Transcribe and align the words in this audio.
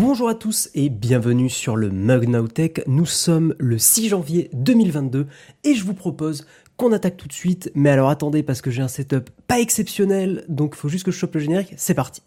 Bonjour 0.00 0.28
à 0.28 0.34
tous 0.34 0.70
et 0.74 0.88
bienvenue 0.88 1.48
sur 1.48 1.76
le 1.76 1.88
Mug 1.88 2.28
Now. 2.28 2.48
Nous 2.88 3.06
sommes 3.06 3.54
le 3.60 3.78
6 3.78 4.08
janvier 4.08 4.50
2022 4.52 5.28
et 5.62 5.74
je 5.74 5.84
vous 5.84 5.94
propose 5.94 6.48
qu'on 6.76 6.90
attaque 6.90 7.16
tout 7.16 7.28
de 7.28 7.32
suite. 7.32 7.70
Mais 7.76 7.90
alors 7.90 8.10
attendez 8.10 8.42
parce 8.42 8.60
que 8.60 8.72
j'ai 8.72 8.82
un 8.82 8.88
setup 8.88 9.30
pas 9.46 9.60
exceptionnel, 9.60 10.44
donc 10.48 10.74
faut 10.74 10.88
juste 10.88 11.04
que 11.04 11.12
je 11.12 11.18
chope 11.18 11.34
le 11.34 11.40
générique. 11.40 11.74
C'est 11.76 11.94
parti. 11.94 12.22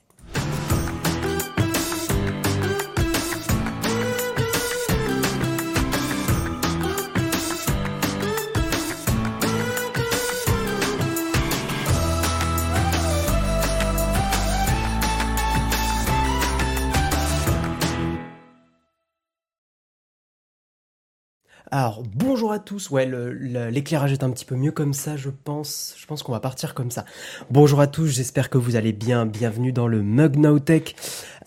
Alors 21.70 22.04
bonjour 22.16 22.54
à 22.54 22.60
tous. 22.60 22.90
Ouais, 22.92 23.06
l'éclairage 23.06 24.14
est 24.14 24.24
un 24.24 24.30
petit 24.30 24.46
peu 24.46 24.56
mieux 24.56 24.72
comme 24.72 24.94
ça, 24.94 25.18
je 25.18 25.30
pense. 25.30 25.96
Je 25.98 26.06
pense 26.06 26.24
qu'on 26.24 26.32
va 26.32 26.40
partir 26.40 26.74
comme 26.74 26.92
ça. 26.92 27.04
Bonjour 27.52 27.82
à 27.82 27.88
tous. 27.88 28.08
J'espère 28.08 28.50
que 28.50 28.58
vous 28.58 28.78
allez 28.78 28.94
bien. 28.94 29.26
Bienvenue 29.26 29.74
dans 29.74 29.88
le 29.88 30.02
Mug 30.02 30.38
Now 30.38 30.60
Tech. 30.60 30.96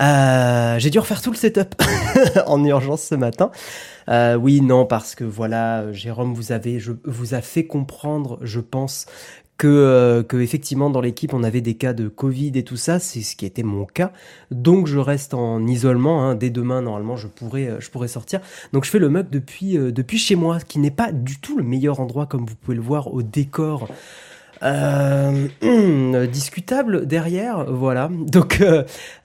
Euh, 0.03 0.79
J'ai 0.79 0.91
dû 0.91 0.99
refaire 0.99 1.23
tout 1.23 1.31
le 1.31 1.39
setup 1.39 1.75
en 2.47 2.63
urgence 2.65 3.03
ce 3.05 3.15
matin. 3.15 3.51
Euh, 4.11 4.35
oui, 4.35 4.61
non, 4.61 4.85
parce 4.85 5.15
que 5.15 5.25
voilà, 5.25 5.91
Jérôme 5.93 6.35
vous 6.35 6.53
avez, 6.53 6.79
vous 7.05 7.35
a 7.35 7.41
fait 7.41 7.67
comprendre, 7.67 8.39
je 8.43 8.61
pense, 8.61 9.07
que, 9.61 9.67
euh, 9.67 10.23
que 10.23 10.39
effectivement 10.39 10.89
dans 10.89 11.03
l'équipe 11.03 11.35
on 11.35 11.43
avait 11.43 11.61
des 11.61 11.75
cas 11.75 11.93
de 11.93 12.09
Covid 12.09 12.53
et 12.55 12.65
tout 12.65 12.79
ça, 12.79 12.99
c'est 12.99 13.21
ce 13.21 13.37
qui 13.37 13.45
était 13.45 13.63
mon 13.63 13.85
cas. 13.85 14.11
Donc 14.51 14.87
je 14.87 14.99
reste 14.99 15.35
en 15.35 15.67
isolement. 15.67 16.25
Hein. 16.25 16.35
Dès 16.35 16.49
demain 16.49 16.81
normalement 16.81 17.19
je 17.19 17.27
pourrais 17.27 17.69
euh, 17.69 17.79
je 17.79 17.91
pourrais 17.91 18.09
sortir. 18.09 18.41
Donc 18.73 18.87
je 18.87 18.91
fais 18.91 18.99
le 18.99 19.11
mug 19.11 19.29
depuis 19.29 19.77
euh, 19.77 19.93
depuis 19.93 20.17
chez 20.17 20.35
moi, 20.35 20.61
qui 20.61 20.79
n'est 20.79 20.91
pas 20.91 21.13
du 21.13 21.39
tout 21.41 21.59
le 21.59 21.63
meilleur 21.63 22.01
endroit 22.01 22.25
comme 22.25 22.47
vous 22.47 22.55
pouvez 22.55 22.75
le 22.75 22.83
voir 22.83 23.13
au 23.13 23.21
décor. 23.21 23.89
Euh, 24.63 26.27
discutable 26.27 27.07
derrière, 27.07 27.65
voilà. 27.65 28.11
Donc, 28.11 28.63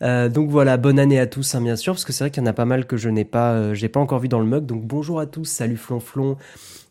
donc 0.01 0.49
voilà, 0.49 0.77
bonne 0.77 0.99
année 0.99 1.19
à 1.19 1.27
tous, 1.27 1.55
hein, 1.55 1.61
bien 1.61 1.75
sûr, 1.75 1.93
parce 1.93 2.05
que 2.05 2.13
c'est 2.13 2.23
vrai 2.23 2.31
qu'il 2.31 2.41
y 2.41 2.45
en 2.45 2.49
a 2.49 2.53
pas 2.53 2.65
mal 2.65 2.85
que 2.85 2.97
je 2.97 3.09
n'ai 3.09 3.25
pas, 3.25 3.73
j'ai 3.73 3.89
pas 3.89 3.99
encore 3.99 4.19
vu 4.19 4.27
dans 4.27 4.39
le 4.39 4.45
mug. 4.45 4.65
Donc 4.65 4.83
bonjour 4.83 5.19
à 5.19 5.25
tous, 5.25 5.45
salut 5.45 5.77
Flonflon, 5.77 6.37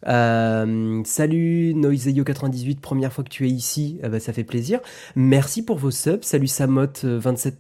euh, 0.07 1.03
salut 1.05 1.75
Noiseyo98, 1.75 2.81
première 2.81 3.13
fois 3.13 3.25
que 3.25 3.31
tu 3.31 3.47
es 3.47 3.51
ici, 3.51 3.99
eh 4.03 4.09
ben, 4.09 4.21
ça 4.21 4.33
fait 4.33 4.45
plaisir. 4.45 4.81
Merci 5.17 5.65
pour 5.65 5.79
vos 5.79 5.91
subs. 5.91 6.23
Salut 6.23 6.47
Samot27 6.47 7.53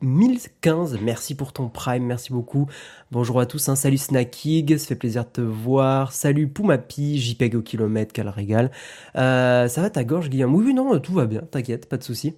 1015, 0.00 1.00
merci 1.02 1.34
pour 1.34 1.52
ton 1.52 1.68
prime, 1.68 2.04
merci 2.04 2.32
beaucoup. 2.32 2.68
Bonjour 3.10 3.40
à 3.40 3.46
tous, 3.46 3.68
hein. 3.68 3.74
salut 3.74 3.98
Snackig, 3.98 4.78
ça 4.78 4.86
fait 4.86 4.94
plaisir 4.94 5.24
de 5.24 5.30
te 5.30 5.40
voir. 5.40 6.12
Salut 6.12 6.46
Poumapi, 6.46 7.18
JPEG 7.18 7.56
au 7.56 7.62
kilomètre, 7.62 8.12
quel 8.12 8.28
régal. 8.28 8.70
Euh, 9.16 9.66
ça 9.66 9.82
va 9.82 9.90
ta 9.90 10.04
gorge, 10.04 10.30
Guillaume? 10.30 10.54
Oui, 10.54 10.72
non, 10.72 11.00
tout 11.00 11.14
va 11.14 11.26
bien, 11.26 11.40
t'inquiète, 11.50 11.88
pas 11.88 11.96
de 11.96 12.04
souci. 12.04 12.34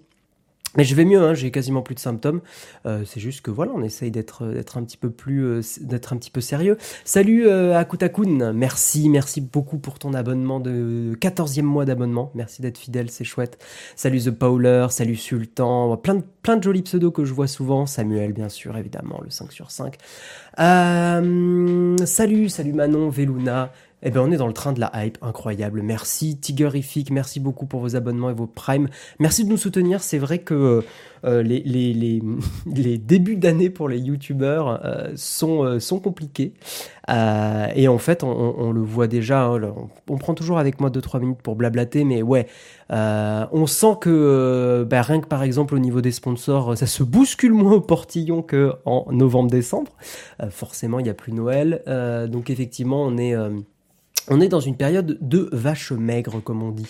Mais 0.76 0.84
je 0.84 0.94
vais 0.94 1.04
mieux, 1.04 1.20
hein, 1.20 1.34
j'ai 1.34 1.50
quasiment 1.50 1.82
plus 1.82 1.96
de 1.96 2.00
symptômes. 2.00 2.40
Euh, 2.86 3.02
c'est 3.04 3.18
juste 3.18 3.40
que 3.40 3.50
voilà, 3.50 3.72
on 3.74 3.82
essaye 3.82 4.12
d'être 4.12 4.46
d'être 4.46 4.78
un 4.78 4.84
petit 4.84 4.96
peu 4.96 5.10
plus 5.10 5.44
euh, 5.44 5.60
d'être 5.80 6.12
un 6.12 6.16
petit 6.16 6.30
peu 6.30 6.40
sérieux. 6.40 6.78
Salut 7.04 7.48
euh, 7.48 7.76
Akutakun, 7.76 8.52
merci, 8.52 9.08
merci 9.08 9.40
beaucoup 9.40 9.78
pour 9.78 9.98
ton 9.98 10.14
abonnement 10.14 10.60
de 10.60 11.16
14e 11.20 11.62
mois 11.62 11.84
d'abonnement. 11.84 12.30
Merci 12.36 12.62
d'être 12.62 12.78
fidèle, 12.78 13.10
c'est 13.10 13.24
chouette. 13.24 13.58
Salut 13.96 14.20
The 14.20 14.30
Powler, 14.30 14.86
salut 14.90 15.16
Sultan, 15.16 15.96
plein 15.96 16.14
de 16.14 16.22
plein 16.42 16.56
de 16.56 16.62
jolis 16.62 16.82
pseudos 16.82 17.12
que 17.12 17.24
je 17.24 17.34
vois 17.34 17.48
souvent. 17.48 17.86
Samuel 17.86 18.32
bien 18.32 18.48
sûr, 18.48 18.76
évidemment, 18.76 19.20
le 19.24 19.30
5 19.30 19.50
sur 19.52 19.72
5. 19.72 19.96
Euh, 20.60 21.96
salut, 22.04 22.48
salut 22.48 22.72
Manon, 22.72 23.08
Veluna, 23.08 23.72
eh 24.02 24.10
ben, 24.10 24.20
on 24.20 24.30
est 24.30 24.36
dans 24.36 24.46
le 24.46 24.52
train 24.52 24.72
de 24.72 24.80
la 24.80 24.90
hype, 24.94 25.18
incroyable. 25.22 25.82
Merci 25.82 26.38
Tigerific, 26.38 27.10
merci 27.10 27.40
beaucoup 27.40 27.66
pour 27.66 27.80
vos 27.80 27.96
abonnements 27.96 28.30
et 28.30 28.34
vos 28.34 28.46
primes. 28.46 28.88
Merci 29.18 29.44
de 29.44 29.50
nous 29.50 29.56
soutenir. 29.56 30.02
C'est 30.02 30.18
vrai 30.18 30.38
que 30.38 30.82
euh, 31.24 31.42
les, 31.42 31.60
les, 31.60 31.92
les, 31.92 32.22
les, 32.66 32.98
débuts 32.98 33.36
d'année 33.36 33.68
pour 33.68 33.88
les 33.88 33.98
youtubeurs 33.98 34.80
euh, 34.84 35.12
sont, 35.16 35.64
euh, 35.64 35.78
sont 35.78 36.00
compliqués. 36.00 36.54
et 37.08 37.88
en 37.88 37.98
fait, 37.98 38.24
on, 38.24 38.30
on 38.30 38.72
le 38.72 38.80
voit 38.80 39.06
déjà. 39.06 39.44
Hein, 39.44 39.74
on, 40.08 40.16
prend 40.16 40.34
toujours 40.34 40.58
avec 40.58 40.80
moi 40.80 40.90
2-3 40.90 41.20
minutes 41.20 41.42
pour 41.42 41.56
blablater, 41.56 42.04
mais 42.04 42.22
ouais, 42.22 42.46
on 42.90 43.66
sent 43.66 43.96
que 44.00 44.86
bah, 44.88 45.02
rien 45.02 45.20
que 45.20 45.26
par 45.26 45.42
exemple 45.42 45.74
au 45.74 45.78
niveau 45.78 46.00
des 46.00 46.12
sponsors, 46.12 46.76
ça 46.78 46.86
se 46.86 47.02
bouscule 47.02 47.52
moins 47.52 47.74
au 47.74 47.80
portillon 47.80 48.42
qu'en 48.42 49.06
novembre-décembre. 49.10 49.92
forcément, 50.50 51.00
il 51.00 51.04
n'y 51.04 51.10
a 51.10 51.14
plus 51.14 51.32
Noël. 51.32 51.82
donc 52.30 52.48
effectivement, 52.48 53.02
on 53.02 53.18
est 53.18 53.34
on 54.28 54.40
est 54.40 54.48
dans 54.48 54.60
une 54.60 54.76
période 54.76 55.18
de 55.20 55.48
vache 55.52 55.92
maigre, 55.92 56.40
comme 56.40 56.62
on 56.62 56.70
dit. 56.70 56.86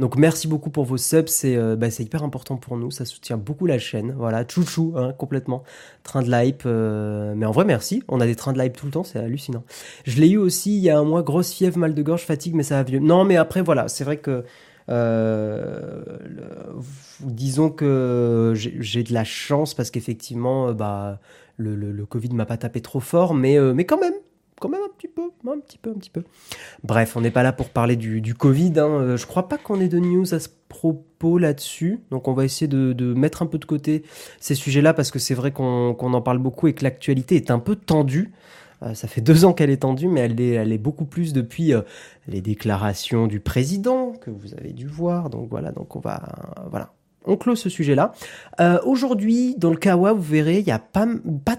Donc 0.00 0.16
merci 0.16 0.48
beaucoup 0.48 0.70
pour 0.70 0.84
vos 0.84 0.96
subs, 0.96 1.28
c'est 1.28 1.56
euh, 1.56 1.76
bah, 1.76 1.88
hyper 1.98 2.22
important 2.22 2.56
pour 2.56 2.76
nous, 2.76 2.90
ça 2.90 3.04
soutient 3.04 3.36
beaucoup 3.36 3.66
la 3.66 3.78
chaîne. 3.78 4.14
Voilà, 4.16 4.44
chouchou, 4.46 4.94
hein, 4.96 5.12
complètement. 5.16 5.62
Train 6.02 6.22
de 6.22 6.30
l'hype, 6.30 6.62
euh, 6.66 7.34
mais 7.36 7.46
en 7.46 7.52
vrai 7.52 7.64
merci, 7.64 8.02
on 8.08 8.20
a 8.20 8.26
des 8.26 8.36
trains 8.36 8.52
de 8.52 8.60
l'hype 8.60 8.76
tout 8.76 8.86
le 8.86 8.92
temps, 8.92 9.04
c'est 9.04 9.18
hallucinant. 9.18 9.64
Je 10.04 10.20
l'ai 10.20 10.30
eu 10.30 10.36
aussi 10.36 10.76
il 10.76 10.82
y 10.82 10.90
a 10.90 10.98
un 10.98 11.04
mois, 11.04 11.22
grosse 11.22 11.52
fièvre, 11.52 11.78
mal 11.78 11.94
de 11.94 12.02
gorge, 12.02 12.24
fatigue, 12.24 12.54
mais 12.54 12.62
ça 12.62 12.76
va 12.76 12.82
vieux. 12.82 12.98
Non, 12.98 13.24
mais 13.24 13.36
après 13.36 13.62
voilà, 13.62 13.88
c'est 13.88 14.04
vrai 14.04 14.18
que... 14.18 14.44
Euh, 14.88 16.02
disons 17.20 17.70
que 17.70 18.52
j'ai 18.54 19.04
de 19.04 19.12
la 19.14 19.22
chance 19.22 19.74
parce 19.74 19.92
qu'effectivement, 19.92 20.72
bah, 20.72 21.20
le, 21.56 21.76
le, 21.76 22.04
Covid 22.04 22.30
m'a 22.30 22.46
pas 22.46 22.56
tapé 22.56 22.80
trop 22.80 22.98
fort, 22.98 23.32
mais, 23.32 23.60
mais 23.72 23.86
quand 23.86 24.00
même, 24.00 24.14
quand 24.62 24.68
même 24.68 24.82
un 24.82 24.94
petit 24.96 25.08
peu, 25.08 25.22
un 25.22 25.58
petit 25.58 25.76
peu, 25.76 25.90
un 25.90 25.94
petit 25.94 26.08
peu. 26.08 26.22
Bref, 26.84 27.16
on 27.16 27.20
n'est 27.20 27.32
pas 27.32 27.42
là 27.42 27.52
pour 27.52 27.68
parler 27.70 27.96
du, 27.96 28.34
Covid. 28.34 28.74
Hein. 28.76 28.86
Euh, 28.86 29.16
je 29.16 29.26
crois 29.26 29.48
pas 29.48 29.58
qu'on 29.58 29.80
ait 29.80 29.88
de 29.88 29.98
news 29.98 30.32
à 30.32 30.38
ce 30.38 30.48
propos 30.68 31.36
là-dessus. 31.36 31.98
Donc 32.12 32.28
on 32.28 32.32
va 32.32 32.44
essayer 32.44 32.68
de, 32.68 33.14
mettre 33.14 33.42
un 33.42 33.46
peu 33.46 33.58
de 33.58 33.64
côté 33.64 34.04
ces 34.38 34.54
sujets-là 34.54 34.94
parce 34.94 35.10
que 35.10 35.18
c'est 35.18 35.34
vrai 35.34 35.50
qu'on 35.50 35.96
en 35.98 36.22
parle 36.22 36.38
beaucoup 36.38 36.68
et 36.68 36.74
que 36.74 36.84
l'actualité 36.84 37.34
est 37.34 37.50
un 37.50 37.58
peu 37.58 37.74
tendue. 37.74 38.32
Euh, 38.84 38.94
ça 38.94 39.08
fait 39.08 39.20
deux 39.20 39.44
ans 39.44 39.52
qu'elle 39.52 39.70
est 39.70 39.82
tendue, 39.82 40.06
mais 40.06 40.20
elle 40.20 40.72
est, 40.72 40.78
beaucoup 40.78 41.04
plus 41.04 41.32
depuis 41.32 41.74
euh, 41.74 41.82
les 42.28 42.40
déclarations 42.40 43.26
du 43.26 43.40
président 43.40 44.12
que 44.12 44.30
vous 44.30 44.54
avez 44.54 44.72
dû 44.72 44.86
voir. 44.86 45.28
Donc 45.28 45.48
voilà, 45.50 45.72
donc 45.72 45.96
on 45.96 46.00
va, 46.00 46.22
voilà, 46.70 46.92
on 47.24 47.36
clôt 47.36 47.56
ce 47.56 47.68
sujet-là. 47.68 48.12
Euh, 48.60 48.78
aujourd'hui, 48.84 49.54
dans 49.58 49.70
le 49.70 49.76
Kawa, 49.76 50.12
vous 50.12 50.22
verrez, 50.22 50.58
il 50.58 50.64
n'y 50.64 50.72
a 50.72 50.78
pas, 50.78 51.06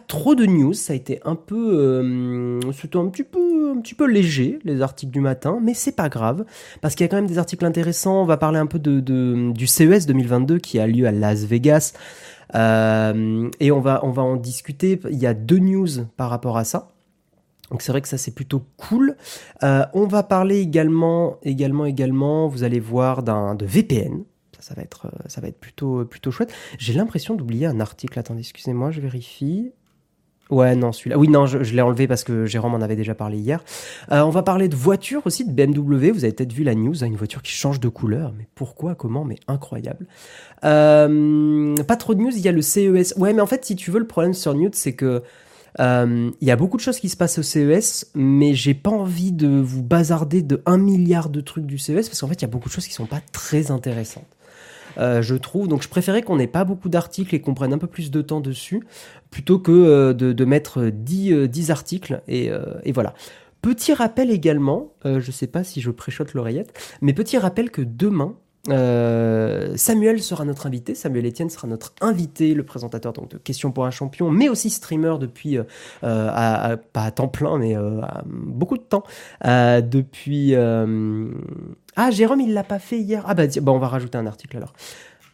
trop 0.07 0.35
de 0.35 0.45
news. 0.45 0.73
Ça 0.73 0.93
a 0.93 0.95
été 0.95 1.19
un 1.25 1.35
peu, 1.35 1.71
euh, 1.73 2.59
un 2.63 3.07
petit 3.09 3.23
peu, 3.23 3.73
un 3.75 3.81
petit 3.81 3.95
peu 3.95 4.05
léger 4.05 4.59
les 4.63 4.81
articles 4.81 5.11
du 5.11 5.19
matin, 5.19 5.59
mais 5.61 5.73
c'est 5.73 5.95
pas 5.95 6.09
grave 6.09 6.45
parce 6.81 6.95
qu'il 6.95 7.03
y 7.03 7.07
a 7.07 7.09
quand 7.09 7.17
même 7.17 7.27
des 7.27 7.37
articles 7.37 7.65
intéressants. 7.65 8.21
On 8.21 8.25
va 8.25 8.37
parler 8.37 8.59
un 8.59 8.65
peu 8.65 8.79
de, 8.79 8.99
du 9.51 9.67
CES 9.67 10.05
2022 10.05 10.59
qui 10.59 10.79
a 10.79 10.87
lieu 10.87 11.07
à 11.07 11.11
Las 11.11 11.43
Vegas 11.45 11.93
euh, 12.55 13.49
et 13.59 13.71
on 13.71 13.79
va, 13.79 14.01
on 14.03 14.11
va 14.11 14.21
en 14.21 14.35
discuter. 14.35 14.99
Il 15.09 15.17
y 15.17 15.27
a 15.27 15.33
deux 15.33 15.59
news 15.59 15.87
par 16.17 16.29
rapport 16.29 16.57
à 16.57 16.63
ça. 16.63 16.89
Donc 17.71 17.81
c'est 17.81 17.91
vrai 17.91 18.01
que 18.01 18.07
ça 18.07 18.17
c'est 18.17 18.35
plutôt 18.35 18.61
cool. 18.77 19.15
on 19.61 20.05
va 20.05 20.21
parler 20.21 20.59
également, 20.59 21.37
également, 21.43 21.85
également. 21.85 22.47
Vous 22.47 22.63
allez 22.63 22.79
voir 22.79 23.23
d'un 23.23 23.55
de 23.55 23.65
VPN 23.65 24.25
ça 24.63 24.73
va 24.73 24.81
être, 24.81 25.07
euh, 25.07 25.17
ça 25.27 25.41
va 25.41 25.49
être 25.49 25.59
plutôt, 25.59 26.05
plutôt 26.05 26.31
chouette. 26.31 26.53
J'ai 26.77 26.93
l'impression 26.93 27.35
d'oublier 27.35 27.65
un 27.65 27.79
article. 27.79 28.17
Attendez, 28.17 28.39
excusez-moi, 28.39 28.91
je 28.91 29.01
vérifie. 29.01 29.71
Ouais, 30.49 30.75
non, 30.75 30.91
celui-là. 30.91 31.17
Oui, 31.17 31.27
non, 31.27 31.45
je, 31.45 31.57
l'ai 31.57 31.81
enlevé 31.81 32.07
parce 32.07 32.23
que 32.23 32.45
Jérôme 32.45 32.75
en 32.75 32.81
avait 32.81 32.95
déjà 32.95 33.15
parlé 33.15 33.37
hier. 33.37 33.63
Euh, 34.11 34.21
on 34.21 34.29
va 34.29 34.43
parler 34.43 34.69
de 34.69 34.75
voiture 34.75 35.21
aussi, 35.25 35.45
de 35.45 35.51
BMW. 35.51 36.11
Vous 36.11 36.23
avez 36.23 36.33
peut-être 36.33 36.53
vu 36.53 36.63
la 36.63 36.75
news, 36.75 37.03
hein, 37.03 37.07
une 37.07 37.15
voiture 37.15 37.41
qui 37.41 37.51
change 37.51 37.79
de 37.79 37.89
couleur. 37.89 38.33
Mais 38.37 38.47
pourquoi, 38.55 38.95
comment 38.95 39.25
Mais 39.25 39.37
incroyable. 39.47 40.05
Euh, 40.63 41.75
pas 41.87 41.95
trop 41.95 42.13
de 42.13 42.21
news, 42.21 42.31
il 42.33 42.41
y 42.41 42.47
a 42.47 42.51
le 42.51 42.61
CES. 42.61 43.15
Ouais, 43.17 43.33
mais 43.33 43.41
en 43.41 43.47
fait, 43.47 43.65
si 43.65 43.75
tu 43.75 43.91
veux, 43.91 43.99
le 43.99 44.07
problème 44.07 44.33
sur 44.33 44.53
news, 44.53 44.71
c'est 44.73 44.93
que 44.93 45.23
il 45.79 46.47
y 46.47 46.51
a 46.51 46.55
beaucoup 46.55 46.77
de 46.77 46.83
choses 46.83 46.99
qui 46.99 47.09
se 47.09 47.17
passent 47.17 47.39
au 47.39 47.43
CES, 47.43 48.11
mais 48.13 48.53
j'ai 48.53 48.75
pas 48.75 48.91
envie 48.91 49.31
de 49.31 49.47
vous 49.47 49.81
bazarder 49.81 50.43
de 50.43 50.61
un 50.67 50.77
milliard 50.77 51.29
de 51.29 51.41
trucs 51.41 51.65
du 51.65 51.79
CES 51.79 52.07
parce 52.07 52.21
qu'en 52.21 52.27
fait, 52.27 52.35
il 52.35 52.43
y 52.43 52.45
a 52.45 52.49
beaucoup 52.49 52.69
de 52.69 52.73
choses 52.73 52.85
qui 52.85 52.93
sont 52.93 53.07
pas 53.07 53.21
très 53.31 53.71
intéressantes. 53.71 54.27
Euh, 54.97 55.21
je 55.21 55.35
trouve. 55.35 55.67
Donc 55.67 55.83
je 55.83 55.89
préférais 55.89 56.21
qu'on 56.21 56.37
n'ait 56.37 56.47
pas 56.47 56.63
beaucoup 56.63 56.89
d'articles 56.89 57.33
et 57.35 57.41
qu'on 57.41 57.53
prenne 57.53 57.73
un 57.73 57.77
peu 57.77 57.87
plus 57.87 58.11
de 58.11 58.21
temps 58.21 58.41
dessus, 58.41 58.83
plutôt 59.29 59.59
que 59.59 59.71
euh, 59.71 60.13
de, 60.13 60.45
mettre 60.45 60.85
10, 60.85 61.47
10 61.47 61.69
euh, 61.69 61.73
articles. 61.73 62.21
Et, 62.27 62.51
voilà. 62.93 63.13
Petit 63.61 63.93
rappel 63.93 64.29
également, 64.29 64.91
je 65.05 65.15
ne 65.15 65.21
sais 65.21 65.47
pas 65.47 65.63
si 65.63 65.79
je 65.79 65.89
préchote 65.89 66.33
l'oreillette, 66.33 66.77
mais 67.01 67.13
petit 67.13 67.37
rappel 67.37 67.71
que 67.71 67.81
demain, 67.81 68.35
Samuel 69.77 70.21
sera 70.21 70.43
notre 70.43 70.67
invité. 70.67 70.95
Samuel 70.95 71.27
Etienne 71.27 71.49
sera 71.49 71.65
notre 71.69 71.93
invité, 72.01 72.55
le 72.55 72.63
présentateur 72.63 73.13
donc 73.13 73.29
de 73.31 73.37
Questions 73.37 73.71
pour 73.71 73.85
un 73.85 73.91
champion, 73.91 74.29
mais 74.31 74.49
aussi 74.49 74.69
streamer 74.69 75.15
depuis 75.17 75.57
pas 76.01 76.77
à 76.93 77.11
temps 77.11 77.29
plein, 77.29 77.57
mais 77.57 77.73
beaucoup 78.25 78.77
de 78.77 78.83
temps. 78.83 79.03
depuis 79.41 80.55
ah 81.95 82.11
Jérôme, 82.11 82.41
il 82.41 82.53
l'a 82.53 82.63
pas 82.63 82.79
fait 82.79 82.99
hier. 82.99 83.23
Ah 83.27 83.33
bah 83.33 83.43
on 83.67 83.79
va 83.79 83.87
rajouter 83.87 84.17
un 84.17 84.25
article 84.25 84.57
alors. 84.57 84.73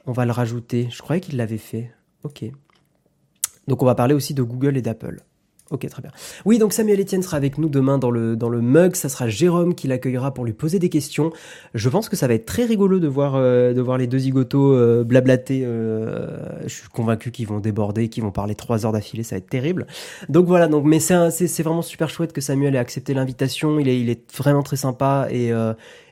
On 0.06 0.12
va 0.12 0.26
le 0.26 0.32
rajouter. 0.32 0.88
Je 0.92 1.02
croyais 1.02 1.22
qu'il 1.22 1.38
l'avait 1.38 1.58
fait. 1.58 1.92
Ok. 2.24 2.44
Donc 3.68 3.84
on 3.84 3.86
va 3.86 3.96
parler 3.96 4.14
aussi 4.14 4.34
de 4.34 4.42
Google 4.42 4.78
et 4.78 4.82
d'Apple. 4.82 5.22
Ok, 5.72 5.88
très 5.88 6.02
bien. 6.02 6.12
Oui, 6.46 6.58
donc 6.58 6.74
Samuel 6.74 7.00
Etienne 7.00 7.22
sera 7.22 7.38
avec 7.38 7.60
nous 7.60 7.70
demain 7.70 8.00
dans 8.00 8.10
le, 8.10 8.36
dans 8.36 8.50
le 8.50 8.60
mug. 8.60 8.96
Ça 8.96 9.08
sera 9.08 9.28
Jérôme 9.28 9.76
qui 9.76 9.88
l'accueillera 9.88 10.34
pour 10.34 10.44
lui 10.44 10.54
poser 10.54 10.80
des 10.80 10.90
questions. 10.90 11.32
Je 11.76 11.90
pense 11.90 12.10
que 12.10 12.16
ça 12.16 12.28
va 12.28 12.34
être 12.34 12.48
très 12.48 12.66
rigolo 12.66 12.98
de 13.00 13.08
voir, 13.08 13.36
euh, 13.36 13.72
de 13.74 13.82
voir 13.82 14.00
les 14.00 14.08
deux 14.08 14.18
zigotos 14.18 14.74
euh, 14.74 15.04
blablater. 15.04 15.62
Euh, 15.64 16.40
je 16.64 16.74
suis 16.74 16.90
convaincu 16.90 17.30
qu'ils 17.30 17.48
vont 17.48 17.60
déborder, 17.60 18.10
qu'ils 18.10 18.24
vont 18.24 18.32
parler 18.32 18.56
trois 18.56 18.88
heures 18.88 18.94
d'affilée. 18.94 19.22
Ça 19.22 19.36
va 19.36 19.38
être 19.38 19.50
terrible. 19.50 19.86
Donc 20.28 20.48
voilà, 20.48 20.68
donc, 20.68 20.86
mais 20.86 21.00
c'est, 21.00 21.62
vraiment 21.62 21.84
super 21.84 22.10
chouette 22.10 22.34
que 22.34 22.42
Samuel 22.42 22.74
ait 22.74 22.80
accepté 22.80 23.14
l'invitation. 23.14 23.80
Il 23.80 23.88
est, 23.88 24.00
il 24.00 24.10
est 24.10 24.36
vraiment 24.36 24.64
très 24.64 24.78
sympa. 24.78 25.28
Et, 25.30 25.52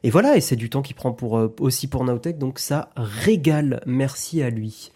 et 0.04 0.10
voilà, 0.12 0.38
et 0.38 0.42
c'est 0.42 0.56
du 0.56 0.70
temps 0.70 0.84
qu'il 0.84 0.96
prend 0.96 1.14
pour, 1.14 1.50
aussi 1.60 1.88
pour 1.88 2.04
Nowtech. 2.04 2.38
Donc 2.38 2.60
ça 2.60 2.90
régale. 2.96 3.82
Merci 3.88 4.44
à 4.44 4.52
lui. 4.52 4.92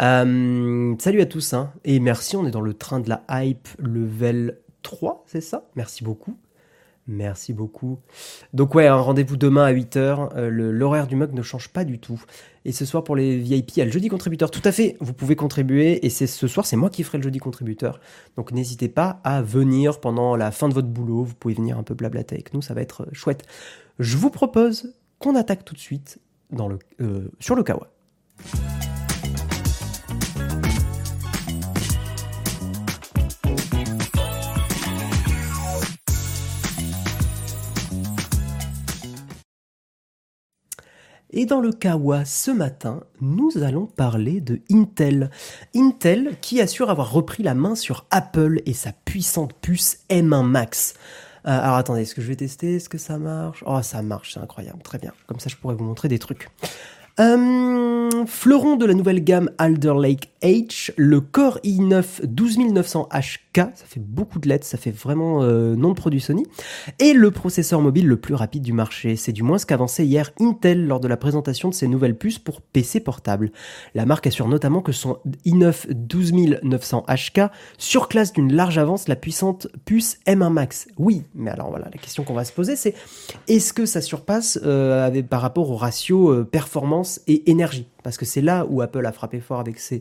Euh, 0.00 0.94
salut 0.98 1.20
à 1.20 1.26
tous, 1.26 1.54
hein, 1.54 1.72
et 1.84 2.00
merci, 2.00 2.36
on 2.36 2.46
est 2.46 2.50
dans 2.50 2.60
le 2.60 2.74
train 2.74 3.00
de 3.00 3.08
la 3.08 3.22
hype 3.30 3.68
level 3.78 4.58
3, 4.82 5.24
c'est 5.26 5.40
ça? 5.40 5.68
Merci 5.74 6.04
beaucoup. 6.04 6.36
Merci 7.08 7.52
beaucoup. 7.52 8.00
Donc 8.52 8.74
ouais, 8.74 8.88
un 8.88 8.96
rendez-vous 8.96 9.36
demain 9.36 9.64
à 9.64 9.72
8h. 9.72 10.30
Euh, 10.36 10.50
L'horaire 10.50 11.06
du 11.06 11.14
mug 11.14 11.32
ne 11.34 11.42
change 11.42 11.68
pas 11.68 11.84
du 11.84 12.00
tout. 12.00 12.20
Et 12.64 12.72
ce 12.72 12.84
soir 12.84 13.04
pour 13.04 13.14
les 13.14 13.38
VIP, 13.38 13.76
il 13.76 13.80
y 13.80 13.84
le 13.84 13.92
jeudi 13.92 14.08
contributeur. 14.08 14.50
Tout 14.50 14.62
à 14.64 14.72
fait, 14.72 14.96
vous 14.98 15.12
pouvez 15.12 15.36
contribuer. 15.36 16.04
Et 16.04 16.10
c'est 16.10 16.26
ce 16.26 16.48
soir, 16.48 16.66
c'est 16.66 16.74
moi 16.74 16.90
qui 16.90 17.04
ferai 17.04 17.18
le 17.18 17.24
jeudi 17.24 17.38
contributeur. 17.38 18.00
Donc 18.36 18.50
n'hésitez 18.50 18.88
pas 18.88 19.20
à 19.22 19.40
venir 19.40 20.00
pendant 20.00 20.34
la 20.34 20.50
fin 20.50 20.68
de 20.68 20.74
votre 20.74 20.88
boulot. 20.88 21.22
Vous 21.22 21.34
pouvez 21.34 21.54
venir 21.54 21.78
un 21.78 21.84
peu 21.84 21.94
blablater 21.94 22.34
avec 22.34 22.52
nous, 22.54 22.60
ça 22.60 22.74
va 22.74 22.82
être 22.82 23.06
chouette. 23.12 23.44
Je 24.00 24.16
vous 24.16 24.30
propose 24.30 24.92
qu'on 25.20 25.36
attaque 25.36 25.64
tout 25.64 25.74
de 25.74 25.80
suite 25.80 26.18
euh, 27.00 27.28
sur 27.38 27.54
le 27.54 27.62
Kawa. 27.62 27.88
Et 41.30 41.44
dans 41.44 41.60
le 41.60 41.72
Kawa 41.72 42.24
ce 42.24 42.50
matin, 42.50 43.00
nous 43.20 43.50
allons 43.58 43.86
parler 43.86 44.40
de 44.40 44.60
Intel. 44.70 45.30
Intel 45.74 46.36
qui 46.40 46.60
assure 46.60 46.88
avoir 46.88 47.10
repris 47.10 47.42
la 47.42 47.54
main 47.54 47.74
sur 47.74 48.06
Apple 48.10 48.62
et 48.64 48.72
sa 48.72 48.92
puissante 48.92 49.52
puce 49.54 49.98
M1 50.08 50.46
Max. 50.46 50.94
Euh, 51.46 51.60
alors 51.60 51.76
attendez, 51.76 52.02
est-ce 52.02 52.14
que 52.14 52.22
je 52.22 52.28
vais 52.28 52.36
tester? 52.36 52.76
Est-ce 52.76 52.88
que 52.88 52.98
ça 52.98 53.18
marche? 53.18 53.64
Oh, 53.66 53.82
ça 53.82 54.02
marche, 54.02 54.34
c'est 54.34 54.40
incroyable, 54.40 54.82
très 54.82 54.98
bien. 54.98 55.12
Comme 55.26 55.40
ça, 55.40 55.48
je 55.48 55.56
pourrais 55.56 55.74
vous 55.74 55.84
montrer 55.84 56.08
des 56.08 56.18
trucs. 56.18 56.48
Euh, 57.18 58.10
fleuron 58.26 58.76
de 58.76 58.84
la 58.84 58.94
nouvelle 58.94 59.24
gamme 59.24 59.50
Alder 59.58 59.94
Lake 59.98 60.30
H, 60.42 60.92
le 60.96 61.20
Core 61.20 61.58
i9 61.64 62.26
12900HK, 63.56 63.70
ça 63.74 63.84
fait 63.86 64.00
beaucoup 64.00 64.38
de 64.38 64.48
lettres, 64.48 64.66
ça 64.66 64.78
fait 64.78 64.90
vraiment 64.90 65.42
euh, 65.42 65.74
nom 65.74 65.90
de 65.90 65.94
produit 65.94 66.20
Sony, 66.20 66.46
et 66.98 67.12
le 67.12 67.30
processeur 67.30 67.80
mobile 67.80 68.06
le 68.06 68.16
plus 68.16 68.34
rapide 68.34 68.62
du 68.62 68.72
marché. 68.72 69.16
C'est 69.16 69.32
du 69.32 69.42
moins 69.42 69.58
ce 69.58 69.66
qu'avançait 69.66 70.06
hier 70.06 70.30
Intel 70.40 70.86
lors 70.86 71.00
de 71.00 71.08
la 71.08 71.16
présentation 71.16 71.68
de 71.68 71.74
ses 71.74 71.88
nouvelles 71.88 72.16
puces 72.16 72.38
pour 72.38 72.60
PC 72.60 73.00
portable. 73.00 73.52
La 73.94 74.06
marque 74.06 74.26
assure 74.26 74.48
notamment 74.48 74.80
que 74.80 74.92
son 74.92 75.18
i9 75.44 75.92
12900HK 76.06 77.50
surclasse 77.78 78.32
d'une 78.32 78.52
large 78.52 78.78
avance 78.78 79.08
la 79.08 79.16
puissante 79.16 79.68
puce 79.84 80.18
M1 80.26 80.52
Max. 80.52 80.88
Oui, 80.98 81.22
mais 81.34 81.50
alors 81.50 81.70
voilà, 81.70 81.88
la 81.92 81.98
question 81.98 82.24
qu'on 82.24 82.34
va 82.34 82.44
se 82.44 82.52
poser 82.52 82.76
c'est 82.76 82.94
est-ce 83.48 83.72
que 83.72 83.86
ça 83.86 84.00
surpasse 84.00 84.58
euh, 84.64 85.22
par 85.22 85.40
rapport 85.40 85.70
au 85.70 85.76
ratio 85.76 86.32
euh, 86.32 86.44
performance 86.44 87.20
et 87.26 87.50
énergie? 87.50 87.86
Parce 88.02 88.18
que 88.18 88.24
c'est 88.24 88.40
là 88.40 88.66
où 88.68 88.82
Apple 88.82 89.04
a 89.04 89.12
frappé 89.12 89.40
fort 89.40 89.58
avec 89.58 89.80
ses, 89.80 90.00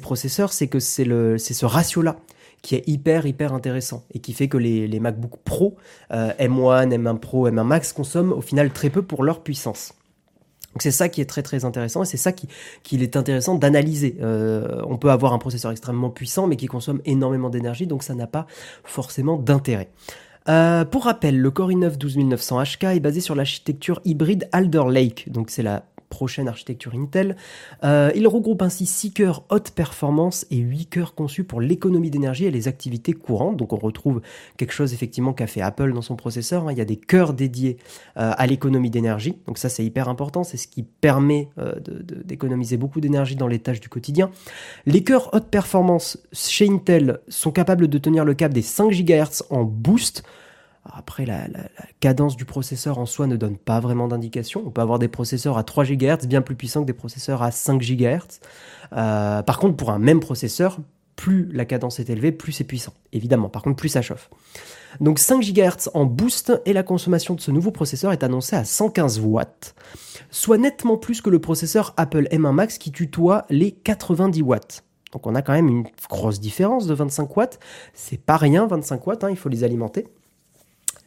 processeurs, 0.00 0.52
c'est 0.52 0.66
que 0.66 0.78
c'est 0.80 1.04
ce 1.04 1.64
ratio-là 1.64 2.16
qui 2.62 2.74
est 2.74 2.86
hyper 2.88 3.26
hyper 3.26 3.52
intéressant 3.52 4.04
et 4.12 4.18
qui 4.18 4.32
fait 4.32 4.48
que 4.48 4.56
les, 4.56 4.88
les 4.88 5.00
MacBook 5.00 5.38
Pro, 5.44 5.76
euh, 6.12 6.32
M1, 6.38 6.88
M1 6.88 7.18
Pro, 7.18 7.48
M1 7.48 7.62
Max 7.64 7.92
consomment 7.92 8.32
au 8.32 8.40
final 8.40 8.70
très 8.70 8.90
peu 8.90 9.02
pour 9.02 9.24
leur 9.24 9.42
puissance. 9.42 9.94
Donc 10.74 10.82
c'est 10.82 10.90
ça 10.90 11.08
qui 11.08 11.20
est 11.20 11.24
très 11.24 11.42
très 11.42 11.64
intéressant 11.64 12.02
et 12.02 12.06
c'est 12.06 12.18
ça 12.18 12.32
qui 12.32 12.46
qu'il 12.82 13.02
est 13.02 13.16
intéressant 13.16 13.54
d'analyser. 13.54 14.16
Euh, 14.20 14.82
on 14.86 14.98
peut 14.98 15.10
avoir 15.10 15.32
un 15.32 15.38
processeur 15.38 15.70
extrêmement 15.70 16.10
puissant 16.10 16.46
mais 16.46 16.56
qui 16.56 16.66
consomme 16.66 17.00
énormément 17.04 17.50
d'énergie 17.50 17.86
donc 17.86 18.02
ça 18.02 18.14
n'a 18.14 18.26
pas 18.26 18.46
forcément 18.84 19.36
d'intérêt. 19.36 19.88
Euh, 20.48 20.84
pour 20.84 21.04
rappel, 21.04 21.38
le 21.38 21.50
Core 21.50 21.70
i9 21.70 21.98
12900HK 21.98 22.96
est 22.96 23.00
basé 23.00 23.20
sur 23.20 23.34
l'architecture 23.34 24.00
hybride 24.04 24.48
Alder 24.52 24.84
Lake, 24.88 25.30
donc 25.30 25.50
c'est 25.50 25.62
la 25.62 25.84
prochaine 26.08 26.48
architecture 26.48 26.94
Intel. 26.94 27.36
Euh, 27.84 28.10
il 28.14 28.26
regroupe 28.26 28.62
ainsi 28.62 28.86
6 28.86 29.12
cœurs 29.12 29.44
haute 29.50 29.70
performance 29.70 30.46
et 30.50 30.56
8 30.56 30.86
cœurs 30.86 31.14
conçus 31.14 31.44
pour 31.44 31.60
l'économie 31.60 32.10
d'énergie 32.10 32.46
et 32.46 32.50
les 32.50 32.68
activités 32.68 33.12
courantes. 33.12 33.56
Donc 33.56 33.72
on 33.72 33.76
retrouve 33.76 34.20
quelque 34.56 34.72
chose 34.72 34.94
effectivement 34.94 35.32
qu'a 35.32 35.46
fait 35.46 35.60
Apple 35.60 35.92
dans 35.92 36.02
son 36.02 36.16
processeur. 36.16 36.66
Hein. 36.66 36.72
Il 36.72 36.78
y 36.78 36.80
a 36.80 36.84
des 36.84 36.96
cœurs 36.96 37.34
dédiés 37.34 37.76
euh, 38.16 38.32
à 38.36 38.46
l'économie 38.46 38.90
d'énergie. 38.90 39.38
Donc 39.46 39.58
ça 39.58 39.68
c'est 39.68 39.84
hyper 39.84 40.08
important, 40.08 40.44
c'est 40.44 40.56
ce 40.56 40.68
qui 40.68 40.82
permet 40.82 41.48
euh, 41.58 41.74
d'économiser 42.24 42.76
beaucoup 42.76 43.00
d'énergie 43.00 43.36
dans 43.36 43.48
les 43.48 43.58
tâches 43.58 43.80
du 43.80 43.88
quotidien. 43.88 44.30
Les 44.86 45.02
cœurs 45.02 45.30
haute 45.32 45.48
performance 45.48 46.18
chez 46.32 46.68
Intel 46.68 47.20
sont 47.28 47.52
capables 47.52 47.88
de 47.88 47.98
tenir 47.98 48.24
le 48.24 48.34
cap 48.34 48.52
des 48.52 48.62
5 48.62 48.90
GHz 48.92 49.44
en 49.50 49.64
boost. 49.64 50.22
Après, 50.92 51.26
la, 51.26 51.46
cadence 52.00 52.36
du 52.36 52.44
processeur 52.44 52.98
en 52.98 53.06
soi 53.06 53.26
ne 53.26 53.36
donne 53.36 53.56
pas 53.56 53.80
vraiment 53.80 54.08
d'indication. 54.08 54.62
On 54.66 54.70
peut 54.70 54.80
avoir 54.80 54.98
des 54.98 55.08
processeurs 55.08 55.58
à 55.58 55.64
3 55.64 55.84
GHz 55.84 56.26
bien 56.26 56.42
plus 56.42 56.54
puissants 56.54 56.82
que 56.82 56.86
des 56.86 56.92
processeurs 56.92 57.42
à 57.42 57.50
5 57.50 57.80
GHz. 57.80 58.40
Euh, 58.92 59.42
par 59.42 59.58
contre, 59.58 59.76
pour 59.76 59.90
un 59.90 59.98
même 59.98 60.20
processeur, 60.20 60.78
plus 61.16 61.50
la 61.52 61.64
cadence 61.64 61.98
est 61.98 62.10
élevée, 62.10 62.32
plus 62.32 62.52
c'est 62.52 62.64
puissant. 62.64 62.92
Évidemment, 63.12 63.48
par 63.48 63.62
contre, 63.62 63.76
plus 63.76 63.88
ça 63.88 64.02
chauffe. 64.02 64.30
Donc 65.00 65.18
5 65.18 65.42
GHz 65.42 65.90
en 65.94 66.04
boost 66.04 66.52
et 66.64 66.72
la 66.72 66.82
consommation 66.82 67.34
de 67.34 67.40
ce 67.40 67.50
nouveau 67.50 67.70
processeur 67.70 68.12
est 68.12 68.22
annoncée 68.22 68.56
à 68.56 68.64
115 68.64 69.20
watts, 69.20 69.74
soit 70.30 70.58
nettement 70.58 70.96
plus 70.96 71.20
que 71.20 71.28
le 71.28 71.40
processeur 71.40 71.92
Apple 71.96 72.28
M1 72.30 72.52
Max 72.52 72.78
qui 72.78 72.92
tutoie 72.92 73.46
les 73.50 73.72
90 73.72 74.42
watts. 74.42 74.84
Donc 75.12 75.26
on 75.26 75.34
a 75.34 75.42
quand 75.42 75.52
même 75.52 75.68
une 75.68 75.84
grosse 76.08 76.40
différence 76.40 76.86
de 76.86 76.94
25 76.94 77.36
watts. 77.36 77.58
C'est 77.94 78.20
pas 78.20 78.36
rien 78.36 78.66
25 78.66 79.06
watts, 79.06 79.24
hein, 79.24 79.30
il 79.30 79.36
faut 79.36 79.48
les 79.48 79.64
alimenter 79.64 80.06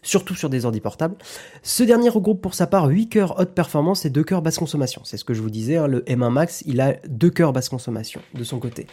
surtout 0.02 0.36
sur 0.36 0.50
des 0.50 0.66
ordi 0.66 0.80
portables. 0.80 1.16
Ce 1.64 1.84
dernier 1.84 2.10
regroupe 2.10 2.42
pour 2.42 2.54
sa 2.54 2.68
part 2.68 2.88
8 2.88 3.10
cœurs 3.10 3.40
haute 3.40 3.52
performance 3.52 4.06
et 4.06 4.10
2 4.10 4.24
cœurs 4.24 4.42
basse 4.42 4.58
consommation. 4.58 5.02
C'est 5.06 5.18
ce 5.18 5.24
que 5.24 5.34
je 5.34 5.42
vous 5.42 5.50
disais, 5.50 5.78
hein, 5.78 5.88
le 5.88 6.02
M1 6.02 6.30
Max, 6.30 6.64
il 6.66 6.82
a 6.82 6.96
2 7.08 7.30
cœurs 7.30 7.54
basse 7.54 7.70
consommation 7.70 8.22
de 8.34 8.44
son 8.44 8.60
côté. 8.60 8.88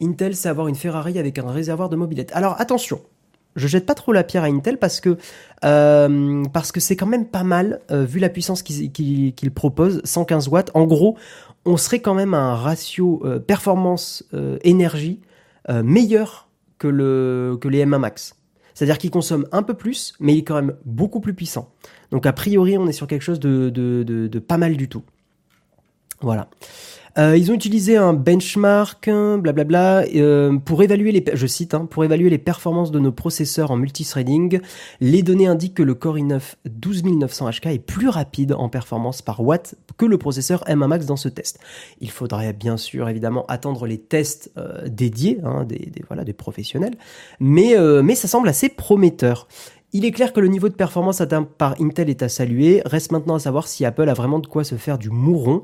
Intel, 0.00 0.36
c'est 0.36 0.48
avoir 0.48 0.68
une 0.68 0.74
Ferrari 0.74 1.18
avec 1.18 1.38
un 1.38 1.50
réservoir 1.50 1.88
de 1.88 1.96
mobilette. 1.96 2.30
Alors 2.34 2.60
attention, 2.60 3.00
je 3.56 3.66
jette 3.66 3.86
pas 3.86 3.94
trop 3.94 4.12
la 4.12 4.22
pierre 4.22 4.44
à 4.44 4.46
Intel 4.46 4.78
parce 4.78 5.00
que 5.00 5.16
euh, 5.64 6.44
c'est 6.76 6.96
quand 6.96 7.06
même 7.06 7.26
pas 7.26 7.42
mal 7.42 7.80
euh, 7.90 8.04
vu 8.04 8.20
la 8.20 8.28
puissance 8.28 8.62
qu'il 8.62 9.50
propose, 9.54 10.02
115 10.04 10.48
watts. 10.48 10.70
En 10.74 10.84
gros, 10.84 11.16
on 11.64 11.76
serait 11.76 12.00
quand 12.00 12.14
même 12.14 12.34
à 12.34 12.38
un 12.38 12.54
ratio 12.54 13.22
euh, 13.24 13.38
performance 13.40 14.24
énergie 14.62 15.20
meilleur 15.68 16.48
que 16.78 16.86
le 16.86 17.58
que 17.60 17.66
les 17.66 17.84
M1 17.84 17.98
Max. 17.98 18.35
C'est-à-dire 18.76 18.98
qu'il 18.98 19.10
consomme 19.10 19.46
un 19.52 19.62
peu 19.62 19.72
plus, 19.72 20.12
mais 20.20 20.34
il 20.34 20.40
est 20.40 20.44
quand 20.44 20.56
même 20.56 20.76
beaucoup 20.84 21.20
plus 21.20 21.32
puissant. 21.32 21.72
Donc 22.10 22.26
a 22.26 22.34
priori, 22.34 22.76
on 22.76 22.86
est 22.86 22.92
sur 22.92 23.06
quelque 23.06 23.22
chose 23.22 23.40
de, 23.40 23.70
de 23.70 24.38
pas 24.38 24.58
mal 24.58 24.76
du 24.76 24.86
tout. 24.86 25.02
Voilà. 26.20 26.50
Euh, 27.18 27.36
ils 27.36 27.50
ont 27.50 27.54
utilisé 27.54 27.96
un 27.96 28.12
benchmark, 28.12 29.08
blablabla, 29.08 30.04
euh, 30.14 30.58
pour 30.58 30.82
évaluer 30.82 31.12
les, 31.12 31.24
je 31.32 31.46
cite, 31.46 31.74
hein, 31.74 31.86
pour 31.86 32.04
évaluer 32.04 32.30
les 32.30 32.38
performances 32.38 32.90
de 32.90 32.98
nos 32.98 33.12
processeurs 33.12 33.70
en 33.70 33.76
multithreading. 33.76 34.60
Les 35.00 35.22
données 35.22 35.46
indiquent 35.46 35.74
que 35.74 35.82
le 35.82 35.94
Core 35.94 36.18
i9 36.18 36.40
12900HK 36.68 37.74
est 37.74 37.78
plus 37.78 38.08
rapide 38.08 38.52
en 38.52 38.68
performance 38.68 39.22
par 39.22 39.40
watt 39.40 39.74
que 39.96 40.06
le 40.06 40.18
processeur 40.18 40.62
M1 40.64 40.86
Max 40.86 41.06
dans 41.06 41.16
ce 41.16 41.28
test. 41.28 41.58
Il 42.00 42.10
faudrait 42.10 42.52
bien 42.52 42.76
sûr 42.76 43.08
évidemment 43.08 43.46
attendre 43.46 43.86
les 43.86 43.98
tests 43.98 44.52
euh, 44.58 44.86
dédiés, 44.88 45.38
hein, 45.42 45.64
des, 45.64 45.78
des, 45.78 46.02
voilà, 46.06 46.24
des 46.24 46.32
professionnels, 46.32 46.94
mais 47.40 47.76
euh, 47.76 48.02
mais 48.02 48.14
ça 48.14 48.28
semble 48.28 48.48
assez 48.48 48.68
prometteur. 48.68 49.48
Il 49.96 50.04
est 50.04 50.10
clair 50.10 50.34
que 50.34 50.40
le 50.40 50.48
niveau 50.48 50.68
de 50.68 50.74
performance 50.74 51.22
atteint 51.22 51.42
par 51.42 51.80
Intel 51.80 52.10
est 52.10 52.22
à 52.22 52.28
saluer. 52.28 52.82
Reste 52.84 53.12
maintenant 53.12 53.36
à 53.36 53.38
savoir 53.38 53.66
si 53.66 53.82
Apple 53.86 54.06
a 54.10 54.12
vraiment 54.12 54.40
de 54.40 54.46
quoi 54.46 54.62
se 54.62 54.74
faire 54.74 54.98
du 54.98 55.08
mouron, 55.08 55.62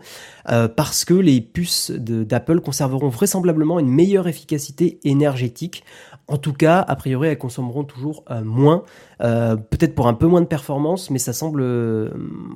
euh, 0.49 0.69
parce 0.69 1.05
que 1.05 1.13
les 1.13 1.43
puces 1.43 1.91
d'Apple 1.91 2.61
conserveront 2.61 3.11
vraisemblablement 3.11 3.79
une 3.79 3.91
meilleure 3.91 4.29
efficacité 4.29 4.99
énergétique. 5.05 5.85
En 6.29 6.39
tout 6.39 6.55
cas, 6.55 6.79
a 6.81 6.97
priori, 6.97 7.29
elles 7.29 7.37
consommeront 7.37 7.85
toujours 7.85 8.25
euh, 8.31 8.43
moins, 8.43 8.85
euh, 9.21 9.57
peut-être 9.57 9.95
pour 9.95 10.09
un 10.09 10.15
peu 10.15 10.27
moins 10.27 10.41
de 10.41 10.47
performance, 10.47 11.11
mais 11.11 11.19
ça 11.19 11.35
semble, 11.35 11.63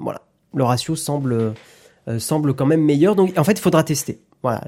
voilà, 0.01 0.23
le 0.55 0.65
ratio 0.65 0.97
semble 0.97 1.53
semble 2.19 2.55
quand 2.55 2.67
même 2.67 2.85
meilleur. 2.85 3.17
Donc, 3.17 3.37
en 3.37 3.45
fait, 3.45 3.53
il 3.53 3.61
faudra 3.61 3.85
tester. 3.85 4.23
Voilà, 4.47 4.63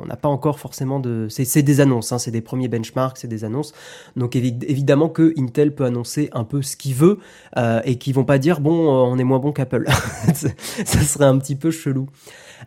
on 0.00 0.06
n'a 0.06 0.16
pas 0.16 0.28
encore 0.28 0.60
forcément 0.60 1.00
de. 1.00 1.26
C'est 1.28 1.62
des 1.62 1.80
annonces, 1.80 2.12
hein, 2.12 2.18
c'est 2.18 2.30
des 2.30 2.40
premiers 2.40 2.68
benchmarks, 2.68 3.18
c'est 3.18 3.28
des 3.28 3.44
annonces. 3.44 3.72
Donc 4.14 4.36
évidemment 4.36 5.08
que 5.08 5.34
Intel 5.36 5.74
peut 5.74 5.84
annoncer 5.84 6.30
un 6.32 6.44
peu 6.44 6.62
ce 6.62 6.76
qu'il 6.76 6.94
veut 6.94 7.18
euh, 7.56 7.80
et 7.84 7.96
qu'ils 7.98 8.14
vont 8.14 8.24
pas 8.24 8.38
dire 8.38 8.60
bon, 8.60 8.86
euh, 8.88 9.12
on 9.12 9.18
est 9.18 9.24
moins 9.24 9.40
bon 9.40 9.52
qu'Apple. 9.52 9.86
ça 10.34 11.00
serait 11.02 11.24
un 11.24 11.38
petit 11.38 11.56
peu 11.56 11.70
chelou. 11.70 12.06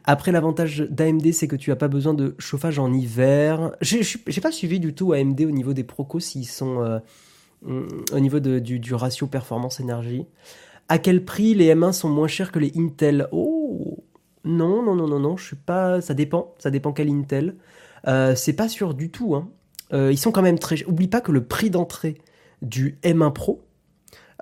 Après, 0.04 0.32
l'avantage 0.32 0.86
d'AMD, 0.90 1.32
c'est 1.32 1.48
que 1.48 1.56
tu 1.56 1.72
as 1.72 1.76
pas 1.76 1.88
besoin 1.88 2.14
de 2.14 2.36
chauffage 2.40 2.78
en 2.78 2.94
hiver. 2.94 3.72
J'ai 3.82 4.42
pas 4.42 4.52
suivi 4.52 4.80
du 4.80 4.94
tout 4.94 5.14
AMD 5.14 5.40
au 5.42 5.52
niveau 5.52 5.74
des 5.74 5.84
procos 5.84 6.20
s'ils 6.20 6.48
sont 6.48 6.82
euh, 6.82 7.00
au 8.12 8.20
niveau 8.20 8.40
du, 8.40 8.80
du 8.80 8.94
ratio 8.94 9.28
performance 9.28 9.80
énergie. 9.80 10.26
À 10.90 10.98
quel 10.98 11.24
prix 11.24 11.54
les 11.54 11.74
M1 11.74 11.94
sont 11.94 12.10
moins 12.10 12.28
chers 12.28 12.52
que 12.52 12.60
les 12.60 12.74
Intel? 12.76 13.28
Oh 13.32 14.04
non, 14.50 14.82
non, 14.82 14.96
non, 14.96 15.08
non, 15.08 15.20
non, 15.20 15.38
je 15.38 15.46
suis 15.46 15.56
pas. 15.56 16.02
Ça 16.02 16.14
dépend, 16.14 16.56
ça 16.58 16.72
dépend 16.72 16.92
quel 16.92 17.10
Intel. 17.10 17.56
Euh, 18.08 18.34
c'est 18.36 18.54
pas 18.54 18.68
sûr 18.68 18.94
du 18.94 19.12
tout. 19.12 19.36
Hein. 19.36 19.50
Euh, 19.94 20.12
ils 20.12 20.18
sont 20.18 20.32
quand 20.32 20.42
même 20.42 20.60
très. 20.60 20.84
Oublie 20.86 21.08
pas 21.08 21.22
que 21.22 21.32
le 21.32 21.44
prix 21.44 21.70
d'entrée 21.70 22.18
du 22.62 22.98
M1 23.04 23.32
Pro 23.32 23.62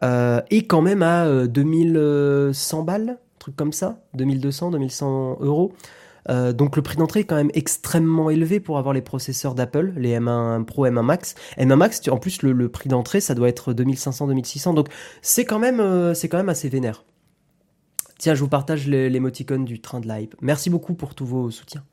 euh, 0.03 0.41
est 0.49 0.65
quand 0.65 0.81
même 0.81 1.03
à 1.03 1.47
2100 1.47 2.83
balles, 2.83 3.19
truc 3.39 3.55
comme 3.55 3.73
ça, 3.73 3.99
2200, 4.13 4.71
2100 4.71 5.39
euros. 5.41 5.73
donc 6.29 6.75
le 6.75 6.81
prix 6.81 6.97
d'entrée 6.97 7.21
est 7.21 7.23
quand 7.25 7.35
même 7.35 7.51
extrêmement 7.53 8.29
élevé 8.29 8.59
pour 8.59 8.77
avoir 8.77 8.93
les 8.93 9.01
processeurs 9.01 9.55
d'Apple, 9.55 9.93
les 9.97 10.17
M1 10.17 10.63
Pro, 10.65 10.87
M1 10.87 11.01
Max. 11.01 11.35
M1 11.57 11.75
Max, 11.75 12.01
en 12.09 12.17
plus 12.17 12.41
le, 12.43 12.69
prix 12.69 12.89
d'entrée, 12.89 13.21
ça 13.21 13.35
doit 13.35 13.49
être 13.49 13.73
2500, 13.73 14.27
2600. 14.27 14.73
Donc 14.73 14.87
c'est 15.21 15.45
quand 15.45 15.59
même, 15.59 16.13
c'est 16.15 16.29
quand 16.29 16.37
même 16.37 16.49
assez 16.49 16.69
vénère. 16.69 17.03
Tiens, 18.17 18.33
je 18.33 18.41
vous 18.41 18.49
partage 18.49 18.87
l'émoticône 18.87 19.65
du 19.65 19.79
train 19.79 19.99
de 19.99 20.07
l'hype. 20.07 20.35
Merci 20.41 20.69
beaucoup 20.69 20.95
pour 20.95 21.13
tous 21.13 21.25
vos 21.25 21.51
soutiens. 21.51 21.83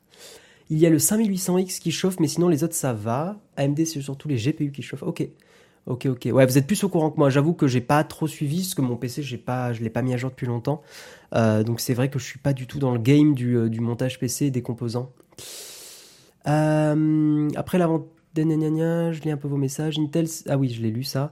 Il 0.69 0.79
y 0.79 0.85
a 0.87 0.89
le 0.89 0.97
5800X 0.97 1.79
qui 1.79 1.91
chauffe, 1.91 2.19
mais 2.19 2.27
sinon 2.27 2.47
les 2.47 2.63
autres 2.63 2.73
ça 2.73 2.93
va. 2.93 3.37
AMD 3.57 3.85
c'est 3.85 4.01
surtout 4.01 4.27
les 4.27 4.37
GPU 4.37 4.71
qui 4.71 4.81
chauffent. 4.81 5.03
Ok, 5.03 5.27
ok, 5.85 6.07
ok. 6.07 6.29
Ouais, 6.31 6.45
vous 6.45 6.57
êtes 6.57 6.65
plus 6.65 6.83
au 6.83 6.89
courant 6.89 7.11
que 7.11 7.17
moi. 7.17 7.29
J'avoue 7.29 7.53
que 7.53 7.67
j'ai 7.67 7.81
pas 7.81 8.03
trop 8.03 8.25
suivi 8.25 8.61
parce 8.61 8.73
que 8.73 8.81
mon 8.81 8.95
PC 8.95 9.21
j'ai 9.21 9.37
pas, 9.37 9.73
je 9.73 9.83
l'ai 9.83 9.91
pas 9.91 10.01
mis 10.01 10.13
à 10.13 10.17
jour 10.17 10.31
depuis 10.31 10.47
longtemps. 10.47 10.81
Euh, 11.35 11.63
donc 11.63 11.79
c'est 11.79 11.93
vrai 11.93 12.09
que 12.09 12.17
je 12.17 12.25
suis 12.25 12.39
pas 12.39 12.53
du 12.53 12.65
tout 12.65 12.79
dans 12.79 12.91
le 12.91 12.99
game 12.99 13.35
du, 13.35 13.55
euh, 13.55 13.69
montage 13.79 14.19
PC 14.19 14.47
et 14.47 14.51
des 14.51 14.63
composants. 14.63 15.11
Euh, 16.47 17.49
après 17.55 17.77
la 17.77 17.85
vente, 17.85 18.07
je 18.35 19.21
lis 19.21 19.31
un 19.31 19.37
peu 19.37 19.47
vos 19.47 19.57
messages. 19.57 19.99
Intel, 19.99 20.27
ah 20.49 20.57
oui, 20.57 20.69
je 20.69 20.81
l'ai 20.81 20.91
lu 20.91 21.03
ça. 21.03 21.31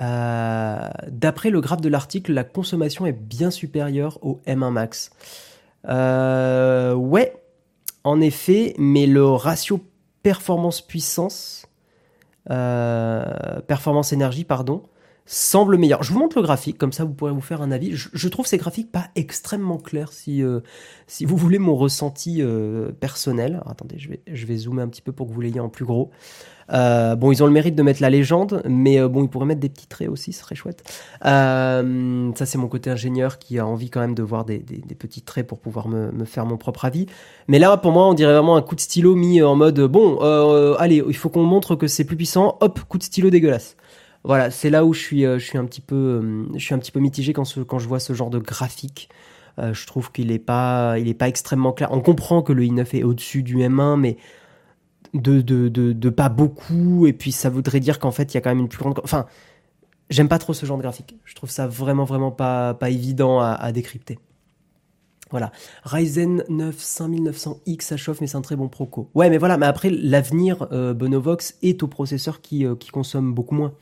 Euh, 0.00 0.88
d'après 1.08 1.50
le 1.50 1.60
graphe 1.60 1.80
de 1.80 1.88
l'article, 1.88 2.32
la 2.32 2.44
consommation 2.44 3.06
est 3.06 3.12
bien 3.12 3.50
supérieure 3.50 4.18
au 4.22 4.40
M1 4.46 4.70
Max. 4.70 5.10
Euh, 5.88 6.94
ouais, 6.94 7.34
en 8.04 8.20
effet, 8.20 8.74
mais 8.78 9.06
le 9.06 9.24
ratio 9.24 9.80
performance-puissance, 10.22 11.66
euh, 12.50 13.60
performance-énergie, 13.66 14.44
pardon, 14.44 14.82
semble 15.30 15.76
meilleur. 15.76 16.02
Je 16.02 16.12
vous 16.12 16.18
montre 16.18 16.36
le 16.36 16.42
graphique, 16.42 16.78
comme 16.78 16.92
ça 16.92 17.04
vous 17.04 17.12
pourrez 17.12 17.32
vous 17.32 17.40
faire 17.40 17.62
un 17.62 17.70
avis. 17.70 17.92
Je, 17.94 18.28
trouve 18.28 18.46
ces 18.46 18.58
graphiques 18.58 18.90
pas 18.90 19.08
extrêmement 19.14 19.78
clairs 19.78 20.12
si, 20.12 20.42
si 21.06 21.24
vous 21.24 21.36
voulez 21.36 21.58
mon 21.58 21.76
ressenti 21.76 22.42
personnel. 22.98 23.62
attendez, 23.66 23.98
je 23.98 24.08
vais, 24.08 24.20
je 24.32 24.46
vais 24.46 24.56
zoomer 24.56 24.82
un 24.82 24.88
petit 24.88 25.02
peu 25.02 25.12
pour 25.12 25.28
que 25.28 25.32
vous 25.32 25.40
l'ayez 25.40 25.60
en 25.60 25.68
plus 25.68 25.84
gros. 25.84 26.10
Euh, 26.70 27.16
bon, 27.16 27.32
ils 27.32 27.42
ont 27.42 27.46
le 27.46 27.52
mérite 27.52 27.74
de 27.74 27.82
mettre 27.82 28.02
la 28.02 28.10
légende, 28.10 28.62
mais 28.66 29.00
euh, 29.00 29.08
bon, 29.08 29.22
ils 29.22 29.28
pourraient 29.28 29.46
mettre 29.46 29.60
des 29.60 29.68
petits 29.68 29.86
traits 29.86 30.08
aussi, 30.08 30.32
ce 30.32 30.40
serait 30.40 30.54
chouette. 30.54 30.82
Euh, 31.24 32.30
ça, 32.34 32.46
c'est 32.46 32.58
mon 32.58 32.68
côté 32.68 32.90
ingénieur 32.90 33.38
qui 33.38 33.58
a 33.58 33.66
envie 33.66 33.90
quand 33.90 34.00
même 34.00 34.14
de 34.14 34.22
voir 34.22 34.44
des, 34.44 34.58
des, 34.58 34.94
petits 34.94 35.22
traits 35.22 35.46
pour 35.46 35.58
pouvoir 35.60 35.88
me, 35.88 36.10
me, 36.12 36.24
faire 36.24 36.44
mon 36.44 36.56
propre 36.56 36.84
avis. 36.84 37.06
Mais 37.46 37.58
là, 37.58 37.76
pour 37.76 37.92
moi, 37.92 38.08
on 38.08 38.14
dirait 38.14 38.34
vraiment 38.34 38.56
un 38.56 38.62
coup 38.62 38.74
de 38.74 38.80
stylo 38.80 39.14
mis 39.14 39.42
en 39.42 39.56
mode 39.56 39.80
bon, 39.80 40.18
allez, 40.78 41.02
il 41.06 41.16
faut 41.16 41.28
qu'on 41.28 41.44
montre 41.44 41.76
que 41.76 41.86
c'est 41.86 42.04
plus 42.04 42.16
puissant. 42.16 42.58
Hop, 42.60 42.80
coup 42.88 42.98
de 42.98 43.02
stylo 43.02 43.30
dégueulasse. 43.30 43.76
Voilà, 44.24 44.50
c'est 44.50 44.70
là 44.70 44.84
où 44.84 44.92
je 44.92 45.00
suis, 45.00 45.22
je 45.22 45.38
suis 45.38 45.58
un 45.58 45.64
petit 45.64 45.80
peu, 45.80 46.48
je 46.54 46.58
suis 46.58 46.74
un 46.74 46.78
petit 46.78 46.92
peu 46.92 47.00
mitigé 47.00 47.32
quand, 47.32 47.44
je 47.44 47.88
vois 47.88 48.00
ce 48.00 48.12
genre 48.12 48.30
de 48.30 48.38
graphique. 48.38 49.08
je 49.58 49.86
trouve 49.86 50.12
qu'il 50.12 50.32
est 50.32 50.38
pas, 50.38 50.98
il 50.98 51.08
est 51.08 51.14
pas 51.14 51.28
extrêmement 51.28 51.72
clair. 51.72 51.90
On 51.92 52.00
comprend 52.00 52.42
que 52.42 52.52
le 52.52 52.62
i9 52.64 52.96
est 52.98 53.04
au-dessus 53.04 53.42
du 53.42 53.58
M1, 53.58 53.98
mais 53.98 54.16
de, 55.14 55.40
de, 55.40 55.68
de, 55.68 56.10
pas 56.10 56.28
beaucoup, 56.28 57.06
et 57.06 57.12
puis 57.12 57.32
ça 57.32 57.50
voudrait 57.50 57.80
dire 57.80 57.98
qu'en 57.98 58.10
fait, 58.10 58.32
il 58.32 58.36
y 58.36 58.38
a 58.38 58.40
quand 58.40 58.50
même 58.50 58.60
une 58.60 58.68
plus 58.68 58.78
grande... 58.78 59.00
Enfin, 59.02 59.26
j'aime 60.10 60.28
pas 60.28 60.38
trop 60.38 60.52
ce 60.54 60.66
genre 60.66 60.76
de 60.76 60.82
graphique. 60.82 61.16
Je 61.24 61.34
trouve 61.34 61.50
ça 61.50 61.66
vraiment, 61.66 62.04
vraiment 62.04 62.30
pas, 62.30 62.74
pas 62.74 62.90
évident 62.90 63.40
à, 63.40 63.72
décrypter. 63.72 64.18
Voilà. 65.30 65.52
Ryzen 65.84 66.44
9 66.48 66.76
5900X, 66.76 67.82
ça 67.82 67.96
chauffe, 67.96 68.20
mais 68.20 68.26
c'est 68.26 68.36
un 68.36 68.42
très 68.42 68.56
bon 68.56 68.68
proco. 68.68 69.10
Ouais, 69.14 69.30
mais 69.30 69.38
voilà, 69.38 69.58
mais 69.58 69.66
après, 69.66 69.90
l'avenir 69.90 70.68
euh, 70.72 70.94
Bonovox 70.94 71.56
est 71.62 71.82
au 71.82 71.88
processeur 71.88 72.40
qui, 72.40 72.64
euh, 72.64 72.74
consomme 72.92 73.34
beaucoup 73.34 73.54
moins. 73.54 73.72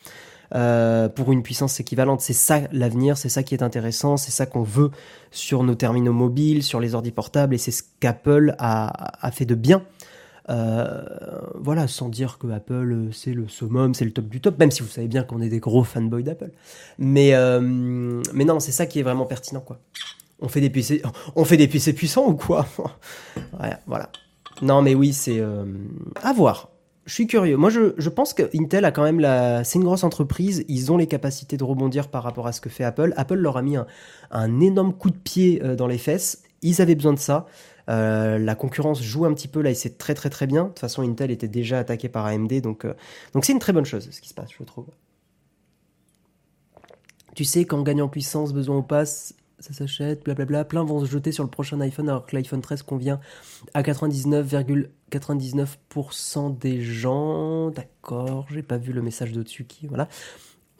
Euh, 0.54 1.08
pour 1.08 1.32
une 1.32 1.42
puissance 1.42 1.80
équivalente. 1.80 2.20
C'est 2.20 2.32
ça 2.32 2.60
l'avenir, 2.70 3.18
c'est 3.18 3.28
ça 3.28 3.42
qui 3.42 3.52
est 3.52 3.64
intéressant, 3.64 4.16
c'est 4.16 4.30
ça 4.30 4.46
qu'on 4.46 4.62
veut 4.62 4.92
sur 5.32 5.64
nos 5.64 5.74
terminaux 5.74 6.12
mobiles, 6.12 6.62
sur 6.62 6.78
les 6.78 6.94
ordi 6.94 7.10
portables, 7.10 7.56
et 7.56 7.58
c'est 7.58 7.72
ce 7.72 7.82
qu'Apple 7.98 8.54
a, 8.60 9.30
fait 9.32 9.44
de 9.44 9.56
bien 9.56 9.82
euh, 10.48 11.02
voilà, 11.56 11.88
sans 11.88 12.08
dire 12.08 12.38
que 12.38 12.46
Apple 12.46 13.08
c'est 13.10 13.32
le 13.32 13.48
summum, 13.48 13.92
c'est 13.92 14.04
le 14.04 14.12
top 14.12 14.28
du 14.28 14.40
top, 14.40 14.56
même 14.60 14.70
si 14.70 14.82
vous 14.82 14.88
savez 14.88 15.08
bien 15.08 15.24
qu'on 15.24 15.40
est 15.40 15.48
des 15.48 15.58
gros 15.58 15.82
fanboys 15.82 16.22
d'Apple. 16.22 16.52
Mais, 16.98 17.32
mais 18.32 18.44
non, 18.44 18.60
c'est 18.60 18.70
ça 18.70 18.86
qui 18.86 19.00
est 19.00 19.02
vraiment 19.02 19.26
pertinent, 19.26 19.60
quoi. 19.60 19.80
On 20.40 20.48
fait 20.48 20.60
des 20.60 20.70
PC, 20.70 21.02
on 21.34 21.44
fait 21.44 21.56
des 21.56 21.68
puissants 21.68 22.26
ou 22.28 22.34
quoi 22.34 22.66
Voilà. 23.86 24.10
Non, 24.62 24.82
mais 24.82 24.94
oui, 24.94 25.12
c'est 25.12 25.42
à 26.22 26.32
voir. 26.32 26.70
Je 27.04 27.14
suis 27.14 27.26
curieux. 27.26 27.56
Moi, 27.56 27.70
je, 27.70 28.08
pense 28.08 28.34
que 28.34 28.50
Intel 28.54 28.84
a 28.84 28.90
quand 28.90 29.04
même 29.04 29.20
la. 29.20 29.64
C'est 29.64 29.78
une 29.78 29.84
grosse 29.84 30.04
entreprise. 30.04 30.64
Ils 30.68 30.92
ont 30.92 30.96
les 30.96 31.06
capacités 31.06 31.56
de 31.56 31.64
rebondir 31.64 32.08
par 32.08 32.22
rapport 32.22 32.46
à 32.46 32.52
ce 32.52 32.60
que 32.60 32.68
fait 32.68 32.84
Apple. 32.84 33.14
Apple 33.16 33.36
leur 33.36 33.56
a 33.56 33.62
mis 33.62 33.76
un, 34.30 34.60
énorme 34.60 34.92
coup 34.92 35.10
de 35.10 35.16
pied 35.16 35.62
dans 35.76 35.86
les 35.86 35.98
fesses. 35.98 36.42
Ils 36.62 36.82
avaient 36.82 36.94
besoin 36.96 37.12
de 37.12 37.18
ça. 37.18 37.46
Euh, 37.88 38.38
la 38.38 38.54
concurrence 38.54 39.00
joue 39.00 39.24
un 39.24 39.34
petit 39.34 39.48
peu 39.48 39.62
là 39.62 39.70
et 39.70 39.74
c'est 39.74 39.98
très 39.98 40.14
très 40.14 40.30
très 40.30 40.46
bien. 40.46 40.64
De 40.64 40.68
toute 40.68 40.80
façon, 40.80 41.02
Intel 41.02 41.30
était 41.30 41.48
déjà 41.48 41.78
attaqué 41.78 42.08
par 42.08 42.26
AMD, 42.26 42.60
donc 42.60 42.84
euh, 42.84 42.94
donc 43.32 43.44
c'est 43.44 43.52
une 43.52 43.58
très 43.58 43.72
bonne 43.72 43.84
chose 43.84 44.08
ce 44.10 44.20
qui 44.20 44.28
se 44.28 44.34
passe, 44.34 44.50
je 44.58 44.64
trouve. 44.64 44.86
Tu 47.34 47.44
sais, 47.44 47.64
quand 47.64 47.78
on 47.78 47.82
gagne 47.82 48.02
en 48.02 48.08
puissance, 48.08 48.52
besoin 48.52 48.76
au 48.76 48.82
pass, 48.82 49.34
ça 49.58 49.72
s'achète, 49.72 50.22
blablabla. 50.24 50.64
Plein 50.64 50.84
vont 50.84 51.04
se 51.04 51.10
jeter 51.10 51.32
sur 51.32 51.42
le 51.42 51.50
prochain 51.50 51.80
iPhone 51.80 52.08
alors 52.08 52.24
que 52.26 52.36
l'iPhone 52.36 52.60
13 52.60 52.82
convient 52.82 53.18
à 53.74 53.82
99,99% 53.82 56.58
des 56.58 56.80
gens. 56.82 57.70
D'accord, 57.70 58.46
j'ai 58.50 58.62
pas 58.62 58.76
vu 58.76 58.92
le 58.92 59.02
message 59.02 59.32
de-dessus 59.32 59.64
qui. 59.64 59.86
Voilà. 59.86 60.08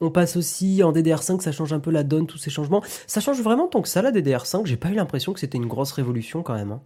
On 0.01 0.11
passe 0.11 0.37
aussi 0.37 0.83
en 0.83 0.93
DDR5, 0.93 1.41
ça 1.41 1.53
change 1.53 1.73
un 1.73 1.81
peu 1.81 1.91
la 1.91 2.03
donne, 2.03 2.27
tous 2.27 2.37
ces 2.37 2.51
changements. 2.51 2.83
Ça 3.07 3.21
change 3.21 3.41
vraiment 3.41 3.67
tant 3.67 3.81
que 3.81 3.89
ça, 3.89 4.03
la 4.03 4.13
DDR5. 4.13 4.67
J'ai 4.67 4.77
pas 4.77 4.91
eu 4.91 4.95
l'impression 4.95 5.33
que 5.33 5.41
c'était 5.41 5.57
une 5.57 5.69
grosse 5.69 5.93
révolution 5.93 6.43
quand 6.43 6.53
même. 6.55 6.73
Hein. 6.73 6.83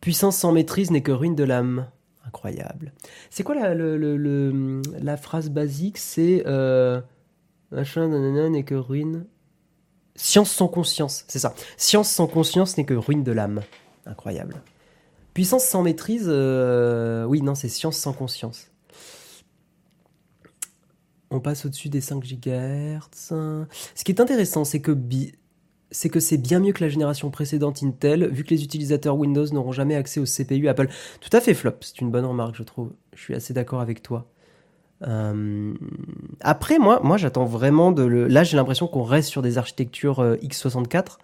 Puissance 0.00 0.38
sans 0.38 0.52
maîtrise 0.52 0.90
n'est 0.90 1.02
que 1.02 1.12
ruine 1.12 1.34
de 1.34 1.44
l'âme. 1.44 1.86
Incroyable. 2.26 2.94
C'est 3.30 3.42
quoi 3.42 3.54
la, 3.54 5.16
phrase 5.18 5.50
basique? 5.50 5.98
C'est 5.98 6.44
euh, 6.46 7.02
machin 7.70 8.08
n'est 8.08 8.64
que 8.64 8.74
ruine. 8.74 9.26
Science 10.16 10.50
sans 10.50 10.68
conscience, 10.68 11.24
c'est 11.28 11.38
ça. 11.38 11.54
Science 11.76 12.10
sans 12.10 12.26
conscience 12.26 12.76
n'est 12.76 12.84
que 12.84 12.94
ruine 12.94 13.22
de 13.22 13.32
l'âme. 13.32 13.62
Incroyable. 14.06 14.62
Puissance 15.34 15.64
sans 15.64 15.82
maîtrise, 15.82 16.26
euh, 16.26 17.24
oui, 17.24 17.42
non, 17.42 17.54
c'est 17.54 17.68
science 17.68 17.96
sans 17.96 18.14
conscience. 18.14 18.70
On 21.30 21.40
passe 21.40 21.66
au-dessus 21.66 21.88
des 21.88 22.00
5 22.00 22.24
GHz. 22.24 23.34
Ce 23.94 24.04
qui 24.04 24.12
est 24.12 24.20
intéressant, 24.20 24.64
c'est 24.64 24.80
que 24.80 24.96
c'est 25.90 26.08
que 26.08 26.20
c'est 26.20 26.38
bien 26.38 26.60
mieux 26.60 26.72
que 26.72 26.82
la 26.82 26.88
génération 26.88 27.30
précédente 27.30 27.82
Intel, 27.82 28.28
vu 28.30 28.44
que 28.44 28.50
les 28.50 28.64
utilisateurs 28.64 29.16
Windows 29.16 29.46
n'auront 29.52 29.72
jamais 29.72 29.94
accès 29.94 30.20
au 30.20 30.24
CPU 30.24 30.68
Apple. 30.68 30.88
Tout 31.20 31.36
à 31.36 31.40
fait 31.40 31.54
flop, 31.54 31.76
c'est 31.80 32.00
une 32.00 32.10
bonne 32.10 32.24
remarque, 32.24 32.56
je 32.56 32.62
trouve. 32.62 32.92
Je 33.14 33.20
suis 33.20 33.34
assez 33.34 33.52
d'accord 33.52 33.80
avec 33.80 34.02
toi. 34.02 34.26
Euh, 35.02 35.74
après, 36.40 36.78
moi, 36.78 37.00
moi 37.02 37.16
j'attends 37.16 37.44
vraiment 37.44 37.92
de 37.92 38.02
le. 38.02 38.26
Là, 38.28 38.44
j'ai 38.44 38.56
l'impression 38.56 38.86
qu'on 38.86 39.02
reste 39.02 39.28
sur 39.28 39.42
des 39.42 39.58
architectures 39.58 40.20
euh, 40.20 40.36
x64. 40.36 41.18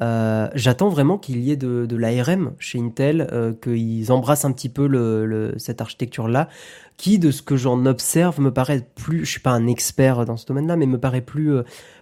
Euh, 0.00 0.48
j'attends 0.54 0.88
vraiment 0.88 1.18
qu'il 1.18 1.40
y 1.40 1.50
ait 1.50 1.56
de, 1.56 1.96
l'ARM 1.96 2.54
chez 2.58 2.78
Intel, 2.78 3.28
qu'ils 3.62 4.10
embrassent 4.10 4.46
un 4.46 4.52
petit 4.52 4.70
peu 4.70 4.86
le, 4.86 5.52
cette 5.58 5.82
architecture-là, 5.82 6.48
qui, 6.96 7.18
de 7.18 7.30
ce 7.30 7.42
que 7.42 7.56
j'en 7.56 7.84
observe, 7.84 8.40
me 8.40 8.50
paraît 8.50 8.88
plus. 8.94 9.26
Je 9.26 9.30
suis 9.30 9.40
pas 9.40 9.50
un 9.50 9.66
expert 9.66 10.24
dans 10.24 10.38
ce 10.38 10.46
domaine-là, 10.46 10.76
mais 10.76 10.86
me 10.86 10.98
paraît 10.98 11.20
plus 11.20 11.52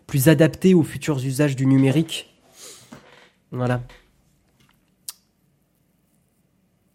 plus 0.06 0.28
adapté 0.28 0.74
aux 0.74 0.82
futurs 0.82 1.18
usages 1.18 1.56
du 1.56 1.66
numérique. 1.66 2.32
Voilà. 3.50 3.80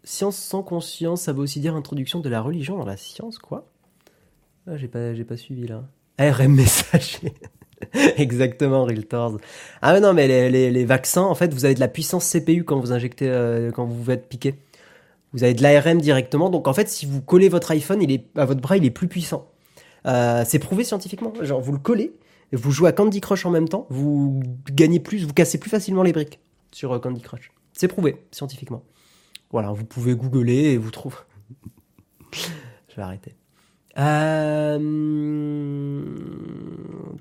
Science 0.04 0.36
sans 0.36 0.62
conscience, 0.62 1.22
ça 1.22 1.32
veut 1.32 1.40
aussi 1.40 1.60
dire 1.60 1.74
introduction 1.74 2.20
de 2.20 2.28
la 2.28 2.40
religion 2.40 2.78
dans 2.78 2.84
la 2.86 2.96
science, 2.96 3.38
quoi 3.38 3.66
ah, 4.66 4.76
J'ai 4.76 4.88
pas, 4.88 5.14
j'ai 5.14 5.24
pas 5.24 5.36
suivi 5.36 5.66
là. 5.66 5.84
RM 6.18 6.54
messager. 6.54 7.32
Exactement, 8.16 8.84
Realtors. 8.84 9.38
Ah 9.82 9.92
mais 9.92 10.00
non, 10.00 10.14
mais 10.14 10.26
les, 10.26 10.70
les, 10.70 10.84
vaccins, 10.84 11.22
en 11.22 11.34
fait, 11.34 11.52
vous 11.52 11.64
avez 11.64 11.74
de 11.74 11.80
la 11.80 11.88
puissance 11.88 12.30
CPU 12.30 12.64
quand 12.64 12.80
vous 12.80 12.92
injectez, 12.92 13.28
euh, 13.28 13.70
quand 13.70 13.84
vous 13.84 14.02
vous 14.02 14.10
êtes 14.10 14.28
piqué. 14.28 14.54
Vous 15.32 15.44
avez 15.44 15.54
de 15.54 15.62
l'ARM 15.62 16.00
directement, 16.00 16.48
donc 16.48 16.68
en 16.68 16.72
fait, 16.72 16.88
si 16.88 17.04
vous 17.04 17.20
collez 17.20 17.48
votre 17.48 17.70
iPhone, 17.72 18.00
il 18.00 18.10
est, 18.10 18.24
à 18.36 18.46
votre 18.46 18.60
bras, 18.60 18.76
il 18.76 18.84
est 18.84 18.90
plus 18.90 19.08
puissant. 19.08 19.50
Euh, 20.06 20.44
c'est 20.46 20.58
prouvé 20.58 20.84
scientifiquement. 20.84 21.32
Genre, 21.42 21.60
vous 21.60 21.72
le 21.72 21.78
collez, 21.78 22.12
vous 22.52 22.70
jouez 22.70 22.88
à 22.88 22.92
Candy 22.92 23.20
Crush 23.20 23.44
en 23.44 23.50
même 23.50 23.68
temps, 23.68 23.86
vous 23.90 24.40
gagnez 24.70 25.00
plus, 25.00 25.26
vous 25.26 25.34
cassez 25.34 25.58
plus 25.58 25.70
facilement 25.70 26.02
les 26.02 26.12
briques 26.12 26.40
sur 26.72 26.92
euh, 26.92 26.98
Candy 26.98 27.20
Crush. 27.20 27.50
C'est 27.72 27.88
prouvé 27.88 28.24
scientifiquement. 28.30 28.82
Voilà, 29.50 29.72
vous 29.72 29.84
pouvez 29.84 30.14
googler 30.14 30.72
et 30.72 30.76
vous 30.78 30.90
trouvez. 30.90 31.16
Je 32.32 32.96
vais 32.96 33.02
arrêter. 33.02 33.34
Euh... 33.98 34.78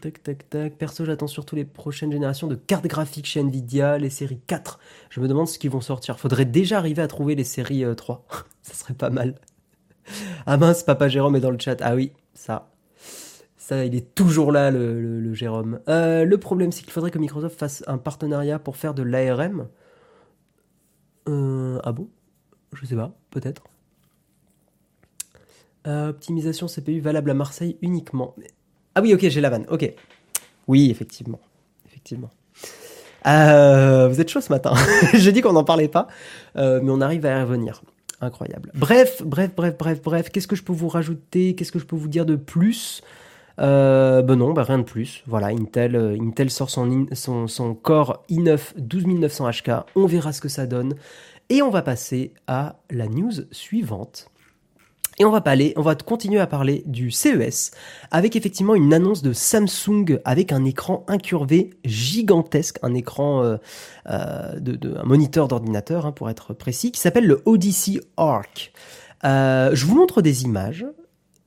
Tac, 0.02 0.22
tac, 0.24 0.50
tac. 0.50 0.78
Perso, 0.78 1.06
j'attends 1.06 1.28
surtout 1.28 1.56
les 1.56 1.66
prochaines 1.66 2.12
générations 2.12 2.48
de 2.48 2.56
cartes 2.56 2.88
graphiques 2.88 3.26
chez 3.26 3.40
Nvidia, 3.40 3.98
les 3.98 4.10
séries 4.10 4.40
4. 4.46 4.80
Je 5.10 5.20
me 5.22 5.28
demande 5.28 5.48
ce 5.48 5.58
qu'ils 5.58 5.72
vont 5.72 5.82
sortir. 5.82 6.20
Faudrait 6.20 6.46
déjà 6.46 6.78
arriver 6.78 7.02
à 7.02 7.08
trouver 7.08 7.36
les 7.36 7.44
séries 7.44 7.84
3. 7.96 8.26
Euh, 8.32 8.36
ça 8.62 8.74
serait 8.74 8.94
pas 8.94 9.10
mal. 9.10 9.36
Ah 10.46 10.58
mince, 10.58 10.84
Papa 10.84 11.08
Jérôme 11.08 11.36
est 11.36 11.40
dans 11.40 11.52
le 11.52 11.60
chat. 11.60 11.78
Ah 11.82 11.96
oui, 11.96 12.12
ça. 12.34 12.70
Ça, 13.58 13.84
il 13.84 13.96
est 13.96 14.14
toujours 14.14 14.52
là, 14.52 14.70
le, 14.70 15.34
Jérôme. 15.34 15.80
Euh, 15.90 16.24
le 16.24 16.38
problème, 16.38 16.72
c'est 16.72 16.84
qu'il 16.84 16.92
faudrait 16.92 17.10
que 17.10 17.18
Microsoft 17.18 17.58
fasse 17.58 17.84
un 17.88 17.98
partenariat 17.98 18.60
pour 18.60 18.78
faire 18.78 18.94
de 18.94 19.02
l'ARM. 19.02 19.68
Euh, 21.28 21.80
ah 21.84 21.92
bon? 21.92 22.08
Je 22.74 22.86
sais 22.86 22.96
pas, 22.96 23.12
peut-être. 23.32 23.64
Euh, 25.88 26.10
optimisation 26.10 26.66
CPU 26.68 27.00
valable 27.00 27.30
à 27.30 27.34
Marseille 27.36 27.78
uniquement. 27.82 28.36
Ah 28.96 29.02
oui, 29.02 29.14
ok, 29.14 29.28
j'ai 29.28 29.42
la 29.42 29.50
vanne. 29.52 29.66
Ok. 29.70 29.94
Oui, 30.68 30.90
effectivement. 30.90 31.40
Effectivement. 31.86 32.32
Euh, 33.28 34.08
vous 34.08 34.20
êtes 34.20 34.30
chaud 34.30 34.42
ce 34.42 34.52
matin. 34.52 34.74
j'ai 35.14 35.32
dit 35.32 35.42
qu'on 35.42 35.54
n'en 35.54 35.64
parlait 35.64 35.88
pas, 35.88 36.08
euh, 36.58 36.80
mais 36.82 36.92
on 36.92 37.02
arrive 37.02 37.26
à 37.26 37.38
y 37.38 37.42
revenir. 37.42 37.84
Incroyable. 38.20 38.72
Bref, 38.74 39.22
bref, 39.24 39.52
bref, 39.56 39.78
bref, 39.78 40.02
bref. 40.02 40.30
Qu'est-ce 40.30 40.48
que 40.48 40.56
je 40.56 40.64
peux 40.64 40.74
vous 40.74 40.88
rajouter? 40.88 41.54
Qu'est-ce 41.54 41.72
que 41.72 41.80
je 41.80 41.86
peux 41.86 41.96
vous 41.96 42.08
dire 42.08 42.26
de 42.26 42.36
plus? 42.36 43.04
Ben 43.58 44.36
non, 44.36 44.54
ben 44.54 44.64
rien 44.64 44.80
de 44.80 44.84
plus. 44.84 45.24
Voilà, 45.28 45.48
Intel, 45.48 45.96
Intel 46.20 46.50
sort 46.50 46.70
son, 46.70 47.06
son, 47.14 47.48
son 47.48 47.74
Core 47.76 48.24
i9 48.30 48.60
12900 48.78 49.50
HK. 49.52 49.72
On 49.96 50.08
verra 50.08 50.34
ce 50.34 50.42
que 50.42 50.50
ça 50.50 50.66
donne. 50.66 50.96
Et 51.50 51.62
on 51.62 51.70
va 51.70 51.84
passer 51.84 52.34
à 52.48 52.78
la 52.90 53.08
news 53.08 53.32
suivante. 53.52 54.30
Et 55.18 55.24
on 55.24 55.32
va, 55.32 55.42
on 55.78 55.82
va 55.82 55.96
continuer 55.96 56.40
à 56.40 56.48
parler 56.48 56.84
du 56.86 57.10
CES 57.10 57.72
avec 58.12 58.36
effectivement 58.36 58.76
une 58.76 58.94
annonce 58.94 59.22
de 59.22 59.32
Samsung 59.32 60.20
avec 60.26 60.52
un 60.52 60.66
écran 60.66 61.06
incurvé 61.08 61.70
gigantesque, 61.86 62.80
un 62.82 62.94
écran 62.94 63.42
euh, 63.42 63.58
euh, 64.10 64.60
de, 64.60 64.98
un 64.98 65.04
moniteur 65.04 65.48
d'ordinateur 65.48 66.06
hein, 66.06 66.12
pour 66.12 66.30
être 66.30 66.54
précis, 66.54 66.92
qui 66.92 67.00
s'appelle 67.00 67.28
le 67.28 67.42
Odyssey 67.46 68.02
Arc. 68.18 68.74
Euh, 69.24 69.74
je 69.74 69.86
vous 69.86 69.96
montre 69.96 70.22
des 70.22 70.44
images. 70.44 70.86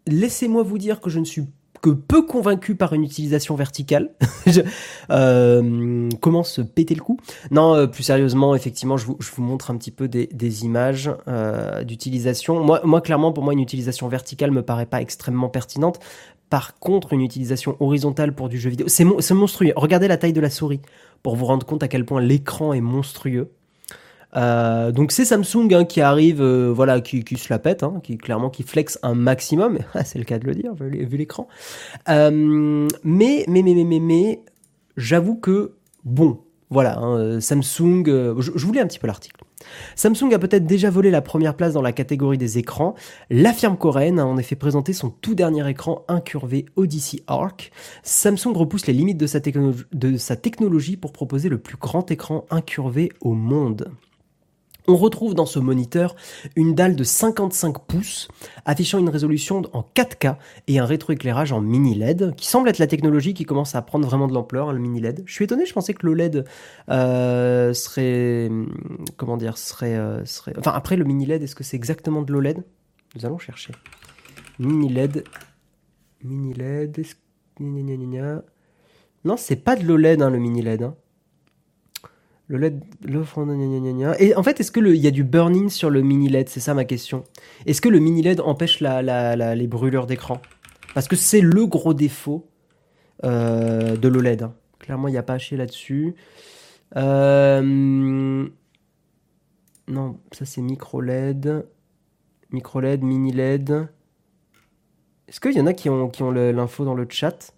Laissez-moi 0.07 0.63
vous 0.63 0.79
dire 0.79 1.03
que 1.03 1.11
je 1.11 1.19
ne 1.19 1.27
suis 1.27 1.47
que 1.81 1.91
peu 1.91 2.23
convaincu 2.23 2.75
par 2.75 2.93
une 2.93 3.05
utilisation 3.05 3.55
verticale. 3.55 4.11
euh, 5.11 6.09
comment 6.21 6.43
se 6.43 6.61
péter 6.61 6.95
le 6.95 7.01
cou 7.01 7.19
Non, 7.51 7.75
euh, 7.75 7.87
plus 7.87 8.03
sérieusement, 8.03 8.55
effectivement, 8.55 8.97
je 8.97 9.07
vous, 9.07 9.43
montre 9.43 9.71
un 9.71 9.77
petit 9.77 9.91
peu 9.91 10.09
des, 10.09 10.65
images 10.65 11.11
euh, 11.29 11.85
d'utilisation. 11.85 12.63
Moi, 12.65 12.81
moi, 12.85 13.01
clairement, 13.01 13.33
pour 13.33 13.45
moi, 13.45 13.53
une 13.53 13.61
utilisation 13.61 14.09
verticale 14.09 14.51
me 14.51 14.63
paraît 14.63 14.87
pas 14.87 15.01
extrêmement 15.01 15.49
pertinente. 15.49 16.01
Par 16.51 16.79
contre, 16.79 17.13
une 17.13 17.21
utilisation 17.21 17.77
horizontale 17.81 18.35
pour 18.35 18.49
du 18.49 18.59
jeu 18.59 18.71
vidéo, 18.71 18.89
c'est 18.89 19.05
monstrueux. 19.35 19.73
Regardez 19.77 20.09
la 20.09 20.17
taille 20.17 20.33
de 20.33 20.41
la 20.41 20.51
souris 20.51 20.81
pour 21.23 21.37
vous 21.37 21.45
rendre 21.45 21.67
compte 21.67 21.83
à 21.83 21.89
quel 21.89 22.05
point 22.07 22.23
l'écran 22.23 22.73
est 22.73 22.81
monstrueux. 22.81 23.51
Euh, 24.37 24.93
donc 24.93 25.13
c'est 25.13 25.25
Samsung 25.25 25.73
hein, 25.73 25.85
qui 25.85 26.01
arrive, 26.01 26.43
euh, 26.43 26.71
voilà, 26.73 27.01
qui, 27.01 27.25
se 27.37 27.53
la 27.53 27.59
pète, 27.59 27.83
hein, 27.83 28.01
qui 28.03 28.19
clairement 28.19 28.51
qui 28.51 28.63
flex 28.63 28.99
un 29.03 29.15
maximum. 29.15 29.79
c'est 30.05 30.19
le 30.19 30.25
cas 30.25 30.39
de 30.39 30.47
le 30.47 30.55
dire 30.55 30.75
vu, 30.75 31.17
l'écran. 31.17 31.49
Euh, 32.09 32.89
mais 33.05 33.45
mais 33.49 33.63
mais 33.63 33.75
mais 33.85 34.01
mais, 34.01 34.41
j'avoue 34.97 35.37
que 35.37 35.73
bon, 36.05 36.41
voilà, 36.71 36.99
hein, 36.99 37.41
Samsung. 37.41 38.05
Je, 38.39 38.73
lis 38.73 38.81
un 38.81 38.87
petit 38.87 38.99
peu 38.99 39.07
l'article. 39.07 39.43
Samsung 39.97 40.33
a 40.33 40.39
peut-être 40.39 40.67
déjà 40.67 40.89
volé 40.89 41.11
la 41.11 41.21
première 41.21 41.55
place 41.55 41.73
dans 41.73 41.83
la 41.83 41.93
catégorie 41.93 42.39
des 42.39 42.59
écrans. 42.59 42.95
La 43.29 43.53
firme 43.53 43.77
coréenne 43.77 44.19
a 44.19 44.27
en 44.27 44.37
effet 44.37 44.55
présenté 44.55 44.93
son 44.93 45.11
tout 45.11 45.35
dernier 45.35 45.69
écran 45.69 46.05
incurvé 46.07 46.67
Odyssey 46.77 47.23
Arc. 47.27 47.73
Samsung 48.03 48.55
repousse 48.55 48.87
les 48.87 48.93
limites 48.93 49.19
de 49.19 50.17
sa 50.17 50.37
technologie 50.37 50.97
pour 50.97 51.12
proposer 51.12 51.49
le 51.49 51.59
plus 51.59 51.77
grand 51.77 52.11
écran 52.11 52.47
incurvé 52.51 53.11
au 53.21 53.35
monde. 53.35 53.91
On 54.90 54.96
retrouve 54.96 55.35
dans 55.35 55.44
ce 55.44 55.59
moniteur 55.59 56.16
une 56.57 56.74
dalle 56.74 56.96
de 56.96 57.05
55 57.05 57.79
pouces 57.87 58.29
affichant 58.64 58.98
une 58.98 59.11
résolution 59.11 59.61
en 59.74 59.83
4K 59.94 60.37
et 60.66 60.79
un 60.79 60.87
rétroéclairage 60.87 61.53
en 61.53 61.61
mini 61.61 61.94
LED 61.94 62.35
qui 62.37 62.46
semble 62.46 62.70
être 62.70 62.79
la 62.79 62.87
technologie 62.87 63.35
qui 63.35 63.44
commence 63.44 63.74
à 63.74 63.83
prendre 63.83 64.07
vraiment 64.07 64.27
de 64.29 64.33
l'ampleur, 64.33 64.70
hein, 64.70 64.72
le 64.72 64.79
mini 64.79 65.03
LED. 65.03 65.24
Je 65.27 65.33
suis 65.35 65.44
étonné, 65.44 65.66
je 65.66 65.74
pensais 65.74 65.92
que 65.92 66.07
le 66.07 66.14
LED 66.14 66.46
euh, 66.88 67.74
serait 67.74 68.51
comment 69.18 69.37
dire 69.37 69.59
serait, 69.59 69.94
euh, 69.94 70.24
serait 70.24 70.55
enfin 70.59 70.72
après 70.74 70.96
le 70.96 71.05
mini 71.05 71.27
LED, 71.27 71.42
est-ce 71.42 71.55
que 71.55 71.64
c'est 71.64 71.77
exactement 71.77 72.22
de 72.22 72.33
l'OLED 72.33 72.64
Nous 73.14 73.27
allons 73.27 73.38
chercher. 73.38 73.72
Mini 74.59 74.88
LED 74.88 75.24
mini 76.24 76.55
LED 76.55 77.05
non, 79.24 79.37
c'est 79.37 79.57
pas 79.57 79.77
de 79.77 79.85
l'OLED 79.85 80.22
hein, 80.22 80.31
le 80.31 80.38
mini 80.38 80.62
LED 80.62 80.83
hein. 80.83 80.94
Le 82.49 82.57
LED, 82.57 82.83
le 83.05 83.23
Et 84.19 84.35
en 84.35 84.43
fait, 84.43 84.59
est-ce 84.59 84.73
que 84.73 84.81
il 84.81 84.97
y 84.97 85.07
a 85.07 85.11
du 85.11 85.23
burn-in 85.23 85.69
sur 85.69 85.91
le 85.91 86.01
mini 86.01 86.31
LED 86.31 86.49
C'est 86.49 86.61
ça 86.61 86.73
ma 86.73 86.87
question. 86.87 87.25
Est-ce 87.67 87.83
que 87.83 87.91
le 87.91 87.99
mini 87.99 88.23
LED 88.23 88.41
empêche 88.41 88.81
les 88.81 89.67
brûlures 89.67 90.07
d'écran? 90.07 90.41
Parce 90.95 91.09
que 91.09 91.17
c'est 91.17 91.43
le 91.43 91.67
gros 91.67 91.93
défaut 91.93 92.49
euh, 93.25 93.97
de 93.97 94.09
l'OLED. 94.09 94.45
Hein. 94.45 94.55
Clairement, 94.79 95.09
il 95.09 95.13
n'y 95.13 95.19
a 95.19 95.23
pas 95.23 95.35
à 95.35 95.39
chier 95.39 95.59
là-dessus. 95.59 96.15
Euh, 96.97 98.49
non, 99.87 100.19
ça 100.33 100.47
c'est 100.47 100.63
micro 100.63 101.03
LED. 101.03 101.67
Micro 102.51 102.81
LED, 102.81 103.03
mini 103.03 103.31
LED. 103.31 103.89
Est-ce 105.29 105.39
qu'il 105.41 105.53
y 105.53 105.61
en 105.61 105.67
a 105.67 105.75
qui 105.75 105.91
ont 105.91 106.31
l'info 106.31 106.87
dans 106.87 106.95
le 106.95 107.07
chat? 107.11 107.53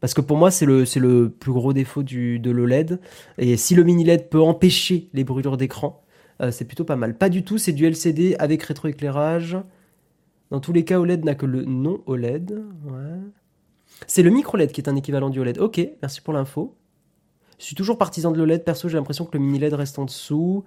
Parce 0.00 0.14
que 0.14 0.20
pour 0.20 0.36
moi, 0.36 0.50
c'est 0.50 0.66
le, 0.66 0.84
c'est 0.84 1.00
le 1.00 1.28
plus 1.30 1.52
gros 1.52 1.72
défaut 1.72 2.02
du, 2.02 2.38
de 2.38 2.50
l'OLED. 2.50 3.00
Et 3.38 3.56
si 3.56 3.74
le 3.74 3.82
mini 3.82 4.04
LED 4.04 4.28
peut 4.28 4.40
empêcher 4.40 5.08
les 5.12 5.24
brûlures 5.24 5.56
d'écran, 5.56 6.04
euh, 6.40 6.50
c'est 6.52 6.64
plutôt 6.64 6.84
pas 6.84 6.96
mal. 6.96 7.16
Pas 7.16 7.28
du 7.28 7.44
tout, 7.44 7.58
c'est 7.58 7.72
du 7.72 7.84
LCD 7.84 8.36
avec 8.38 8.62
rétroéclairage. 8.62 9.58
Dans 10.50 10.60
tous 10.60 10.72
les 10.72 10.84
cas, 10.84 11.00
OLED 11.00 11.24
n'a 11.24 11.34
que 11.34 11.46
le 11.46 11.64
non 11.64 12.00
OLED. 12.06 12.64
C'est 14.06 14.22
le 14.22 14.30
micro 14.30 14.56
LED 14.56 14.70
qui 14.70 14.80
est 14.80 14.88
un 14.88 14.96
équivalent 14.96 15.30
du 15.30 15.40
OLED. 15.40 15.58
Ok, 15.58 15.80
merci 16.00 16.20
pour 16.20 16.32
l'info. 16.32 16.76
Je 17.58 17.64
suis 17.64 17.74
toujours 17.74 17.98
partisan 17.98 18.30
de 18.30 18.38
l'OLED. 18.38 18.64
Perso, 18.64 18.88
j'ai 18.88 18.96
l'impression 18.96 19.24
que 19.24 19.36
le 19.36 19.42
mini 19.42 19.58
LED 19.58 19.74
reste 19.74 19.98
en 19.98 20.04
dessous. 20.04 20.64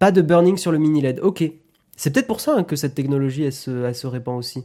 Pas 0.00 0.10
de 0.10 0.20
burning 0.20 0.56
sur 0.56 0.72
le 0.72 0.78
mini 0.78 1.00
LED. 1.00 1.20
Ok. 1.20 1.44
C'est 1.96 2.12
peut-être 2.12 2.26
pour 2.26 2.40
ça 2.40 2.54
hein, 2.56 2.64
que 2.64 2.76
cette 2.76 2.94
technologie, 2.94 3.44
elle 3.44 3.52
se, 3.52 3.84
elle 3.84 3.94
se 3.94 4.06
répand 4.06 4.36
aussi. 4.36 4.64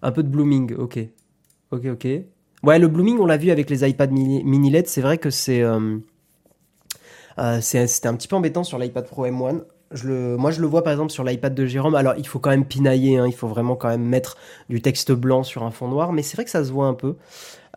Un 0.00 0.12
peu 0.12 0.22
de 0.22 0.28
blooming. 0.28 0.74
Ok. 0.74 0.98
Ok, 1.70 1.84
ok. 1.86 2.08
Ouais, 2.62 2.78
le 2.78 2.86
blooming, 2.86 3.18
on 3.18 3.26
l'a 3.26 3.36
vu 3.38 3.50
avec 3.50 3.68
les 3.70 3.88
iPad 3.88 4.12
mini, 4.12 4.70
LED, 4.70 4.86
c'est 4.86 5.00
vrai 5.00 5.18
que 5.18 5.30
c'est 5.30 5.62
euh, 5.62 5.98
euh, 7.38 7.60
c'était 7.60 8.06
un 8.06 8.14
petit 8.14 8.28
peu 8.28 8.36
embêtant 8.36 8.62
sur 8.62 8.78
l'iPad 8.78 9.04
Pro 9.04 9.26
M1. 9.26 9.64
Je 9.90 10.06
le, 10.06 10.36
moi, 10.36 10.52
je 10.52 10.60
le 10.60 10.68
vois 10.68 10.84
par 10.84 10.92
exemple 10.92 11.10
sur 11.10 11.24
l'iPad 11.24 11.54
de 11.56 11.66
Jérôme. 11.66 11.96
Alors, 11.96 12.14
il 12.16 12.26
faut 12.26 12.38
quand 12.38 12.50
même 12.50 12.64
pinailler, 12.64 13.18
hein, 13.18 13.26
il 13.26 13.34
faut 13.34 13.48
vraiment 13.48 13.74
quand 13.74 13.88
même 13.88 14.04
mettre 14.04 14.36
du 14.68 14.80
texte 14.80 15.10
blanc 15.10 15.42
sur 15.42 15.64
un 15.64 15.72
fond 15.72 15.88
noir, 15.88 16.12
mais 16.12 16.22
c'est 16.22 16.36
vrai 16.36 16.44
que 16.44 16.50
ça 16.50 16.64
se 16.64 16.70
voit 16.70 16.86
un 16.86 16.94
peu. 16.94 17.16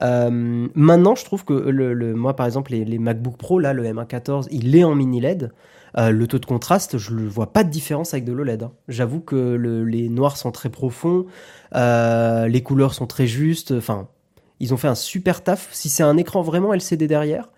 Euh, 0.03 0.67
maintenant, 0.75 1.15
je 1.15 1.25
trouve 1.25 1.45
que 1.45 1.53
le, 1.53 2.13
moi, 2.13 2.35
par 2.35 2.45
exemple, 2.45 2.71
les, 2.71 2.99
MacBook 2.99 3.37
Pro, 3.37 3.57
là, 3.57 3.73
le 3.73 3.83
M1 3.85 4.47
il 4.51 4.75
est 4.75 4.83
en 4.83 4.93
mini 4.93 5.19
LED. 5.19 5.51
le 5.97 6.25
taux 6.27 6.39
de 6.39 6.45
contraste, 6.45 6.99
je 6.99 7.15
ne 7.15 7.27
vois 7.27 7.53
pas 7.53 7.63
de 7.63 7.71
différence 7.71 8.13
avec 8.13 8.23
de 8.23 8.33
l'OLED. 8.33 8.63
Hein. 8.63 8.71
J'avoue 8.87 9.21
que 9.21 9.55
les 9.87 10.09
noirs 10.09 10.37
sont 10.37 10.51
très 10.51 10.69
profonds, 10.69 11.25
les 11.73 12.61
couleurs 12.63 12.93
sont 12.93 13.07
très 13.07 13.25
justes. 13.25 13.71
Enfin, 13.71 14.07
ils 14.59 14.73
ont 14.73 14.77
fait 14.77 14.87
un 14.87 14.95
super 14.95 15.43
taf. 15.43 15.69
Si 15.71 15.89
c'est 15.89 16.03
un 16.03 16.17
écran 16.17 16.41
vraiment 16.41 16.73
LCD 16.73 17.07
derrière, 17.07 17.49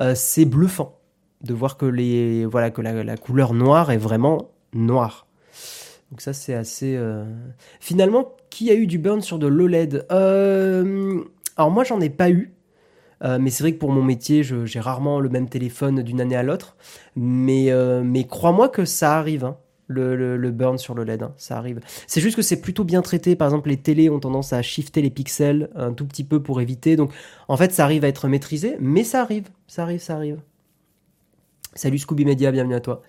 euh, 0.00 0.14
c'est 0.14 0.44
bluffant 0.44 0.98
de 1.42 1.54
voir 1.54 1.76
que, 1.76 1.86
les, 1.86 2.44
voilà, 2.46 2.70
que 2.70 2.80
la, 2.82 3.16
couleur 3.16 3.52
noire 3.52 3.90
est 3.90 3.98
vraiment 3.98 4.50
noire. 4.72 5.26
Donc 6.10 6.20
ça, 6.20 6.32
c'est 6.32 6.54
assez... 6.54 6.94
Euh, 6.96 7.24
finalement, 7.80 8.36
qui 8.50 8.70
a 8.70 8.74
eu 8.74 8.86
du 8.86 8.98
burn 8.98 9.22
sur 9.22 9.38
de 9.38 9.46
l'OLED 9.46 10.06
euh, 10.12 11.24
Alors 11.56 11.70
moi, 11.70 11.84
j'en 11.84 12.00
ai 12.00 12.10
pas 12.10 12.30
eu. 12.30 12.52
mais 13.22 13.50
c'est 13.50 13.64
vrai 13.64 13.72
que 13.72 13.78
pour 13.78 13.90
mon 13.90 14.02
métier, 14.02 14.42
j'ai 14.44 14.80
rarement 14.80 15.20
le 15.20 15.28
même 15.30 15.48
téléphone 15.48 16.02
d'une 16.02 16.20
année 16.20 16.36
à 16.36 16.42
l'autre. 16.42 16.76
Mais, 17.16 17.72
mais 18.04 18.24
crois-moi 18.24 18.68
que 18.68 18.84
ça 18.84 19.16
arrive. 19.16 19.44
Hein. 19.44 19.56
Le, 19.92 20.50
burn 20.50 20.78
sur 20.78 20.94
le 20.94 21.04
LED, 21.04 21.22
hein, 21.22 21.32
ça 21.36 21.56
arrive. 21.56 21.80
C'est 22.06 22.20
juste 22.20 22.36
que 22.36 22.42
c'est 22.42 22.60
plutôt 22.60 22.84
bien 22.84 23.02
traité. 23.02 23.36
Par 23.36 23.48
exemple, 23.48 23.68
les 23.68 23.76
télés 23.76 24.10
ont 24.10 24.20
tendance 24.20 24.52
à 24.52 24.62
shifter 24.62 25.02
les 25.02 25.10
pixels 25.10 25.70
un 25.74 25.92
tout 25.92 26.06
petit 26.06 26.24
peu 26.24 26.42
pour 26.42 26.60
éviter. 26.60 26.96
Donc, 26.96 27.12
en 27.48 27.56
fait, 27.56 27.72
ça 27.72 27.84
arrive 27.84 28.04
à 28.04 28.08
être 28.08 28.28
maîtrisé, 28.28 28.76
mais 28.80 29.04
ça 29.04 29.22
arrive, 29.22 29.48
ça 29.66 29.82
arrive, 29.82 30.00
ça 30.00 30.16
arrive. 30.16 30.38
Salut 31.74 31.98
Scooby 31.98 32.24
Media, 32.24 32.52
bienvenue 32.52 32.74
à 32.74 32.80
toi. 32.80 33.02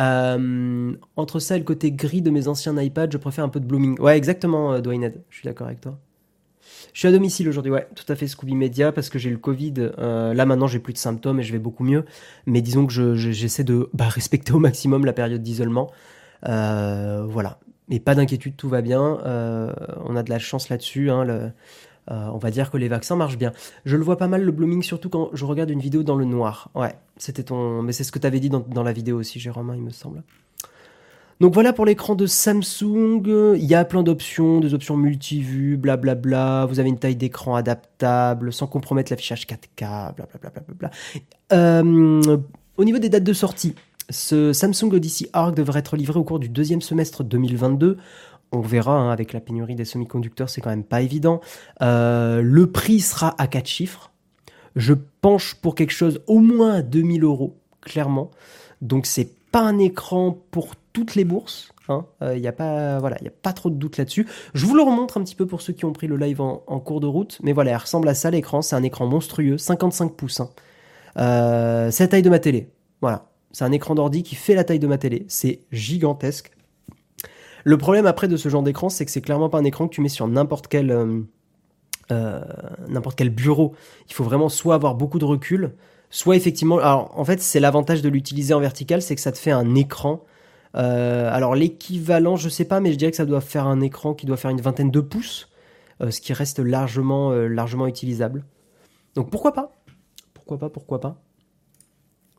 Euh, 0.00 0.92
entre 1.16 1.38
ça 1.38 1.56
et 1.56 1.58
le 1.58 1.64
côté 1.64 1.92
gris 1.92 2.22
de 2.22 2.30
mes 2.30 2.48
anciens 2.48 2.76
iPads, 2.76 3.10
je 3.12 3.18
préfère 3.18 3.44
un 3.44 3.48
peu 3.48 3.60
de 3.60 3.66
blooming. 3.66 3.98
Ouais, 4.00 4.16
exactement, 4.16 4.72
euh, 4.72 4.80
Dwayne 4.80 5.12
Je 5.30 5.36
suis 5.36 5.46
d'accord 5.46 5.68
avec 5.68 5.80
toi. 5.80 5.98
Je 6.92 7.00
suis 7.00 7.08
à 7.08 7.12
domicile 7.12 7.48
aujourd'hui, 7.48 7.72
ouais, 7.72 7.88
tout 7.94 8.10
à 8.12 8.14
fait 8.14 8.26
Scooby 8.26 8.54
Media 8.54 8.92
parce 8.92 9.08
que 9.08 9.18
j'ai 9.18 9.30
le 9.30 9.36
Covid. 9.36 9.74
Euh, 9.98 10.34
là 10.34 10.46
maintenant, 10.46 10.66
j'ai 10.66 10.78
plus 10.78 10.92
de 10.92 10.98
symptômes 10.98 11.40
et 11.40 11.42
je 11.42 11.52
vais 11.52 11.58
beaucoup 11.58 11.84
mieux. 11.84 12.04
Mais 12.46 12.60
disons 12.62 12.86
que 12.86 13.14
j'essaie 13.14 13.64
de 13.64 13.88
bah, 13.94 14.08
respecter 14.08 14.52
au 14.52 14.58
maximum 14.58 15.04
la 15.04 15.12
période 15.12 15.42
d'isolement. 15.42 15.90
Voilà. 16.44 17.58
Mais 17.88 18.00
pas 18.00 18.14
d'inquiétude, 18.14 18.56
tout 18.56 18.68
va 18.68 18.80
bien. 18.82 19.18
on 19.24 20.16
a 20.16 20.22
de 20.22 20.30
la 20.30 20.38
chance 20.38 20.68
là-dessus. 20.68 21.10
Hein, 21.10 21.52
euh, 22.10 22.28
on 22.32 22.38
va 22.38 22.50
dire 22.50 22.70
que 22.70 22.76
les 22.76 22.88
vaccins 22.88 23.16
marchent 23.16 23.38
bien. 23.38 23.52
Je 23.84 23.96
le 23.96 24.02
vois 24.02 24.18
pas 24.18 24.28
mal 24.28 24.42
le 24.42 24.52
blooming, 24.52 24.82
surtout 24.82 25.08
quand 25.08 25.30
je 25.32 25.44
regarde 25.44 25.70
une 25.70 25.80
vidéo 25.80 26.02
dans 26.02 26.16
le 26.16 26.24
noir. 26.24 26.70
Ouais, 26.74 26.94
c'était 27.16 27.44
ton, 27.44 27.82
mais 27.82 27.92
c'est 27.92 28.04
ce 28.04 28.12
que 28.12 28.18
tu 28.18 28.26
avais 28.26 28.40
dit 28.40 28.50
dans, 28.50 28.82
la 28.82 28.92
vidéo 28.92 29.18
aussi, 29.18 29.40
Jérôme, 29.40 29.70
hein, 29.70 29.74
il 29.76 29.82
me 29.82 29.90
semble. 29.90 30.22
Donc 31.40 31.52
voilà 31.52 31.72
pour 31.72 31.86
l'écran 31.86 32.14
de 32.14 32.26
Samsung. 32.26 33.22
Il 33.56 33.64
y 33.64 33.74
a 33.74 33.84
plein 33.84 34.02
d'options, 34.02 34.60
des 34.60 34.74
options 34.74 34.96
multivues, 34.96 35.76
blablabla. 35.76 36.66
Vous 36.66 36.78
avez 36.78 36.90
une 36.90 36.98
taille 36.98 37.16
d'écran 37.16 37.56
adaptable, 37.56 38.52
sans 38.52 38.66
compromettre 38.66 39.10
l'affichage 39.10 39.46
4K, 39.46 40.14
blablabla. 40.14 40.90
Euh, 41.52 42.38
au 42.76 42.84
niveau 42.84 42.98
des 42.98 43.08
dates 43.08 43.24
de 43.24 43.32
sortie, 43.32 43.74
ce 44.10 44.52
Samsung 44.52 44.92
Odyssey 44.92 45.28
Arc 45.32 45.54
devrait 45.54 45.80
être 45.80 45.96
livré 45.96 46.18
au 46.18 46.24
cours 46.24 46.38
du 46.38 46.48
deuxième 46.48 46.80
semestre 46.80 47.24
2022 47.24 47.98
on 48.54 48.60
verra, 48.60 48.92
hein, 48.92 49.10
avec 49.10 49.32
la 49.32 49.40
pénurie 49.40 49.74
des 49.74 49.84
semi-conducteurs, 49.84 50.48
c'est 50.48 50.60
quand 50.60 50.70
même 50.70 50.84
pas 50.84 51.02
évident. 51.02 51.40
Euh, 51.82 52.40
le 52.40 52.70
prix 52.70 53.00
sera 53.00 53.34
à 53.38 53.46
4 53.46 53.66
chiffres. 53.66 54.12
Je 54.76 54.94
penche 54.94 55.54
pour 55.54 55.74
quelque 55.74 55.92
chose 55.92 56.20
au 56.26 56.38
moins 56.38 56.74
à 56.74 56.82
2000 56.82 57.24
euros, 57.24 57.58
clairement. 57.80 58.30
Donc 58.80 59.06
c'est 59.06 59.30
pas 59.50 59.60
un 59.60 59.78
écran 59.78 60.38
pour 60.50 60.74
toutes 60.92 61.14
les 61.14 61.24
bourses. 61.24 61.72
Il 61.88 61.92
hein. 61.92 62.06
n'y 62.20 62.46
euh, 62.46 62.48
a 62.48 62.52
pas, 62.52 62.98
voilà, 62.98 63.16
pas 63.42 63.52
trop 63.52 63.70
de 63.70 63.76
doute 63.76 63.98
là-dessus. 63.98 64.26
Je 64.54 64.66
vous 64.66 64.74
le 64.74 64.82
remontre 64.82 65.18
un 65.18 65.22
petit 65.22 65.34
peu 65.34 65.46
pour 65.46 65.60
ceux 65.60 65.72
qui 65.72 65.84
ont 65.84 65.92
pris 65.92 66.06
le 66.06 66.16
live 66.16 66.40
en, 66.40 66.58
cours 66.80 67.00
de 67.00 67.06
route, 67.06 67.38
mais 67.42 67.52
voilà, 67.52 67.72
il 67.72 67.76
ressemble 67.76 68.08
à 68.08 68.14
ça 68.14 68.30
l'écran. 68.30 68.62
C'est 68.62 68.74
un 68.74 68.82
écran 68.82 69.06
monstrueux, 69.06 69.58
55 69.58 70.14
pouces. 70.14 70.40
Hein. 70.40 70.50
Euh, 71.18 71.90
c'est 71.90 72.04
la 72.04 72.08
taille 72.08 72.22
de 72.22 72.30
ma 72.30 72.38
télé. 72.38 72.70
Voilà, 73.00 73.26
c'est 73.54 73.64
un 73.64 73.70
écran 73.70 73.94
d'ordi 73.94 74.24
qui 74.24 74.34
fait 74.34 74.56
la 74.56 74.64
taille 74.64 74.80
de 74.80 74.88
ma 74.88 74.98
télé. 74.98 75.24
C'est 75.28 75.60
gigantesque. 75.70 76.50
Le 77.62 77.78
problème 77.78 78.04
après 78.04 78.26
de 78.26 78.36
ce 78.36 78.48
genre 78.48 78.64
d'écran, 78.64 78.88
c'est 78.88 79.04
que 79.04 79.12
c'est 79.12 79.20
clairement 79.20 79.48
pas 79.48 79.58
un 79.58 79.64
écran 79.64 79.86
que 79.86 79.94
tu 79.94 80.00
mets 80.00 80.08
sur 80.08 80.26
n'importe 80.26 80.66
quel, 80.66 80.90
euh, 80.90 81.20
euh, 82.10 82.40
quel 83.16 83.30
bureau. 83.30 83.76
Il 84.08 84.12
faut 84.12 84.24
vraiment 84.24 84.48
soit 84.48 84.74
avoir 84.74 84.96
beaucoup 84.96 85.20
de 85.20 85.24
recul, 85.24 85.76
soit 86.10 86.34
effectivement. 86.34 86.78
Alors 86.78 87.12
en 87.16 87.24
fait, 87.24 87.40
c'est 87.40 87.60
l'avantage 87.60 88.02
de 88.02 88.08
l'utiliser 88.08 88.54
en 88.54 88.60
vertical, 88.60 89.00
c'est 89.00 89.14
que 89.14 89.20
ça 89.20 89.30
te 89.30 89.38
fait 89.38 89.52
un 89.52 89.76
écran. 89.76 90.24
Euh, 90.74 91.32
alors 91.32 91.54
l'équivalent, 91.54 92.34
je 92.34 92.48
sais 92.48 92.64
pas, 92.64 92.80
mais 92.80 92.90
je 92.90 92.98
dirais 92.98 93.12
que 93.12 93.16
ça 93.16 93.24
doit 93.24 93.40
faire 93.40 93.68
un 93.68 93.80
écran 93.82 94.14
qui 94.14 94.26
doit 94.26 94.36
faire 94.36 94.50
une 94.50 94.60
vingtaine 94.60 94.90
de 94.90 95.00
pouces, 95.00 95.48
ce 96.00 96.20
qui 96.20 96.32
reste 96.32 96.58
largement, 96.58 97.30
largement 97.30 97.86
utilisable. 97.86 98.44
Donc 99.14 99.30
pourquoi 99.30 99.52
pas? 99.52 99.70
Pourquoi 100.34 100.58
pas 100.58 100.70
Pourquoi 100.70 101.00
pas? 101.00 101.22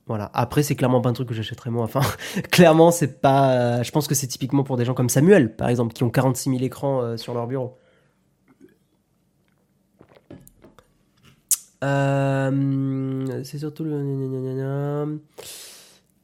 Voilà. 0.07 0.29
Après, 0.33 0.61
c'est 0.61 0.75
clairement 0.75 1.01
pas 1.01 1.09
un 1.09 1.13
truc 1.13 1.27
que 1.27 1.33
j'achèterais 1.33 1.71
moi. 1.71 1.83
Enfin, 1.83 2.01
clairement, 2.51 2.91
c'est 2.91 3.21
pas. 3.21 3.81
Je 3.81 3.91
pense 3.91 4.07
que 4.07 4.15
c'est 4.15 4.27
typiquement 4.27 4.63
pour 4.63 4.77
des 4.77 4.85
gens 4.85 4.93
comme 4.93 5.09
Samuel, 5.09 5.55
par 5.55 5.69
exemple, 5.69 5.93
qui 5.93 6.03
ont 6.03 6.09
46 6.09 6.51
000 6.51 6.63
écrans 6.63 7.01
euh, 7.01 7.17
sur 7.17 7.33
leur 7.33 7.47
bureau. 7.47 7.77
Euh, 11.83 13.43
c'est 13.43 13.57
surtout 13.59 13.83
le. 13.83 15.19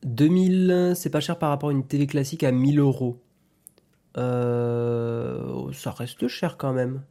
2000, 0.03 0.93
c'est 0.95 1.11
pas 1.11 1.19
cher 1.19 1.37
par 1.37 1.49
rapport 1.49 1.69
à 1.69 1.71
une 1.71 1.85
télé 1.85 2.07
classique 2.07 2.43
à 2.43 2.51
1000 2.51 2.79
euros. 2.79 3.21
Euh, 4.17 5.71
ça 5.73 5.91
reste 5.91 6.27
cher 6.27 6.57
quand 6.57 6.73
même. 6.73 7.01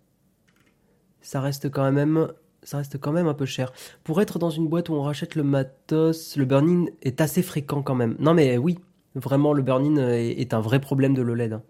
Ça 1.21 1.41
reste 1.41 1.71
quand 1.71 1.91
même 1.93 2.29
ça 2.63 2.79
reste 2.79 2.99
quand 2.99 3.13
même 3.13 3.27
un 3.27 3.35
peu 3.35 3.47
cher. 3.47 3.73
Pour 4.05 4.21
être 4.21 4.39
dans 4.39 4.51
une 4.51 4.69
boîte 4.69 4.89
où 4.89 4.95
on 4.95 5.03
rachète 5.03 5.35
le 5.35 5.43
matos, 5.43 6.37
le 6.37 6.45
burn-in 6.45 6.87
est 7.03 7.21
assez 7.21 7.43
fréquent 7.43 7.83
quand 7.83 7.95
même. 7.95 8.17
Non 8.19 8.35
mais 8.35 8.59
oui, 8.59 8.79
vraiment 9.15 9.53
le 9.53 9.63
burn-in 9.63 9.97
est, 9.97 10.55
un 10.55 10.61
vrai 10.61 10.81
problème 10.81 11.15
de 11.15 11.23
l'OLED. 11.23 11.55
Hein. 11.55 11.63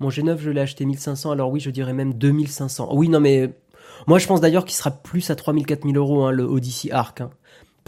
Mon 0.00 0.08
G9, 0.08 0.38
je 0.38 0.50
l'ai 0.50 0.60
acheté 0.60 0.84
1500, 0.84 1.30
alors 1.30 1.50
oui, 1.50 1.60
je 1.60 1.70
dirais 1.70 1.92
même 1.92 2.14
2500. 2.14 2.90
Oui, 2.92 3.08
non 3.08 3.20
mais 3.20 3.52
moi 4.06 4.18
je 4.18 4.26
pense 4.26 4.40
d'ailleurs 4.40 4.64
qu'il 4.64 4.74
sera 4.74 4.90
plus 4.90 5.30
à 5.30 5.34
3000-4000 5.34 5.96
euros, 5.96 6.24
hein, 6.24 6.32
le 6.32 6.44
Odyssey 6.44 6.90
Arc. 6.90 7.20
Hein. 7.20 7.30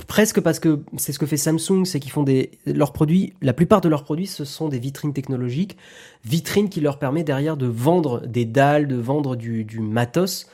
Presque 0.09 0.40
parce 0.40 0.59
que 0.59 0.80
c'est 0.96 1.12
ce 1.12 1.20
que 1.20 1.26
fait 1.26 1.37
Samsung, 1.37 1.85
c'est 1.85 2.00
qu'ils 2.00 2.11
font 2.11 2.24
des 2.24 2.50
leurs 2.66 2.92
produits. 2.92 3.33
La 3.40 3.52
plupart 3.52 3.80
de 3.80 3.88
leurs 3.88 4.02
produits, 4.02 4.26
ce 4.26 4.44
sont 4.44 4.68
des 4.68 4.80
vitrines 4.80 5.12
technologiques, 5.12 5.78
vitrines 6.24 6.68
qui 6.68 6.80
leur 6.80 6.98
permettent 6.98 7.28
derrière 7.28 7.57
de 7.57 7.66
vendre 7.66 8.20
des 8.26 8.44
dalles, 8.44 8.88
de 8.88 8.96
vendre 8.96 9.37
du 9.37 9.80
matos 9.80 10.46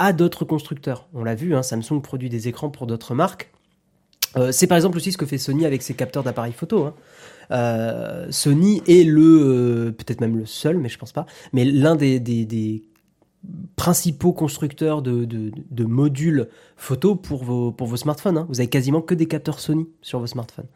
à 0.00 0.14
d'autres 0.14 0.44
constructeurs. 0.44 1.06
On 1.14 1.22
l'a 1.22 1.36
vu, 1.36 1.54
hein, 1.54 1.62
Samsung 1.62 2.00
produit 2.02 2.30
des 2.30 2.48
écrans 2.48 2.70
pour 2.70 2.86
d'autres 2.86 3.14
marques. 3.14 3.52
Euh, 4.36 4.50
c'est 4.50 4.66
par 4.66 4.76
exemple 4.76 4.96
aussi 4.96 5.12
ce 5.12 5.18
que 5.18 5.26
fait 5.26 5.38
Sony 5.38 5.66
avec 5.66 5.82
ses 5.82 5.94
capteurs 5.94 6.22
d'appareils 6.22 6.54
photo. 6.54 6.84
Hein. 6.84 6.94
Euh, 7.50 8.26
Sony 8.30 8.82
est 8.86 9.04
le, 9.04 9.22
euh, 9.22 9.92
peut-être 9.92 10.22
même 10.22 10.38
le 10.38 10.46
seul, 10.46 10.78
mais 10.78 10.88
je 10.88 10.98
pense 10.98 11.12
pas, 11.12 11.26
mais 11.52 11.64
l'un 11.64 11.96
des, 11.96 12.82
principaux 13.76 14.32
constructeurs 14.32 15.02
de, 15.02 15.84
modules 15.84 16.48
photo 16.76 17.14
pour 17.14 17.44
vos, 17.44 17.96
smartphones. 17.96 18.38
Hein. 18.38 18.46
Vous 18.48 18.60
avez 18.60 18.68
quasiment 18.68 19.02
que 19.02 19.14
des 19.14 19.26
capteurs 19.26 19.60
Sony 19.60 19.86
sur 20.00 20.18
vos 20.18 20.26
smartphones. 20.26 20.66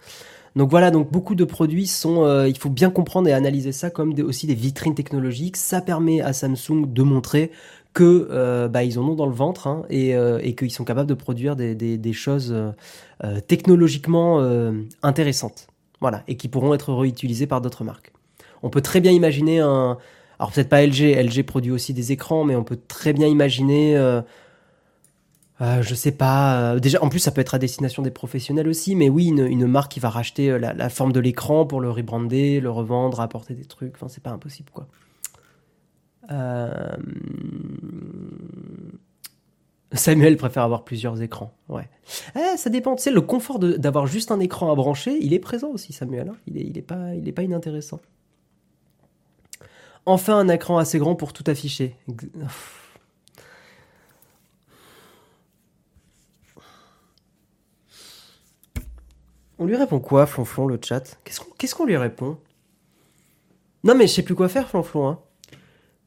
Donc 0.56 0.70
voilà, 0.70 0.90
donc 0.90 1.10
beaucoup 1.10 1.34
de 1.34 1.44
produits 1.44 1.86
sont, 1.86 2.46
il 2.46 2.56
faut 2.56 2.70
bien 2.70 2.88
comprendre 2.88 3.28
et 3.28 3.32
analyser 3.32 3.72
ça 3.72 3.90
comme 3.90 4.14
aussi 4.20 4.46
des 4.46 4.54
vitrines 4.54 4.94
technologiques. 4.94 5.56
Ça 5.56 5.80
permet 5.80 6.20
à 6.20 6.32
Samsung 6.32 6.86
de 6.86 7.02
montrer 7.02 7.50
que 7.94 8.28
euh, 8.30 8.68
bah, 8.68 8.82
ils 8.82 8.98
en 8.98 9.08
ont 9.08 9.14
dans 9.14 9.26
le 9.26 9.32
ventre 9.32 9.68
hein, 9.68 9.84
et, 9.88 10.14
euh, 10.16 10.40
et 10.42 10.54
qu'ils 10.56 10.72
sont 10.72 10.84
capables 10.84 11.08
de 11.08 11.14
produire 11.14 11.54
des, 11.54 12.12
choses 12.12 12.52
euh, 12.52 13.40
technologiquement 13.46 14.44
intéressantes, 15.02 15.68
voilà, 16.00 16.22
et 16.28 16.36
qui 16.36 16.48
pourront 16.48 16.74
être 16.74 16.92
réutilisées 16.92 17.46
par 17.46 17.60
d'autres 17.60 17.84
marques. 17.84 18.12
On 18.62 18.70
peut 18.70 18.80
très 18.80 19.00
bien 19.00 19.12
imaginer 19.12 19.60
un, 19.60 19.96
alors 20.38 20.52
peut-être 20.52 20.68
pas 20.68 20.84
LG, 20.84 21.14
LG 21.14 21.44
produit 21.44 21.70
aussi 21.70 21.94
des 21.94 22.12
écrans, 22.12 22.44
mais 22.44 22.56
on 22.56 22.64
peut 22.64 22.78
très 22.88 23.12
bien 23.12 23.28
imaginer, 23.28 23.94
je 25.60 25.94
sais 25.94 26.12
pas, 26.12 26.78
déjà 26.80 27.02
en 27.02 27.08
plus 27.08 27.20
ça 27.20 27.30
peut 27.30 27.40
être 27.40 27.54
à 27.54 27.58
destination 27.58 28.02
des 28.02 28.10
professionnels 28.10 28.68
aussi, 28.68 28.96
mais 28.96 29.08
oui, 29.08 29.26
une, 29.26 29.46
une 29.46 29.66
marque 29.66 29.92
qui 29.92 30.00
va 30.00 30.10
racheter 30.10 30.58
la, 30.58 30.72
la 30.72 30.88
forme 30.88 31.12
de 31.12 31.20
l'écran 31.20 31.64
pour 31.64 31.80
le 31.80 31.90
rebrander, 31.90 32.60
le 32.60 32.70
revendre, 32.70 33.20
apporter 33.20 33.54
des 33.54 33.66
trucs, 33.66 33.94
enfin 33.94 34.08
c'est 34.08 34.22
pas 34.22 34.30
impossible 34.30 34.70
quoi. 34.72 34.88
Euh, 36.30 36.96
Samuel 39.92 40.36
préfère 40.36 40.64
avoir 40.64 40.84
plusieurs 40.84 41.22
écrans. 41.22 41.52
Ouais. 41.68 41.88
Eh, 42.36 42.56
ça 42.56 42.68
dépend. 42.70 42.96
Tu 42.96 43.04
sais, 43.04 43.10
le 43.10 43.20
confort 43.20 43.58
d'avoir 43.58 44.06
juste 44.06 44.30
un 44.30 44.40
écran 44.40 44.72
à 44.72 44.74
brancher, 44.74 45.16
il 45.20 45.32
est 45.32 45.38
présent 45.38 45.68
aussi, 45.68 45.92
Samuel. 45.92 46.28
Hein. 46.30 46.36
Il, 46.46 46.58
est, 46.58 46.62
il, 46.62 46.76
est 46.78 46.82
pas, 46.82 47.14
il 47.14 47.28
est 47.28 47.32
pas 47.32 47.42
inintéressant. 47.42 48.00
Enfin, 50.06 50.38
un 50.38 50.48
écran 50.48 50.78
assez 50.78 50.98
grand 50.98 51.14
pour 51.14 51.32
tout 51.32 51.44
afficher. 51.46 51.96
On 59.58 59.66
lui 59.66 59.76
répond 59.76 60.00
quoi, 60.00 60.26
Flonflon, 60.26 60.66
le 60.66 60.78
chat? 60.82 61.18
Qu'est-ce 61.24 61.74
qu'on 61.74 61.86
lui 61.86 61.96
répond? 61.96 62.38
Non, 63.84 63.94
mais 63.94 64.06
je 64.06 64.12
sais 64.14 64.22
plus 64.22 64.34
quoi 64.34 64.48
faire, 64.48 64.68
Flonflon. 64.68 65.08
Hein. 65.08 65.20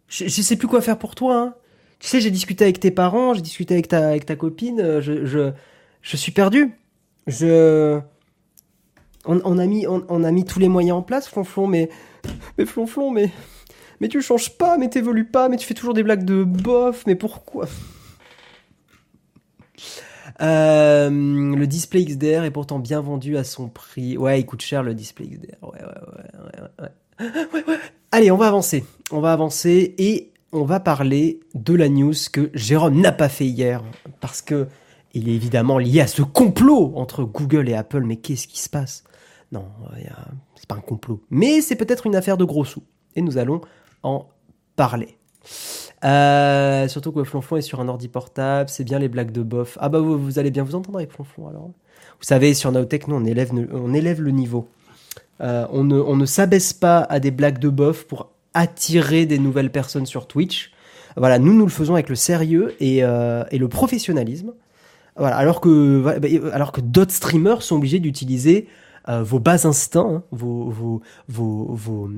Je, 0.08 0.28
sais 0.28 0.56
plus 0.56 0.68
quoi 0.68 0.82
faire 0.82 0.98
pour 0.98 1.16
toi. 1.16 1.38
Hein. 1.38 1.56
Tu 2.00 2.08
sais, 2.08 2.22
j'ai 2.22 2.32
discuté 2.32 2.64
avec 2.64 2.80
tes 2.80 2.92
parents, 2.92 3.34
j'ai 3.34 3.42
discuté 3.42 3.74
avec 3.74 3.88
ta, 3.88 4.08
avec 4.08 4.26
ta 4.26 4.36
copine. 4.36 4.80
Euh, 4.80 5.02
je, 5.02 5.26
je, 5.26 5.52
je 6.02 6.18
suis 6.18 6.32
perdu. 6.32 6.74
Je. 7.28 8.00
On, 9.26 9.58
a 9.58 9.66
mis, 9.66 9.86
on, 9.88 10.24
a 10.24 10.32
mis 10.32 10.46
tous 10.46 10.60
les 10.60 10.70
moyens 10.70 11.00
en 11.00 11.02
place, 11.02 11.28
Flonflon, 11.28 11.68
mais. 11.68 11.90
Mais 12.58 12.66
Flonflon, 12.66 13.12
mais. 13.12 13.32
Mais 14.00 14.08
tu 14.08 14.22
changes 14.22 14.58
pas, 14.58 14.78
mais 14.78 14.90
t'évolues 14.90 15.26
pas, 15.26 15.50
mais 15.50 15.58
tu 15.58 15.66
fais 15.66 15.74
toujours 15.74 15.94
des 15.94 16.04
blagues 16.04 16.24
de 16.24 16.44
bof, 16.44 17.04
mais 17.08 17.16
pourquoi? 17.16 17.68
Euh, 20.40 21.10
le 21.10 21.66
display 21.66 22.06
XDR 22.06 22.44
est 22.44 22.52
pourtant 22.52 22.78
bien 22.78 23.02
vendu 23.02 23.38
à 23.38 23.44
son 23.44 23.70
prix. 23.70 24.18
Ouais, 24.18 24.40
il 24.40 24.46
coûte 24.46 24.62
cher 24.62 24.84
le 24.84 24.94
display 24.94 25.26
XDR. 25.26 25.58
Ouais, 25.64 25.80
ouais, 25.80 25.84
ouais, 25.84 26.62
ouais, 26.80 26.90
ouais. 27.20 27.48
ouais, 27.54 27.64
ouais. 27.68 27.80
Allez, 28.12 28.32
on 28.32 28.38
va 28.38 28.48
avancer. 28.48 28.86
On 29.12 29.20
va 29.20 29.34
avancer 29.34 29.94
et 29.98 30.32
on 30.54 30.64
va 30.64 30.80
parler 30.80 31.42
de 31.56 31.74
la 31.74 31.90
news 31.90 32.14
que 32.32 32.50
Jérôme 32.54 33.02
n'a 33.02 33.12
pas 33.12 33.30
fait 33.30 33.46
hier 33.46 33.84
parce 34.22 34.42
que 34.42 34.68
il 35.14 35.30
est 35.30 35.34
évidemment 35.34 35.78
lié 35.78 36.02
à 36.02 36.08
ce 36.08 36.22
complot 36.22 36.94
entre 36.96 37.24
Google 37.24 37.70
et 37.70 37.74
Apple. 37.74 38.04
Mais 38.04 38.18
qu'est-ce 38.18 38.48
qui 38.48 38.60
se 38.60 38.70
passe? 38.70 39.04
Non, 39.52 39.66
c'est 40.56 40.68
pas 40.68 40.76
un 40.76 40.82
complot. 40.82 41.22
Mais 41.30 41.62
c'est 41.62 41.76
peut-être 41.76 42.06
une 42.06 42.16
affaire 42.16 42.38
de 42.38 42.46
gros 42.46 42.66
sous. 42.66 42.84
Et 43.16 43.22
nous 43.22 43.38
allons 43.38 43.62
en 44.04 44.28
parler. 44.76 45.18
Euh, 46.04 46.88
surtout 46.88 47.12
que 47.12 47.24
Flonflon 47.24 47.58
est 47.58 47.62
sur 47.62 47.80
un 47.80 47.88
ordi 47.88 48.08
portable, 48.08 48.70
c'est 48.70 48.84
bien 48.84 49.00
les 49.00 49.10
blagues 49.10 49.32
de 49.32 49.42
bof. 49.42 49.78
Ah 49.82 49.90
bah 49.90 50.00
vous, 50.00 50.38
allez 50.38 50.52
bien 50.52 50.64
vous 50.64 50.76
entendre 50.76 51.00
avec 51.00 51.12
Flonflon 51.12 51.48
alors. 51.48 51.72
Vous 52.20 52.26
savez, 52.26 52.54
sur 52.54 52.72
Naotech, 52.72 53.08
nous 53.08 53.16
on 53.16 53.26
élève, 53.26 53.52
on 53.74 53.94
élève 53.94 54.22
le 54.22 54.32
niveau. 54.32 54.70
Euh, 55.42 55.68
on 55.72 55.84
ne, 55.84 56.00
on 56.00 56.16
ne 56.16 56.26
s'abaisse 56.26 56.74
pas 56.74 57.00
à 57.00 57.20
des 57.20 57.32
blagues 57.32 57.60
de 57.60 57.70
bof 57.70 58.06
pour 58.06 58.32
attirer 58.54 59.26
des 59.26 59.40
nouvelles 59.40 59.72
personnes 59.72 60.06
sur 60.06 60.28
Twitch. 60.28 60.72
Voilà, 61.16 61.40
nous 61.40 61.54
nous 61.54 61.66
le 61.66 61.72
faisons 61.72 61.94
avec 61.94 62.10
le 62.10 62.16
sérieux 62.16 62.76
et, 62.80 63.04
euh, 63.04 63.44
et 63.52 63.58
le 63.58 63.68
professionnalisme. 63.68 64.54
Voilà, 65.16 65.38
alors 65.38 65.62
que, 65.62 66.02
bah, 66.02 66.28
alors 66.54 66.72
que 66.72 66.82
d'autres 66.82 67.14
streamers 67.14 67.64
sont 67.64 67.76
obligés 67.76 68.00
d'utiliser 68.00 68.68
euh, 69.10 69.24
vos 69.24 69.40
bas 69.40 69.66
instincts, 69.66 70.08
hein, 70.18 70.24
vos, 70.32 70.70
vos, 70.70 71.02
vos, 71.28 72.10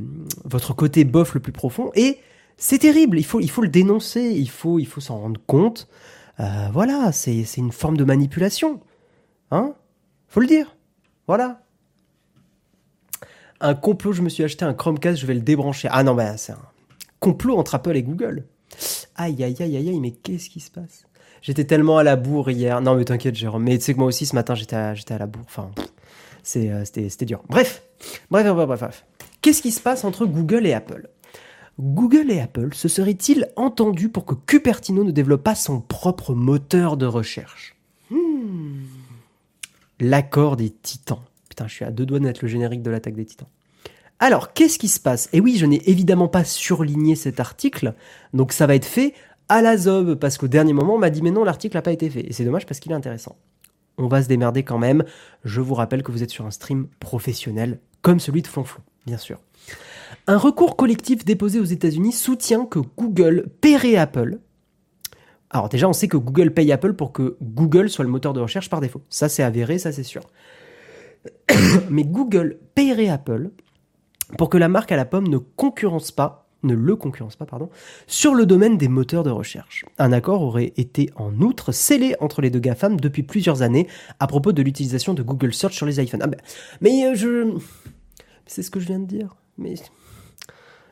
votre 0.46 0.74
côté 0.74 1.06
bof 1.06 1.34
le 1.34 1.40
plus 1.40 1.54
profond. 1.54 1.92
Et 1.96 2.18
c'est 2.58 2.80
terrible, 2.80 3.18
il 3.18 3.26
faut, 3.26 3.40
il 3.40 3.50
faut 3.50 3.62
le 3.62 3.70
dénoncer, 3.70 4.22
il 4.22 4.50
faut, 4.50 4.80
il 4.80 4.86
faut 4.86 5.02
s'en 5.02 5.18
rendre 5.20 5.40
compte. 5.48 5.88
Voilà, 6.72 7.12
c'est 7.12 7.44
une 7.58 7.74
forme 7.74 7.98
de 7.98 8.06
manipulation. 8.06 8.80
Hein 9.52 9.74
Faut 10.30 10.40
le 10.40 10.48
dire. 10.48 10.78
Voilà. 11.28 11.62
Un 13.62 13.76
complot, 13.76 14.14
je 14.14 14.22
me 14.22 14.30
suis 14.30 14.44
acheté 14.44 14.64
un 14.64 14.74
Chromecast, 14.74 15.20
je 15.20 15.26
vais 15.26 15.34
le 15.34 15.42
débrancher. 15.42 15.90
Ah 15.92 16.04
non, 16.04 16.16
bah 16.16 16.38
c'est 16.38 16.54
un 16.54 16.62
complot 17.20 17.58
entre 17.58 17.76
Apple 17.76 17.96
et 17.96 18.04
Google. 18.04 18.46
Aïe, 19.16 19.44
aïe, 19.44 19.56
aïe, 19.60 19.76
aïe, 19.76 20.00
mais 20.00 20.12
qu'est-ce 20.12 20.50
qui 20.50 20.62
se 20.62 20.72
passe? 20.72 21.06
J'étais 21.42 21.66
tellement 21.66 21.98
à 21.98 22.04
la 22.04 22.16
bourre 22.16 22.50
hier. 22.50 22.82
Non, 22.82 22.96
mais 22.96 23.06
t'inquiète, 23.06 23.36
Jérôme. 23.36 23.64
Mais 23.64 23.78
tu 23.78 23.86
sais 23.86 23.94
que 23.94 24.00
moi 24.00 24.08
aussi, 24.08 24.26
ce 24.26 24.36
matin, 24.36 24.56
j'étais 24.56 24.76
à, 24.76 24.94
à 25.10 25.18
la 25.18 25.26
bourre. 25.26 25.46
Enfin, 25.46 25.72
euh, 26.56 26.84
c'était 26.86 27.26
dur. 27.26 27.44
Bref. 27.50 27.84
Bref, 28.32 28.46
bref, 28.46 28.68
bref, 28.68 28.80
bref. 28.80 29.06
Qu'est-ce 29.42 29.62
qui 29.62 29.72
se 29.72 29.82
passe 29.82 30.04
entre 30.04 30.26
Google 30.26 30.66
et 30.66 30.74
Apple? 30.74 31.10
Google 31.80 32.30
et 32.30 32.42
Apple 32.42 32.74
se 32.74 32.90
seraient-ils 32.90 33.48
entendus 33.56 34.10
pour 34.10 34.26
que 34.26 34.36
Cupertino 34.36 35.04
ne 35.06 35.12
développe 35.12 35.44
pas 35.44 35.56
son 35.56 35.80
propre 35.80 36.34
moteur 36.34 36.98
de 36.98 37.06
recherche? 37.06 37.76
Hmm. 38.10 38.84
L'accord 40.02 40.58
des 40.58 40.72
titans. 40.72 41.24
Je 41.68 41.74
suis 41.74 41.86
à 41.86 41.92
deux 41.92 42.06
doigts 42.06 42.20
d'être 42.20 42.42
le 42.42 42.48
générique 42.48 42.82
de 42.82 42.90
l'attaque 42.90 43.16
des 43.16 43.26
titans. 43.26 43.48
Alors, 44.20 44.54
qu'est-ce 44.54 44.78
qui 44.78 44.90
se 44.90 45.00
passe? 45.00 45.30
Et 45.32 45.40
oui, 45.40 45.56
je 45.58 45.66
n'ai 45.66 45.90
évidemment 45.90 46.28
pas 46.28 46.44
surligné 46.44 47.16
cet 47.16 47.40
article, 47.40 47.96
donc 48.34 48.52
ça 48.52 48.68
va 48.68 48.76
être 48.76 48.86
fait 48.86 49.14
à 49.48 49.62
la 49.62 49.78
zob, 49.78 50.16
parce 50.16 50.38
qu'au 50.38 50.48
dernier 50.48 50.74
moment, 50.74 50.96
on 50.96 51.00
m'a 51.00 51.10
dit 51.10 51.22
mais 51.22 51.32
non, 51.32 51.44
l'article 51.44 51.78
n'a 51.78 51.82
pas 51.82 51.92
été 51.92 52.10
fait. 52.10 52.28
Et 52.28 52.34
c'est 52.34 52.44
dommage 52.44 52.66
parce 52.66 52.80
qu'il 52.80 52.92
est 52.92 52.96
intéressant. 52.96 53.38
On 53.98 54.08
va 54.08 54.22
se 54.22 54.28
démerder 54.28 54.64
quand 54.64 54.78
même. 54.78 55.04
Je 55.44 55.62
vous 55.62 55.74
rappelle 55.74 56.04
que 56.04 56.12
vous 56.12 56.22
êtes 56.22 56.30
sur 56.30 56.46
un 56.46 56.52
stream 56.52 56.88
professionnel, 57.00 57.80
comme 58.02 58.20
celui 58.20 58.42
de 58.42 58.48
Flonflon, 58.48 58.82
bien 59.06 59.18
sûr. 59.18 59.40
Un 60.28 60.38
recours 60.38 60.76
collectif 60.76 61.26
déposé 61.26 61.60
aux 61.60 61.66
États-Unis 61.66 62.12
soutient 62.12 62.66
que 62.66 62.80
Google 62.98 63.48
paierait 63.62 63.96
Apple. 63.96 64.40
Alors 65.50 65.70
déjà, 65.70 65.90
on 65.90 65.94
sait 65.94 66.08
que 66.08 66.18
Google 66.18 66.52
paye 66.52 66.72
Apple 66.72 66.94
pour 66.94 67.12
que 67.12 67.38
Google 67.42 67.90
soit 67.90 68.06
le 68.06 68.12
moteur 68.12 68.34
de 68.34 68.40
recherche 68.40 68.70
par 68.70 68.82
défaut. 68.82 69.02
Ça, 69.10 69.30
c'est 69.30 69.44
avéré, 69.44 69.80
ça, 69.80 69.92
c'est 69.92 70.04
sûr. 70.04 70.22
Mais 71.90 72.04
Google 72.04 72.60
paierait 72.76 73.10
Apple 73.10 73.52
pour 74.38 74.50
que 74.50 74.58
la 74.58 74.70
marque 74.70 74.92
à 74.92 74.96
la 74.96 75.06
pomme 75.06 75.28
ne 75.28 75.38
concurrence 75.38 76.12
pas 76.12 76.50
ne 76.64 76.74
le 76.74 76.96
concurrence 76.96 77.36
pas, 77.36 77.46
pardon, 77.46 77.70
sur 78.08 78.36
le 78.36 78.46
domaine 78.46 78.78
des 78.78 78.88
moteurs 78.88 79.24
de 79.24 79.30
recherche. 79.30 79.86
Un 79.98 80.12
accord 80.12 80.42
aurait 80.42 80.74
été 80.78 81.10
en 81.16 81.40
outre 81.42 81.72
scellé 81.72 82.16
entre 82.20 82.42
les 82.42 82.50
deux 82.50 82.60
GAFAM 82.60 83.00
depuis 83.00 83.24
plusieurs 83.24 83.62
années 83.62 83.88
à 84.20 84.28
propos 84.28 84.52
de 84.52 84.62
l'utilisation 84.62 85.14
de 85.14 85.24
Google 85.24 85.54
Search 85.54 85.74
sur 85.74 85.86
les 85.86 86.02
iPhones. 86.02 86.22
Ah 86.24 86.28
ben, 86.28 86.40
mais 86.82 87.06
euh, 87.06 87.16
je... 87.16 87.58
C'est 88.46 88.64
ce 88.64 88.72
que 88.72 88.80
je 88.80 88.88
viens 88.88 89.00
de 89.00 89.06
dire. 89.06 89.36
Mais... 89.58 89.76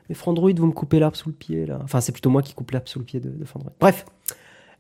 Mais 0.10 0.16
Frandroid, 0.16 0.54
vous 0.56 0.68
me 0.68 0.72
coupez 0.72 1.00
l'arbre 1.00 1.18
sous 1.18 1.28
le 1.28 1.36
pied, 1.36 1.66
là. 1.66 1.82
Enfin, 1.84 2.00
c'est 2.00 2.14
plutôt 2.14 2.30
moi 2.30 2.42
qui 2.42 2.54
coupe 2.54 2.72
l'arbre 2.72 2.88
sous 2.88 3.00
le 3.00 3.06
pied 3.06 3.20
de, 3.20 3.30
de 3.30 3.44
Frandroid. 3.44 3.74
Bref. 3.80 4.06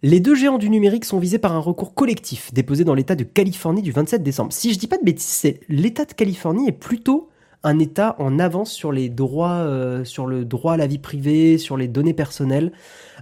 Les 0.03 0.19
deux 0.19 0.35
géants 0.35 0.59
du 0.59 0.69
numérique 0.69 1.05
sont 1.05 1.17
visés 1.17 1.39
par 1.39 1.53
un 1.53 1.59
recours 1.59 1.95
collectif 1.95 2.53
déposé 2.53 2.83
dans 2.83 2.93
l'État 2.93 3.15
de 3.15 3.23
Californie 3.23 3.81
du 3.81 3.91
27 3.91 4.21
décembre. 4.21 4.53
Si 4.53 4.71
je 4.71 4.77
dis 4.77 4.85
pas 4.85 4.97
de 4.97 5.03
bêtises, 5.03 5.55
l'État 5.69 6.05
de 6.05 6.13
Californie 6.13 6.67
est 6.67 6.73
plutôt 6.73 7.29
un 7.63 7.79
État 7.79 8.15
en 8.19 8.37
avance 8.37 8.71
sur 8.71 8.91
euh, 8.91 8.93
le 8.93 10.45
droit 10.45 10.73
à 10.73 10.77
la 10.77 10.85
vie 10.85 10.99
privée, 10.99 11.57
sur 11.57 11.77
les 11.77 11.87
données 11.87 12.13
personnelles. 12.13 12.71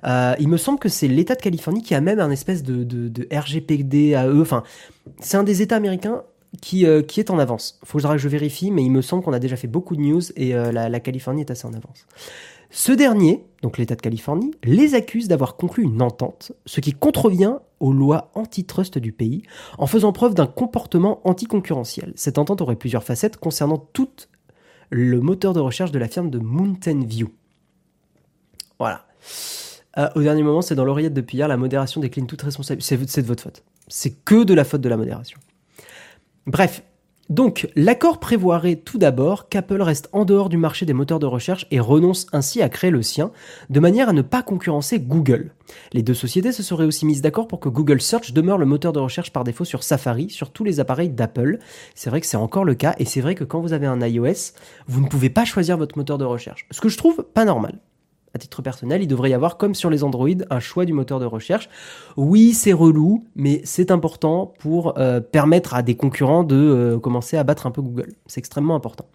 Euh, 0.05 0.35
il 0.37 0.49
me 0.49 0.57
semble 0.57 0.77
que 0.77 0.89
c'est 0.89 1.07
l'État 1.07 1.35
de 1.35 1.41
Californie 1.41 1.81
qui 1.81 1.95
a 1.95 2.01
même 2.01 2.19
un 2.19 2.29
espèce 2.29 2.61
de, 2.61 3.09
RGPD 3.33 4.13
à 4.13 4.27
eux. 4.27 4.41
Enfin, 4.41 4.63
c'est 5.21 5.37
un 5.37 5.43
des 5.43 5.61
États 5.61 5.77
américains 5.77 6.23
qui, 6.61 6.85
euh, 6.85 7.01
qui 7.01 7.21
est 7.21 7.29
en 7.29 7.39
avance. 7.39 7.79
Faut 7.85 7.99
que 7.99 8.17
je 8.17 8.27
vérifie, 8.27 8.71
mais 8.71 8.83
il 8.83 8.91
me 8.91 9.01
semble 9.01 9.23
qu'on 9.23 9.33
a 9.33 9.39
déjà 9.39 9.55
fait 9.55 9.67
beaucoup 9.67 9.95
de 9.95 10.01
news 10.01 10.21
et 10.35 10.51
la 10.51 10.99
Californie 10.99 11.41
est 11.41 11.51
assez 11.51 11.65
en 11.65 11.73
avance. 11.73 12.05
Ce 12.69 12.91
dernier, 12.91 13.45
donc 13.61 13.77
l'État 13.77 13.95
de 13.95 14.01
Californie, 14.01 14.51
les 14.63 14.95
accuse 14.95 15.27
d'avoir 15.27 15.55
conclu 15.55 15.83
une 15.83 16.01
entente, 16.01 16.51
ce 16.65 16.81
qui 16.81 16.93
contrevient 16.93 17.55
aux 17.79 17.93
lois 17.93 18.31
antitrust 18.35 18.97
du 18.97 19.11
pays, 19.11 19.43
en 19.77 19.87
faisant 19.87 20.11
preuve 20.11 20.33
d'un 20.33 20.47
comportement 20.47 21.21
anticoncurrentiel. 21.27 22.13
Cette 22.15 22.37
entente 22.37 22.61
aurait 22.61 22.75
plusieurs 22.75 23.03
facettes 23.03 23.37
concernant 23.37 23.77
tout 23.77 24.09
le 24.89 25.19
moteur 25.19 25.53
de 25.53 25.59
recherche 25.59 25.91
de 25.91 25.99
la 25.99 26.07
firme 26.07 26.29
de 26.29 26.39
Mountain 26.39 27.01
View. 27.05 27.31
Voilà. 28.79 29.05
Euh, 29.97 30.09
au 30.15 30.21
dernier 30.21 30.43
moment, 30.43 30.61
c'est 30.61 30.75
dans 30.75 30.85
l'oreillette 30.85 31.13
depuis 31.13 31.37
hier, 31.37 31.47
la 31.47 31.57
modération 31.57 32.01
décline 32.01 32.27
toute 32.27 32.41
responsabilité. 32.41 32.97
C'est 33.07 33.21
de 33.21 33.27
votre 33.27 33.43
faute. 33.43 33.63
C'est 33.87 34.23
que 34.23 34.43
de 34.43 34.53
la 34.53 34.63
faute 34.63 34.81
de 34.81 34.89
la 34.89 34.97
modération. 34.97 35.39
Bref, 36.45 36.83
donc, 37.29 37.67
l'accord 37.75 38.19
prévoirait 38.19 38.75
tout 38.75 38.99
d'abord 38.99 39.49
qu'Apple 39.49 39.81
reste 39.81 40.09
en 40.13 40.25
dehors 40.25 40.47
du 40.47 40.57
marché 40.57 40.85
des 40.85 40.93
moteurs 40.93 41.17
de 41.17 41.25
recherche 41.25 41.65
et 41.71 41.79
renonce 41.79 42.27
ainsi 42.33 42.61
à 42.61 42.69
créer 42.69 42.91
le 42.91 43.01
sien, 43.01 43.31
de 43.71 43.79
manière 43.79 44.09
à 44.09 44.13
ne 44.13 44.21
pas 44.21 44.43
concurrencer 44.43 44.99
Google. 44.99 45.51
Les 45.91 46.03
deux 46.03 46.13
sociétés 46.13 46.51
se 46.51 46.61
seraient 46.61 46.85
aussi 46.85 47.03
mises 47.07 47.23
d'accord 47.23 47.47
pour 47.47 47.59
que 47.59 47.69
Google 47.69 47.99
Search 47.99 48.31
demeure 48.31 48.59
le 48.59 48.67
moteur 48.67 48.93
de 48.93 48.99
recherche 48.99 49.33
par 49.33 49.43
défaut 49.43 49.65
sur 49.65 49.81
Safari, 49.81 50.29
sur 50.29 50.51
tous 50.51 50.63
les 50.63 50.79
appareils 50.79 51.09
d'Apple. 51.09 51.57
C'est 51.95 52.11
vrai 52.11 52.21
que 52.21 52.27
c'est 52.27 52.37
encore 52.37 52.63
le 52.63 52.75
cas, 52.75 52.93
et 52.99 53.05
c'est 53.05 53.21
vrai 53.21 53.33
que 53.33 53.43
quand 53.43 53.59
vous 53.59 53.73
avez 53.73 53.87
un 53.87 53.99
iOS, 54.05 54.53
vous 54.87 55.01
ne 55.01 55.07
pouvez 55.07 55.31
pas 55.31 55.45
choisir 55.45 55.77
votre 55.77 55.97
moteur 55.97 56.19
de 56.19 56.25
recherche. 56.25 56.67
Ce 56.69 56.79
que 56.79 56.89
je 56.89 56.97
trouve 56.97 57.25
pas 57.33 57.45
normal 57.45 57.79
à 58.35 58.37
titre 58.37 58.61
personnel, 58.61 59.01
il 59.01 59.07
devrait 59.07 59.29
y 59.29 59.33
avoir, 59.33 59.55
comme 59.55 59.73
sur 59.73 59.89
les 59.89 60.03
Android, 60.03 60.27
un 60.49 60.59
choix 60.59 60.83
du 60.83 60.91
moteur 60.91 61.21
de 61.21 61.25
recherche. 61.25 61.69
Oui, 62.17 62.53
c'est 62.53 62.73
relou, 62.73 63.23
mais 63.37 63.61
c'est 63.63 63.91
important 63.91 64.53
pour 64.59 64.99
euh, 64.99 65.21
permettre 65.21 65.73
à 65.73 65.81
des 65.81 65.95
concurrents 65.95 66.43
de 66.43 66.55
euh, 66.55 66.99
commencer 66.99 67.37
à 67.37 67.45
battre 67.45 67.65
un 67.65 67.71
peu 67.71 67.81
Google. 67.81 68.11
C'est 68.27 68.39
extrêmement 68.39 68.75
important. 68.75 69.05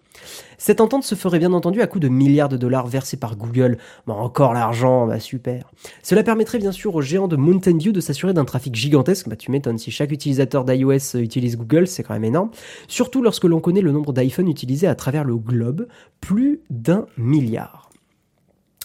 Cette 0.57 0.81
entente 0.81 1.03
se 1.03 1.13
ferait 1.13 1.37
bien 1.37 1.53
entendu 1.53 1.81
à 1.81 1.87
coût 1.87 1.99
de 1.99 2.07
milliards 2.07 2.49
de 2.49 2.57
dollars 2.57 2.87
versés 2.87 3.15
par 3.15 3.35
Google. 3.35 3.77
Encore 4.07 4.53
l'argent, 4.53 5.05
bah 5.05 5.19
super. 5.19 5.71
Cela 6.01 6.23
permettrait 6.23 6.57
bien 6.59 6.71
sûr 6.71 6.95
aux 6.95 7.01
géants 7.01 7.27
de 7.27 7.35
Mountain 7.35 7.77
View 7.77 7.91
de 7.91 8.01
s'assurer 8.01 8.33
d'un 8.33 8.45
trafic 8.45 8.75
gigantesque. 8.75 9.29
Bah 9.29 9.35
tu 9.35 9.51
m'étonnes, 9.51 9.77
si 9.77 9.91
chaque 9.91 10.11
utilisateur 10.11 10.65
d'iOS 10.65 11.15
utilise 11.17 11.57
Google, 11.57 11.87
c'est 11.87 12.01
quand 12.01 12.13
même 12.13 12.25
énorme. 12.25 12.49
Surtout 12.87 13.21
lorsque 13.21 13.45
l'on 13.45 13.59
connaît 13.59 13.81
le 13.81 13.91
nombre 13.91 14.13
d'iPhone 14.13 14.47
utilisés 14.47 14.87
à 14.87 14.95
travers 14.95 15.23
le 15.23 15.37
globe, 15.37 15.87
plus 16.19 16.61
d'un 16.71 17.05
milliard. 17.17 17.90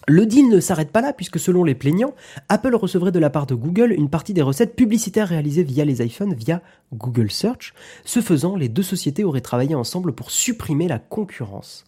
Le 0.08 0.24
deal 0.24 0.48
ne 0.48 0.60
s'arrête 0.60 0.92
pas 0.92 1.00
là 1.00 1.12
puisque 1.12 1.40
selon 1.40 1.64
les 1.64 1.74
plaignants, 1.74 2.14
Apple 2.48 2.76
recevrait 2.76 3.10
de 3.10 3.18
la 3.18 3.28
part 3.28 3.46
de 3.46 3.56
Google 3.56 3.92
une 3.92 4.08
partie 4.08 4.34
des 4.34 4.42
recettes 4.42 4.76
publicitaires 4.76 5.26
réalisées 5.26 5.64
via 5.64 5.84
les 5.84 6.00
iPhones 6.00 6.34
via 6.34 6.62
Google 6.92 7.28
Search. 7.28 7.74
Ce 8.04 8.20
faisant, 8.20 8.54
les 8.54 8.68
deux 8.68 8.84
sociétés 8.84 9.24
auraient 9.24 9.40
travaillé 9.40 9.74
ensemble 9.74 10.12
pour 10.12 10.30
supprimer 10.30 10.86
la 10.86 11.00
concurrence. 11.00 11.84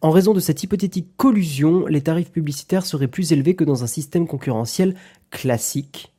En 0.00 0.10
raison 0.10 0.34
de 0.34 0.40
cette 0.40 0.64
hypothétique 0.64 1.16
collusion, 1.16 1.86
les 1.86 2.00
tarifs 2.00 2.32
publicitaires 2.32 2.84
seraient 2.84 3.06
plus 3.06 3.30
élevés 3.30 3.54
que 3.54 3.62
dans 3.62 3.84
un 3.84 3.86
système 3.86 4.26
concurrentiel 4.26 4.96
classique. 5.30 6.12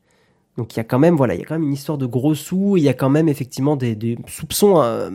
Donc 0.56 0.74
il 0.74 0.78
y 0.78 0.80
a 0.80 0.86
quand 0.86 1.00
même 1.00 1.18
voilà, 1.18 1.36
il 1.36 1.42
y 1.42 1.44
a 1.44 1.46
quand 1.46 1.56
même 1.56 1.68
une 1.68 1.74
histoire 1.74 1.98
de 1.98 2.06
gros 2.06 2.36
sous, 2.36 2.78
il 2.78 2.84
y 2.84 2.90
a 2.90 2.94
quand 2.94 3.10
même 3.10 3.28
effectivement 3.28 3.76
des, 3.76 4.18
soupçons 4.28 4.82
euh, 4.82 5.10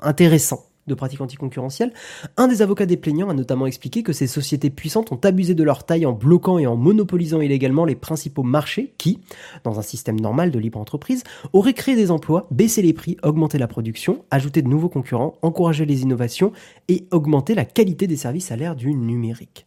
intéressants 0.00 0.64
de 0.86 0.94
pratiques 0.94 1.20
anticoncurrentielles, 1.20 1.92
un 2.36 2.48
des 2.48 2.62
avocats 2.62 2.86
des 2.86 2.96
plaignants 2.96 3.30
a 3.30 3.34
notamment 3.34 3.66
expliqué 3.66 4.02
que 4.02 4.12
ces 4.12 4.26
sociétés 4.26 4.70
puissantes 4.70 5.12
ont 5.12 5.20
abusé 5.22 5.54
de 5.54 5.62
leur 5.62 5.84
taille 5.84 6.06
en 6.06 6.12
bloquant 6.12 6.58
et 6.58 6.66
en 6.66 6.76
monopolisant 6.76 7.40
illégalement 7.40 7.84
les 7.84 7.94
principaux 7.94 8.42
marchés 8.42 8.92
qui, 8.98 9.20
dans 9.64 9.78
un 9.78 9.82
système 9.82 10.18
normal 10.18 10.50
de 10.50 10.58
libre 10.58 10.80
entreprise, 10.80 11.22
auraient 11.52 11.74
créé 11.74 11.94
des 11.94 12.10
emplois, 12.10 12.46
baissé 12.50 12.82
les 12.82 12.92
prix, 12.92 13.16
augmenté 13.22 13.58
la 13.58 13.68
production, 13.68 14.24
ajouté 14.30 14.62
de 14.62 14.68
nouveaux 14.68 14.88
concurrents, 14.88 15.34
encouragé 15.42 15.86
les 15.86 16.02
innovations 16.02 16.52
et 16.88 17.06
augmenté 17.10 17.54
la 17.54 17.64
qualité 17.64 18.06
des 18.06 18.16
services 18.16 18.50
à 18.50 18.56
l'ère 18.56 18.76
du 18.76 18.94
numérique. 18.94 19.66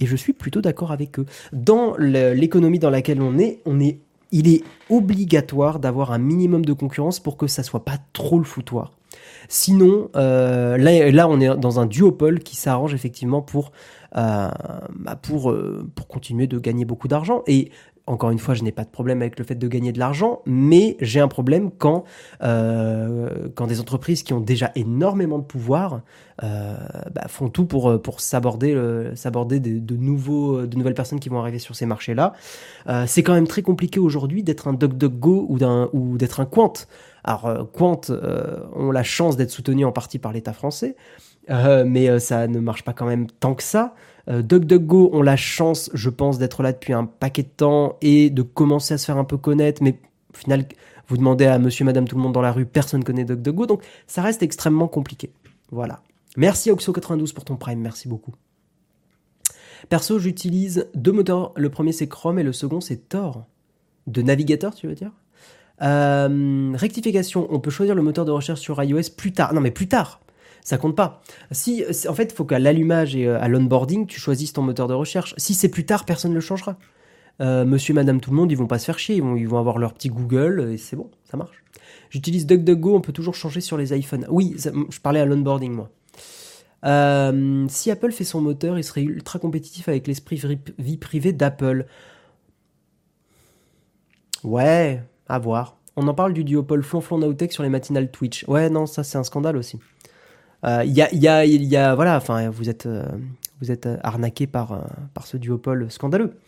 Et 0.00 0.06
je 0.06 0.16
suis 0.16 0.32
plutôt 0.32 0.60
d'accord 0.60 0.92
avec 0.92 1.18
eux. 1.18 1.26
Dans 1.52 1.96
l'économie 1.98 2.78
dans 2.78 2.90
laquelle 2.90 3.20
on 3.20 3.38
est, 3.38 3.60
il 4.32 4.48
est 4.48 4.64
obligatoire 4.90 5.78
d'avoir 5.78 6.12
un 6.12 6.18
minimum 6.18 6.64
de 6.64 6.72
concurrence 6.72 7.20
pour 7.20 7.36
que 7.36 7.46
ça 7.46 7.62
soit 7.62 7.84
pas 7.84 7.98
trop 8.12 8.38
le 8.38 8.44
foutoir. 8.44 8.92
Sinon, 9.48 10.10
euh, 10.16 10.76
là, 10.76 11.10
là, 11.10 11.28
on 11.28 11.40
est 11.40 11.56
dans 11.56 11.80
un 11.80 11.86
duopole 11.86 12.40
qui 12.40 12.56
s'arrange 12.56 12.94
effectivement 12.94 13.42
pour, 13.42 13.72
euh, 14.16 14.48
bah, 14.94 15.16
pour, 15.16 15.50
euh, 15.50 15.88
pour 15.94 16.08
continuer 16.08 16.46
de 16.46 16.58
gagner 16.58 16.84
beaucoup 16.84 17.08
d'argent. 17.08 17.42
Et 17.46 17.70
encore 18.06 18.30
une 18.30 18.38
fois, 18.38 18.52
je 18.54 18.62
n'ai 18.62 18.72
pas 18.72 18.84
de 18.84 18.90
problème 18.90 19.22
avec 19.22 19.38
le 19.38 19.46
fait 19.46 19.54
de 19.54 19.66
gagner 19.66 19.90
de 19.90 19.98
l'argent, 19.98 20.42
mais 20.44 20.98
j'ai 21.00 21.20
un 21.20 21.28
problème 21.28 21.70
quand, 21.70 22.04
euh, 22.42 23.48
quand 23.54 23.66
des 23.66 23.80
entreprises 23.80 24.22
qui 24.22 24.34
ont 24.34 24.40
déjà 24.40 24.72
énormément 24.74 25.38
de 25.38 25.44
pouvoir 25.44 26.02
euh, 26.42 26.76
bah, 27.14 27.28
font 27.28 27.48
tout 27.48 27.64
pour, 27.64 28.02
pour 28.02 28.20
s'aborder, 28.20 28.78
s'aborder 29.14 29.58
de, 29.58 29.78
de, 29.78 29.96
nouveaux, 29.96 30.66
de 30.66 30.76
nouvelles 30.76 30.94
personnes 30.94 31.18
qui 31.18 31.30
vont 31.30 31.40
arriver 31.40 31.58
sur 31.58 31.74
ces 31.74 31.86
marchés-là. 31.86 32.34
Euh, 32.88 33.04
c'est 33.06 33.22
quand 33.22 33.32
même 33.32 33.48
très 33.48 33.62
compliqué 33.62 34.00
aujourd'hui 34.00 34.42
d'être 34.42 34.68
un 34.68 34.74
DuckDuckGo 34.74 35.46
ou, 35.48 35.58
d'un, 35.58 35.88
ou 35.94 36.18
d'être 36.18 36.40
un 36.40 36.44
Quant. 36.44 36.74
Alors, 37.24 37.46
euh, 37.46 37.64
Quant 37.64 38.00
euh, 38.10 38.60
ont 38.74 38.90
la 38.90 39.02
chance 39.02 39.36
d'être 39.36 39.50
soutenus 39.50 39.86
en 39.86 39.92
partie 39.92 40.18
par 40.18 40.32
l'État 40.32 40.52
français, 40.52 40.94
euh, 41.50 41.84
mais 41.86 42.20
ça 42.20 42.46
ne 42.46 42.60
marche 42.60 42.84
pas 42.84 42.92
quand 42.92 43.06
même 43.06 43.26
tant 43.28 43.54
que 43.54 43.62
ça. 43.62 43.94
DuckDuckGo 44.26 45.10
ont 45.12 45.20
la 45.20 45.36
chance, 45.36 45.90
je 45.92 46.08
pense, 46.08 46.38
d'être 46.38 46.62
là 46.62 46.72
depuis 46.72 46.94
un 46.94 47.04
paquet 47.04 47.42
de 47.42 47.48
temps 47.48 47.98
et 48.00 48.30
de 48.30 48.40
commencer 48.40 48.94
à 48.94 48.98
se 48.98 49.04
faire 49.04 49.18
un 49.18 49.24
peu 49.24 49.36
connaître, 49.36 49.82
mais 49.82 49.98
au 50.32 50.36
final, 50.36 50.64
vous 51.08 51.18
demandez 51.18 51.44
à 51.44 51.58
monsieur, 51.58 51.84
madame, 51.84 52.08
tout 52.08 52.16
le 52.16 52.22
monde 52.22 52.32
dans 52.32 52.40
la 52.40 52.52
rue, 52.52 52.64
personne 52.64 53.04
connaît 53.04 53.24
DuckDuckGo, 53.24 53.66
donc 53.66 53.82
ça 54.06 54.22
reste 54.22 54.42
extrêmement 54.42 54.88
compliqué. 54.88 55.30
Voilà. 55.70 56.00
Merci 56.38 56.70
Oxo92 56.70 57.34
pour 57.34 57.44
ton 57.44 57.56
prime, 57.56 57.80
merci 57.80 58.08
beaucoup. 58.08 58.32
Perso, 59.90 60.18
j'utilise 60.18 60.88
deux 60.94 61.12
moteurs. 61.12 61.52
Le 61.56 61.68
premier 61.68 61.92
c'est 61.92 62.08
Chrome 62.08 62.38
et 62.38 62.42
le 62.42 62.52
second 62.52 62.80
c'est 62.80 63.08
Tor. 63.08 63.46
De 64.06 64.22
navigateur, 64.22 64.74
tu 64.74 64.86
veux 64.86 64.94
dire? 64.94 65.12
Euh, 65.82 66.72
Rectification, 66.74 67.46
on 67.50 67.60
peut 67.60 67.70
choisir 67.70 67.94
le 67.94 68.02
moteur 68.02 68.24
de 68.24 68.30
recherche 68.30 68.60
sur 68.60 68.82
iOS 68.82 69.10
plus 69.16 69.32
tard. 69.32 69.54
Non 69.54 69.60
mais 69.60 69.70
plus 69.70 69.88
tard 69.88 70.20
ça 70.64 70.78
compte 70.78 70.96
pas. 70.96 71.22
Si, 71.52 71.84
en 72.08 72.14
fait, 72.14 72.32
il 72.32 72.34
faut 72.34 72.46
qu'à 72.46 72.58
l'allumage 72.58 73.14
et 73.14 73.26
euh, 73.26 73.38
à 73.38 73.48
l'onboarding, 73.48 74.06
tu 74.06 74.18
choisisses 74.18 74.54
ton 74.54 74.62
moteur 74.62 74.88
de 74.88 74.94
recherche. 74.94 75.34
Si 75.36 75.52
c'est 75.52 75.68
plus 75.68 75.84
tard, 75.84 76.06
personne 76.06 76.30
ne 76.30 76.36
le 76.36 76.40
changera. 76.40 76.78
Euh, 77.42 77.66
monsieur, 77.66 77.92
madame, 77.92 78.18
tout 78.18 78.30
le 78.30 78.36
monde, 78.36 78.50
ils 78.50 78.56
vont 78.56 78.66
pas 78.66 78.78
se 78.78 78.86
faire 78.86 78.98
chier. 78.98 79.16
Ils 79.16 79.46
vont, 79.46 79.58
avoir 79.58 79.76
leur 79.76 79.92
petit 79.92 80.08
Google 80.08 80.70
et 80.72 80.78
c'est 80.78 80.96
bon, 80.96 81.10
ça 81.30 81.36
marche. 81.36 81.62
J'utilise 82.08 82.46
DuckDuckGo, 82.46 82.96
on 82.96 83.02
peut 83.02 83.12
toujours 83.12 83.34
changer 83.34 83.60
sur 83.60 83.76
les 83.76 83.94
iPhones. 83.94 84.24
Oui, 84.30 84.56
je 84.56 85.00
parlais 85.00 85.20
à 85.20 85.26
l'onboarding, 85.26 85.72
moi. 85.72 85.90
Si 87.68 87.90
Apple 87.90 88.12
fait 88.12 88.24
son 88.24 88.40
moteur, 88.40 88.78
il 88.78 88.84
serait 88.84 89.02
ultra 89.02 89.38
compétitif 89.38 89.88
avec 89.88 90.06
l'esprit 90.06 90.42
vie 90.78 90.96
privée 90.96 91.32
d'Apple. 91.32 91.84
Ouais, 94.44 95.02
à 95.28 95.38
voir. 95.38 95.76
On 95.96 96.08
en 96.08 96.14
parle 96.14 96.32
du 96.32 96.44
duopole 96.44 96.82
Flonflon 96.82 97.18
Nowtech 97.18 97.52
sur 97.52 97.62
les 97.62 97.68
matinales 97.68 98.10
Twitch. 98.10 98.44
Ouais, 98.48 98.68
non, 98.68 98.86
ça 98.86 99.04
c'est 99.04 99.18
un 99.18 99.22
scandale 99.22 99.56
aussi. 99.56 99.78
Il 100.64 100.70
euh, 100.70 100.84
y, 100.84 101.02
a, 101.02 101.14
y, 101.14 101.28
a, 101.28 101.44
y 101.44 101.76
a, 101.76 101.94
voilà, 101.94 102.16
enfin, 102.16 102.48
vous 102.48 102.70
êtes, 102.70 102.86
euh, 102.86 103.04
vous 103.60 103.70
êtes 103.70 103.86
arnaqué 104.02 104.46
par, 104.46 104.72
euh, 104.72 104.78
par 105.12 105.26
ce 105.26 105.36
duopole 105.36 105.90
scandaleux. 105.90 106.38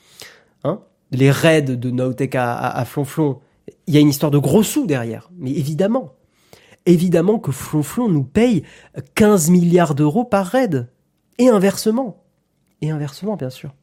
Hein? 0.65 0.81
Les 1.13 1.31
raids 1.31 1.63
de 1.63 1.91
Nowtech 1.91 2.35
à, 2.35 2.57
à, 2.57 2.85
Flonflon, 2.87 3.41
il 3.87 3.95
y 3.95 3.99
a 3.99 4.01
une 4.01 4.09
histoire 4.09 4.31
de 4.31 4.39
gros 4.39 4.63
sous 4.63 4.87
derrière. 4.87 5.31
Mais 5.37 5.51
évidemment, 5.51 6.15
évidemment 6.87 7.39
que 7.39 7.53
Flonflon 7.53 8.09
nous 8.09 8.25
paye 8.25 8.63
15 9.15 9.51
milliards 9.51 9.95
d'euros 9.95 10.25
par 10.25 10.47
raid. 10.47 10.89
Et 11.39 11.49
inversement. 11.49 12.25
Et 12.81 12.91
inversement, 12.91 13.37
bien 13.37 13.51
sûr. 13.51 13.75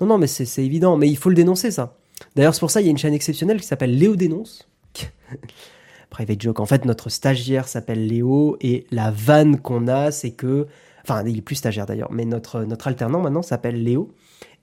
Non, 0.00 0.06
non, 0.06 0.18
mais 0.18 0.28
c'est 0.28 0.64
évident. 0.64 0.96
Mais 0.96 1.08
il 1.08 1.16
faut 1.16 1.28
le 1.28 1.34
dénoncer, 1.34 1.72
ça. 1.72 1.96
D'ailleurs, 2.36 2.54
c'est 2.54 2.60
pour 2.60 2.70
ça 2.70 2.80
qu'il 2.80 2.86
y 2.86 2.90
a 2.90 2.92
une 2.92 2.98
chaîne 2.98 3.14
exceptionnelle 3.14 3.60
qui 3.60 3.66
s'appelle 3.66 3.96
Léo 3.96 4.16
Dénonce. 4.16 4.68
private 6.10 6.40
joke. 6.40 6.60
En 6.60 6.66
fait, 6.66 6.84
notre 6.84 7.08
stagiaire 7.08 7.68
s'appelle 7.68 8.06
Léo 8.06 8.56
et 8.60 8.86
la 8.90 9.10
vanne 9.10 9.58
qu'on 9.60 9.88
a, 9.88 10.10
c'est 10.10 10.32
que, 10.32 10.66
enfin, 11.02 11.24
il 11.26 11.38
est 11.38 11.42
plus 11.42 11.56
stagiaire 11.56 11.86
d'ailleurs, 11.86 12.12
mais 12.12 12.24
notre 12.24 12.86
alternant 12.86 13.20
maintenant 13.20 13.42
s'appelle 13.42 13.82
Léo. 13.82 14.14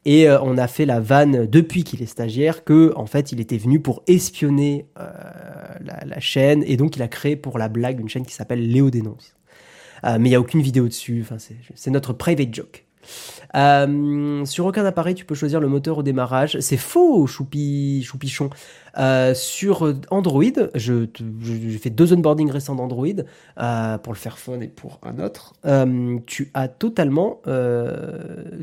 Et 0.05 0.29
euh, 0.29 0.39
on 0.41 0.57
a 0.57 0.67
fait 0.67 0.85
la 0.85 0.99
vanne 0.99 1.45
depuis 1.45 1.83
qu'il 1.83 2.01
est 2.01 2.07
stagiaire 2.07 2.63
que 2.63 2.93
en 2.95 3.05
fait 3.05 3.31
il 3.31 3.39
était 3.41 3.57
venu 3.57 3.81
pour 3.81 4.01
espionner 4.07 4.85
euh, 4.97 5.11
la, 6.05 6.19
chaîne 6.19 6.63
et 6.65 6.77
donc 6.77 6.95
il 6.95 7.01
a 7.01 7.07
créé 7.07 7.35
pour 7.35 7.57
la 7.57 7.67
blague 7.67 7.99
une 7.99 8.07
chaîne 8.07 8.25
qui 8.25 8.33
s'appelle 8.33 8.71
Léo 8.71 8.89
dénonce. 8.89 9.35
Euh, 10.05 10.17
mais 10.19 10.29
il 10.29 10.31
y 10.31 10.35
a 10.35 10.39
aucune 10.39 10.61
vidéo 10.61 10.87
dessus. 10.87 11.19
Enfin 11.21 11.37
c'est 11.75 11.91
notre 11.91 12.13
private 12.13 12.53
joke. 12.53 12.85
Euh, 13.55 14.45
sur 14.45 14.65
aucun 14.65 14.85
appareil, 14.85 15.15
tu 15.15 15.25
peux 15.25 15.35
choisir 15.35 15.59
le 15.59 15.67
moteur 15.67 15.99
au 15.99 16.03
démarrage. 16.03 16.59
C'est 16.59 16.77
faux, 16.77 17.27
choupi, 17.27 18.03
choupichon. 18.03 18.49
Euh, 18.97 19.33
sur 19.33 19.93
Android, 20.09 20.43
je, 20.75 21.05
j'ai 21.41 21.77
fait 21.77 21.89
deux 21.89 22.13
onboardings 22.13 22.51
récents 22.51 22.75
d'Android 22.75 23.07
euh, 23.59 23.97
pour 23.97 24.13
le 24.13 24.17
Fairphone 24.17 24.63
et 24.63 24.67
pour 24.67 24.99
un 25.03 25.19
autre. 25.19 25.53
Tu 26.25 26.51
as 26.53 26.67
totalement, 26.67 27.41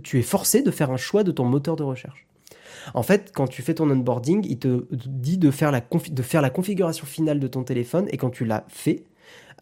tu 0.02 0.18
es 0.18 0.22
forcé 0.22 0.62
de 0.62 0.70
faire 0.70 0.90
un 0.90 0.96
choix 0.96 1.24
de 1.24 1.32
ton 1.32 1.44
moteur 1.44 1.76
de 1.76 1.82
recherche. 1.82 2.26
En 2.94 3.02
fait, 3.02 3.32
quand 3.34 3.48
tu 3.48 3.62
fais 3.62 3.74
ton 3.74 3.90
onboarding, 3.90 4.46
il 4.48 4.58
te 4.58 4.86
dit 4.92 5.38
de 5.38 5.50
faire 5.50 5.72
la, 5.72 5.80
de 5.80 6.22
faire 6.22 6.40
la 6.40 6.50
configuration 6.50 7.06
finale 7.06 7.40
de 7.40 7.48
ton 7.48 7.64
téléphone 7.64 8.06
et 8.10 8.16
quand 8.16 8.30
tu 8.30 8.44
l'as 8.44 8.64
fait, 8.68 9.02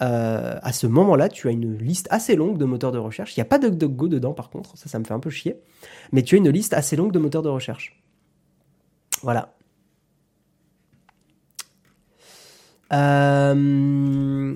euh, 0.03 0.59
à 0.61 0.73
ce 0.73 0.87
moment-là, 0.87 1.29
tu 1.29 1.49
as 1.49 1.53
une 1.53 1.77
liste 1.79 2.09
assez 2.11 2.35
longue 2.37 2.59
de 2.59 2.65
moteurs 2.65 2.93
de 2.93 2.99
recherche. 2.99 3.37
Il 3.37 3.41
n'y 3.41 3.43
a 3.43 3.47
pas 3.47 3.59
DuckDuckGo 3.59 4.09
dedans, 4.09 4.33
par 4.33 4.51
contre, 4.51 4.77
ça, 4.77 4.89
ça 4.89 4.99
me 4.99 5.05
fait 5.05 5.15
un 5.15 5.21
peu 5.21 5.31
chier. 5.31 5.57
Mais 6.13 6.23
tu 6.23 6.35
as 6.35 6.39
une 6.39 6.51
liste 6.51 6.75
assez 6.75 6.97
longue 6.97 7.13
de 7.13 7.19
moteurs 7.19 7.43
de 7.43 7.49
recherche. 7.49 8.01
Voilà. 9.23 9.55
Euh, 12.93 14.55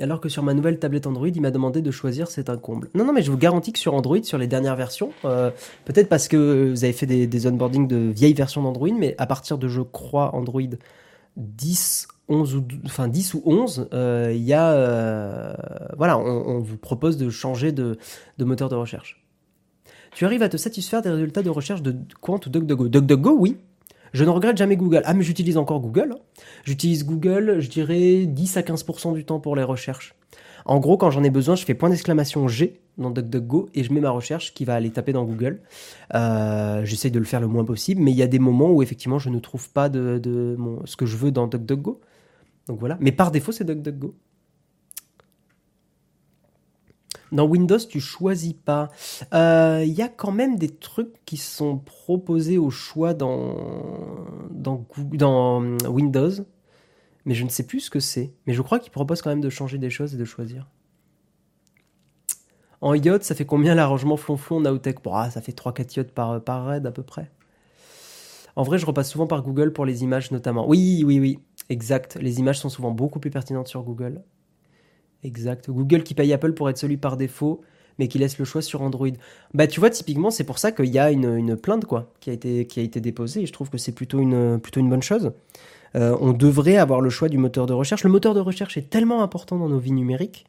alors 0.00 0.20
que 0.20 0.28
sur 0.28 0.42
ma 0.42 0.54
nouvelle 0.54 0.78
tablette 0.78 1.06
Android, 1.06 1.28
il 1.28 1.40
m'a 1.40 1.50
demandé 1.50 1.82
de 1.82 1.90
choisir, 1.90 2.28
c'est 2.28 2.48
un 2.48 2.56
comble. 2.56 2.88
Non, 2.94 3.04
non, 3.04 3.12
mais 3.12 3.22
je 3.22 3.30
vous 3.30 3.36
garantis 3.36 3.72
que 3.72 3.78
sur 3.78 3.94
Android, 3.94 4.22
sur 4.22 4.38
les 4.38 4.46
dernières 4.46 4.76
versions, 4.76 5.10
euh, 5.24 5.50
peut-être 5.84 6.08
parce 6.08 6.28
que 6.28 6.70
vous 6.70 6.84
avez 6.84 6.92
fait 6.92 7.06
des, 7.06 7.26
des 7.26 7.46
onboardings 7.46 7.88
de 7.88 7.96
vieilles 7.96 8.34
versions 8.34 8.62
d'Android, 8.62 8.92
mais 8.96 9.14
à 9.18 9.26
partir 9.26 9.58
de, 9.58 9.68
je 9.68 9.82
crois, 9.82 10.34
Android 10.34 10.62
10 11.36 12.08
11 12.28 12.56
ou 12.56 12.64
enfin 12.84 13.08
10 13.08 13.34
ou 13.34 13.42
11, 13.46 13.88
euh, 13.92 14.32
il 14.34 14.42
y 14.42 14.52
a 14.52 14.72
euh, 14.72 15.54
voilà, 15.96 16.18
on, 16.18 16.58
vous 16.60 16.76
propose 16.76 17.16
de 17.16 17.30
changer 17.30 17.72
de, 17.72 17.98
moteur 18.38 18.68
de 18.68 18.74
recherche. 18.74 19.24
Tu 20.14 20.24
arrives 20.24 20.42
à 20.42 20.48
te 20.48 20.56
satisfaire 20.56 21.02
des 21.02 21.10
résultats 21.10 21.42
de 21.42 21.50
recherche 21.50 21.82
de 21.82 21.96
Quant 22.20 22.40
ou 22.44 22.48
DuckDuckGo? 22.50 22.88
DuckDuckGo, 22.88 23.36
oui. 23.38 23.56
Je 24.12 24.24
ne 24.24 24.30
regrette 24.30 24.56
jamais 24.56 24.76
Google. 24.76 25.02
Ah, 25.04 25.14
mais 25.14 25.22
j'utilise 25.22 25.58
encore 25.58 25.80
Google. 25.80 26.14
J'utilise 26.64 27.04
Google, 27.04 27.60
je 27.60 27.68
dirais 27.68 28.24
10 28.26 28.56
à 28.56 28.62
15% 28.62 29.14
du 29.14 29.24
temps 29.24 29.38
pour 29.38 29.54
les 29.54 29.62
recherches. 29.62 30.14
En 30.64 30.80
gros, 30.80 30.96
quand 30.96 31.10
j'en 31.10 31.22
ai 31.24 31.30
besoin, 31.30 31.56
je 31.56 31.64
fais 31.64 31.74
point 31.74 31.90
d'exclamation 31.90 32.48
G 32.48 32.80
dans 32.98 33.10
DuckDuckGo 33.10 33.68
et 33.74 33.84
je 33.84 33.92
mets 33.92 34.00
ma 34.00 34.10
recherche 34.10 34.54
qui 34.54 34.64
va 34.64 34.74
aller 34.74 34.90
taper 34.90 35.12
dans 35.12 35.24
Google. 35.24 35.60
Euh, 36.14 36.84
J'essaye 36.84 37.10
de 37.10 37.18
le 37.18 37.24
faire 37.24 37.40
le 37.40 37.46
moins 37.46 37.64
possible, 37.64 38.02
mais 38.02 38.10
il 38.10 38.16
y 38.16 38.22
a 38.22 38.26
des 38.26 38.38
moments 38.38 38.70
où 38.70 38.82
effectivement 38.82 39.18
je 39.18 39.30
ne 39.30 39.38
trouve 39.38 39.70
pas 39.70 39.88
ce 39.90 40.96
que 40.96 41.06
je 41.06 41.16
veux 41.16 41.30
dans 41.30 41.46
DuckDuckGo. 41.46 42.00
Donc 42.68 42.78
voilà. 42.78 42.96
Mais 43.00 43.12
par 43.12 43.30
défaut, 43.30 43.50
c'est 43.50 43.64
DuckDuckGo. 43.64 44.14
Dans 47.32 47.44
Windows, 47.44 47.78
tu 47.78 48.00
choisis 48.00 48.54
pas. 48.54 48.90
Il 49.32 49.36
euh, 49.36 49.84
y 49.84 50.02
a 50.02 50.08
quand 50.08 50.32
même 50.32 50.56
des 50.56 50.68
trucs 50.68 51.24
qui 51.24 51.36
sont 51.36 51.78
proposés 51.78 52.58
au 52.58 52.70
choix 52.70 53.12
dans, 53.12 53.56
euh, 54.66 55.88
Windows, 55.88 56.30
mais 57.24 57.34
je 57.34 57.44
ne 57.44 57.48
sais 57.48 57.66
plus 57.66 57.80
ce 57.80 57.90
que 57.90 58.00
c'est. 58.00 58.32
Mais 58.46 58.54
je 58.54 58.62
crois 58.62 58.78
qu'ils 58.78 58.92
proposent 58.92 59.20
quand 59.20 59.30
même 59.30 59.40
de 59.40 59.50
changer 59.50 59.78
des 59.78 59.90
choses 59.90 60.14
et 60.14 60.18
de 60.18 60.24
choisir. 60.24 60.68
En 62.80 62.94
yacht, 62.94 63.24
ça 63.24 63.34
fait 63.34 63.44
combien 63.44 63.74
l'arrangement 63.74 64.16
flonflon 64.16 64.60
Nowtech 64.60 65.02
bon, 65.02 65.12
ah, 65.12 65.30
Ça 65.30 65.42
fait 65.42 65.52
3-4 65.52 65.96
yachts 65.96 66.12
par, 66.12 66.42
par 66.42 66.64
raid 66.64 66.86
à 66.86 66.92
peu 66.92 67.02
près. 67.02 67.30
En 68.56 68.62
vrai, 68.62 68.78
je 68.78 68.86
repasse 68.86 69.10
souvent 69.10 69.26
par 69.26 69.42
Google 69.42 69.72
pour 69.72 69.84
les 69.84 70.02
images 70.02 70.30
notamment. 70.30 70.66
Oui, 70.66 71.02
oui, 71.04 71.20
oui. 71.20 71.40
Exact. 71.68 72.16
Les 72.20 72.38
images 72.38 72.58
sont 72.58 72.68
souvent 72.68 72.90
beaucoup 72.90 73.20
plus 73.20 73.30
pertinentes 73.30 73.68
sur 73.68 73.82
Google. 73.82 74.22
Exact. 75.22 75.70
Google 75.70 76.02
qui 76.02 76.14
paye 76.14 76.32
Apple 76.32 76.52
pour 76.52 76.70
être 76.70 76.78
celui 76.78 76.96
par 76.96 77.16
défaut, 77.16 77.60
mais 77.98 78.08
qui 78.08 78.18
laisse 78.18 78.38
le 78.38 78.44
choix 78.44 78.62
sur 78.62 78.82
Android. 78.82 79.08
Bah, 79.54 79.66
tu 79.66 79.80
vois, 79.80 79.90
typiquement, 79.90 80.30
c'est 80.30 80.44
pour 80.44 80.58
ça 80.58 80.72
qu'il 80.72 80.86
y 80.86 80.98
a 80.98 81.10
une, 81.10 81.56
plainte, 81.56 81.84
quoi, 81.84 82.12
qui 82.20 82.30
a 82.30 82.32
été, 82.32 83.00
déposée, 83.00 83.42
et 83.42 83.46
je 83.46 83.52
trouve 83.52 83.70
que 83.70 83.78
c'est 83.78 83.92
plutôt 83.92 84.20
une, 84.20 84.60
plutôt 84.60 84.80
une 84.80 84.88
bonne 84.88 85.02
chose. 85.02 85.32
Euh, 85.96 86.16
on 86.20 86.32
devrait 86.32 86.76
avoir 86.76 87.00
le 87.00 87.10
choix 87.10 87.28
du 87.28 87.38
moteur 87.38 87.66
de 87.66 87.72
recherche. 87.72 88.04
Le 88.04 88.10
moteur 88.10 88.34
de 88.34 88.40
recherche 88.40 88.76
est 88.76 88.90
tellement 88.90 89.22
important 89.22 89.58
dans 89.58 89.68
nos 89.68 89.78
vies 89.78 89.92
numériques 89.92 90.46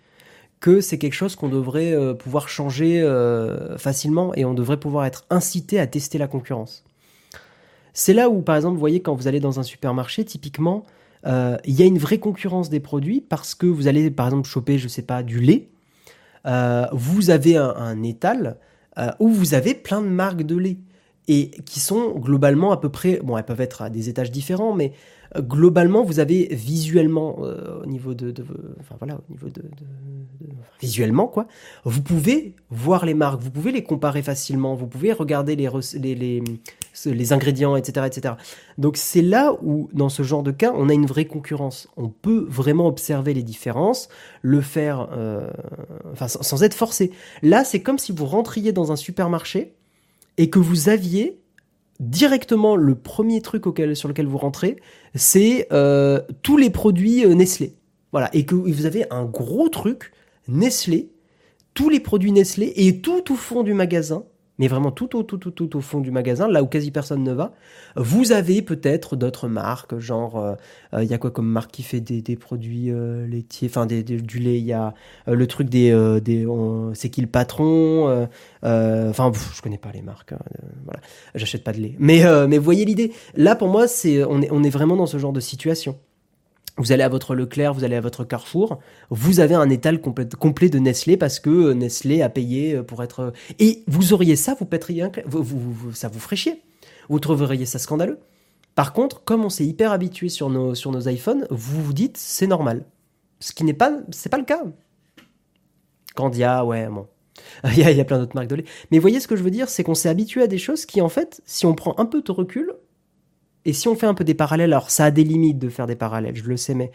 que 0.59 0.81
c'est 0.81 0.97
quelque 0.97 1.13
chose 1.13 1.35
qu'on 1.35 1.47
devrait 1.47 1.93
euh, 1.93 2.13
pouvoir 2.13 2.49
changer 2.49 3.01
euh, 3.01 3.77
facilement 3.77 4.33
et 4.35 4.43
on 4.43 4.53
devrait 4.53 4.79
pouvoir 4.79 5.05
être 5.05 5.25
incité 5.29 5.79
à 5.79 5.87
tester 5.87 6.17
la 6.17 6.27
concurrence. 6.27 6.83
C'est 7.93 8.13
là 8.13 8.29
où, 8.29 8.41
par 8.41 8.55
exemple, 8.57 8.73
vous 8.73 8.79
voyez, 8.79 9.01
quand 9.01 9.15
vous 9.15 9.27
allez 9.27 9.39
dans 9.39 9.59
un 9.59 9.63
supermarché, 9.63 10.25
typiquement, 10.25 10.83
euh, 11.25 11.57
il 11.65 11.77
y 11.77 11.83
a 11.83 11.85
une 11.85 11.97
vraie 11.97 12.19
concurrence 12.19 12.69
des 12.69 12.79
produits 12.79 13.21
parce 13.21 13.55
que 13.55 13.65
vous 13.65 13.87
allez 13.87 14.09
par 14.11 14.27
exemple 14.27 14.47
choper, 14.47 14.77
je 14.77 14.87
sais 14.87 15.01
pas, 15.01 15.23
du 15.23 15.39
lait. 15.39 15.69
Euh, 16.45 16.85
vous 16.93 17.29
avez 17.29 17.57
un, 17.57 18.01
étal 18.03 18.57
euh, 18.97 19.11
où 19.19 19.29
vous 19.29 19.53
avez 19.53 19.73
plein 19.73 20.01
de 20.01 20.07
marques 20.07 20.43
de 20.43 20.55
lait. 20.55 20.77
Et 21.29 21.51
qui 21.63 21.79
sont 21.79 22.17
globalement 22.17 22.71
à 22.71 22.77
peu 22.77 22.89
près, 22.89 23.19
bon, 23.23 23.37
elles 23.37 23.45
peuvent 23.45 23.61
être 23.61 23.83
à 23.83 23.91
des 23.91 24.09
étages 24.09 24.31
différents, 24.31 24.73
mais 24.73 24.93
euh, 25.37 25.41
globalement, 25.41 26.03
vous 26.03 26.19
avez 26.19 26.47
visuellement, 26.51 27.37
euh, 27.43 27.83
au 27.83 27.85
niveau 27.85 28.15
de, 28.15 28.33
enfin 28.79 28.95
voilà, 28.97 29.19
au 29.29 29.31
niveau 29.31 29.47
de, 29.47 29.61
visuellement 30.81 31.27
quoi, 31.27 31.45
vous 31.85 32.01
pouvez 32.01 32.55
voir 32.71 33.05
les 33.05 33.13
marques, 33.13 33.41
vous 33.41 33.51
pouvez 33.51 33.71
les 33.71 33.83
comparer 33.83 34.23
facilement, 34.23 34.73
vous 34.73 34.87
pouvez 34.87 35.13
regarder 35.13 35.55
les 35.55 35.69
les, 35.93 36.15
les, 36.15 36.43
les 37.05 37.33
ingrédients, 37.33 37.75
etc., 37.75 38.07
etc. 38.07 38.33
Donc 38.79 38.97
c'est 38.97 39.21
là 39.21 39.53
où, 39.61 39.87
dans 39.93 40.09
ce 40.09 40.23
genre 40.23 40.41
de 40.41 40.49
cas, 40.49 40.73
on 40.75 40.89
a 40.89 40.93
une 40.95 41.05
vraie 41.05 41.25
concurrence. 41.25 41.89
On 41.95 42.09
peut 42.09 42.47
vraiment 42.49 42.87
observer 42.87 43.35
les 43.35 43.43
différences, 43.43 44.09
le 44.41 44.61
faire, 44.61 45.09
euh, 45.11 45.51
enfin 46.11 46.27
sans 46.27 46.63
être 46.63 46.73
forcé. 46.73 47.11
Là, 47.43 47.63
c'est 47.63 47.83
comme 47.83 47.99
si 47.99 48.11
vous 48.11 48.25
rentriez 48.25 48.71
dans 48.71 48.91
un 48.91 48.95
supermarché 48.95 49.75
et 50.39 50.49
que 50.49 50.57
vous 50.57 50.89
aviez 50.89 51.37
directement 51.99 52.77
le 52.77 52.95
premier 52.95 53.41
truc 53.41 53.65
sur 53.93 54.07
lequel 54.07 54.25
vous 54.25 54.37
rentrez, 54.37 54.77
c'est 55.13 55.67
euh, 55.73 56.21
tous 56.41 56.55
les 56.55 56.69
produits 56.69 57.25
euh, 57.25 57.35
Nestlé. 57.35 57.75
Voilà, 58.13 58.33
et 58.33 58.45
que 58.45 58.55
vous 58.55 58.85
avez 58.85 59.05
un 59.11 59.25
gros 59.25 59.67
truc 59.67 60.13
Nestlé, 60.47 61.11
tous 61.73 61.89
les 61.89 61.99
produits 61.99 62.31
Nestlé 62.31 62.71
et 62.77 63.01
tout 63.01 63.31
au 63.31 63.35
fond 63.35 63.63
du 63.63 63.73
magasin, 63.73 64.23
mais 64.59 64.67
vraiment 64.67 64.91
tout 64.91 65.15
au, 65.15 65.23
tout, 65.23 65.37
tout, 65.37 65.51
tout 65.51 65.75
au 65.77 65.81
fond 65.81 65.99
du 66.01 66.11
magasin, 66.11 66.47
là 66.47 66.61
où 66.61 66.67
quasi 66.67 66.91
personne 66.91 67.23
ne 67.23 67.31
va, 67.31 67.53
vous 67.95 68.31
avez 68.31 68.61
peut-être 68.61 69.15
d'autres 69.15 69.47
marques, 69.47 69.97
genre, 69.97 70.33
il 70.93 70.97
euh, 70.97 70.99
euh, 70.99 71.03
y 71.05 71.13
a 71.13 71.17
quoi 71.17 71.31
comme 71.31 71.47
marque 71.47 71.71
qui 71.71 71.81
fait 71.81 72.01
des, 72.01 72.21
des 72.21 72.35
produits 72.35 72.91
euh, 72.91 73.25
laitiers, 73.25 73.69
enfin 73.69 73.85
des, 73.85 74.03
du 74.03 74.39
lait, 74.39 74.59
il 74.59 74.65
y 74.65 74.73
a 74.73 74.93
le 75.25 75.47
truc 75.47 75.69
des, 75.69 76.19
des 76.21 76.45
c'est 76.93 77.09
qui 77.09 77.21
le 77.21 77.27
patron, 77.27 78.27
enfin 78.61 79.31
je 79.55 79.61
connais 79.61 79.77
pas 79.77 79.91
les 79.93 80.01
marques, 80.01 80.33
hein, 80.33 80.39
voilà, 80.83 80.99
j'achète 81.35 81.63
pas 81.63 81.71
de 81.71 81.79
lait, 81.79 81.95
mais 81.97 82.23
mais 82.47 82.57
voyez 82.57 82.85
l'idée, 82.85 83.13
là 83.35 83.55
pour 83.55 83.69
moi 83.69 83.87
c'est 83.87 84.23
on 84.23 84.41
est 84.41 84.49
on 84.51 84.63
est 84.63 84.69
vraiment 84.69 84.97
dans 84.97 85.05
ce 85.05 85.17
genre 85.17 85.33
de 85.33 85.39
situation. 85.39 85.97
Vous 86.79 86.93
allez 86.93 87.03
à 87.03 87.09
votre 87.09 87.35
Leclerc, 87.35 87.73
vous 87.73 87.83
allez 87.83 87.97
à 87.97 88.01
votre 88.01 88.23
Carrefour, 88.23 88.79
vous 89.09 89.41
avez 89.41 89.53
un 89.53 89.69
étal 89.69 89.99
complet, 89.99 90.69
de 90.69 90.79
Nestlé 90.79 91.17
parce 91.17 91.41
que 91.41 91.49
euh, 91.49 91.73
Nestlé 91.73 92.21
a 92.21 92.29
payé 92.29 92.75
euh, 92.75 92.83
pour 92.83 93.03
être... 93.03 93.19
Euh, 93.19 93.31
et 93.59 93.83
vous 93.87 94.13
auriez 94.13 94.37
ça, 94.37 94.55
vous 94.57 94.65
pèteriez 94.65 95.03
un... 95.03 95.11
Ça 95.93 96.07
vous 96.07 96.19
ferait. 96.19 96.61
Vous 97.09 97.19
trouveriez 97.19 97.65
ça 97.65 97.79
scandaleux. 97.79 98.19
Par 98.75 98.93
contre, 98.93 99.25
comme 99.25 99.43
on 99.43 99.49
s'est 99.49 99.65
hyper 99.65 99.91
habitué 99.91 100.29
sur 100.29 100.49
nos, 100.49 100.73
iPhones, 101.09 101.47
vous 101.49 101.83
vous 101.83 101.93
dites 101.93 102.15
c'est 102.15 102.47
normal. 102.47 102.85
Ce 103.41 103.51
qui 103.51 103.65
n'est 103.65 103.73
pas, 103.73 103.91
c'est 104.11 104.29
pas 104.29 104.37
le 104.37 104.45
cas. 104.45 104.63
Candia, 106.15 106.63
ouais, 106.63 106.87
bon. 106.87 107.07
Il 107.65 107.77
y 107.77 107.99
a 107.99 108.05
plein 108.05 108.19
d'autres 108.19 108.35
marques 108.35 108.47
de 108.47 108.55
lait. 108.55 108.65
Mais 108.91 108.99
voyez 108.99 109.19
ce 109.19 109.27
que 109.27 109.35
je 109.35 109.43
veux 109.43 109.51
dire, 109.51 109.67
c'est 109.67 109.83
qu'on 109.83 109.95
s'est 109.95 110.09
habitué 110.09 110.43
à 110.43 110.47
des 110.47 110.57
choses 110.57 110.85
qui, 110.85 111.01
en 111.01 111.09
fait, 111.09 111.41
si 111.45 111.65
on 111.65 111.75
prend 111.75 111.93
un 111.97 112.05
peu 112.05 112.21
de 112.21 112.31
recul, 112.31 112.73
et 113.65 113.73
si 113.73 113.87
on 113.87 113.95
fait 113.95 114.07
un 114.07 114.13
peu 114.13 114.23
des 114.23 114.33
parallèles, 114.33 114.73
alors 114.73 114.89
ça 114.89 115.05
a 115.05 115.11
des 115.11 115.23
limites 115.23 115.59
de 115.59 115.69
faire 115.69 115.87
des 115.87 115.95
parallèles, 115.95 116.35
je 116.35 116.43
le 116.43 116.57
sais, 116.57 116.75
mais, 116.75 116.91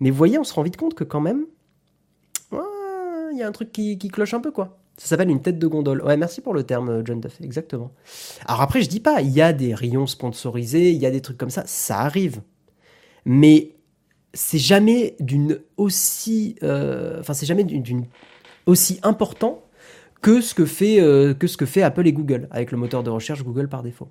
mais 0.00 0.10
vous 0.10 0.16
voyez, 0.16 0.38
on 0.38 0.44
se 0.44 0.54
rend 0.54 0.62
vite 0.62 0.76
compte 0.76 0.94
que 0.94 1.04
quand 1.04 1.20
même, 1.20 1.46
il 3.36 3.40
y 3.40 3.42
a 3.42 3.46
un 3.46 3.52
truc 3.52 3.70
qui, 3.70 3.98
cloche 3.98 4.34
un 4.34 4.40
peu, 4.40 4.50
quoi. 4.50 4.78
Ça 4.96 5.08
s'appelle 5.08 5.28
une 5.28 5.42
tête 5.42 5.58
de 5.58 5.66
gondole. 5.66 6.02
Ouais, 6.02 6.16
merci 6.16 6.40
pour 6.40 6.54
le 6.54 6.62
terme, 6.62 7.02
John 7.04 7.20
Duff, 7.20 7.38
exactement. 7.42 7.92
Alors 8.46 8.62
après, 8.62 8.80
je 8.80 8.88
dis 8.88 9.00
pas, 9.00 9.20
il 9.20 9.30
y 9.30 9.42
a 9.42 9.52
des 9.52 9.74
rayons 9.74 10.06
sponsorisés, 10.06 10.90
il 10.90 10.96
y 10.96 11.04
a 11.04 11.10
des 11.10 11.20
trucs 11.20 11.36
comme 11.36 11.50
ça, 11.50 11.64
ça 11.66 11.98
arrive. 11.98 12.40
Mais 13.26 13.72
c'est 14.32 14.58
jamais 14.58 15.16
d'une 15.20 15.58
aussi, 15.76 16.56
euh, 16.62 17.22
c'est 17.30 17.44
jamais 17.44 17.64
d'une 17.64 18.06
aussi 18.64 18.98
important 19.02 19.62
que 20.22 20.40
ce 20.40 20.54
que 20.54 20.64
fait 20.64 20.98
euh, 21.00 21.34
que 21.34 21.46
ce 21.46 21.58
que 21.58 21.66
fait 21.66 21.82
Apple 21.82 22.06
et 22.06 22.12
Google 22.12 22.48
avec 22.50 22.72
le 22.72 22.78
moteur 22.78 23.02
de 23.02 23.10
recherche 23.10 23.44
Google 23.44 23.68
par 23.68 23.82
défaut. 23.82 24.08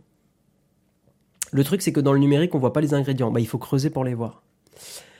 Le 1.51 1.63
truc, 1.63 1.81
c'est 1.81 1.91
que 1.91 1.99
dans 1.99 2.13
le 2.13 2.19
numérique, 2.19 2.55
on 2.55 2.59
voit 2.59 2.73
pas 2.73 2.81
les 2.81 2.93
ingrédients. 2.93 3.31
Bah, 3.31 3.39
il 3.39 3.47
faut 3.47 3.57
creuser 3.57 3.89
pour 3.89 4.03
les 4.03 4.13
voir. 4.13 4.41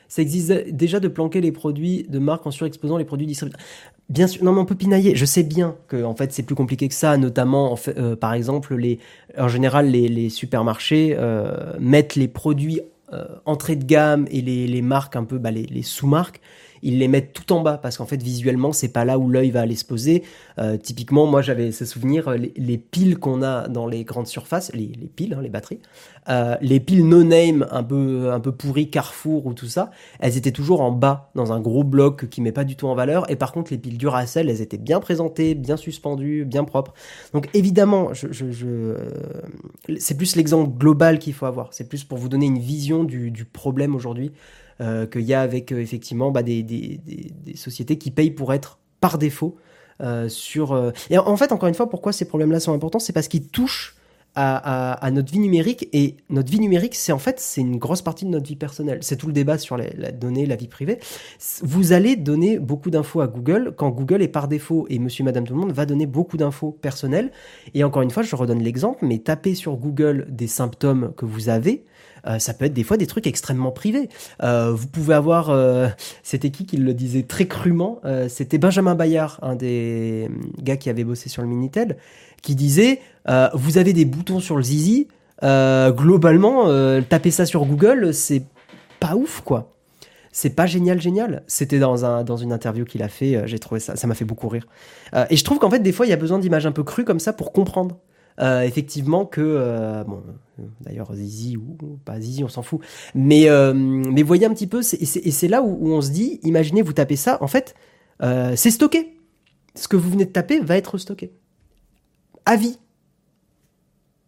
Ça 0.08 0.22
existe 0.22 0.70
déjà 0.70 1.00
de 1.00 1.08
planquer 1.08 1.42
les 1.42 1.52
produits 1.52 2.06
de 2.08 2.20
marque 2.20 2.46
en 2.46 2.52
surexposant 2.52 2.98
les 2.98 3.06
produits 3.06 3.28
distribués. 3.28 3.58
Bien 4.08 4.28
sûr, 4.28 4.44
non 4.44 4.54
mais 4.54 4.60
on 4.60 4.66
peut 4.66 4.76
pinailler. 4.76 5.16
Je 5.16 5.26
sais 5.26 5.42
bien 5.42 5.76
que 5.88 6.04
en 6.04 6.16
fait 6.16 6.32
c'est 6.32 6.44
plus 6.44 6.54
compliqué 6.54 6.88
que 6.88 6.94
ça, 6.94 7.18
notamment 7.18 7.76
euh, 7.98 8.16
par 8.16 8.34
exemple 8.34 8.76
les, 8.76 9.00
en 9.36 9.48
général 9.48 9.90
les, 9.90 10.30
supermarchés 10.30 11.16
euh, 11.18 11.74
mettent 11.80 12.16
les 12.16 12.28
produits 12.28 12.82
euh, 13.14 13.26
entrée 13.46 13.76
de 13.76 13.84
gamme 13.84 14.28
et 14.30 14.42
les, 14.42 14.82
marques 14.84 15.16
un 15.16 15.24
peu, 15.24 15.40
bah, 15.40 15.50
les 15.50 15.82
sous-marques 15.82 16.40
ils 16.86 17.00
les 17.00 17.08
mettent 17.08 17.34
tout 17.34 17.52
en 17.52 17.62
bas 17.62 17.78
parce 17.78 17.98
qu'en 17.98 18.06
fait 18.06 18.22
visuellement 18.22 18.72
c'est 18.72 18.90
pas 18.90 19.06
là 19.06 19.18
où 19.18 19.28
l'œil 19.28 19.50
va 19.50 19.62
aller 19.62 19.76
se 19.76 19.84
poser. 19.84 20.24
Euh, 20.60 20.78
typiquement, 20.78 21.26
moi 21.26 21.42
j'avais 21.42 21.72
ce 21.72 21.84
souvenir, 21.84 22.30
les, 22.30 22.78
piles 22.78 23.18
qu'on 23.18 23.42
a 23.42 23.68
dans 23.68 23.88
les 23.88 24.04
grandes 24.04 24.28
surfaces, 24.28 24.72
les, 24.74 24.88
piles, 25.16 25.34
hein, 25.34 25.42
les 25.42 25.50
batteries, 25.50 25.80
euh, 26.30 26.56
les 26.62 26.80
piles 26.80 27.08
no 27.08 27.24
name 27.24 27.66
un 27.72 27.84
peu 27.84 28.32
un 28.32 28.40
peu 28.40 28.52
pourries 28.52 28.90
Carrefour 28.90 29.48
ou 29.48 29.54
tout 29.54 29.68
ça, 29.68 29.90
elles 30.20 30.38
étaient 30.38 30.52
toujours 30.52 30.82
en 30.82 30.92
bas 30.92 31.32
dans 31.34 31.52
un 31.52 31.60
gros 31.60 31.84
bloc 31.84 32.30
qui 32.30 32.42
met 32.42 32.52
pas 32.52 32.64
du 32.64 32.76
tout 32.76 32.88
en 32.88 32.96
valeur. 32.96 33.30
Et 33.32 33.36
par 33.36 33.52
contre 33.52 33.72
les 33.72 33.80
piles 33.80 33.98
Duracell, 33.98 34.50
elles 34.50 34.62
étaient 34.62 34.78
bien 34.78 35.00
présentées, 35.00 35.56
bien 35.56 35.78
suspendues, 35.78 36.46
bien 36.46 36.64
propres. 36.64 36.94
Donc 37.34 37.50
évidemment, 37.56 38.14
je, 38.14 38.28
euh, 38.64 38.98
c'est 39.98 40.16
plus 40.16 40.36
l'exemple 40.36 40.78
global 40.78 41.18
qu'il 41.18 41.34
faut 41.34 41.48
avoir. 41.48 41.74
C'est 41.74 41.90
plus 41.90 42.04
pour 42.04 42.20
vous 42.20 42.30
donner 42.30 42.46
une 42.46 42.60
vision 42.60 43.04
du, 43.04 43.32
du 43.32 43.46
problème 43.46 43.96
aujourd'hui 43.96 44.32
euh, 44.32 44.65
qu'il 44.80 45.22
y 45.22 45.34
a 45.34 45.42
avec 45.42 45.72
euh, 45.72 45.80
effectivement 45.80 46.32
bah, 46.32 46.44
des, 46.44 47.00
sociétés 47.56 47.98
qui 47.98 48.12
payent 48.12 48.32
pour 48.32 48.54
être 48.54 48.80
par 49.00 49.18
défaut 49.18 49.56
euh, 50.02 50.28
sur. 50.30 50.94
Et 51.10 51.18
en 51.18 51.38
fait, 51.38 51.52
encore 51.52 51.70
une 51.70 51.76
fois, 51.76 51.90
pourquoi 51.90 52.12
ces 52.12 52.26
problèmes-là 52.26 52.60
sont 52.60 52.74
importants, 52.74 53.00
c'est 53.00 53.14
parce 53.14 53.28
qu'ils 53.28 53.48
touchent 53.48 53.96
à, 54.36 54.92
à, 54.94 55.12
notre 55.12 55.32
vie 55.32 55.40
numérique 55.40 55.88
et 55.94 56.18
notre 56.30 56.52
vie 56.52 56.60
numérique, 56.60 56.94
c'est 56.96 57.14
en 57.14 57.20
fait 57.20 57.40
c'est 57.40 57.62
une 57.62 57.78
grosse 57.78 58.02
partie 58.02 58.26
de 58.26 58.30
notre 58.30 58.46
vie 58.46 58.58
personnelle. 58.58 59.00
C'est 59.02 59.16
tout 59.16 59.28
le 59.28 59.34
débat 59.34 59.58
sur 59.58 59.78
les, 59.78 59.92
la 59.98 60.12
donnée, 60.12 60.46
la 60.46 60.58
vie 60.58 60.68
privée. 60.68 61.00
Vous 61.62 61.94
allez 61.94 62.18
donner 62.18 62.60
beaucoup 62.60 62.90
d'infos 62.90 63.22
à 63.22 63.28
Google 63.28 63.74
quand 63.78 63.90
Google 63.92 64.22
est 64.22 64.28
par 64.28 64.50
défaut 64.50 64.88
et 64.90 65.00
Monsieur, 65.00 65.24
Madame, 65.24 65.46
tout 65.46 65.54
le 65.54 65.60
monde 65.62 65.72
va 65.72 65.86
donner 65.86 66.06
beaucoup 66.06 66.36
d'infos 66.36 66.72
personnelles. 66.72 67.32
Et 67.74 67.86
encore 67.86 68.02
une 68.02 68.12
fois, 68.12 68.24
je 68.24 68.36
redonne 68.36 68.62
l'exemple, 68.62 69.06
mais 69.06 69.20
tapez 69.20 69.56
sur 69.56 69.78
Google 69.78 70.28
des 70.30 70.48
symptômes 70.48 71.14
que 71.16 71.26
vous 71.26 71.48
avez. 71.48 71.86
Euh, 72.28 72.40
ça 72.40 72.54
peut 72.54 72.66
être 72.66 72.74
des 72.74 72.84
fois 72.84 72.98
des 72.98 73.08
trucs 73.08 73.28
extrêmement 73.28 73.72
privés. 73.72 74.10
Euh, 74.44 74.72
vous 74.72 74.88
pouvez 74.88 75.14
avoir, 75.14 75.50
euh, 75.50 75.88
c'était 76.24 76.50
qui 76.50 76.66
qui 76.66 76.78
le 76.78 76.94
disait 76.94 77.24
très 77.24 77.48
crûment 77.48 78.02
C'était 78.30 78.58
Benjamin 78.58 78.96
Bayard, 78.96 79.40
un 79.42 79.56
des 79.56 80.30
gars 80.62 80.78
qui 80.78 80.90
avait 80.90 81.04
bossé 81.04 81.30
sur 81.30 81.42
le 81.42 81.48
Minitel, 81.48 81.98
qui 82.42 82.56
disait 82.56 83.02
vous 83.54 83.78
avez 83.78 83.94
des 83.94 84.06
boutons 84.06 84.40
sur 84.40 84.56
le 84.56 84.64
zizi. 84.64 85.08
globalement, 85.42 86.66
taper 87.10 87.32
ça 87.32 87.46
sur 87.46 87.66
Google, 87.66 88.14
c'est 88.14 88.44
pas 89.00 89.16
ouf 89.16 89.42
quoi 89.42 89.72
c'est 90.38 90.50
pas 90.50 90.66
génial, 90.66 91.00
génial. 91.00 91.44
C'était 91.48 91.80
dans, 91.80 92.04
un, 92.04 92.26
dans 92.26 92.36
une 92.36 92.52
interview 92.52 92.84
qu'il 92.84 93.02
a 93.04 93.08
fait, 93.08 93.44
j'ai 93.46 93.58
trouvé 93.58 93.80
ça, 93.80 93.96
ça 93.96 94.06
m'a 94.06 94.16
fait 94.16 94.26
beaucoup 94.26 94.50
rire. 94.50 94.68
et 95.30 95.38
je 95.38 95.44
trouve 95.46 95.60
qu'en 95.60 95.70
fait, 95.70 95.80
des 95.80 95.94
fois, 95.94 96.06
il 96.06 96.10
y 96.10 96.14
a 96.14 96.18
besoin 96.18 96.40
d'images 96.40 96.66
un 96.66 96.74
peu 96.74 96.84
crues 96.84 97.06
comme 97.06 97.22
ça 97.22 97.32
pour 97.32 97.54
comprendre. 97.54 97.98
Euh, 98.42 98.64
effectivement 98.64 99.26
que 99.26 99.40
euh, 99.40 100.04
bon 100.04 100.22
d'ailleurs 100.82 101.14
Zizi 101.14 101.56
ou, 101.56 101.78
pas 102.04 102.20
Zizi 102.20 102.44
on 102.44 102.50
s'en 102.50 102.64
fout. 102.64 102.82
Mais 103.14 103.48
euh, 103.50 103.74
mais 103.74 104.24
voyez 104.24 104.46
un 104.46 104.54
petit 104.54 104.68
peu 104.68 104.82
et 104.82 105.32
c'est 105.32 105.48
là 105.48 105.62
où, 105.62 105.94
on 105.94 106.02
se 106.02 106.10
dit 106.10 106.42
imaginez 106.44 106.82
vous 106.82 106.92
tapez 106.92 107.16
ça 107.16 107.38
en 107.42 107.48
fait 107.48 107.76
c'est 108.20 108.72
stocké. 108.72 109.18
Ce 109.76 109.88
que 109.88 109.96
vous 109.96 110.10
venez 110.10 110.26
de 110.26 110.32
taper 110.32 110.60
va 110.60 110.76
être 110.78 110.98
stocké. 110.98 111.34
À 112.46 112.58
vie. 112.58 112.78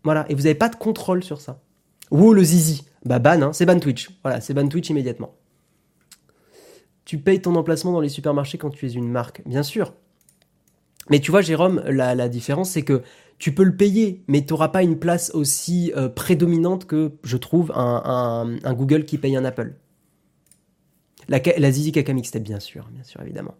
Voilà 0.03 0.25
et 0.29 0.35
vous 0.35 0.43
n'avez 0.43 0.55
pas 0.55 0.69
de 0.69 0.75
contrôle 0.77 1.23
sur 1.23 1.41
ça. 1.41 1.59
Ou 2.09 2.31
le 2.31 2.43
Zizi. 2.43 2.85
Bah 3.03 3.19
ban 3.19 3.41
hein, 3.41 3.53
c'est 3.53 3.65
ban 3.65 3.79
Twitch. 3.79 4.09
Voilà 4.23 4.39
c'est 4.39 4.53
ban 4.53 4.67
Twitch 4.69 4.89
immédiatement. 4.89 5.35
Tu 7.03 7.17
payes 7.17 7.41
ton 7.41 7.55
emplacement 7.55 7.91
dans 7.91 8.01
les 8.01 8.09
supermarchés 8.09 8.57
quand 8.57 8.69
tu 8.69 8.85
es 8.85 8.91
une 8.91 9.09
marque 9.09 9.41
bien 9.45 9.63
sûr. 9.63 9.93
Mais 11.09 11.19
tu 11.19 11.31
vois 11.31 11.41
Jérôme 11.41 11.83
la, 11.87 12.15
la 12.15 12.29
différence 12.29 12.69
c'est 12.69 12.83
que 12.83 13.03
tu 13.39 13.53
peux 13.53 13.63
le 13.63 13.75
payer, 13.75 14.23
mais 14.27 14.45
tu 14.45 14.53
pas 14.55 14.83
une 14.83 14.97
place 14.97 15.31
aussi 15.33 15.91
euh, 15.95 16.09
prédominante 16.09 16.85
que, 16.85 17.11
je 17.23 17.37
trouve, 17.37 17.71
un, 17.75 18.57
Google 18.73 19.05
qui 19.05 19.17
paye 19.17 19.35
un 19.35 19.45
Apple. 19.45 19.73
La, 21.29 21.71
Zizi 21.71 21.91
Kakamixtape, 21.91 22.41
bien 22.41 22.59
sûr, 22.59 22.87
bien 22.91 23.03
sûr, 23.03 23.21
évidemment. 23.21 23.53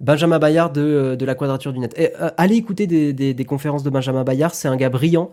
Benjamin 0.00 0.38
Bayard 0.38 0.72
de, 0.72 0.80
euh, 0.80 1.16
la 1.26 1.34
Quadrature 1.34 1.72
du 1.72 1.80
Net. 1.80 1.94
Euh, 1.98 2.30
allez 2.36 2.56
écouter 2.56 2.86
des, 2.86 3.44
conférences 3.44 3.82
de 3.82 3.90
Benjamin 3.90 4.24
Bayard, 4.24 4.54
c'est 4.54 4.68
un 4.68 4.76
gars 4.76 4.90
brillant. 4.90 5.30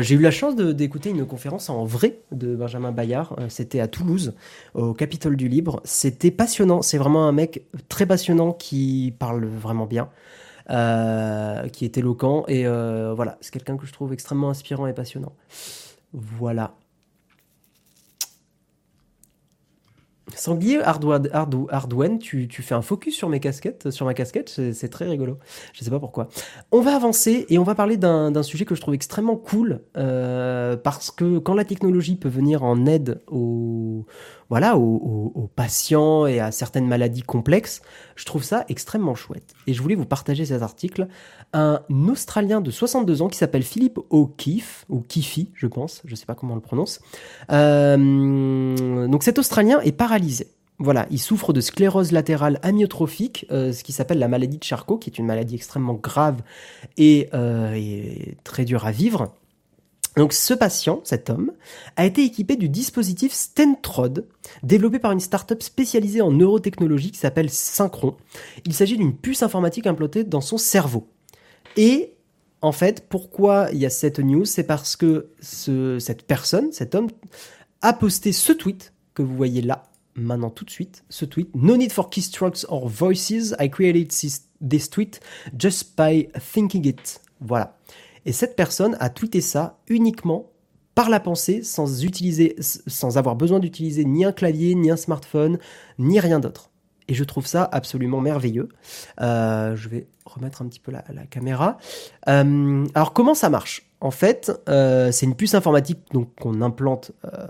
J'ai 0.00 0.14
eu 0.14 0.20
la 0.20 0.30
chance 0.30 0.54
d'écouter 0.54 1.10
une 1.10 1.26
conférence 1.26 1.68
en 1.68 1.84
vrai 1.84 2.20
de 2.30 2.54
Benjamin 2.54 2.92
Bayard. 2.92 3.34
C'était 3.48 3.80
à 3.80 3.88
Toulouse, 3.88 4.32
au 4.74 4.94
Capitole 4.94 5.36
du 5.36 5.48
Libre. 5.48 5.80
C'était 5.82 6.30
passionnant. 6.30 6.82
C'est 6.82 6.98
vraiment 6.98 7.26
un 7.26 7.32
mec 7.32 7.66
très 7.88 8.06
passionnant 8.06 8.52
qui 8.52 9.12
parle 9.18 9.44
vraiment 9.44 9.86
bien. 9.86 10.08
Euh, 10.70 11.68
qui 11.68 11.84
est 11.84 11.98
éloquent. 11.98 12.44
Et 12.48 12.66
euh, 12.66 13.12
voilà, 13.14 13.38
c'est 13.40 13.52
quelqu'un 13.52 13.76
que 13.76 13.86
je 13.86 13.92
trouve 13.92 14.12
extrêmement 14.12 14.50
inspirant 14.50 14.86
et 14.86 14.92
passionnant. 14.92 15.32
Voilà. 16.12 16.74
Sanglier 20.34 20.80
Hardwen, 20.82 22.18
tu, 22.18 22.48
tu, 22.48 22.62
fais 22.62 22.74
un 22.74 22.80
focus 22.80 23.16
sur 23.16 23.28
mes 23.28 23.40
casquettes, 23.40 23.90
sur 23.90 24.06
ma 24.06 24.14
casquette, 24.14 24.48
c'est 24.48 24.88
très 24.88 25.04
rigolo. 25.06 25.38
Je 25.74 25.84
sais 25.84 25.90
pas 25.90 26.00
pourquoi. 26.00 26.28
On 26.70 26.80
va 26.80 26.94
avancer 26.94 27.44
et 27.50 27.58
on 27.58 27.64
va 27.64 27.74
parler 27.74 27.96
d'un 27.96 28.42
sujet 28.42 28.64
que 28.64 28.74
je 28.74 28.80
trouve 28.80 28.94
extrêmement 28.94 29.36
cool 29.36 29.80
euh, 29.96 30.76
parce 30.76 31.10
que 31.10 31.38
quand 31.38 31.54
la 31.54 31.64
technologie 31.64 32.16
peut 32.16 32.28
venir 32.28 32.62
en 32.62 32.86
aide 32.86 33.20
aux, 33.30 34.06
voilà, 34.52 34.76
aux, 34.76 35.48
patients 35.56 36.26
et 36.26 36.38
à 36.38 36.52
certaines 36.52 36.86
maladies 36.86 37.22
complexes, 37.22 37.80
je 38.16 38.26
trouve 38.26 38.44
ça 38.44 38.66
extrêmement 38.68 39.14
chouette. 39.14 39.54
Et 39.66 39.72
je 39.72 39.80
voulais 39.80 39.94
vous 39.94 40.04
partager 40.04 40.44
cet 40.44 40.60
article. 40.60 41.08
Un 41.54 41.80
Australien 42.06 42.60
de 42.60 42.70
62 42.70 43.22
ans 43.22 43.28
qui 43.28 43.38
s'appelle 43.38 43.62
Philippe 43.62 43.98
O'Keefe, 44.10 44.84
ou 44.90 45.00
Kifi, 45.00 45.48
je 45.54 45.66
pense, 45.66 46.02
je 46.04 46.14
sais 46.14 46.26
pas 46.26 46.34
comment 46.34 46.52
on 46.52 46.56
le 46.56 46.60
prononce. 46.60 47.00
Euh, 47.50 49.08
donc 49.08 49.22
cet 49.22 49.38
Australien 49.38 49.80
est 49.80 49.92
paralysé. 49.92 50.48
Voilà, 50.78 51.06
il 51.10 51.18
souffre 51.18 51.54
de 51.54 51.62
sclérose 51.62 52.12
latérale 52.12 52.58
amyotrophique, 52.62 53.46
euh, 53.52 53.72
ce 53.72 53.82
qui 53.82 53.92
s'appelle 53.92 54.18
la 54.18 54.28
maladie 54.28 54.58
de 54.58 54.64
Charcot, 54.64 54.98
qui 54.98 55.08
est 55.08 55.16
une 55.16 55.24
maladie 55.24 55.54
extrêmement 55.54 55.94
grave 55.94 56.42
et, 56.98 57.30
euh, 57.32 57.72
et 57.72 58.36
très 58.44 58.66
dure 58.66 58.84
à 58.84 58.92
vivre. 58.92 59.32
Donc 60.16 60.32
ce 60.32 60.52
patient, 60.52 61.00
cet 61.04 61.30
homme, 61.30 61.52
a 61.96 62.04
été 62.04 62.22
équipé 62.24 62.56
du 62.56 62.68
dispositif 62.68 63.32
Stentrod, 63.32 64.26
développé 64.62 64.98
par 64.98 65.12
une 65.12 65.20
start-up 65.20 65.62
spécialisée 65.62 66.20
en 66.20 66.30
neurotechnologie 66.30 67.10
qui 67.10 67.18
s'appelle 67.18 67.50
Synchron. 67.50 68.16
Il 68.66 68.74
s'agit 68.74 68.96
d'une 68.96 69.16
puce 69.16 69.42
informatique 69.42 69.86
implantée 69.86 70.24
dans 70.24 70.42
son 70.42 70.58
cerveau. 70.58 71.08
Et 71.76 72.12
en 72.60 72.72
fait, 72.72 73.06
pourquoi 73.08 73.68
il 73.72 73.78
y 73.78 73.86
a 73.86 73.90
cette 73.90 74.18
news? 74.18 74.44
C'est 74.44 74.64
parce 74.64 74.96
que 74.96 75.30
ce, 75.40 75.98
cette 75.98 76.24
personne, 76.24 76.72
cet 76.72 76.94
homme, 76.94 77.08
a 77.80 77.92
posté 77.92 78.32
ce 78.32 78.52
tweet 78.52 78.92
que 79.14 79.22
vous 79.22 79.34
voyez 79.34 79.62
là, 79.62 79.84
maintenant 80.14 80.50
tout 80.50 80.64
de 80.64 80.70
suite, 80.70 81.04
ce 81.08 81.24
tweet. 81.24 81.48
No 81.54 81.76
need 81.76 81.92
for 81.92 82.10
keystrokes 82.10 82.66
or 82.68 82.88
voices. 82.88 83.54
I 83.58 83.68
created 83.68 84.12
this 84.60 84.90
tweet 84.90 85.20
just 85.58 85.96
by 85.96 86.28
thinking 86.38 86.86
it. 86.86 87.20
Voilà. 87.40 87.76
Et 88.26 88.32
cette 88.32 88.56
personne 88.56 88.96
a 89.00 89.10
tweeté 89.10 89.40
ça 89.40 89.78
uniquement 89.88 90.50
par 90.94 91.08
la 91.08 91.20
pensée, 91.20 91.62
sans 91.62 92.04
utiliser, 92.04 92.56
sans 92.60 93.16
avoir 93.16 93.34
besoin 93.34 93.58
d'utiliser 93.58 94.04
ni 94.04 94.24
un 94.24 94.32
clavier, 94.32 94.74
ni 94.74 94.90
un 94.90 94.96
smartphone, 94.96 95.58
ni 95.98 96.20
rien 96.20 96.38
d'autre. 96.38 96.70
Et 97.08 97.14
je 97.14 97.24
trouve 97.24 97.46
ça 97.46 97.68
absolument 97.72 98.20
merveilleux. 98.20 98.68
Euh, 99.20 99.74
je 99.74 99.88
vais 99.88 100.06
remettre 100.24 100.62
un 100.62 100.66
petit 100.66 100.80
peu 100.80 100.92
la, 100.92 101.02
caméra. 101.30 101.78
Euh, 102.28 102.84
alors 102.94 103.12
comment 103.12 103.34
ça 103.34 103.50
marche? 103.50 103.88
En 104.00 104.10
fait, 104.10 104.50
euh, 104.68 105.12
c'est 105.12 105.26
une 105.26 105.36
puce 105.36 105.54
informatique 105.54 106.00
donc 106.12 106.28
qu'on 106.40 106.60
implante, 106.60 107.12
euh, 107.24 107.46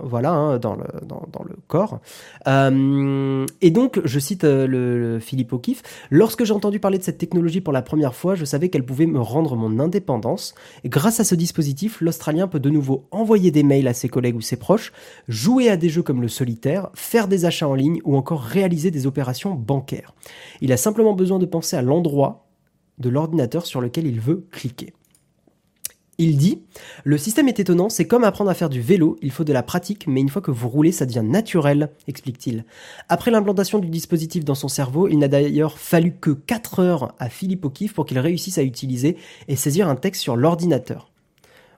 voilà, 0.00 0.32
hein, 0.32 0.58
dans, 0.58 0.74
le, 0.74 0.84
dans, 1.06 1.44
le 1.48 1.56
corps. 1.66 2.00
Et 2.46 3.70
donc, 3.70 3.98
je 4.04 4.18
cite 4.18 4.44
le, 4.44 5.18
Philippe 5.18 5.54
O'Keefe. 5.54 5.82
Lorsque 6.10 6.44
j'ai 6.44 6.52
entendu 6.52 6.78
parler 6.78 6.98
de 6.98 7.02
cette 7.02 7.16
technologie 7.16 7.62
pour 7.62 7.72
la 7.72 7.80
première 7.80 8.14
fois, 8.14 8.34
je 8.34 8.44
savais 8.44 8.68
qu'elle 8.68 8.84
pouvait 8.84 9.06
me 9.06 9.18
rendre 9.18 9.56
mon 9.56 9.80
indépendance. 9.80 10.54
Grâce 10.84 11.20
à 11.20 11.24
ce 11.24 11.34
dispositif, 11.34 12.02
l'Australien 12.02 12.48
peut 12.48 12.60
de 12.60 12.68
nouveau 12.68 13.06
envoyer 13.10 13.50
des 13.50 13.62
mails 13.62 13.88
à 13.88 13.94
ses 13.94 14.10
collègues 14.10 14.36
ou 14.36 14.42
ses 14.42 14.56
proches, 14.56 14.92
jouer 15.26 15.70
à 15.70 15.78
des 15.78 15.88
jeux 15.88 16.02
comme 16.02 16.20
le 16.20 16.28
solitaire, 16.28 16.90
faire 16.92 17.28
des 17.28 17.46
achats 17.46 17.66
en 17.66 17.74
ligne 17.74 18.02
ou 18.04 18.14
encore 18.14 18.42
réaliser 18.42 18.90
des 18.90 19.06
opérations 19.06 19.54
bancaires. 19.54 20.12
Il 20.60 20.70
a 20.70 20.76
simplement 20.76 21.14
besoin 21.14 21.38
de 21.38 21.46
penser 21.46 21.76
à 21.76 21.82
l'endroit 21.98 22.46
de 22.98 23.08
l'ordinateur 23.08 23.66
sur 23.66 23.80
lequel 23.80 24.06
il 24.06 24.20
veut 24.20 24.46
cliquer. 24.52 24.92
Il 26.20 26.36
dit 26.36 26.62
Le 27.04 27.18
système 27.18 27.48
est 27.48 27.60
étonnant, 27.60 27.88
c'est 27.88 28.06
comme 28.06 28.24
apprendre 28.24 28.50
à 28.50 28.54
faire 28.54 28.68
du 28.68 28.80
vélo, 28.80 29.16
il 29.22 29.30
faut 29.30 29.44
de 29.44 29.52
la 29.52 29.62
pratique, 29.62 30.06
mais 30.06 30.20
une 30.20 30.28
fois 30.28 30.42
que 30.42 30.50
vous 30.50 30.68
roulez, 30.68 30.90
ça 30.90 31.06
devient 31.06 31.22
naturel, 31.24 31.90
explique-t-il. 32.08 32.64
Après 33.08 33.30
l'implantation 33.30 33.78
du 33.78 33.88
dispositif 33.88 34.44
dans 34.44 34.56
son 34.56 34.68
cerveau, 34.68 35.08
il 35.08 35.18
n'a 35.18 35.28
d'ailleurs 35.28 35.78
fallu 35.78 36.12
que 36.12 36.30
4 36.30 36.80
heures 36.80 37.14
à 37.18 37.28
Philippe 37.28 37.64
O'Keefe 37.64 37.94
pour 37.94 38.04
qu'il 38.04 38.18
réussisse 38.18 38.58
à 38.58 38.64
utiliser 38.64 39.16
et 39.46 39.54
saisir 39.56 39.88
un 39.88 39.96
texte 39.96 40.22
sur 40.22 40.36
l'ordinateur. 40.36 41.12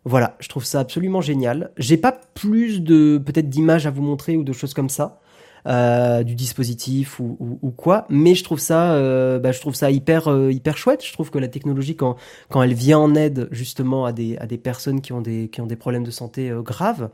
Voilà, 0.06 0.36
je 0.40 0.48
trouve 0.48 0.64
ça 0.64 0.80
absolument 0.80 1.20
génial. 1.20 1.72
J'ai 1.76 1.98
pas 1.98 2.12
plus 2.12 2.80
de 2.80 3.18
peut-être 3.18 3.50
d'images 3.50 3.86
à 3.86 3.90
vous 3.90 4.02
montrer 4.02 4.38
ou 4.38 4.44
de 4.44 4.52
choses 4.54 4.72
comme 4.72 4.88
ça. 4.88 5.20
Euh, 5.66 6.22
du 6.22 6.34
dispositif 6.34 7.20
ou, 7.20 7.58
ou, 7.60 7.70
quoi. 7.70 8.06
Mais 8.08 8.34
je 8.34 8.42
trouve 8.44 8.58
ça, 8.58 8.94
euh, 8.94 9.38
bah, 9.38 9.52
je 9.52 9.60
trouve 9.60 9.74
ça 9.74 9.90
hyper, 9.90 10.28
euh, 10.28 10.50
hyper 10.50 10.78
chouette. 10.78 11.04
Je 11.04 11.12
trouve 11.12 11.30
que 11.30 11.38
la 11.38 11.48
technologie, 11.48 11.96
quand, 11.96 12.16
quand 12.48 12.62
elle 12.62 12.72
vient 12.72 12.98
en 12.98 13.14
aide 13.14 13.46
justement 13.50 14.06
à 14.06 14.12
des, 14.12 14.38
à 14.38 14.46
des 14.46 14.56
personnes 14.56 15.02
qui 15.02 15.12
ont 15.12 15.20
des, 15.20 15.48
qui 15.48 15.60
ont 15.60 15.66
des 15.66 15.76
problèmes 15.76 16.04
de 16.04 16.10
santé 16.10 16.50
graves, 16.64 17.10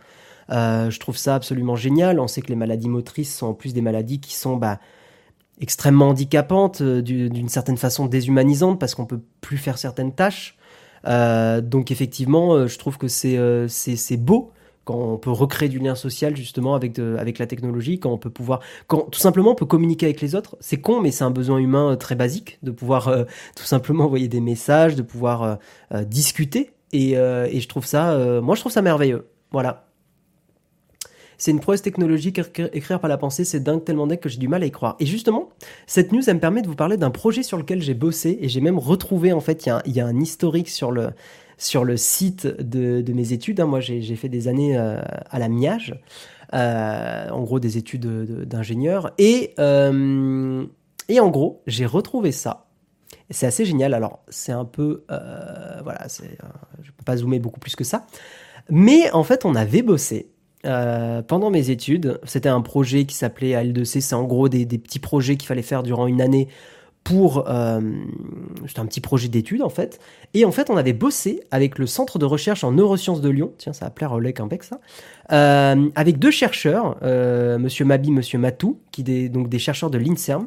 je 0.48 0.98
trouve 1.00 1.16
ça 1.16 1.34
absolument 1.34 1.74
génial. 1.74 2.20
On 2.20 2.28
sait 2.28 2.40
que 2.40 2.48
les 2.48 2.56
maladies 2.56 2.88
motrices 2.88 3.36
sont 3.36 3.48
en 3.48 3.54
plus 3.54 3.74
des 3.74 3.82
maladies 3.82 4.20
qui 4.20 4.36
sont 4.36 4.56
bah, 4.56 4.78
extrêmement 5.60 6.10
handicapantes, 6.10 6.82
d'une 6.82 7.48
certaine 7.48 7.76
façon 7.76 8.06
déshumanisantes, 8.06 8.78
parce 8.78 8.94
qu'on 8.94 9.06
peut 9.06 9.22
plus 9.40 9.56
faire 9.56 9.76
certaines 9.76 10.14
tâches. 10.14 10.56
donc 11.04 11.90
effectivement, 11.90 12.68
je 12.68 12.78
trouve 12.78 12.96
que 12.96 13.08
c'est 13.08 13.66
c'est 13.68 14.16
beau 14.16 14.52
quand 14.86 14.96
on 14.96 15.18
peut 15.18 15.32
recréer 15.32 15.68
du 15.68 15.80
lien 15.80 15.96
social 15.96 16.36
justement 16.36 16.74
avec, 16.76 16.98
avec 16.98 17.38
la 17.38 17.46
technologie, 17.46 17.98
quand 17.98 18.12
on 18.12 18.18
peut 18.18 18.30
pouvoir, 18.30 18.60
quand 18.86 19.10
tout 19.10 19.18
simplement 19.18 19.50
on 19.50 19.54
peut 19.56 19.66
communiquer 19.66 20.06
avec 20.06 20.20
les 20.20 20.34
autres. 20.36 20.56
C'est 20.60 20.80
con, 20.80 21.00
mais 21.00 21.10
c'est 21.10 21.24
un 21.24 21.32
besoin 21.32 21.58
humain 21.58 21.92
euh, 21.92 21.96
très 21.96 22.14
basique 22.14 22.58
de 22.62 22.70
pouvoir 22.70 23.08
euh, 23.08 23.24
tout 23.56 23.64
simplement 23.64 24.04
envoyer 24.04 24.28
des 24.28 24.40
messages, 24.40 24.94
de 24.94 25.02
pouvoir 25.02 25.58
euh, 25.92 26.04
discuter. 26.04 26.70
Et, 26.92 27.12
et, 27.12 27.60
je 27.60 27.68
trouve 27.68 27.84
ça, 27.84 28.16
moi 28.40 28.54
je 28.54 28.60
trouve 28.60 28.72
ça 28.72 28.80
merveilleux. 28.80 29.26
Voilà. 29.50 29.88
C'est 31.36 31.50
une 31.50 31.60
prouesse 31.60 31.82
technologique, 31.82 32.40
écrire 32.72 33.00
par 33.00 33.10
la 33.10 33.18
pensée, 33.18 33.44
c'est 33.44 33.60
dingue 33.60 33.84
tellement 33.84 34.06
dingue 34.06 34.20
que 34.20 34.28
j'ai 34.28 34.38
du 34.38 34.48
mal 34.48 34.62
à 34.62 34.66
y 34.66 34.70
croire. 34.70 34.96
Et 35.00 35.04
justement, 35.04 35.50
cette 35.86 36.12
news, 36.12 36.22
elle 36.26 36.36
me 36.36 36.40
permet 36.40 36.62
de 36.62 36.68
vous 36.68 36.76
parler 36.76 36.96
d'un 36.96 37.10
projet 37.10 37.42
sur 37.42 37.58
lequel 37.58 37.82
j'ai 37.82 37.92
bossé 37.92 38.38
et 38.40 38.48
j'ai 38.48 38.62
même 38.62 38.78
retrouvé, 38.78 39.32
en 39.34 39.40
fait, 39.40 39.66
il 39.66 39.74
y, 39.86 39.96
y, 39.96 40.00
a 40.00 40.06
un 40.06 40.20
historique 40.20 40.70
sur 40.70 40.92
le, 40.92 41.10
sur 41.58 41.84
le 41.84 41.96
site 41.96 42.46
de, 42.46 43.12
mes 43.12 43.32
études. 43.32 43.60
Hein. 43.60 43.66
Moi, 43.66 43.80
j'ai 43.80 44.16
fait 44.16 44.28
des 44.28 44.48
années 44.48 44.76
euh, 44.76 45.00
à 45.30 45.38
la 45.38 45.48
MIAGE, 45.48 45.94
euh, 46.54 47.28
en 47.30 47.42
gros 47.42 47.60
des 47.60 47.78
études 47.78 48.06
d'ingénieur. 48.46 49.12
Et, 49.18 49.54
euh, 49.58 50.64
et 51.08 51.20
en 51.20 51.28
gros, 51.28 51.62
j'ai 51.66 51.86
retrouvé 51.86 52.32
ça. 52.32 52.66
C'est 53.30 53.46
assez 53.46 53.64
génial. 53.64 53.94
Alors, 53.94 54.20
c'est 54.28 54.52
un 54.52 54.64
peu... 54.64 55.04
voilà, 55.08 56.06
je 56.08 56.24
ne 56.24 56.92
peux 56.96 57.04
pas 57.04 57.16
zoomer 57.16 57.38
beaucoup 57.38 57.60
plus 57.60 57.74
que 57.74 57.84
ça. 57.84 58.06
Mais 58.68 59.10
en 59.12 59.24
fait, 59.24 59.44
on 59.44 59.54
avait 59.54 59.82
bossé 59.82 60.30
pendant 60.62 61.50
mes 61.50 61.70
études. 61.70 62.20
C'était 62.24 62.48
un 62.48 62.60
projet 62.60 63.04
qui 63.04 63.16
s'appelait 63.16 63.52
AL2C. 63.52 64.00
C'est 64.00 64.14
en 64.14 64.24
gros 64.24 64.48
des, 64.48 64.64
des 64.64 64.78
petits 64.78 64.98
projets 64.98 65.36
qu'il 65.36 65.46
fallait 65.48 65.62
faire 65.62 65.82
durant 65.82 66.06
une 66.06 66.20
année 66.20 66.48
pour 67.06 67.44
euh, 67.46 67.80
c'était 68.66 68.80
un 68.80 68.86
petit 68.86 69.00
projet 69.00 69.28
d'étude 69.28 69.62
en 69.62 69.68
fait. 69.68 70.00
Et 70.34 70.44
en 70.44 70.50
fait 70.50 70.70
on 70.70 70.76
avait 70.76 70.92
bossé 70.92 71.40
avec 71.52 71.78
le 71.78 71.86
centre 71.86 72.18
de 72.18 72.24
recherche 72.24 72.64
en 72.64 72.72
neurosciences 72.72 73.20
de 73.20 73.28
Lyon 73.28 73.52
tiens 73.58 73.72
ça 73.72 73.84
va 73.84 73.90
plaire 73.92 74.10
au 74.10 74.18
Lec 74.18 74.38
ça 74.62 74.80
euh, 75.30 75.88
avec 75.94 76.18
deux 76.18 76.32
chercheurs 76.32 76.96
euh, 77.02 77.58
monsieur 77.58 77.84
Mabi 77.84 78.10
monsieur 78.10 78.40
Matou 78.40 78.80
qui 78.90 79.04
des, 79.04 79.28
donc 79.28 79.48
des 79.48 79.60
chercheurs 79.60 79.90
de 79.90 79.98
l'Inserm. 79.98 80.46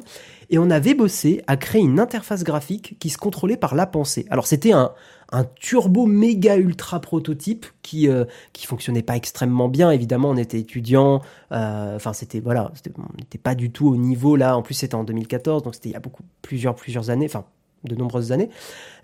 Et 0.50 0.58
on 0.58 0.68
avait 0.68 0.94
bossé 0.94 1.42
à 1.46 1.56
créer 1.56 1.80
une 1.80 1.98
interface 1.98 2.44
graphique 2.44 2.96
qui 2.98 3.08
se 3.08 3.16
contrôlait 3.16 3.56
par 3.56 3.74
la 3.74 3.86
pensée. 3.86 4.26
Alors 4.30 4.46
c'était 4.46 4.72
un 4.72 4.90
un 5.32 5.44
turbo 5.44 6.06
méga 6.06 6.56
ultra 6.56 7.00
prototype 7.00 7.66
qui 7.82 8.08
euh, 8.08 8.24
qui 8.52 8.66
fonctionnait 8.66 9.02
pas 9.02 9.16
extrêmement 9.16 9.68
bien. 9.68 9.90
Évidemment, 9.90 10.30
on 10.30 10.36
était 10.36 10.58
étudiant. 10.58 11.22
Euh, 11.52 11.96
enfin, 11.96 12.12
c'était 12.12 12.40
voilà, 12.40 12.72
on 12.96 13.16
n'était 13.16 13.38
pas 13.38 13.54
du 13.54 13.70
tout 13.70 13.88
au 13.88 13.96
niveau 13.96 14.36
là. 14.36 14.56
En 14.56 14.62
plus, 14.62 14.74
c'était 14.74 14.94
en 14.94 15.04
2014, 15.04 15.62
donc 15.62 15.74
c'était 15.74 15.90
il 15.90 15.92
y 15.92 15.96
a 15.96 16.00
beaucoup 16.00 16.22
plusieurs 16.42 16.74
plusieurs 16.74 17.10
années, 17.10 17.26
enfin 17.26 17.44
de 17.84 17.94
nombreuses 17.94 18.32
années. 18.32 18.50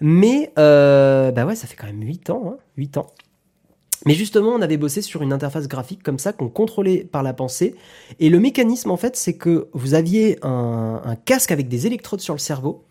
Mais 0.00 0.52
euh, 0.58 1.32
bah 1.32 1.46
ouais, 1.46 1.56
ça 1.56 1.66
fait 1.66 1.76
quand 1.76 1.86
même 1.86 2.02
8 2.02 2.30
ans, 2.30 2.42
hein, 2.46 2.56
8 2.76 2.98
ans. 2.98 3.06
Mais 4.04 4.14
justement, 4.14 4.50
on 4.50 4.60
avait 4.60 4.76
bossé 4.76 5.00
sur 5.00 5.22
une 5.22 5.32
interface 5.32 5.68
graphique 5.68 6.02
comme 6.02 6.18
ça 6.18 6.32
qu'on 6.32 6.48
contrôlait 6.48 7.04
par 7.04 7.22
la 7.22 7.32
pensée. 7.32 7.74
Et 8.20 8.28
le 8.28 8.38
mécanisme, 8.38 8.90
en 8.90 8.96
fait, 8.96 9.16
c'est 9.16 9.34
que 9.34 9.68
vous 9.72 9.94
aviez 9.94 10.38
un, 10.42 11.16
casque 11.24 11.50
avec 11.50 11.68
des 11.68 11.86
électrodes 11.86 12.20
sur 12.20 12.34
le 12.34 12.38
cerveau 12.38 12.84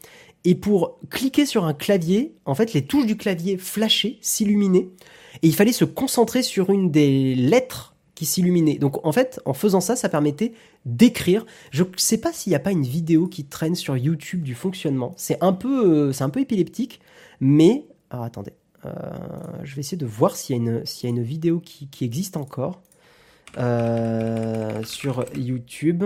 et 0.46 0.56
pour 0.56 1.00
cliquer 1.10 1.46
sur 1.46 1.66
un 1.66 1.74
clavier, 1.74 2.36
en 2.46 2.56
fait, 2.56 2.74
les 2.74 2.86
touches 2.86 3.08
du 3.08 3.18
clavier 3.18 3.58
flashaient, 3.58 4.18
s'illuminaient, 4.22 4.90
et 5.42 5.48
il 5.48 5.56
fallait 5.56 5.72
se 5.72 5.86
concentrer 5.86 6.44
sur 6.44 6.70
une 6.70 6.92
des 6.92 7.36
lettres 7.36 7.96
qui 8.14 8.26
s'illuminait. 8.26 8.78
Donc 8.78 9.06
en 9.06 9.12
fait, 9.12 9.42
en 9.46 9.54
faisant 9.54 9.82
ça, 9.82 9.96
ça 9.96 10.08
permettait 10.08 10.54
d'écrire. 10.86 11.46
Je 11.72 11.84
ne 11.84 11.90
sais 11.98 12.18
pas 12.18 12.32
s'il 12.32 12.52
n'y 12.52 12.56
a 12.56 12.60
pas 12.60 12.72
une 12.72 12.86
vidéo 12.86 13.28
qui 13.28 13.46
traîne 13.46 13.76
sur 13.76 13.98
YouTube 13.98 14.44
du 14.44 14.56
fonctionnement. 14.56 15.14
C'est 15.18 15.38
un 15.44 15.52
peu, 15.52 15.86
euh, 15.86 16.14
c'est 16.14 16.24
un 16.24 16.30
peu 16.30 16.40
épileptique, 16.40 17.02
mais 17.42 17.86
alors 18.10 18.24
attendez, 18.24 18.54
euh, 18.86 18.92
je 19.64 19.76
vais 19.76 19.82
essayer 19.82 19.98
de 19.98 20.06
voir 20.06 20.36
s'il 20.36 20.56
y 20.56 20.60
a 20.60 20.62
une, 20.62 20.86
s'il 20.86 21.10
y 21.10 21.14
a 21.14 21.16
une 21.16 21.24
vidéo 21.24 21.60
qui, 21.60 21.90
existe 22.02 22.38
encore. 22.38 22.82
Euh, 23.58 24.84
sur 24.84 25.26
YouTube, 25.34 26.04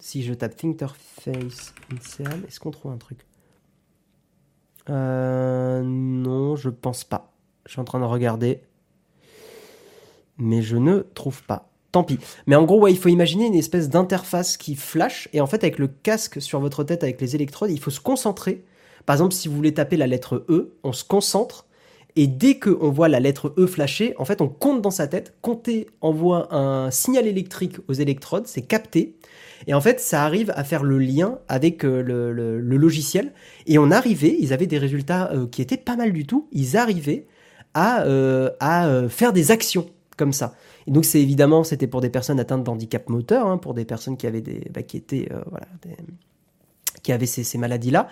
si 0.00 0.22
je 0.22 0.34
tape 0.34 0.64
Interface 0.64 1.72
est-ce 2.46 2.60
qu'on 2.60 2.70
trouve 2.70 2.92
un 2.92 2.98
truc? 2.98 3.20
Euh, 4.88 5.82
non, 5.84 6.56
je 6.56 6.70
pense 6.70 7.04
pas. 7.04 7.32
Je 7.66 7.72
suis 7.72 7.80
en 7.80 7.84
train 7.84 8.00
de 8.00 8.04
regarder. 8.04 8.62
Mais 10.38 10.62
je 10.62 10.76
ne 10.76 11.00
trouve 11.00 11.42
pas. 11.44 11.70
tant 11.92 12.04
pis. 12.04 12.18
Mais 12.46 12.56
en 12.56 12.64
gros, 12.64 12.80
ouais, 12.80 12.92
il 12.92 12.98
faut 12.98 13.08
imaginer 13.08 13.46
une 13.46 13.54
espèce 13.54 13.88
d'interface 13.88 14.56
qui 14.56 14.76
flash, 14.76 15.28
et 15.32 15.40
en 15.40 15.46
fait, 15.46 15.64
avec 15.64 15.78
le 15.78 15.88
casque 15.88 16.40
sur 16.40 16.60
votre 16.60 16.84
tête, 16.84 17.02
avec 17.02 17.20
les 17.20 17.34
électrodes, 17.34 17.70
il 17.70 17.80
faut 17.80 17.90
se 17.90 18.00
concentrer. 18.00 18.64
Par 19.06 19.14
exemple, 19.14 19.34
si 19.34 19.48
vous 19.48 19.56
voulez 19.56 19.74
taper 19.74 19.96
la 19.96 20.06
lettre 20.06 20.44
E, 20.48 20.76
on 20.82 20.92
se 20.92 21.04
concentre, 21.04 21.66
et 22.16 22.26
dès 22.26 22.58
qu'on 22.58 22.90
voit 22.90 23.08
la 23.08 23.20
lettre 23.20 23.54
E 23.56 23.66
flasher, 23.66 24.14
en 24.18 24.24
fait, 24.24 24.40
on 24.40 24.48
compte 24.48 24.82
dans 24.82 24.90
sa 24.90 25.06
tête. 25.06 25.34
Compter 25.42 25.86
envoie 26.00 26.54
un 26.54 26.90
signal 26.90 27.26
électrique 27.26 27.76
aux 27.88 27.92
électrodes, 27.92 28.46
c'est 28.46 28.62
capté. 28.62 29.16
Et 29.66 29.74
en 29.74 29.80
fait, 29.80 30.00
ça 30.00 30.24
arrive 30.24 30.52
à 30.56 30.64
faire 30.64 30.82
le 30.82 30.98
lien 30.98 31.38
avec 31.48 31.84
euh, 31.84 32.02
le, 32.02 32.60
logiciel. 32.60 33.32
Et 33.66 33.78
on 33.78 33.90
arrivait, 33.90 34.36
ils 34.38 34.52
avaient 34.52 34.66
des 34.66 34.78
résultats 34.78 35.30
euh, 35.32 35.46
qui 35.46 35.62
étaient 35.62 35.76
pas 35.76 35.96
mal 35.96 36.12
du 36.12 36.26
tout. 36.26 36.48
Ils 36.52 36.76
arrivaient 36.76 37.26
à, 37.74 38.02
euh, 38.04 38.50
à 38.60 39.08
faire 39.08 39.32
des 39.32 39.50
actions 39.50 39.88
comme 40.16 40.32
ça. 40.32 40.54
Et 40.86 40.90
donc 40.90 41.04
c'est 41.04 41.20
évidemment, 41.20 41.64
c'était 41.64 41.86
pour 41.86 42.00
des 42.00 42.10
personnes 42.10 42.40
atteintes 42.40 42.64
d'handicap 42.64 43.08
moteur, 43.08 43.46
hein, 43.46 43.58
pour 43.58 43.74
des 43.74 43.84
personnes 43.84 44.16
qui 44.16 44.26
avaient 44.26 44.40
des, 44.40 44.66
bah, 44.72 44.82
qui 44.82 44.96
étaient, 44.96 45.28
voilà, 45.50 45.66
des, 45.82 45.96
qui 47.02 47.12
avaient 47.12 47.26
ces, 47.26 47.58
maladies-là. 47.58 48.08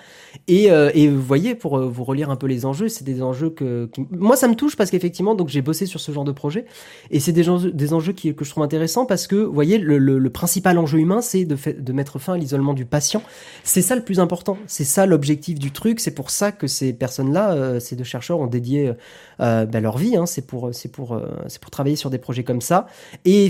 Et, 0.47 0.71
euh, 0.71 0.91
et, 0.95 1.09
vous 1.09 1.23
voyez, 1.23 1.55
pour 1.55 1.79
euh, 1.79 1.89
vous 1.89 2.05
relire 2.05 2.31
un 2.31 2.37
peu 2.37 2.47
les 2.47 2.67
enjeux, 2.67 2.89
c'est 2.89 3.05
des 3.05 3.23
enjeux 3.23 3.51
que, 3.51 3.89
moi 4.11 4.37
ça 4.37 4.49
me 4.49 4.55
touche 4.55 4.77
parce 4.77 4.91
qu'effectivement, 4.91 5.35
donc 5.35 5.49
j'ai 5.49 5.63
bossé 5.63 5.87
sur 5.87 6.01
ce 6.01 6.13
genre 6.13 6.25
de 6.25 6.33
projet 6.33 6.65
et 7.11 7.21
c'est 7.21 7.33
des 7.33 7.49
enjeux, 7.49 8.13
qui, 8.13 8.35
que 8.35 8.45
je 8.45 8.51
trouve 8.51 8.63
intéressants 8.63 9.07
parce 9.07 9.27
que, 9.27 9.37
vous 9.37 9.53
voyez, 9.53 9.79
le, 9.79 10.29
principal 10.29 10.79
enjeu 10.79 10.99
humain, 10.99 11.23
c'est 11.23 11.45
de, 11.45 11.57
de 11.79 11.93
mettre 11.93 12.19
fin 12.19 12.35
à 12.35 12.37
l'isolement 12.37 12.75
du 12.75 12.85
patient. 12.85 13.23
C'est 13.65 13.83
ça 13.83 13.97
le 13.97 14.03
plus 14.03 14.21
important. 14.21 14.59
C'est 14.67 14.85
ça 14.85 15.07
l'objectif 15.07 15.59
du 15.59 15.73
truc. 15.73 16.01
C'est 16.01 16.11
pour 16.11 16.31
ça 16.31 16.53
que 16.53 16.67
ces 16.67 16.93
personnes-là, 16.93 17.53
euh, 17.53 17.81
ces 17.81 17.97
deux 17.97 18.05
chercheurs, 18.05 18.39
ont 18.39 18.47
dédié 18.47 18.93
bah, 19.39 19.81
leur 19.81 19.97
vie. 19.97 20.17
Hein. 20.17 20.27
C'est 20.27 20.47
pour, 20.47 20.71
pour, 20.93 21.21
c'est 21.47 21.61
pour 21.61 21.71
travailler 21.71 21.97
sur 21.97 22.11
des 22.11 22.19
projets 22.19 22.45
comme 22.45 22.61
ça. 22.61 22.87
Et, 23.25 23.47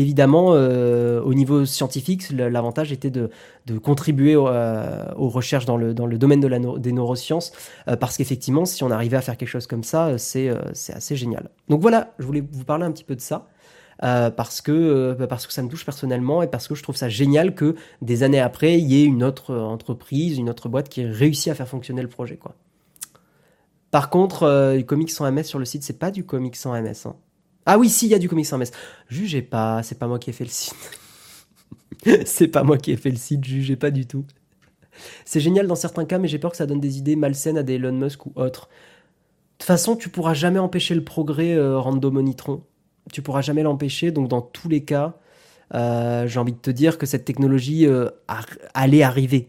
évidemment, 0.00 0.50
au 0.50 1.34
niveau 1.34 1.64
scientifique, 1.64 2.30
l'avantage 2.30 2.92
était 2.92 3.10
de, 3.10 3.30
de 3.66 3.78
contribuer 3.78 4.36
euh, 4.64 5.04
aux 5.16 5.28
recherches 5.28 5.66
dans 5.66 5.76
le, 5.76 5.94
dans 5.94 6.06
le 6.06 6.18
domaine 6.18 6.40
de 6.40 6.48
la 6.48 6.58
des 6.58 6.92
neurosciences, 6.92 7.52
euh, 7.88 7.96
parce 7.96 8.16
qu'effectivement, 8.16 8.64
si 8.64 8.82
on 8.82 8.90
arrivait 8.90 9.16
à 9.16 9.20
faire 9.20 9.36
quelque 9.36 9.48
chose 9.48 9.66
comme 9.66 9.84
ça, 9.84 10.08
euh, 10.08 10.18
c'est 10.18 10.92
assez 10.92 11.16
génial. 11.16 11.50
Donc 11.68 11.80
voilà, 11.80 12.14
je 12.18 12.24
voulais 12.24 12.42
vous 12.50 12.64
parler 12.64 12.84
un 12.84 12.92
petit 12.92 13.04
peu 13.04 13.14
de 13.16 13.20
ça. 13.20 13.48
parce 14.00 14.60
que 14.60 15.14
parce 15.28 15.46
que 15.46 15.52
ça 15.52 15.62
me 15.62 15.68
touche 15.68 15.84
personnellement 15.84 16.42
et 16.42 16.48
parce 16.48 16.68
que 16.68 16.74
je 16.74 16.82
trouve 16.82 16.96
ça 16.96 17.08
génial 17.08 17.54
que 17.54 17.76
des 18.02 18.22
années 18.22 18.40
après 18.40 18.78
il 18.78 18.86
y 18.90 19.02
ait 19.02 19.04
une 19.04 19.22
autre 19.22 19.54
entreprise, 19.54 20.36
une 20.38 20.50
autre 20.50 20.68
boîte 20.68 20.88
qui 20.88 21.02
ait 21.02 21.10
réussi 21.10 21.50
à 21.50 21.54
faire 21.54 21.68
fonctionner 21.68 22.02
le 22.02 22.08
projet 22.08 22.36
quoi. 22.36 22.54
Par 23.90 24.10
contre, 24.10 24.74
du 24.76 24.84
comics 24.84 25.10
sans 25.10 25.30
MS 25.30 25.44
sur 25.44 25.60
le 25.60 25.64
site, 25.64 25.84
c'est 25.84 25.98
pas 25.98 26.10
du 26.10 26.24
comics 26.24 26.56
sans 26.56 26.72
MS. 26.74 27.06
Hein. 27.06 27.14
Ah 27.66 27.78
oui, 27.78 27.88
si, 27.88 28.06
il 28.06 28.10
y 28.10 28.14
a 28.14 28.18
du 28.18 28.28
comics 28.28 28.46
sans 28.46 28.58
MS. 28.58 28.72
Jugez 29.08 29.42
pas, 29.42 29.82
c'est 29.84 29.98
pas 29.98 30.08
moi 30.08 30.18
qui 30.18 30.30
ai 30.30 30.32
fait 30.32 30.44
le 30.44 30.50
site. 30.50 30.74
c'est 32.26 32.48
pas 32.48 32.62
moi 32.62 32.78
qui 32.78 32.92
ai 32.92 32.96
fait 32.96 33.10
le 33.10 33.16
site, 33.16 33.44
jugez 33.44 33.76
pas 33.76 33.90
du 33.90 34.06
tout. 34.06 34.24
C'est 35.24 35.40
génial 35.40 35.66
dans 35.66 35.74
certains 35.74 36.04
cas, 36.04 36.18
mais 36.18 36.28
j'ai 36.28 36.38
peur 36.38 36.50
que 36.50 36.56
ça 36.56 36.66
donne 36.66 36.80
des 36.80 36.98
idées 36.98 37.16
malsaines 37.16 37.58
à 37.58 37.62
des 37.62 37.74
Elon 37.74 37.92
Musk 37.92 38.26
ou 38.26 38.32
autres. 38.36 38.68
De 38.68 39.58
toute 39.58 39.66
façon, 39.66 39.96
tu 39.96 40.08
pourras 40.08 40.34
jamais 40.34 40.58
empêcher 40.58 40.94
le 40.94 41.04
progrès 41.04 41.54
euh, 41.54 41.78
randomonitron. 41.78 42.62
Tu 43.12 43.22
pourras 43.22 43.42
jamais 43.42 43.62
l'empêcher, 43.62 44.10
donc 44.10 44.28
dans 44.28 44.40
tous 44.40 44.68
les 44.68 44.84
cas, 44.84 45.14
euh, 45.74 46.26
j'ai 46.26 46.40
envie 46.40 46.52
de 46.52 46.58
te 46.58 46.70
dire 46.70 46.98
que 46.98 47.06
cette 47.06 47.24
technologie 47.24 47.86
euh, 47.86 48.08
allait 48.74 49.02
arriver. 49.02 49.48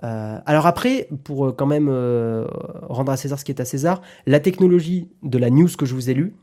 alors 0.00 0.66
après, 0.66 1.08
pour 1.24 1.54
quand 1.56 1.66
même 1.66 1.88
rendre 2.88 3.12
à 3.12 3.16
César 3.16 3.38
ce 3.38 3.44
qui 3.44 3.52
est 3.52 3.60
à 3.60 3.64
César, 3.64 4.00
la 4.26 4.40
technologie 4.40 5.08
de 5.22 5.38
la 5.38 5.50
news 5.50 5.68
que 5.76 5.86
je 5.86 5.94
vous 5.94 6.08
ai 6.08 6.14
lue, 6.14 6.34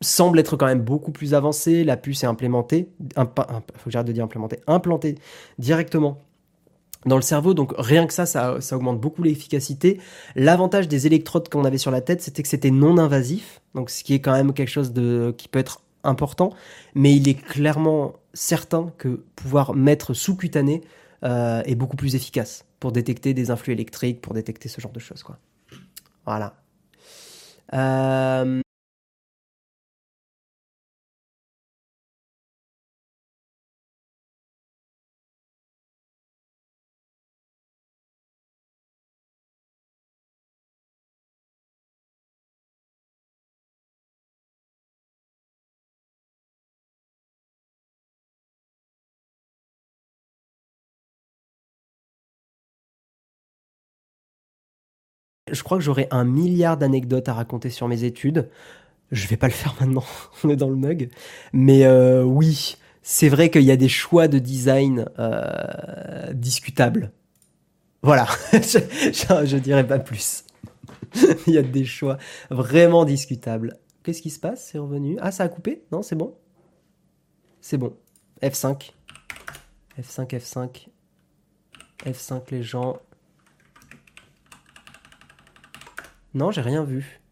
semble 0.00 0.38
être 0.38 0.56
quand 0.56 0.66
même 0.66 0.82
beaucoup 0.82 1.10
plus 1.10 1.34
avancé. 1.34 1.84
La 1.84 1.96
puce 1.96 2.22
est 2.22 2.26
implémentée, 2.26 2.88
il 3.00 3.06
faut 3.16 3.86
que 3.86 3.90
j'arrête 3.90 4.06
de 4.06 4.12
dire 4.12 4.24
implémentée, 4.24 4.60
implantée 4.66 5.16
directement 5.58 6.25
dans 7.06 7.16
le 7.16 7.22
cerveau. 7.22 7.54
Donc 7.54 7.72
rien 7.78 8.06
que 8.06 8.12
ça, 8.12 8.26
ça, 8.26 8.58
augmente 8.72 9.00
beaucoup 9.00 9.22
l'efficacité. 9.22 10.00
L'avantage 10.34 10.88
des 10.88 11.06
électrodes 11.06 11.48
qu'on 11.48 11.64
avait 11.64 11.78
sur 11.78 11.90
la 11.90 12.00
tête, 12.00 12.20
c'était 12.20 12.42
que 12.42 12.48
c'était 12.48 12.70
non 12.70 12.98
invasif. 12.98 13.60
Donc 13.74 13.90
ce 13.90 14.04
qui 14.04 14.14
est 14.14 14.20
quand 14.20 14.32
même 14.32 14.52
quelque 14.52 14.70
chose 14.70 14.92
de 14.92 15.34
qui 15.36 15.48
peut 15.48 15.58
être 15.58 15.82
important, 16.04 16.50
mais 16.94 17.14
il 17.14 17.28
est 17.28 17.34
clairement 17.34 18.14
certain 18.34 18.92
que 18.98 19.24
pouvoir 19.34 19.74
mettre 19.74 20.14
sous-cutané 20.14 20.82
euh, 21.24 21.62
est 21.64 21.74
beaucoup 21.74 21.96
plus 21.96 22.14
efficace 22.14 22.64
pour 22.78 22.92
détecter 22.92 23.34
des 23.34 23.50
influx 23.50 23.72
électriques, 23.72 24.20
pour 24.20 24.34
détecter 24.34 24.68
ce 24.68 24.80
genre 24.80 24.92
de 24.92 25.00
choses. 25.00 25.22
Quoi. 25.22 25.38
Voilà. 26.24 26.54
Euh, 27.72 28.60
Je 55.50 55.62
crois 55.62 55.78
que 55.78 55.84
j'aurais 55.84 56.08
un 56.10 56.24
milliard 56.24 56.76
d'anecdotes 56.76 57.28
à 57.28 57.34
raconter 57.34 57.70
sur 57.70 57.86
mes 57.86 58.02
études. 58.02 58.48
Je 59.12 59.28
vais 59.28 59.36
pas 59.36 59.46
le 59.46 59.52
faire 59.52 59.76
maintenant, 59.80 60.04
on 60.44 60.48
est 60.48 60.56
dans 60.56 60.68
le 60.68 60.76
mug. 60.76 61.10
Mais 61.52 61.84
euh, 61.84 62.24
oui, 62.24 62.76
c'est 63.02 63.28
vrai 63.28 63.50
qu'il 63.50 63.62
y 63.62 63.70
a 63.70 63.76
des 63.76 63.88
choix 63.88 64.26
de 64.26 64.40
design 64.40 65.08
euh, 65.20 66.32
discutables. 66.32 67.12
Voilà, 68.02 68.26
je, 68.52 68.78
je, 69.46 69.56
dirais 69.56 69.86
pas 69.86 70.00
plus. 70.00 70.44
Il 71.46 71.54
y 71.54 71.58
a 71.58 71.62
des 71.62 71.84
choix 71.84 72.18
vraiment 72.50 73.04
discutables. 73.04 73.78
Qu'est-ce 74.02 74.22
qui 74.22 74.30
se 74.30 74.40
passe? 74.40 74.68
C'est 74.70 74.78
revenu? 74.78 75.16
Ah, 75.20 75.30
ça 75.30 75.44
a 75.44 75.48
coupé? 75.48 75.84
Non, 75.92 76.02
c'est 76.02 76.16
bon? 76.16 76.34
C'est 77.60 77.78
bon. 77.78 77.96
F5. 78.42 78.92
F5, 80.00 80.28
F5. 80.28 80.88
F5 82.04 82.42
les 82.50 82.62
gens. 82.62 82.98
Non, 86.36 86.50
j'ai 86.50 86.60
rien 86.60 86.84
vu. 86.84 87.22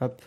Hop. 0.00 0.22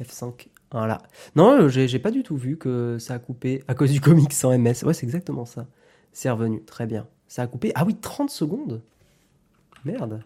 F5. 0.00 0.48
Voilà. 0.70 1.02
Non, 1.36 1.68
j'ai 1.68 1.98
pas 1.98 2.10
du 2.10 2.22
tout 2.22 2.38
vu 2.38 2.56
que 2.56 2.96
ça 2.98 3.12
a 3.12 3.18
coupé 3.18 3.62
à 3.68 3.74
cause 3.74 3.92
du 3.92 4.00
comic 4.00 4.32
sans 4.32 4.56
MS. 4.56 4.82
Ouais, 4.84 4.94
c'est 4.94 5.04
exactement 5.04 5.44
ça. 5.44 5.66
C'est 6.12 6.30
revenu. 6.30 6.64
Très 6.64 6.86
bien. 6.86 7.06
Ça 7.26 7.42
a 7.42 7.46
coupé. 7.46 7.72
Ah 7.74 7.84
oui, 7.84 7.96
30 7.96 8.30
secondes. 8.30 8.82
Merde. 9.84 10.24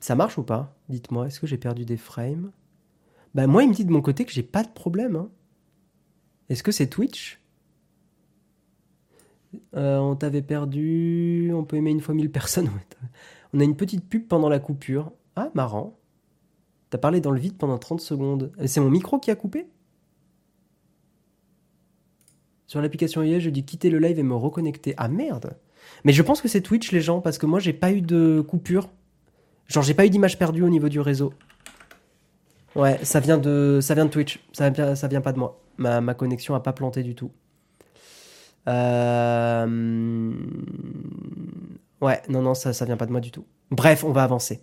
Ça 0.00 0.14
marche 0.14 0.38
ou 0.38 0.42
pas 0.42 0.74
Dites-moi, 0.88 1.26
est-ce 1.26 1.40
que 1.40 1.46
j'ai 1.46 1.58
perdu 1.58 1.84
des 1.84 1.98
frames? 1.98 2.52
Bah 3.34 3.46
moi, 3.46 3.64
il 3.64 3.68
me 3.68 3.74
dit 3.74 3.84
de 3.84 3.92
mon 3.92 4.00
côté 4.00 4.24
que 4.24 4.32
j'ai 4.32 4.42
pas 4.42 4.62
de 4.62 4.70
problème. 4.70 5.14
Hein. 5.14 5.28
Est-ce 6.48 6.62
que 6.62 6.72
c'est 6.72 6.86
Twitch? 6.86 7.38
Euh, 9.74 9.98
on 9.98 10.16
t'avait 10.16 10.42
perdu. 10.42 11.52
On 11.54 11.64
peut 11.64 11.76
aimer 11.76 11.90
une 11.90 12.00
fois 12.00 12.14
mille 12.14 12.30
personnes. 12.30 12.70
on 13.52 13.60
a 13.60 13.64
une 13.64 13.76
petite 13.76 14.08
pub 14.08 14.26
pendant 14.26 14.48
la 14.48 14.58
coupure. 14.58 15.12
Ah, 15.36 15.50
marrant. 15.54 15.98
T'as 16.90 16.98
parlé 16.98 17.20
dans 17.20 17.30
le 17.30 17.40
vide 17.40 17.56
pendant 17.56 17.78
30 17.78 18.00
secondes. 18.00 18.52
C'est 18.66 18.80
mon 18.80 18.90
micro 18.90 19.18
qui 19.18 19.30
a 19.30 19.36
coupé? 19.36 19.66
Sur 22.66 22.82
l'application 22.82 23.22
IA, 23.22 23.38
je 23.38 23.50
dis 23.50 23.64
quitter 23.64 23.90
le 23.90 23.98
live 23.98 24.18
et 24.18 24.22
me 24.22 24.34
reconnecter. 24.34 24.94
Ah 24.96 25.08
merde 25.08 25.56
Mais 26.04 26.12
je 26.12 26.22
pense 26.22 26.40
que 26.42 26.48
c'est 26.48 26.60
Twitch, 26.60 26.92
les 26.92 27.00
gens, 27.00 27.20
parce 27.20 27.38
que 27.38 27.46
moi, 27.46 27.60
j'ai 27.60 27.72
pas 27.72 27.92
eu 27.92 28.02
de 28.02 28.44
coupure. 28.46 28.90
Genre, 29.66 29.82
j'ai 29.82 29.94
pas 29.94 30.06
eu 30.06 30.10
d'image 30.10 30.38
perdue 30.38 30.62
au 30.62 30.68
niveau 30.68 30.88
du 30.88 31.00
réseau. 31.00 31.32
Ouais, 32.74 32.98
ça 33.04 33.20
vient 33.20 33.38
de, 33.38 33.80
ça 33.82 33.94
vient 33.94 34.04
de 34.04 34.10
Twitch. 34.10 34.40
Ça 34.52 34.96
ça 34.96 35.08
vient 35.08 35.20
pas 35.20 35.32
de 35.32 35.38
moi. 35.38 35.60
Ma, 35.78 36.00
ma 36.00 36.14
connexion 36.14 36.54
a 36.54 36.60
pas 36.60 36.72
planté 36.72 37.02
du 37.02 37.14
tout. 37.14 37.30
Euh, 38.68 40.32
ouais, 42.00 42.22
non, 42.28 42.42
non, 42.42 42.54
ça, 42.54 42.72
ça 42.72 42.84
vient 42.84 42.96
pas 42.96 43.06
de 43.06 43.12
moi 43.12 43.20
du 43.20 43.30
tout. 43.30 43.44
Bref, 43.70 44.04
on 44.04 44.12
va 44.12 44.22
avancer. 44.22 44.60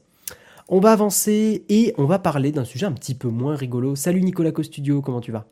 On 0.68 0.80
va 0.80 0.92
avancer 0.92 1.66
et 1.70 1.94
on 1.98 2.06
va 2.06 2.20
parler 2.20 2.52
d'un 2.52 2.66
sujet 2.66 2.86
un 2.86 2.92
petit 2.92 3.16
peu 3.16 3.28
moins 3.30 3.56
rigolo. 3.56 3.96
Salut 3.96 4.22
Nicolas 4.22 4.52
Costudio, 4.52 5.02
comment 5.02 5.22
tu 5.22 5.32
vas? 5.32 5.46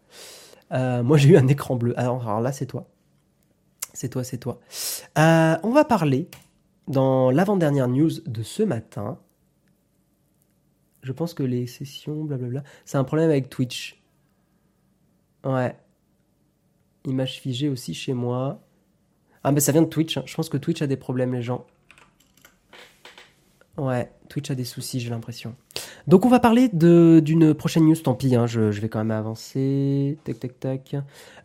Euh, 0.72 1.04
Moi 1.04 1.18
j'ai 1.18 1.30
eu 1.30 1.38
un 1.38 1.48
écran 1.48 1.76
bleu. 1.76 1.98
Alors, 2.00 2.42
là 2.42 2.52
c'est 2.52 2.66
toi. 2.66 2.88
C'est 3.94 4.10
toi, 4.10 4.24
c'est 4.24 4.40
toi. 4.40 4.60
Euh, 5.20 5.56
on 5.62 5.70
va 5.70 5.86
parler 5.86 6.30
dans 6.88 7.30
l'avant-dernière 7.30 7.88
news 7.88 8.10
de 8.26 8.42
ce 8.42 8.64
matin. 8.64 9.20
Je 11.04 11.12
pense 11.12 11.34
que 11.36 11.44
les 11.44 11.68
sessions, 11.68 12.24
blablabla, 12.24 12.64
c'est 12.86 12.98
un 12.98 13.04
problème 13.04 13.30
avec 13.30 13.50
Twitch. 13.50 14.02
Ouais. 15.44 15.76
Image 17.06 17.40
figée 17.40 17.70
aussi 17.70 17.94
chez 17.94 18.14
moi. 18.14 18.62
Ah, 19.44 19.52
mais 19.52 19.60
ça 19.60 19.72
vient 19.72 19.82
de 19.82 19.88
Twitch. 19.88 20.18
Hein. 20.18 20.24
Je 20.26 20.36
pense 20.36 20.50
que 20.50 20.58
Twitch 20.58 20.82
a 20.82 20.88
des 20.88 20.96
problèmes, 20.96 21.34
les 21.34 21.42
gens. 21.42 21.66
Ouais, 23.78 24.12
Twitch 24.30 24.52
a 24.52 24.56
des 24.56 24.66
soucis, 24.66 25.00
j'ai 25.00 25.10
l'impression. 25.10 25.56
Donc 26.06 26.26
on 26.26 26.30
va 26.30 26.40
parler 26.40 26.70
d'une 26.70 27.54
prochaine 27.54 27.86
news, 27.86 27.96
tant 27.96 28.14
pis, 28.14 28.36
hein, 28.36 28.46
je, 28.46 28.72
je 28.72 28.82
vais 28.82 28.90
quand 28.90 29.00
même 29.00 29.12
avancer. 29.12 30.18
Tac 30.24 30.40
tac 30.40 30.60
tac. 30.60 30.96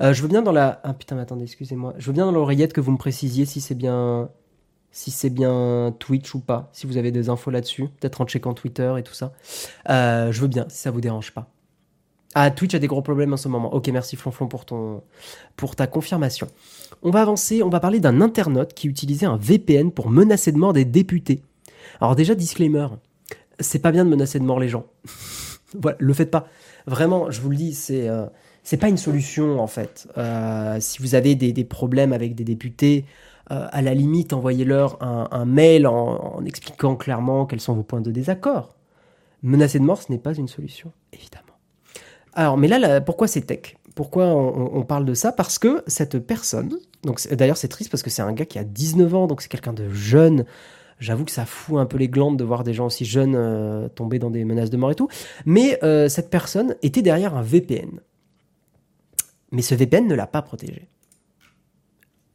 Euh, 0.01 0.13
je 0.13 0.23
veux 0.23 0.29
bien 0.29 0.43
dans 0.43 0.53
la. 0.53 0.81
Ah 0.85 0.93
putain, 0.95 1.15
mais 1.17 1.23
attendez, 1.23 1.45
excusez-moi. 1.45 1.95
Je 1.97 2.07
veux 2.07 2.13
bien 2.13 2.27
dans 2.27 2.33
l'oreillette 2.33 2.73
que 2.73 2.81
vous 2.81 2.93
me 2.93 2.99
précisiez 2.99 3.47
si 3.47 3.61
c'est 3.61 3.75
bien 3.75 4.29
si 4.91 5.11
c'est 5.11 5.31
bien 5.31 5.95
Twitch 5.99 6.35
ou 6.35 6.41
pas, 6.41 6.71
si 6.73 6.87
vous 6.87 6.97
avez 6.97 7.13
des 7.13 7.29
infos 7.29 7.51
là-dessus, 7.51 7.89
peut-être 8.01 8.21
en 8.21 8.27
checkant 8.27 8.55
Twitter 8.55 8.95
et 8.99 9.03
tout 9.03 9.15
ça. 9.15 9.33
Euh, 9.89 10.33
je 10.33 10.41
veux 10.41 10.49
bien, 10.49 10.67
si 10.69 10.79
ça 10.79 10.91
vous 10.91 11.01
dérange 11.01 11.33
pas. 11.33 11.51
Ah, 12.35 12.51
Twitch 12.51 12.75
a 12.75 12.79
des 12.79 12.87
gros 12.87 13.03
problèmes 13.03 13.33
en 13.33 13.37
ce 13.37 13.49
moment. 13.49 13.73
Ok, 13.75 13.89
merci 13.89 14.17
Flonflon 14.17 14.49
pour, 14.49 14.65
ton, 14.65 15.03
pour 15.57 15.77
ta 15.77 15.87
confirmation. 15.87 16.47
On 17.03 17.11
va 17.11 17.23
avancer, 17.23 17.63
on 17.63 17.71
va 17.71 17.81
parler 17.81 18.01
d'un 18.01 18.21
internaute 18.21 18.75
qui 18.75 18.87
utilisait 18.87 19.27
un 19.27 19.37
VPN 19.37 19.91
pour 19.91 20.11
menacer 20.11 20.53
de 20.53 20.59
mort 20.59 20.73
des 20.73 20.85
députés. 20.85 21.43
Alors 22.01 22.17
déjà, 22.17 22.35
disclaimer, 22.35 22.87
c'est 23.61 23.79
pas 23.79 23.93
bien 23.93 24.05
de 24.05 24.11
menacer 24.11 24.39
de 24.39 24.45
mort 24.45 24.61
les 24.61 24.69
gens. 24.69 24.87
voilà, 25.75 25.97
le 26.01 26.13
faites 26.13 26.31
pas. 26.31 26.47
Vraiment, 26.87 27.31
je 27.31 27.41
vous 27.41 27.51
le 27.51 27.57
dis, 27.57 27.75
c'est 27.75 28.09
euh, 28.09 28.27
c'est 28.63 28.77
pas 28.77 28.89
une 28.89 28.99
solution 28.99 29.61
en 29.61 29.67
fait. 29.67 30.09
Euh, 30.19 30.77
si 30.81 31.01
vous 31.01 31.15
avez 31.15 31.35
des, 31.35 31.53
des, 31.53 31.65
problèmes 31.65 32.13
avec 32.13 32.35
des 32.35 32.45
députés, 32.45 33.07
euh, 33.51 33.67
à 33.71 33.81
la 33.81 33.95
limite, 33.95 34.35
envoyez-leur 34.35 35.03
un, 35.03 35.45
mail 35.47 35.87
en, 35.87 36.37
en, 36.37 36.45
expliquant 36.45 36.95
clairement 36.95 37.47
quels 37.47 37.61
sont 37.61 37.73
vos 37.73 37.83
points 37.83 38.03
de 38.03 38.11
désaccord. 38.11 38.75
Menacer 39.43 39.79
de 39.79 39.85
mort, 39.85 40.03
ce 40.03 40.13
n'est 40.13 40.19
pas 40.19 40.35
une 40.35 40.49
solution, 40.49 40.93
évidemment. 41.15 41.48
Alors, 42.35 42.57
mais 42.57 42.69
là, 42.69 43.01
pourquoi 43.01 43.27
c'est 43.27 43.43
tech? 43.43 43.77
Pourquoi 43.95 44.27
on, 44.27 44.85
parle 44.85 45.05
de 45.05 45.15
ça? 45.15 45.33
Parce 45.33 45.59
que 45.59 45.83
cette 45.89 46.21
personne, 46.21 46.79
d'ailleurs 47.33 47.57
c'est 47.57 47.67
triste 47.67 47.91
parce 47.91 48.05
que 48.05 48.11
c'est 48.11 48.23
un 48.23 48.33
gars 48.33 48.45
qui 48.45 48.61
a 48.61 48.65
19 48.65 49.13
ans, 49.15 49.27
donc 49.27 49.43
c'est 49.43 49.49
quelqu'un 49.49 49.73
de 49.73 49.89
jeune, 49.91 50.45
J'avoue 51.01 51.25
que 51.25 51.31
ça 51.31 51.47
fout 51.47 51.79
un 51.79 51.87
peu 51.87 51.97
les 51.97 52.09
glandes 52.09 52.37
de 52.37 52.45
voir 52.45 52.65
des 52.65 52.75
gens 52.75 52.87
aussi 52.87 53.05
jeunes 53.05 53.35
euh, 53.37 53.89
tomber 53.89 54.19
dans 54.19 54.31
des 54.31 54.45
menaces 54.45 54.71
de 54.71 54.77
mort 54.77 54.91
et 54.91 54.95
tout. 54.95 55.09
Mais 55.47 55.79
euh, 55.85 56.09
cette 56.09 56.29
personne 56.29 56.75
était 56.83 57.03
derrière 57.03 57.37
un 57.37 57.43
VPN. 57.43 58.01
Mais 59.53 59.63
ce 59.63 59.75
VPN 59.75 60.07
ne 60.07 60.15
l'a 60.15 60.27
pas 60.27 60.43
protégé. 60.43 60.89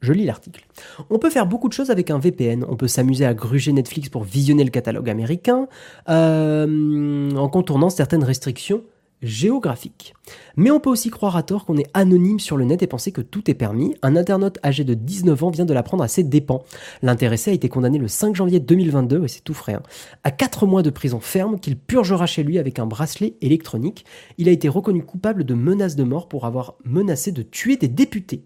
Je 0.02 0.12
lis 0.12 0.26
l'article. 0.26 0.66
On 1.10 1.20
peut 1.20 1.30
faire 1.30 1.46
beaucoup 1.46 1.70
de 1.70 1.74
choses 1.74 1.90
avec 1.90 2.10
un 2.10 2.20
VPN. 2.20 2.66
On 2.68 2.76
peut 2.76 2.88
s'amuser 2.88 3.26
à 3.26 3.34
gruger 3.34 3.72
Netflix 3.72 4.10
pour 4.10 4.24
visionner 4.24 4.64
le 4.64 4.70
catalogue 4.70 5.10
américain, 5.10 5.68
euh, 6.10 7.32
en 7.36 7.50
contournant 7.50 7.90
certaines 7.90 8.24
restrictions 8.24 8.84
géographique. 9.24 10.14
Mais 10.56 10.72
on 10.72 10.80
peut 10.80 10.90
aussi 10.90 11.10
croire 11.10 11.36
à 11.36 11.44
tort 11.44 11.66
qu'on 11.66 11.78
est 11.78 11.90
anonyme 11.94 12.40
sur 12.40 12.58
le 12.58 12.66
net 12.66 12.84
et 12.84 12.88
penser 12.88 13.12
que 13.12 13.22
tout 13.22 13.50
est 13.50 13.56
permis. 13.56 13.96
Un 14.02 14.16
internaute 14.16 14.60
âgé 14.64 14.84
de 14.84 14.94
19 14.94 15.44
ans 15.44 15.50
vient 15.50 15.66
de 15.66 15.74
l'apprendre 15.74 16.04
à 16.04 16.08
ses 16.08 16.24
dépens. 16.24 16.64
L'intéressé 17.02 17.52
a 17.52 17.54
été 17.54 17.70
condamné 17.70 17.98
le 17.98 18.08
5 18.08 18.36
janvier 18.36 18.60
2022, 18.60 19.24
et 19.24 19.28
c'est 19.28 19.44
tout 19.44 19.54
frais, 19.54 19.74
hein, 19.74 19.84
à 20.24 20.32
4 20.32 20.68
mois 20.68 20.84
de 20.84 20.90
prison 20.90 21.20
ferme 21.20 21.60
qu'il 21.60 21.78
purgera 21.78 22.26
chez 22.26 22.44
lui 22.44 22.60
avec 22.60 22.80
un 22.80 22.86
bracelet 22.86 23.36
électronique. 23.42 24.06
Il 24.38 24.50
a 24.50 24.52
été 24.52 24.70
reconnu 24.70 25.04
coupable 25.04 25.44
de 25.44 25.54
menaces 25.54 25.96
de 25.96 26.04
mort 26.04 26.28
pour 26.28 26.46
avoir 26.46 26.76
menacé 26.86 27.32
de 27.32 27.42
tuer 27.42 27.78
des 27.78 27.88
députés. 27.88 28.44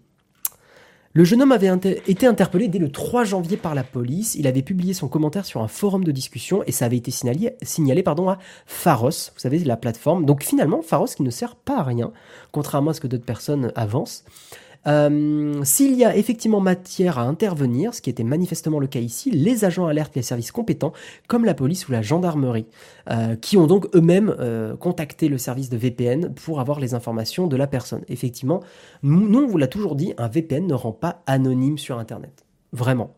Le 1.14 1.24
jeune 1.24 1.40
homme 1.40 1.52
avait 1.52 1.70
été 2.06 2.26
interpellé 2.26 2.68
dès 2.68 2.78
le 2.78 2.92
3 2.92 3.24
janvier 3.24 3.56
par 3.56 3.74
la 3.74 3.82
police. 3.82 4.34
Il 4.34 4.46
avait 4.46 4.62
publié 4.62 4.92
son 4.92 5.08
commentaire 5.08 5.46
sur 5.46 5.62
un 5.62 5.68
forum 5.68 6.04
de 6.04 6.12
discussion 6.12 6.62
et 6.66 6.72
ça 6.72 6.84
avait 6.84 6.98
été 6.98 7.10
signalé, 7.10 8.02
à 8.28 8.38
Pharos, 8.66 9.08
vous 9.08 9.40
savez, 9.40 9.58
la 9.60 9.78
plateforme. 9.78 10.26
Donc 10.26 10.44
finalement, 10.44 10.82
Pharos 10.82 11.06
qui 11.06 11.22
ne 11.22 11.30
sert 11.30 11.56
pas 11.56 11.78
à 11.78 11.82
rien, 11.82 12.12
contrairement 12.52 12.90
à 12.90 12.94
ce 12.94 13.00
que 13.00 13.06
d'autres 13.06 13.24
personnes 13.24 13.72
avancent. 13.74 14.24
Euh, 14.86 15.60
S'il 15.64 15.96
y 15.96 16.04
a 16.04 16.16
effectivement 16.16 16.60
matière 16.60 17.18
à 17.18 17.22
intervenir, 17.22 17.94
ce 17.94 18.00
qui 18.00 18.10
était 18.10 18.24
manifestement 18.24 18.78
le 18.78 18.86
cas 18.86 19.00
ici, 19.00 19.30
les 19.30 19.64
agents 19.64 19.86
alertent 19.86 20.16
les 20.16 20.22
services 20.22 20.52
compétents, 20.52 20.92
comme 21.26 21.44
la 21.44 21.54
police 21.54 21.88
ou 21.88 21.92
la 21.92 22.02
gendarmerie, 22.02 22.66
euh, 23.10 23.36
qui 23.36 23.56
ont 23.56 23.66
donc 23.66 23.86
eux-mêmes 23.94 24.34
euh, 24.38 24.76
contacté 24.76 25.28
le 25.28 25.38
service 25.38 25.68
de 25.70 25.76
VPN 25.76 26.32
pour 26.34 26.60
avoir 26.60 26.80
les 26.80 26.94
informations 26.94 27.46
de 27.46 27.56
la 27.56 27.66
personne. 27.66 28.02
Effectivement, 28.08 28.60
nous, 29.02 29.40
on 29.40 29.46
vous 29.46 29.58
l'a 29.58 29.68
toujours 29.68 29.96
dit, 29.96 30.14
un 30.16 30.28
VPN 30.28 30.66
ne 30.66 30.74
rend 30.74 30.92
pas 30.92 31.22
anonyme 31.26 31.78
sur 31.78 31.98
Internet. 31.98 32.44
Vraiment. 32.72 33.14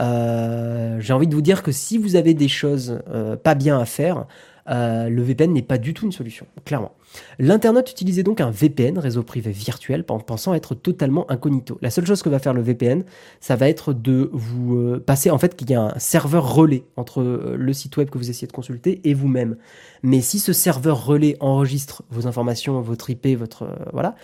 J'ai 0.00 1.12
envie 1.12 1.26
de 1.26 1.34
vous 1.34 1.42
dire 1.42 1.64
que 1.64 1.72
si 1.72 1.98
vous 1.98 2.14
avez 2.14 2.32
des 2.32 2.46
choses 2.46 3.00
pas 3.42 3.56
bien 3.56 3.80
à 3.80 3.84
faire, 3.84 4.26
euh, 4.70 5.08
le 5.08 5.22
VPN 5.22 5.52
n'est 5.52 5.62
pas 5.62 5.78
du 5.78 5.94
tout 5.94 6.04
une 6.04 6.12
solution, 6.12 6.46
clairement. 6.64 6.92
L'internaute 7.38 7.90
utilisait 7.90 8.22
donc 8.22 8.40
un 8.40 8.50
VPN, 8.50 8.98
réseau 8.98 9.22
privé 9.22 9.50
virtuel, 9.50 10.04
en 10.08 10.18
pensant 10.18 10.54
être 10.54 10.74
totalement 10.74 11.30
incognito. 11.30 11.78
La 11.80 11.90
seule 11.90 12.06
chose 12.06 12.22
que 12.22 12.28
va 12.28 12.38
faire 12.38 12.52
le 12.52 12.60
VPN, 12.60 13.04
ça 13.40 13.56
va 13.56 13.68
être 13.68 13.92
de 13.92 14.28
vous 14.32 14.76
euh, 14.76 15.02
passer, 15.04 15.30
en 15.30 15.38
fait, 15.38 15.56
qu'il 15.56 15.70
y 15.70 15.74
a 15.74 15.82
un 15.82 15.98
serveur 15.98 16.54
relais 16.54 16.84
entre 16.96 17.22
euh, 17.22 17.56
le 17.56 17.72
site 17.72 17.96
web 17.96 18.10
que 18.10 18.18
vous 18.18 18.28
essayez 18.28 18.46
de 18.46 18.52
consulter 18.52 19.00
et 19.04 19.14
vous-même. 19.14 19.56
Mais 20.02 20.20
si 20.20 20.38
ce 20.38 20.52
serveur 20.52 21.04
relais 21.04 21.36
enregistre 21.40 22.02
vos 22.10 22.26
informations, 22.26 22.80
votre 22.80 23.10
IP, 23.10 23.26
votre 23.38 23.66
voilà, 23.92 24.14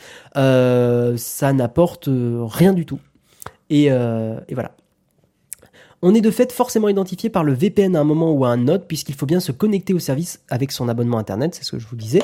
ça 1.16 1.52
n'apporte 1.52 2.08
rien 2.08 2.72
du 2.72 2.86
tout. 2.86 3.00
Et 3.70 3.88
voilà. 3.88 4.76
On 6.06 6.14
est 6.14 6.20
de 6.20 6.30
fait 6.30 6.52
forcément 6.52 6.90
identifié 6.90 7.30
par 7.30 7.44
le 7.44 7.54
VPN 7.54 7.96
à 7.96 8.00
un 8.00 8.04
moment 8.04 8.30
ou 8.30 8.44
à 8.44 8.50
un 8.50 8.68
autre, 8.68 8.84
puisqu'il 8.86 9.14
faut 9.14 9.24
bien 9.24 9.40
se 9.40 9.52
connecter 9.52 9.94
au 9.94 9.98
service 9.98 10.42
avec 10.50 10.70
son 10.70 10.90
abonnement 10.90 11.16
Internet, 11.16 11.54
c'est 11.54 11.64
ce 11.64 11.70
que 11.70 11.78
je 11.78 11.86
vous 11.86 11.96
disais. 11.96 12.20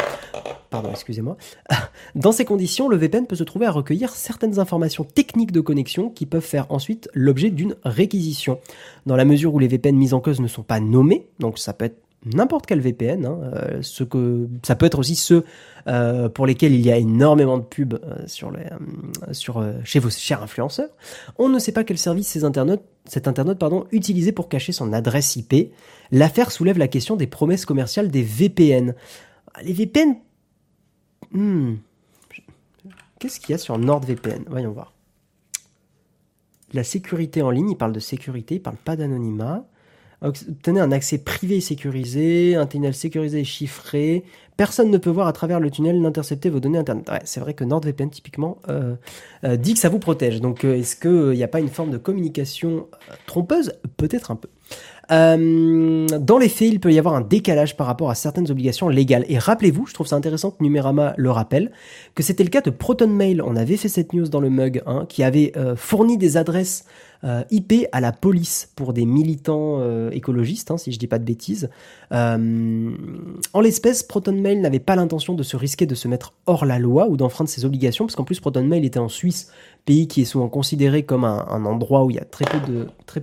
Pardon, 0.68 0.90
excusez-moi. 0.90 1.38
Dans 2.14 2.30
ces 2.30 2.44
conditions, 2.44 2.90
le 2.90 2.98
VPN 2.98 3.26
peut 3.26 3.36
se 3.36 3.42
trouver 3.42 3.64
à 3.64 3.70
recueillir 3.70 4.10
certaines 4.10 4.58
informations 4.58 5.04
techniques 5.04 5.50
de 5.50 5.62
connexion 5.62 6.10
qui 6.10 6.26
peuvent 6.26 6.44
faire 6.44 6.66
ensuite 6.68 7.08
l'objet 7.14 7.48
d'une 7.48 7.74
réquisition. 7.82 8.58
Dans 9.06 9.16
la 9.16 9.24
mesure 9.24 9.54
où 9.54 9.58
les 9.58 9.68
VPN 9.68 9.96
mis 9.96 10.12
en 10.12 10.20
cause 10.20 10.42
ne 10.42 10.46
sont 10.46 10.62
pas 10.62 10.78
nommés, 10.78 11.30
donc 11.38 11.58
ça 11.58 11.72
peut 11.72 11.86
être 11.86 12.02
n'importe 12.24 12.66
quel 12.66 12.80
VPN. 12.80 13.24
Hein, 13.24 13.38
euh, 13.42 13.82
ce 13.82 14.04
que 14.04 14.48
ça 14.62 14.76
peut 14.76 14.86
être 14.86 14.98
aussi 14.98 15.14
ceux 15.14 15.44
euh, 15.86 16.28
pour 16.28 16.46
lesquels 16.46 16.72
il 16.72 16.80
y 16.80 16.92
a 16.92 16.96
énormément 16.96 17.58
de 17.58 17.64
pubs 17.64 17.98
euh, 18.04 18.26
chez 19.84 19.98
vos 19.98 20.10
chers 20.10 20.42
influenceurs. 20.42 20.90
On 21.38 21.48
ne 21.48 21.58
sait 21.58 21.72
pas 21.72 21.84
quel 21.84 21.98
service 21.98 22.28
ces 22.28 22.44
internautes, 22.44 22.84
cet 23.04 23.28
internaute 23.28 23.58
pardon 23.58 23.86
utilisait 23.92 24.32
pour 24.32 24.48
cacher 24.48 24.72
son 24.72 24.92
adresse 24.92 25.36
IP. 25.36 25.72
L'affaire 26.12 26.52
soulève 26.52 26.78
la 26.78 26.88
question 26.88 27.16
des 27.16 27.26
promesses 27.26 27.64
commerciales 27.64 28.10
des 28.10 28.22
VPN. 28.22 28.94
Les 29.62 29.72
VPN. 29.72 30.16
Hmm. 31.32 31.76
Qu'est-ce 33.18 33.38
qu'il 33.38 33.50
y 33.50 33.54
a 33.54 33.58
sur 33.58 33.78
NordVPN 33.78 34.44
Voyons 34.48 34.72
voir. 34.72 34.94
La 36.72 36.84
sécurité 36.84 37.42
en 37.42 37.50
ligne, 37.50 37.70
il 37.70 37.76
parle 37.76 37.92
de 37.92 38.00
sécurité, 38.00 38.56
il 38.56 38.62
parle 38.62 38.76
pas 38.76 38.96
d'anonymat. 38.96 39.66
Obtenez 40.22 40.80
un 40.80 40.92
accès 40.92 41.18
privé 41.18 41.56
et 41.56 41.60
sécurisé, 41.60 42.54
un 42.54 42.66
tunnel 42.66 42.94
sécurisé 42.94 43.40
et 43.40 43.44
chiffré. 43.44 44.24
Personne 44.56 44.90
ne 44.90 44.98
peut 44.98 45.08
voir 45.08 45.26
à 45.26 45.32
travers 45.32 45.58
le 45.58 45.70
tunnel 45.70 46.02
n'intercepter 46.02 46.50
vos 46.50 46.60
données 46.60 46.76
internet. 46.76 47.08
Ouais, 47.08 47.20
c'est 47.24 47.40
vrai 47.40 47.54
que 47.54 47.64
NordVPN 47.64 48.10
typiquement 48.10 48.58
euh, 48.68 48.96
euh, 49.44 49.56
dit 49.56 49.72
que 49.72 49.80
ça 49.80 49.88
vous 49.88 49.98
protège. 49.98 50.42
Donc 50.42 50.64
euh, 50.64 50.76
est-ce 50.76 50.96
qu'il 50.96 51.36
n'y 51.36 51.42
a 51.42 51.48
pas 51.48 51.60
une 51.60 51.70
forme 51.70 51.90
de 51.90 51.96
communication 51.96 52.86
euh, 53.10 53.14
trompeuse? 53.24 53.72
Peut-être 53.96 54.30
un 54.30 54.36
peu. 54.36 54.48
Euh, 55.10 56.06
dans 56.06 56.38
les 56.38 56.48
faits, 56.48 56.68
il 56.68 56.78
peut 56.78 56.92
y 56.92 56.98
avoir 56.98 57.14
un 57.14 57.20
décalage 57.20 57.76
par 57.76 57.86
rapport 57.86 58.10
à 58.10 58.14
certaines 58.14 58.50
obligations 58.50 58.88
légales. 58.88 59.24
Et 59.28 59.38
rappelez-vous, 59.38 59.86
je 59.86 59.94
trouve 59.94 60.06
ça 60.06 60.16
intéressant 60.16 60.50
que 60.50 60.62
Numérama 60.62 61.14
le 61.16 61.30
rappelle, 61.30 61.72
que 62.14 62.22
c'était 62.22 62.44
le 62.44 62.50
cas 62.50 62.60
de 62.60 62.70
ProtonMail. 62.70 63.40
On 63.40 63.56
avait 63.56 63.76
fait 63.76 63.88
cette 63.88 64.12
news 64.12 64.28
dans 64.28 64.40
le 64.40 64.50
mug, 64.50 64.82
hein, 64.86 65.06
qui 65.08 65.24
avait 65.24 65.52
euh, 65.56 65.74
fourni 65.74 66.16
des 66.16 66.36
adresses 66.36 66.84
euh, 67.22 67.44
IP 67.50 67.86
à 67.92 68.00
la 68.00 68.12
police 68.12 68.70
pour 68.76 68.94
des 68.94 69.04
militants 69.04 69.76
euh, 69.80 70.08
écologistes, 70.10 70.70
hein, 70.70 70.78
si 70.78 70.90
je 70.90 70.98
dis 70.98 71.06
pas 71.06 71.18
de 71.18 71.24
bêtises. 71.24 71.68
Euh, 72.12 72.92
en 73.52 73.60
l'espèce, 73.60 74.02
ProtonMail 74.02 74.58
n'avait 74.58 74.78
pas 74.78 74.96
l'intention 74.96 75.34
de 75.34 75.42
se 75.42 75.54
risquer 75.54 75.84
de 75.84 75.94
se 75.94 76.08
mettre 76.08 76.32
hors 76.46 76.64
la 76.64 76.78
loi 76.78 77.08
ou 77.08 77.18
d'enfreindre 77.18 77.50
ses 77.50 77.66
obligations, 77.66 78.06
parce 78.06 78.16
qu'en 78.16 78.24
plus 78.24 78.40
ProtonMail 78.40 78.86
était 78.86 78.98
en 78.98 79.10
Suisse, 79.10 79.52
pays 79.84 80.08
qui 80.08 80.22
est 80.22 80.24
souvent 80.24 80.48
considéré 80.48 81.02
comme 81.02 81.24
un, 81.24 81.64
endroit 81.66 82.04
où 82.04 82.10
il 82.10 82.16
y 82.16 82.20
a 82.20 82.24
très 82.24 82.46
peu 82.46 82.72
de, 82.72 82.86
très 83.04 83.20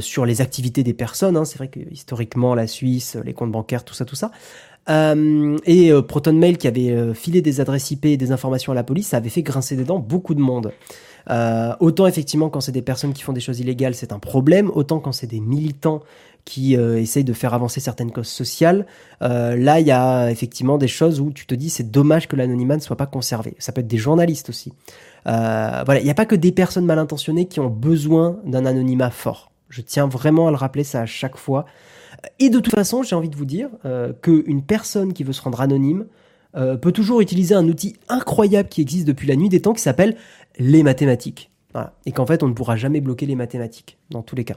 sur 0.00 0.24
les 0.24 0.40
activités 0.40 0.82
des 0.82 0.94
personnes. 0.94 1.36
Hein. 1.36 1.44
C'est 1.44 1.58
vrai 1.58 1.68
que 1.68 1.80
historiquement, 1.90 2.54
la 2.54 2.66
Suisse, 2.66 3.18
les 3.22 3.34
comptes 3.34 3.52
bancaires, 3.52 3.84
tout 3.84 3.92
ça, 3.92 4.06
tout 4.06 4.16
ça. 4.16 4.30
Et 4.88 5.92
euh, 5.92 6.00
ProtonMail 6.00 6.56
qui 6.56 6.66
avait 6.66 7.12
filé 7.12 7.42
des 7.42 7.60
adresses 7.60 7.90
IP 7.90 8.06
et 8.06 8.16
des 8.16 8.32
informations 8.32 8.72
à 8.72 8.74
la 8.74 8.82
police, 8.84 9.12
avait 9.12 9.28
fait 9.28 9.42
grincer 9.42 9.76
des 9.76 9.84
dents 9.84 9.98
beaucoup 9.98 10.34
de 10.34 10.40
monde. 10.40 10.72
Euh, 11.30 11.74
autant 11.80 12.06
effectivement 12.06 12.48
quand 12.48 12.60
c'est 12.60 12.72
des 12.72 12.82
personnes 12.82 13.12
qui 13.12 13.22
font 13.22 13.32
des 13.32 13.40
choses 13.40 13.60
illégales, 13.60 13.94
c'est 13.94 14.12
un 14.12 14.18
problème. 14.18 14.70
Autant 14.74 15.00
quand 15.00 15.12
c'est 15.12 15.26
des 15.26 15.40
militants 15.40 16.02
qui 16.44 16.76
euh, 16.76 16.98
essayent 16.98 17.24
de 17.24 17.32
faire 17.32 17.52
avancer 17.52 17.80
certaines 17.80 18.10
causes 18.10 18.28
sociales, 18.28 18.86
euh, 19.22 19.56
là 19.56 19.80
il 19.80 19.86
y 19.86 19.90
a 19.90 20.30
effectivement 20.30 20.78
des 20.78 20.88
choses 20.88 21.20
où 21.20 21.30
tu 21.30 21.46
te 21.46 21.54
dis 21.54 21.68
c'est 21.70 21.90
dommage 21.90 22.28
que 22.28 22.36
l'anonymat 22.36 22.76
ne 22.76 22.80
soit 22.82 22.96
pas 22.96 23.06
conservé. 23.06 23.54
Ça 23.58 23.72
peut 23.72 23.80
être 23.80 23.88
des 23.88 23.98
journalistes 23.98 24.48
aussi. 24.48 24.72
voilà, 25.24 25.98
il 26.00 26.04
n'y 26.04 26.10
a 26.10 26.14
pas 26.14 26.26
que 26.26 26.36
des 26.36 26.52
personnes 26.52 26.86
mal 26.86 26.98
intentionnées 26.98 27.46
qui 27.46 27.60
ont 27.60 27.70
besoin 27.70 28.38
d'un 28.44 28.64
anonymat 28.64 29.10
fort. 29.10 29.50
Je 29.68 29.82
tiens 29.82 30.06
vraiment 30.06 30.48
à 30.48 30.50
le 30.50 30.56
rappeler 30.56 30.84
ça 30.84 31.02
à 31.02 31.06
chaque 31.06 31.36
fois. 31.36 31.66
Et 32.38 32.48
de 32.48 32.58
toute 32.58 32.74
façon, 32.74 33.02
j'ai 33.02 33.14
envie 33.14 33.28
de 33.28 33.36
vous 33.36 33.44
dire 33.44 33.68
qu'une 34.22 34.62
personne 34.62 35.12
qui 35.12 35.24
veut 35.24 35.34
se 35.34 35.42
rendre 35.42 35.60
anonyme 35.60 36.06
peut 36.54 36.92
toujours 36.92 37.20
utiliser 37.20 37.54
un 37.54 37.68
outil 37.68 37.96
incroyable 38.08 38.70
qui 38.70 38.80
existe 38.80 39.06
depuis 39.06 39.28
la 39.28 39.36
nuit 39.36 39.50
des 39.50 39.60
temps 39.60 39.74
qui 39.74 39.82
s'appelle 39.82 40.16
les 40.58 40.82
mathématiques. 40.82 41.50
Et 42.06 42.12
qu'en 42.12 42.26
fait, 42.26 42.42
on 42.42 42.48
ne 42.48 42.54
pourra 42.54 42.76
jamais 42.76 43.00
bloquer 43.00 43.26
les 43.26 43.36
mathématiques, 43.36 43.98
dans 44.10 44.22
tous 44.22 44.34
les 44.34 44.44
cas. 44.44 44.56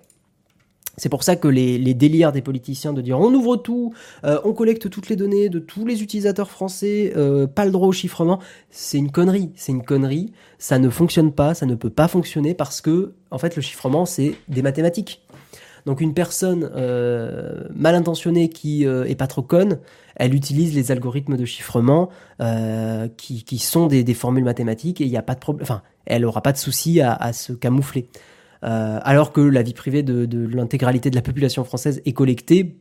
C'est 0.98 1.10
pour 1.10 1.24
ça 1.24 1.36
que 1.36 1.48
les, 1.48 1.94
délires 1.94 2.32
des 2.32 2.42
politiciens 2.42 2.94
de 2.94 3.02
dire 3.02 3.20
on 3.20 3.34
ouvre 3.34 3.56
tout, 3.56 3.94
euh, 4.24 4.40
on 4.44 4.54
collecte 4.54 4.90
toutes 4.90 5.10
les 5.10 5.16
données 5.16 5.50
de 5.50 5.60
tous 5.60 5.86
les 5.86 6.04
utilisateurs 6.04 6.50
français, 6.50 7.14
euh, 7.16 7.48
pas 7.48 7.66
le 7.66 7.72
droit 7.72 7.88
au 7.88 7.92
chiffrement, 7.92 8.40
c'est 8.70 8.98
une 8.98 9.12
connerie, 9.12 9.52
c'est 9.56 9.72
une 9.72 9.84
connerie, 9.84 10.34
ça 10.58 10.80
ne 10.80 10.90
fonctionne 10.90 11.32
pas, 11.32 11.54
ça 11.54 11.66
ne 11.66 11.76
peut 11.76 11.90
pas 11.90 12.08
fonctionner 12.08 12.54
parce 12.54 12.82
que 12.82 13.14
en 13.30 13.38
fait 13.38 13.56
le 13.56 13.62
chiffrement 13.62 14.06
c'est 14.06 14.36
des 14.50 14.62
mathématiques. 14.62 15.22
Donc 15.86 16.02
une 16.02 16.14
personne 16.14 16.70
euh, 16.76 17.64
mal 17.74 17.96
intentionnée 17.96 18.50
qui 18.50 18.84
est 18.84 19.16
pas 19.16 19.28
trop 19.28 19.42
conne, 19.42 19.80
elle 20.16 20.36
utilise 20.36 20.76
les 20.76 20.92
algorithmes 20.92 21.38
de 21.38 21.46
chiffrement 21.46 22.10
qui, 23.18 23.44
qui, 23.44 23.58
sont 23.58 23.88
des, 23.88 24.14
formules 24.14 24.44
mathématiques 24.44 25.02
et 25.02 25.06
il 25.06 25.10
n'y 25.10 25.18
a 25.18 25.24
pas 25.24 25.36
de 25.36 25.40
problème. 25.40 25.66
Elle 26.06 26.26
aura 26.26 26.42
pas 26.42 26.52
de 26.52 26.58
souci 26.58 27.02
à, 27.02 27.34
se 27.34 27.54
camoufler. 27.54 28.08
Euh, 28.64 29.00
alors 29.04 29.32
que 29.34 29.42
la 29.42 29.64
vie 29.64 29.74
privée 29.74 30.04
de, 30.04 30.48
l'intégralité 30.48 31.10
de 31.10 31.16
la 31.16 31.22
population 31.22 31.64
française 31.64 32.02
est 32.06 32.14
collectée 32.14 32.78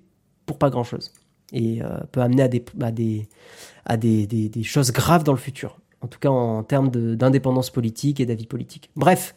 pour 0.47 0.59
pas 0.59 0.71
grand 0.71 0.85
chose 0.85 1.13
et 1.53 1.83
euh, 1.83 1.99
peut 2.13 2.21
amener 2.21 2.43
à 2.43 3.97
des 3.97 4.63
choses 4.63 4.93
graves 4.93 5.25
dans 5.25 5.33
le 5.33 5.39
futur. 5.39 5.79
En 6.03 6.07
tout 6.07 6.19
cas 6.19 6.31
en 6.31 6.63
termes 6.63 6.91
d'indépendance 6.91 7.71
politique 7.71 8.21
et 8.21 8.27
d'avis 8.27 8.47
politique. 8.47 8.91
Bref, 8.97 9.35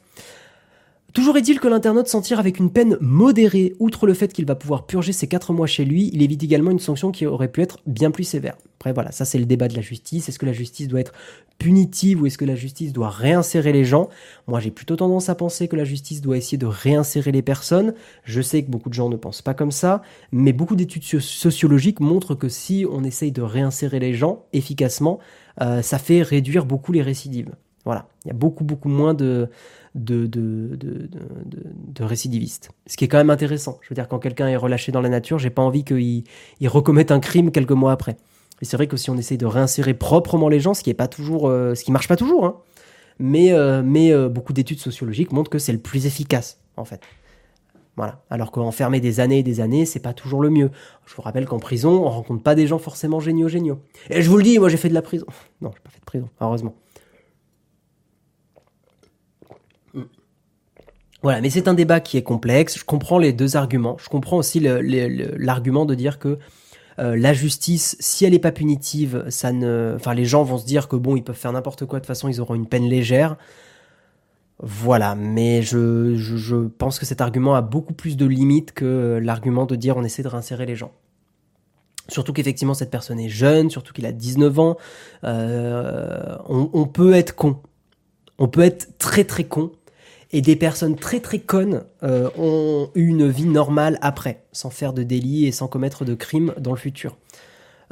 Toujours 1.13 1.37
est-il 1.37 1.59
que 1.59 1.67
l'internaute 1.67 2.07
s'en 2.07 2.21
tire 2.21 2.39
avec 2.39 2.57
une 2.57 2.71
peine 2.71 2.97
modérée. 2.99 3.75
Outre 3.79 4.07
le 4.07 4.15
fait 4.15 4.33
qu'il 4.33 4.47
va 4.47 4.55
pouvoir 4.55 4.87
purger 4.87 5.13
ses 5.13 5.27
4 5.27 5.53
mois 5.53 5.67
chez 5.67 5.85
lui, 5.85 6.09
il 6.11 6.23
évite 6.23 6.41
également 6.41 6.71
une 6.71 6.79
sanction 6.79 7.11
qui 7.11 7.27
aurait 7.27 7.51
pu 7.51 7.61
être 7.61 7.77
bien 7.85 8.09
plus 8.09 8.23
sévère. 8.23 8.55
Après 8.79 8.93
voilà, 8.93 9.11
ça 9.11 9.23
c'est 9.23 9.37
le 9.37 9.45
débat 9.45 9.67
de 9.67 9.75
la 9.75 9.83
justice. 9.83 10.27
Est-ce 10.27 10.39
que 10.39 10.47
la 10.47 10.53
justice 10.53 10.87
doit 10.87 10.99
être 10.99 11.13
punitive 11.59 12.19
ou 12.19 12.25
est-ce 12.25 12.39
que 12.39 12.45
la 12.45 12.55
justice 12.55 12.93
doit 12.93 13.09
réinsérer 13.09 13.71
les 13.71 13.85
gens? 13.85 14.09
Moi 14.47 14.59
j'ai 14.59 14.71
plutôt 14.71 14.95
tendance 14.95 15.29
à 15.29 15.35
penser 15.35 15.67
que 15.67 15.75
la 15.75 15.83
justice 15.83 16.19
doit 16.19 16.35
essayer 16.35 16.57
de 16.57 16.65
réinsérer 16.65 17.31
les 17.31 17.43
personnes. 17.43 17.93
Je 18.23 18.41
sais 18.41 18.63
que 18.63 18.71
beaucoup 18.71 18.89
de 18.89 18.95
gens 18.95 19.09
ne 19.09 19.15
pensent 19.15 19.43
pas 19.43 19.53
comme 19.53 19.71
ça, 19.71 20.01
mais 20.31 20.51
beaucoup 20.51 20.75
d'études 20.75 21.03
sociologiques 21.03 21.99
montrent 21.99 22.33
que 22.33 22.49
si 22.49 22.87
on 22.89 23.03
essaye 23.03 23.31
de 23.31 23.43
réinsérer 23.43 23.99
les 23.99 24.15
gens 24.15 24.45
efficacement, 24.51 25.19
euh, 25.61 25.83
ça 25.83 25.99
fait 25.99 26.23
réduire 26.23 26.65
beaucoup 26.65 26.91
les 26.91 27.03
récidives. 27.03 27.51
Voilà, 27.85 28.07
il 28.25 28.29
y 28.29 28.31
a 28.31 28.33
beaucoup 28.33 28.63
beaucoup 28.63 28.89
moins 28.89 29.13
de 29.13 29.49
de, 29.95 30.25
de, 30.25 30.75
de, 30.75 31.09
de, 31.45 32.03
récidivistes. 32.03 32.71
Ce 32.87 32.97
qui 32.97 33.05
est 33.05 33.07
quand 33.07 33.17
même 33.17 33.29
intéressant. 33.29 33.79
Je 33.81 33.89
veux 33.89 33.95
dire, 33.95 34.07
quand 34.07 34.19
quelqu'un 34.19 34.47
est 34.47 34.55
relâché 34.55 34.91
dans 34.91 35.01
la 35.01 35.09
nature, 35.09 35.37
j'ai 35.37 35.49
pas 35.49 35.61
envie 35.61 35.83
qu'il 35.83 36.23
il 36.59 36.67
recommette 36.67 37.11
un 37.11 37.19
crime 37.19 37.51
quelques 37.51 37.71
mois 37.71 37.91
après. 37.91 38.17
Et 38.61 38.65
c'est 38.65 38.77
vrai 38.77 38.87
que 38.87 38.97
si 38.97 39.09
on 39.09 39.17
essaye 39.17 39.37
de 39.37 39.45
réinsérer 39.45 39.93
proprement 39.93 40.49
les 40.49 40.59
gens, 40.59 40.73
ce 40.73 40.83
qui 40.83 40.89
est 40.89 40.95
pas 40.95 41.07
toujours, 41.07 41.47
euh, 41.47 41.75
ce 41.75 41.83
qui 41.83 41.91
marche 41.91 42.07
pas 42.07 42.15
toujours, 42.15 42.45
hein, 42.45 42.57
mais, 43.19 43.51
euh, 43.51 43.81
mais 43.83 44.11
euh, 44.11 44.29
beaucoup 44.29 44.53
d'études 44.53 44.79
sociologiques 44.79 45.31
montrent 45.31 45.49
que 45.49 45.59
c'est 45.59 45.73
le 45.73 45.79
plus 45.79 46.05
efficace, 46.05 46.59
en 46.77 46.85
fait. 46.85 47.01
Voilà. 47.95 48.23
Alors 48.29 48.51
qu'enfermer 48.51 48.99
des 48.99 49.19
années 49.19 49.39
et 49.39 49.43
des 49.43 49.59
années, 49.59 49.85
c'est 49.85 49.99
pas 49.99 50.13
toujours 50.13 50.41
le 50.41 50.49
mieux. 50.49 50.71
Je 51.05 51.13
vous 51.15 51.21
rappelle 51.21 51.45
qu'en 51.45 51.59
prison, 51.59 52.05
on 52.05 52.09
rencontre 52.09 52.41
pas 52.41 52.55
des 52.55 52.65
gens 52.65 52.79
forcément 52.79 53.19
géniaux 53.19 53.49
géniaux. 53.49 53.79
Et 54.09 54.21
je 54.21 54.29
vous 54.29 54.37
le 54.37 54.43
dis, 54.43 54.57
moi 54.57 54.69
j'ai 54.69 54.77
fait 54.77 54.89
de 54.89 54.95
la 54.95 55.03
prison. 55.03 55.27
Non, 55.61 55.71
j'ai 55.73 55.81
pas 55.81 55.91
fait 55.91 55.99
de 55.99 56.05
prison, 56.05 56.29
heureusement. 56.41 56.75
Voilà, 61.23 61.39
mais 61.39 61.49
c'est 61.49 61.69
un 61.69 61.73
débat 61.73 62.01
qui 62.01 62.17
est 62.17 62.21
complexe. 62.21 62.77
Je 62.77 62.83
comprends 62.83 63.17
les 63.17 63.31
deux 63.31 63.55
arguments. 63.55 63.95
Je 63.97 64.09
comprends 64.09 64.37
aussi 64.37 64.59
l'argument 64.59 65.85
de 65.85 65.95
dire 65.95 66.19
que 66.19 66.37
euh, 66.99 67.15
la 67.15 67.31
justice, 67.31 67.95
si 68.01 68.25
elle 68.25 68.33
n'est 68.33 68.39
pas 68.39 68.51
punitive, 68.51 69.23
ça 69.29 69.53
ne, 69.53 69.93
enfin, 69.95 70.13
les 70.13 70.25
gens 70.25 70.43
vont 70.43 70.57
se 70.57 70.65
dire 70.65 70.89
que 70.89 70.97
bon, 70.97 71.15
ils 71.15 71.23
peuvent 71.23 71.37
faire 71.37 71.53
n'importe 71.53 71.85
quoi. 71.85 71.99
De 71.99 72.03
toute 72.03 72.07
façon, 72.07 72.27
ils 72.27 72.41
auront 72.41 72.55
une 72.55 72.67
peine 72.67 72.83
légère. 72.89 73.37
Voilà, 74.59 75.15
mais 75.15 75.61
je, 75.61 76.15
je, 76.15 76.35
je 76.35 76.55
pense 76.55 76.99
que 76.99 77.05
cet 77.05 77.21
argument 77.21 77.55
a 77.55 77.61
beaucoup 77.61 77.93
plus 77.93 78.17
de 78.17 78.25
limites 78.25 78.73
que 78.73 79.17
l'argument 79.23 79.65
de 79.65 79.77
dire 79.77 79.95
on 79.95 80.03
essaie 80.03 80.23
de 80.23 80.27
réinsérer 80.27 80.65
les 80.65 80.75
gens. 80.75 80.91
Surtout 82.09 82.33
qu'effectivement 82.33 82.73
cette 82.73 82.91
personne 82.91 83.19
est 83.19 83.29
jeune, 83.29 83.69
surtout 83.69 83.93
qu'il 83.93 84.05
a 84.05 84.11
19 84.11 84.59
ans. 84.59 84.77
Euh, 85.23 86.37
on, 86.49 86.69
on 86.73 86.85
peut 86.85 87.13
être 87.13 87.33
con. 87.33 87.57
On 88.39 88.49
peut 88.49 88.61
être 88.61 88.97
très 88.97 89.23
très 89.23 89.45
con 89.45 89.71
et 90.33 90.41
des 90.41 90.55
personnes 90.55 90.95
très 90.95 91.19
très 91.19 91.39
connes 91.39 91.83
euh, 92.01 92.29
ont 92.37 92.89
eu 92.95 93.07
une 93.07 93.29
vie 93.29 93.45
normale 93.45 93.99
après, 94.01 94.43
sans 94.51 94.71
faire 94.71 94.91
de 94.91 95.03
délit 95.03 95.45
et 95.45 95.51
sans 95.51 95.67
commettre 95.67 96.03
de 96.03 96.15
crimes 96.15 96.53
dans 96.59 96.71
le 96.71 96.77
futur. 96.77 97.15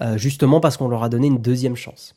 Euh, 0.01 0.17
justement 0.17 0.59
parce 0.59 0.75
qu'on 0.75 0.87
leur 0.87 1.03
a 1.03 1.09
donné 1.09 1.27
une 1.27 1.37
deuxième 1.37 1.75
chance. 1.75 2.15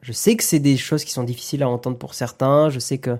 Je 0.00 0.12
sais 0.12 0.36
que 0.36 0.44
c'est 0.44 0.60
des 0.60 0.76
choses 0.76 1.04
qui 1.04 1.10
sont 1.10 1.24
difficiles 1.24 1.64
à 1.64 1.68
entendre 1.68 1.98
pour 1.98 2.14
certains, 2.14 2.70
je 2.70 2.78
sais 2.78 2.98
que 2.98 3.18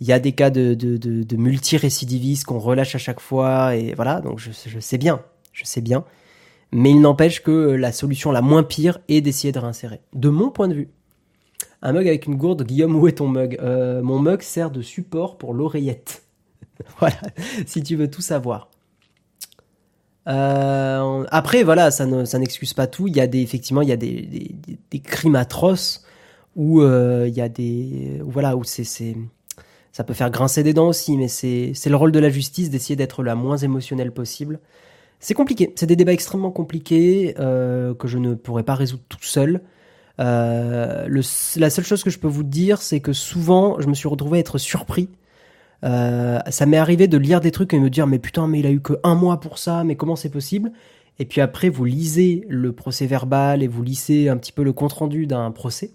il 0.00 0.06
y 0.06 0.12
a 0.12 0.20
des 0.20 0.32
cas 0.32 0.50
de, 0.50 0.74
de, 0.74 0.98
de, 0.98 1.22
de 1.22 1.36
multirécidivistes 1.36 2.44
qu'on 2.44 2.58
relâche 2.58 2.94
à 2.94 2.98
chaque 2.98 3.18
fois, 3.18 3.74
et 3.74 3.94
voilà, 3.94 4.20
donc 4.20 4.38
je, 4.38 4.50
je 4.66 4.78
sais 4.78 4.98
bien, 4.98 5.22
je 5.52 5.64
sais 5.64 5.80
bien. 5.80 6.04
Mais 6.70 6.90
il 6.90 7.00
n'empêche 7.00 7.42
que 7.42 7.50
la 7.50 7.92
solution 7.92 8.30
la 8.30 8.42
moins 8.42 8.62
pire 8.62 8.98
est 9.08 9.20
d'essayer 9.20 9.52
de 9.52 9.58
réinsérer. 9.58 10.00
De 10.12 10.28
mon 10.28 10.50
point 10.50 10.68
de 10.68 10.74
vue, 10.74 10.88
un 11.82 11.92
mug 11.92 12.08
avec 12.08 12.26
une 12.26 12.36
gourde. 12.36 12.64
Guillaume, 12.64 12.96
où 12.96 13.06
est 13.08 13.12
ton 13.12 13.28
mug? 13.28 13.58
Euh, 13.60 14.02
Mon 14.02 14.18
mug 14.18 14.42
sert 14.42 14.70
de 14.70 14.82
support 14.82 15.38
pour 15.38 15.54
l'oreillette. 15.54 16.22
voilà, 16.98 17.16
si 17.66 17.82
tu 17.82 17.96
veux 17.96 18.10
tout 18.10 18.22
savoir. 18.22 18.70
Euh, 20.28 21.24
après, 21.30 21.62
voilà, 21.62 21.90
ça, 21.90 22.06
n'excuse 22.06 22.74
pas 22.74 22.86
tout. 22.86 23.06
Il 23.06 23.16
y 23.16 23.20
a 23.20 23.26
des, 23.26 23.40
effectivement, 23.40 23.82
il 23.82 23.88
y 23.88 23.92
a 23.92 23.96
des, 23.96 24.56
crimes 25.02 25.36
atroces 25.36 26.04
où 26.56 26.80
euh, 26.80 27.26
il 27.28 27.34
y 27.34 27.40
a 27.40 27.48
des, 27.48 28.20
voilà, 28.24 28.56
où 28.56 28.64
c'est, 28.64 28.84
ça 29.92 30.04
peut 30.04 30.14
faire 30.14 30.30
grincer 30.30 30.62
des 30.62 30.72
dents 30.72 30.88
aussi, 30.88 31.16
mais 31.16 31.28
c'est, 31.28 31.72
le 31.86 31.96
rôle 31.96 32.12
de 32.12 32.18
la 32.18 32.30
justice 32.30 32.70
d'essayer 32.70 32.96
d'être 32.96 33.22
la 33.22 33.34
moins 33.34 33.58
émotionnelle 33.58 34.10
possible. 34.10 34.58
C'est 35.20 35.34
compliqué, 35.34 35.72
c'est 35.76 35.86
des 35.86 35.96
débats 35.96 36.12
extrêmement 36.12 36.50
compliqués 36.50 37.34
que 37.36 38.06
je 38.06 38.18
ne 38.18 38.34
pourrais 38.34 38.64
pas 38.64 38.74
résoudre 38.74 39.04
tout 39.08 39.22
seul. 39.22 39.62
Euh, 40.20 41.06
le, 41.08 41.20
la 41.58 41.70
seule 41.70 41.84
chose 41.84 42.02
que 42.02 42.10
je 42.10 42.18
peux 42.18 42.28
vous 42.28 42.42
dire, 42.42 42.80
c'est 42.80 43.00
que 43.00 43.12
souvent, 43.12 43.80
je 43.80 43.88
me 43.88 43.94
suis 43.94 44.08
retrouvé 44.08 44.38
à 44.38 44.40
être 44.40 44.58
surpris. 44.58 45.08
Euh, 45.84 46.38
ça 46.48 46.66
m'est 46.66 46.78
arrivé 46.78 47.06
de 47.06 47.18
lire 47.18 47.40
des 47.40 47.50
trucs 47.50 47.74
et 47.74 47.78
me 47.78 47.90
dire 47.90 48.06
mais 48.06 48.18
putain 48.18 48.48
mais 48.48 48.60
il 48.60 48.66
a 48.66 48.70
eu 48.70 48.80
que 48.80 48.94
un 49.02 49.14
mois 49.14 49.40
pour 49.40 49.58
ça, 49.58 49.84
mais 49.84 49.94
comment 49.94 50.16
c'est 50.16 50.30
possible? 50.30 50.72
Et 51.18 51.26
puis 51.26 51.42
après 51.42 51.68
vous 51.68 51.84
lisez 51.84 52.46
le 52.48 52.72
procès 52.72 53.06
verbal 53.06 53.62
et 53.62 53.68
vous 53.68 53.82
lisez 53.82 54.30
un 54.30 54.38
petit 54.38 54.52
peu 54.52 54.62
le 54.62 54.72
compte 54.72 54.94
rendu 54.94 55.26
d'un 55.26 55.50
procès 55.50 55.90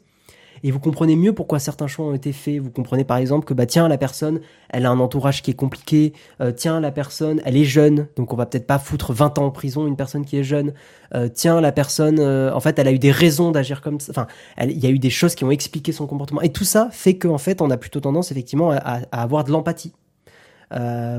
et 0.64 0.72
vous 0.72 0.80
comprenez 0.80 1.16
mieux 1.16 1.34
pourquoi 1.34 1.60
certains 1.60 1.88
choix 1.88 2.06
ont 2.06 2.14
été 2.14 2.32
faits. 2.34 2.60
Vous 2.60 2.72
comprenez 2.72 3.04
par 3.04 3.18
exemple 3.18 3.46
que 3.46 3.54
bah 3.54 3.66
tiens 3.66 3.88
la 3.88 3.98
personne, 3.98 4.42
elle 4.70 4.86
a 4.86 4.90
un 4.90 5.00
entourage 5.00 5.42
qui 5.42 5.52
est 5.52 5.56
compliqué. 5.56 6.14
Euh, 6.40 6.52
tiens 6.52 6.80
la 6.80 6.92
personne, 6.92 7.42
elle 7.46 7.58
est 7.58 7.66
jeune, 7.66 8.08
donc 8.16 8.34
on 8.34 8.36
va 8.36 8.46
peut-être 8.46 8.68
pas 8.68 8.80
foutre 8.80 9.14
20 9.14 9.40
ans 9.40 9.46
en 9.46 9.52
prison 9.52 9.88
une 9.88 9.96
personne 9.96 10.26
qui 10.26 10.38
est 10.38 10.44
jeune. 10.44 10.74
Euh, 11.14 11.28
tiens 11.28 11.62
la 11.62 11.72
personne, 11.72 12.20
euh, 12.20 12.54
en 12.54 12.60
fait, 12.60 12.78
elle 12.80 12.88
a 12.88 12.92
eu 12.92 13.00
des 13.00 13.12
raisons 13.12 13.52
d'agir 13.52 13.82
comme 13.82 14.00
ça. 14.00 14.12
Enfin, 14.12 14.28
il 14.62 14.80
y 14.80 14.88
a 14.88 14.90
eu 14.90 15.00
des 15.00 15.10
choses 15.10 15.36
qui 15.36 15.44
ont 15.44 15.52
expliqué 15.52 15.92
son 15.92 16.08
comportement. 16.08 16.42
Et 16.42 16.52
tout 16.52 16.66
ça 16.66 16.90
fait 16.92 17.18
qu'en 17.18 17.38
fait, 17.38 17.62
on 17.62 17.70
a 17.70 17.78
plutôt 17.78 18.00
tendance 18.00 18.32
effectivement 18.32 18.72
à, 18.72 18.78
à 19.12 19.22
avoir 19.22 19.44
de 19.44 19.52
l'empathie. 19.52 19.94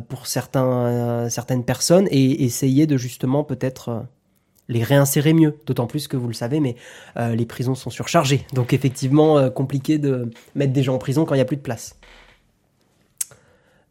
pour 0.09 0.27
certains, 0.27 1.29
certaines 1.29 1.65
personnes 1.65 2.09
et 2.11 2.45
essayer 2.45 2.87
de 2.87 2.97
justement 2.97 3.45
peut-être 3.45 4.07
les 4.69 4.83
réinsérer 4.83 5.33
mieux. 5.33 5.57
D'autant 5.67 5.87
plus 5.87 6.09
que 6.09 6.17
vous 6.17 6.29
le 6.29 6.35
savez, 6.35 6.61
mais 6.61 6.77
euh, 7.17 7.35
les 7.35 7.47
prisons 7.47 7.75
sont 7.75 7.91
surchargées. 7.91 8.47
Donc 8.53 8.73
effectivement, 8.73 9.39
euh, 9.39 9.51
compliqué 9.51 9.99
de 9.99 10.31
mettre 10.55 10.73
des 10.73 10.83
gens 10.83 10.95
en 10.95 10.99
prison 10.99 11.25
quand 11.25 11.35
il 11.35 11.39
n'y 11.39 11.43
a 11.43 11.47
plus 11.47 11.57
de 11.57 11.63
place. 11.63 11.99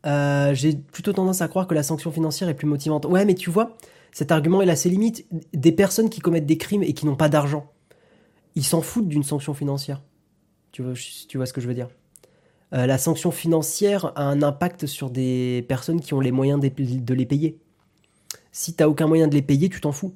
Euh, 0.06 0.54
j'ai 0.56 0.76
plutôt 0.76 1.14
tendance 1.14 1.42
à 1.42 1.48
croire 1.48 1.68
que 1.68 1.76
la 1.76 1.84
sanction 1.84 2.12
financière 2.12 2.50
est 2.50 2.56
plus 2.56 2.68
motivante. 2.68 3.06
Ouais, 3.06 3.26
mais 3.26 3.36
tu 3.36 3.50
vois, 3.50 3.78
cet 4.12 4.32
argument, 4.32 4.62
il 4.62 4.70
a 4.70 4.76
ses 4.76 4.90
limites. 4.90 5.26
Des 5.54 5.72
personnes 5.72 6.10
qui 6.10 6.22
commettent 6.22 6.48
des 6.48 6.58
crimes 6.58 6.84
et 6.84 6.94
qui 6.94 7.06
n'ont 7.06 7.16
pas 7.16 7.30
d'argent, 7.30 7.72
ils 8.56 8.66
s'en 8.66 8.82
foutent 8.82 9.08
d'une 9.08 9.24
sanction 9.24 9.54
financière. 9.54 10.02
Tu 10.72 10.82
vois, 10.82 10.94
tu 11.28 11.38
vois 11.38 11.46
ce 11.46 11.54
que 11.54 11.62
je 11.62 11.68
veux 11.68 11.74
dire? 11.74 11.90
La 12.74 12.98
sanction 12.98 13.32
financière 13.32 14.14
a 14.16 14.24
un 14.24 14.42
impact 14.42 14.86
sur 14.86 15.10
des 15.10 15.66
personnes 15.68 16.00
qui 16.00 16.14
ont 16.14 16.22
les 16.22 16.32
moyens 16.32 16.62
de 16.62 17.14
les 17.14 17.26
payer. 17.26 17.60
Si 18.54 18.74
tu 18.74 18.82
n'as 18.82 18.88
aucun 18.88 19.08
moyen 19.08 19.28
de 19.28 19.36
les 19.36 19.42
payer, 19.42 19.68
tu 19.68 19.82
t'en 19.82 19.92
fous. 19.92 20.14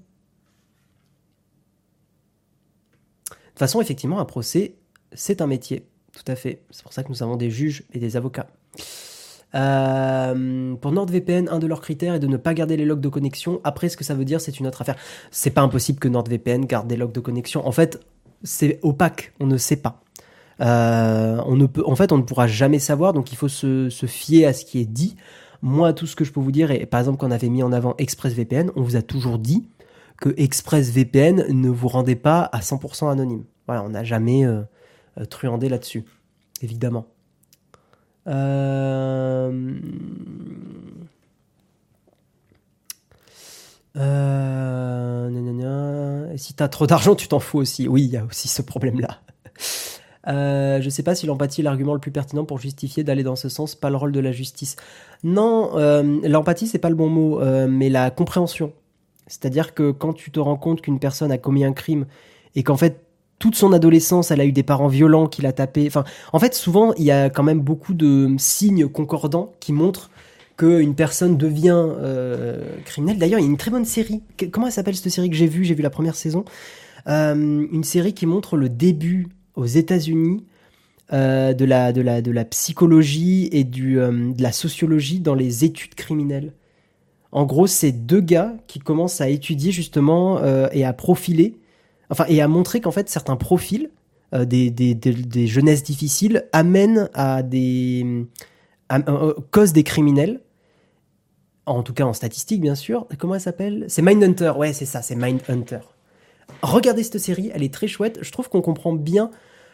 Toute 3.55 3.59
façon, 3.59 3.79
effectivement, 3.79 4.19
un 4.19 4.25
procès, 4.25 4.75
c'est 5.13 5.41
un 5.41 5.47
métier. 5.47 5.87
Tout 6.11 6.29
à 6.29 6.35
fait. 6.35 6.61
C'est 6.71 6.83
pour 6.83 6.91
ça 6.91 7.03
que 7.03 7.09
nous 7.09 7.23
avons 7.23 7.37
des 7.37 7.49
juges 7.49 7.83
et 7.93 7.99
des 7.99 8.17
avocats. 8.17 8.47
Euh, 9.55 10.75
pour 10.75 10.91
NordVPN, 10.91 11.47
un 11.49 11.59
de 11.59 11.67
leurs 11.67 11.79
critères 11.79 12.15
est 12.15 12.19
de 12.19 12.27
ne 12.27 12.35
pas 12.35 12.53
garder 12.53 12.75
les 12.75 12.83
logs 12.83 12.99
de 12.99 13.07
connexion. 13.07 13.61
Après, 13.63 13.87
ce 13.87 13.95
que 13.95 14.03
ça 14.03 14.13
veut 14.13 14.25
dire, 14.25 14.41
c'est 14.41 14.59
une 14.59 14.67
autre 14.67 14.81
affaire. 14.81 14.97
C'est 15.31 15.51
pas 15.51 15.61
impossible 15.61 15.99
que 15.99 16.09
NordVPN 16.09 16.65
garde 16.65 16.87
des 16.87 16.97
logs 16.97 17.13
de 17.13 17.21
connexion. 17.21 17.65
En 17.65 17.71
fait, 17.71 18.05
c'est 18.43 18.79
opaque. 18.81 19.31
On 19.39 19.47
ne 19.47 19.57
sait 19.57 19.77
pas. 19.77 20.01
Euh, 20.59 21.41
on 21.45 21.55
ne 21.55 21.65
peut, 21.65 21.83
en 21.85 21.95
fait, 21.95 22.11
on 22.11 22.17
ne 22.17 22.23
pourra 22.23 22.47
jamais 22.47 22.79
savoir. 22.79 23.13
Donc, 23.13 23.31
il 23.31 23.37
faut 23.37 23.47
se, 23.47 23.89
se, 23.89 24.05
fier 24.05 24.45
à 24.45 24.51
ce 24.51 24.65
qui 24.65 24.79
est 24.79 24.85
dit. 24.85 25.15
Moi, 25.61 25.93
tout 25.93 26.07
ce 26.07 26.17
que 26.17 26.25
je 26.25 26.33
peux 26.33 26.41
vous 26.41 26.51
dire, 26.51 26.71
et 26.71 26.85
par 26.85 26.99
exemple, 26.99 27.17
quand 27.17 27.27
on 27.27 27.31
avait 27.31 27.49
mis 27.49 27.63
en 27.63 27.71
avant 27.71 27.95
ExpressVPN, 27.97 28.71
on 28.75 28.81
vous 28.81 28.97
a 28.97 29.01
toujours 29.01 29.39
dit 29.39 29.69
que 30.17 30.29
ExpressVPN 30.37 31.47
ne 31.49 31.69
vous 31.69 31.87
rendait 31.87 32.15
pas 32.15 32.41
à 32.51 32.59
100% 32.59 33.11
anonyme. 33.11 33.43
Voilà, 33.67 33.83
on 33.83 33.89
n'a 33.89 34.03
jamais 34.03 34.45
euh, 34.45 34.61
euh, 35.19 35.25
truandé 35.25 35.69
là-dessus, 35.69 36.05
évidemment. 36.61 37.07
Euh, 38.27 39.73
Euh, 43.97 45.05
si 46.37 46.53
t'as 46.53 46.67
trop 46.67 46.87
d'argent, 46.87 47.15
tu 47.15 47.27
t'en 47.27 47.39
fous 47.39 47.59
aussi. 47.59 47.87
Oui, 47.87 48.03
il 48.03 48.11
y 48.11 48.17
a 48.17 48.25
aussi 48.25 48.47
ce 48.47 48.61
problème-là. 48.61 49.19
Euh, 50.27 50.81
je 50.81 50.89
sais 50.89 51.03
pas 51.03 51.13
si 51.15 51.27
l'empathie 51.27 51.61
est 51.61 51.63
l'argument 51.63 51.93
le 51.93 51.99
plus 51.99 52.11
pertinent 52.11 52.45
pour 52.45 52.57
justifier 52.59 53.03
d'aller 53.03 53.23
dans 53.23 53.35
ce 53.35 53.47
sens, 53.47 53.75
pas 53.75 53.91
le 53.91 53.95
rôle 53.95 54.11
de 54.11 54.19
la 54.19 54.31
justice. 54.31 54.75
Non, 55.23 55.77
euh, 55.77 56.19
l'empathie 56.23 56.67
c'est 56.67 56.79
pas 56.79 56.89
le 56.89 56.95
bon 56.95 57.09
mot, 57.09 57.39
euh, 57.41 57.67
mais 57.69 57.89
la 57.89 58.09
compréhension. 58.09 58.73
C'est-à-dire 59.27 59.73
que 59.73 59.91
quand 59.91 60.13
tu 60.13 60.31
te 60.31 60.39
rends 60.39 60.57
compte 60.57 60.81
qu'une 60.81 60.99
personne 60.99 61.31
a 61.31 61.37
commis 61.37 61.63
un 61.63 61.73
crime 61.73 62.05
et 62.55 62.63
qu'en 62.63 62.77
fait 62.77 63.01
toute 63.39 63.55
son 63.55 63.73
adolescence 63.73 64.31
elle 64.31 64.41
a 64.41 64.45
eu 64.45 64.51
des 64.51 64.63
parents 64.63 64.87
violents 64.87 65.27
qui 65.27 65.41
l'a 65.41 65.53
tapé. 65.53 65.85
Enfin, 65.87 66.03
en 66.33 66.39
fait 66.39 66.53
souvent 66.53 66.93
il 66.93 67.03
y 67.03 67.11
a 67.11 67.29
quand 67.29 67.43
même 67.43 67.61
beaucoup 67.61 67.93
de 67.93 68.33
signes 68.37 68.87
concordants 68.87 69.53
qui 69.59 69.73
montrent 69.73 70.09
qu'une 70.57 70.95
personne 70.95 71.37
devient 71.37 71.85
euh, 71.99 72.77
criminelle. 72.85 73.17
D'ailleurs, 73.17 73.39
il 73.39 73.43
y 73.43 73.45
a 73.45 73.49
une 73.49 73.57
très 73.57 73.71
bonne 73.71 73.85
série. 73.85 74.23
Comment 74.51 74.67
elle 74.67 74.73
s'appelle 74.73 74.95
cette 74.95 75.11
série 75.11 75.29
que 75.29 75.35
j'ai 75.35 75.47
vue? 75.47 75.65
J'ai 75.65 75.73
vu 75.73 75.83
la 75.83 75.89
première 75.89 76.15
saison. 76.15 76.45
Euh, 77.07 77.35
une 77.71 77.83
série 77.83 78.13
qui 78.13 78.25
montre 78.25 78.57
le 78.57 78.69
début 78.69 79.27
aux 79.55 79.65
États-Unis 79.65 80.45
euh, 81.13 81.53
de, 81.53 81.65
la, 81.65 82.45
psychologie 82.45 83.49
et 83.51 83.63
de 83.63 84.41
la 84.41 84.51
sociologie 84.51 85.19
dans 85.19 85.35
les 85.35 85.65
études 85.65 85.95
criminelles. 85.95 86.53
En 87.35 87.43
gros, 87.43 87.67
c'est 87.67 87.91
deux 87.91 88.21
gars 88.21 88.53
qui 88.65 88.79
commencent 88.79 89.19
à 89.19 89.27
étudier 89.27 89.73
justement 89.73 90.37
euh, 90.37 90.69
et 90.71 90.85
à 90.85 90.93
profiler, 90.93 91.59
enfin, 92.09 92.23
et 92.29 92.41
à 92.41 92.47
montrer 92.47 92.79
qu'en 92.79 92.91
fait, 92.91 93.09
certains 93.09 93.35
profils 93.35 93.89
euh, 94.33 94.45
des, 94.45 94.71
des, 94.71 94.95
des, 94.95 95.45
jeunesses 95.45 95.83
difficiles 95.83 96.45
amènent 96.53 97.09
à 97.13 97.43
des. 97.43 98.25
à- 98.87 98.99
euh, 99.09 99.33
causent 99.51 99.73
des 99.73 99.83
criminels. 99.83 100.39
En 101.65 101.83
tout 101.83 101.91
cas, 101.91 102.05
en 102.05 102.13
statistique, 102.13 102.61
bien 102.61 102.73
sûr. 102.73 103.05
Comment 103.17 103.35
elle 103.35 103.41
s'appelle? 103.41 103.83
C'est 103.89 104.01
Mindhunter. 104.01 104.53
Ouais, 104.55 104.71
c'est 104.71 104.85
ça, 104.85 105.01
c'est 105.01 105.15
Mindhunter. 105.15 105.81
Regardez 106.61 107.03
cette 107.03 107.17
série, 107.17 107.51
elle 107.53 107.63
est 107.63 107.73
très 107.73 107.87
chouette. 107.87 108.19
Je 108.21 108.31
trouve 108.31 108.47
qu'on 108.47 108.61
comprend 108.61 108.93
bien 108.93 109.29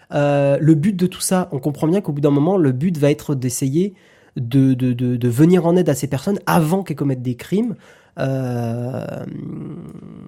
le 0.09 0.73
but 0.73 0.95
de 0.95 1.05
tout 1.05 1.21
ça. 1.21 1.47
On 1.51 1.59
comprend 1.59 1.87
bien 1.87 2.01
qu'au 2.01 2.11
bout 2.11 2.21
d'un 2.21 2.31
moment, 2.31 2.57
le 2.57 2.71
but 2.71 2.97
va 2.97 3.11
être 3.11 3.35
d'essayer 3.35 3.93
de, 4.37 4.73
de, 4.73 4.93
de, 4.93 5.29
venir 5.29 5.65
en 5.65 5.75
aide 5.75 5.89
à 5.89 5.95
ces 5.95 6.07
personnes 6.07 6.39
avant 6.45 6.83
qu'elles 6.83 6.95
commettent 6.95 7.21
des 7.21 7.35
crimes. 7.35 7.75
Euh, 8.19 9.05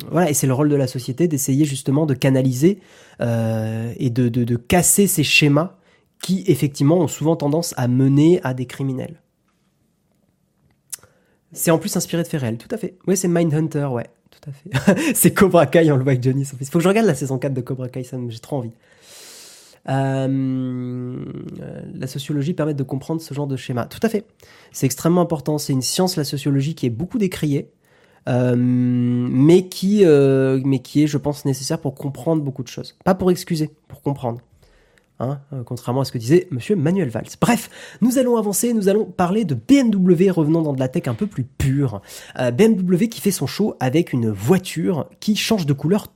voilà, 0.10 0.30
et 0.30 0.34
c'est 0.34 0.47
le 0.47 0.54
rôle 0.54 0.70
de 0.70 0.76
la 0.76 0.88
société 0.88 1.28
d'essayer 1.28 1.66
justement 1.66 2.06
de 2.06 2.14
canaliser 2.14 2.80
euh, 3.22 3.93
et 3.97 4.10
de, 4.10 4.30
de, 4.30 4.43
de 4.43 4.56
casser 4.56 5.08
ces 5.08 5.24
schémas 5.24 5.76
qui 6.22 6.43
effectivement 6.47 6.99
ont 6.99 7.08
souvent 7.08 7.36
tendance 7.36 7.74
à 7.78 7.88
mener 7.88 8.39
à 8.43 8.54
des 8.54 8.66
criminels. 8.66 9.22
C'est 11.51 11.72
en 11.72 11.78
plus 11.78 11.95
inspiré 11.95 12.24
de 12.24 12.28
faits 12.28 12.58
tout 12.58 12.74
à 12.74 12.78
fait. 12.78 12.97
Oui, 13.06 13.16
c'est 13.16 13.28
Mindhunter, 13.28 13.86
ouais, 13.86 14.10
tout 14.32 14.49
à 14.49 14.54
fait. 14.54 15.14
c'est 15.16 15.34
Cobra 15.34 15.68
Kai, 15.68 15.91
on 15.91 15.97
le 15.97 16.04
voit 16.04 16.14
avec 16.14 16.24
Johnny. 16.24 16.41
Il 16.60 16.68
faut 16.68 16.80
que 16.80 16.84
je 16.84 16.88
regarde 16.88 17.06
la 17.06 17.16
saison 17.16 17.38
4 17.38 17.54
de 17.54 17.62
Cobra 17.62 17.89
Kai, 17.89 18.04
ça 18.04 18.18
j'ai 18.28 18.39
trop 18.39 18.58
envie. 18.58 18.72
Euh, 19.89 21.25
la 21.93 22.07
sociologie 22.07 22.53
permet 22.53 22.73
de 22.73 22.84
comprendre 22.84 23.21
ce 23.21 23.34
genre 23.34 23.47
de 23.47 23.57
schéma. 23.57 23.86
Tout 23.86 23.99
à 24.03 24.09
fait. 24.09 24.25
C'est 24.71 24.86
extrêmement 24.86 25.21
important. 25.21 25.57
C'est 25.57 25.73
une 25.73 25.81
science, 25.81 26.15
la 26.15 26.23
sociologie, 26.23 26.75
qui 26.75 26.86
est 26.86 26.91
beaucoup 26.91 27.17
décriée, 27.17 27.69
euh, 28.29 28.55
mais, 28.57 29.67
qui, 29.67 30.05
euh, 30.05 30.61
mais 30.63 30.79
qui 30.79 31.03
est, 31.03 31.07
je 31.07 31.17
pense, 31.17 31.45
nécessaire 31.45 31.79
pour 31.79 31.95
comprendre 31.95 32.41
beaucoup 32.41 32.63
de 32.63 32.69
choses. 32.69 32.97
Pas 33.03 33.15
pour 33.15 33.31
excuser, 33.31 33.71
pour 33.88 34.01
comprendre. 34.01 34.39
Hein, 35.19 35.39
contrairement 35.65 36.01
à 36.01 36.05
ce 36.05 36.11
que 36.11 36.17
disait 36.17 36.47
Monsieur 36.49 36.75
Manuel 36.75 37.07
Valls. 37.07 37.27
Bref, 37.39 37.69
nous 38.01 38.17
allons 38.17 38.36
avancer, 38.36 38.73
nous 38.73 38.89
allons 38.89 39.05
parler 39.05 39.45
de 39.45 39.53
BMW, 39.53 40.31
revenons 40.31 40.63
dans 40.63 40.73
de 40.73 40.79
la 40.79 40.88
tech 40.88 41.07
un 41.07 41.13
peu 41.13 41.27
plus 41.27 41.43
pure. 41.43 42.01
BMW 42.36 43.07
qui 43.07 43.21
fait 43.21 43.31
son 43.31 43.45
show 43.45 43.75
avec 43.79 44.11
une 44.11 44.31
voiture 44.31 45.07
qui 45.19 45.36
change 45.36 45.67
de 45.67 45.71
couleur 45.71 46.07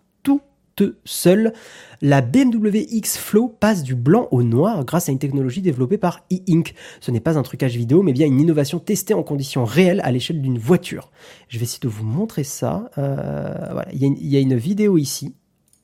seule. 1.05 1.53
La 2.01 2.21
BMW 2.21 2.85
X 2.89 3.17
Flow 3.17 3.47
passe 3.47 3.83
du 3.83 3.95
blanc 3.95 4.27
au 4.31 4.43
noir 4.43 4.85
grâce 4.85 5.09
à 5.09 5.11
une 5.11 5.19
technologie 5.19 5.61
développée 5.61 5.97
par 5.97 6.21
e-ink. 6.31 6.73
Ce 6.99 7.11
n'est 7.11 7.19
pas 7.19 7.37
un 7.37 7.43
trucage 7.43 7.75
vidéo, 7.75 8.03
mais 8.03 8.13
bien 8.13 8.27
une 8.27 8.39
innovation 8.39 8.79
testée 8.79 9.13
en 9.13 9.23
conditions 9.23 9.65
réelles 9.65 10.01
à 10.03 10.11
l'échelle 10.11 10.41
d'une 10.41 10.59
voiture. 10.59 11.11
Je 11.47 11.57
vais 11.57 11.63
essayer 11.63 11.81
de 11.81 11.87
vous 11.87 12.05
montrer 12.05 12.43
ça. 12.43 12.89
Euh, 12.97 13.53
voilà, 13.71 13.87
il 13.93 13.99
y, 13.99 14.37
a 14.37 14.39
une- 14.39 14.57
vidéo 14.57 14.97
ici 14.97 15.35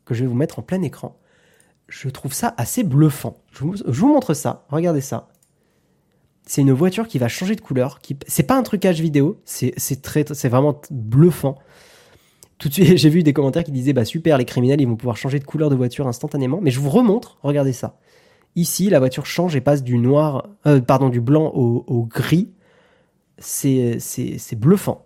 que 0.06 0.14
je 0.14 0.22
vais 0.22 0.28
vous 0.28 0.36
mettre 0.36 0.60
en 0.60 0.62
plein 0.62 0.82
écran 0.82 1.18
je 1.88 2.10
trouve 2.10 2.34
ça 2.34 2.54
assez 2.58 2.84
bluffant. 2.84 3.38
Je 3.52 3.64
vous, 3.64 4.08
montre 4.08 4.34
ça. 4.34 4.66
Regardez 4.70 5.02
ça. 5.02 5.30
C'est 6.46 6.62
une 6.62 6.72
voiture 6.72 7.08
qui 7.08 7.20
va 7.20 7.28
changer 7.28 7.56
de 7.56 7.62
couleur. 7.62 8.00
Qui, 8.00 8.18
c'est 8.28 8.44
pas 8.44 8.58
un 8.58 8.64
trucage 8.64 9.00
vidéo. 9.00 9.40
C'est, 9.46 9.76
vraiment 10.50 10.82
bluffant. 10.90 11.60
Tout 12.64 12.70
de 12.70 12.76
suite, 12.76 12.88
j'ai 12.98 13.10
vu 13.10 13.24
des 13.24 13.34
commentaires 13.34 13.66
qui 13.66 13.74
disaient 13.74 13.92
bah 13.92 14.06
super, 14.06 14.38
les 14.38 14.46
criminels 14.46 14.80
ils 14.80 14.88
vont 14.88 14.96
pouvoir 14.96 15.18
changer 15.18 15.38
de 15.38 15.44
couleur 15.44 15.70
de 15.70 15.76
voiture 15.76 16.08
instantanément. 16.08 16.60
Mais 16.62 16.72
je 16.72 16.80
vous 16.80 16.90
remontre. 16.90 17.38
Regardez 17.44 17.74
ça. 17.74 18.00
Ici, 18.56 18.90
la 18.90 19.00
voiture 19.00 19.26
change 19.26 19.54
et 19.58 19.62
passe 19.62 19.84
du 19.84 19.98
noir, 19.98 20.48
euh, 20.66 20.80
pardon, 20.80 21.10
du 21.10 21.20
blanc 21.20 21.48
au, 21.48 22.04
gris. 22.06 22.54
C'est, 23.38 24.00
bluffant. 24.56 25.06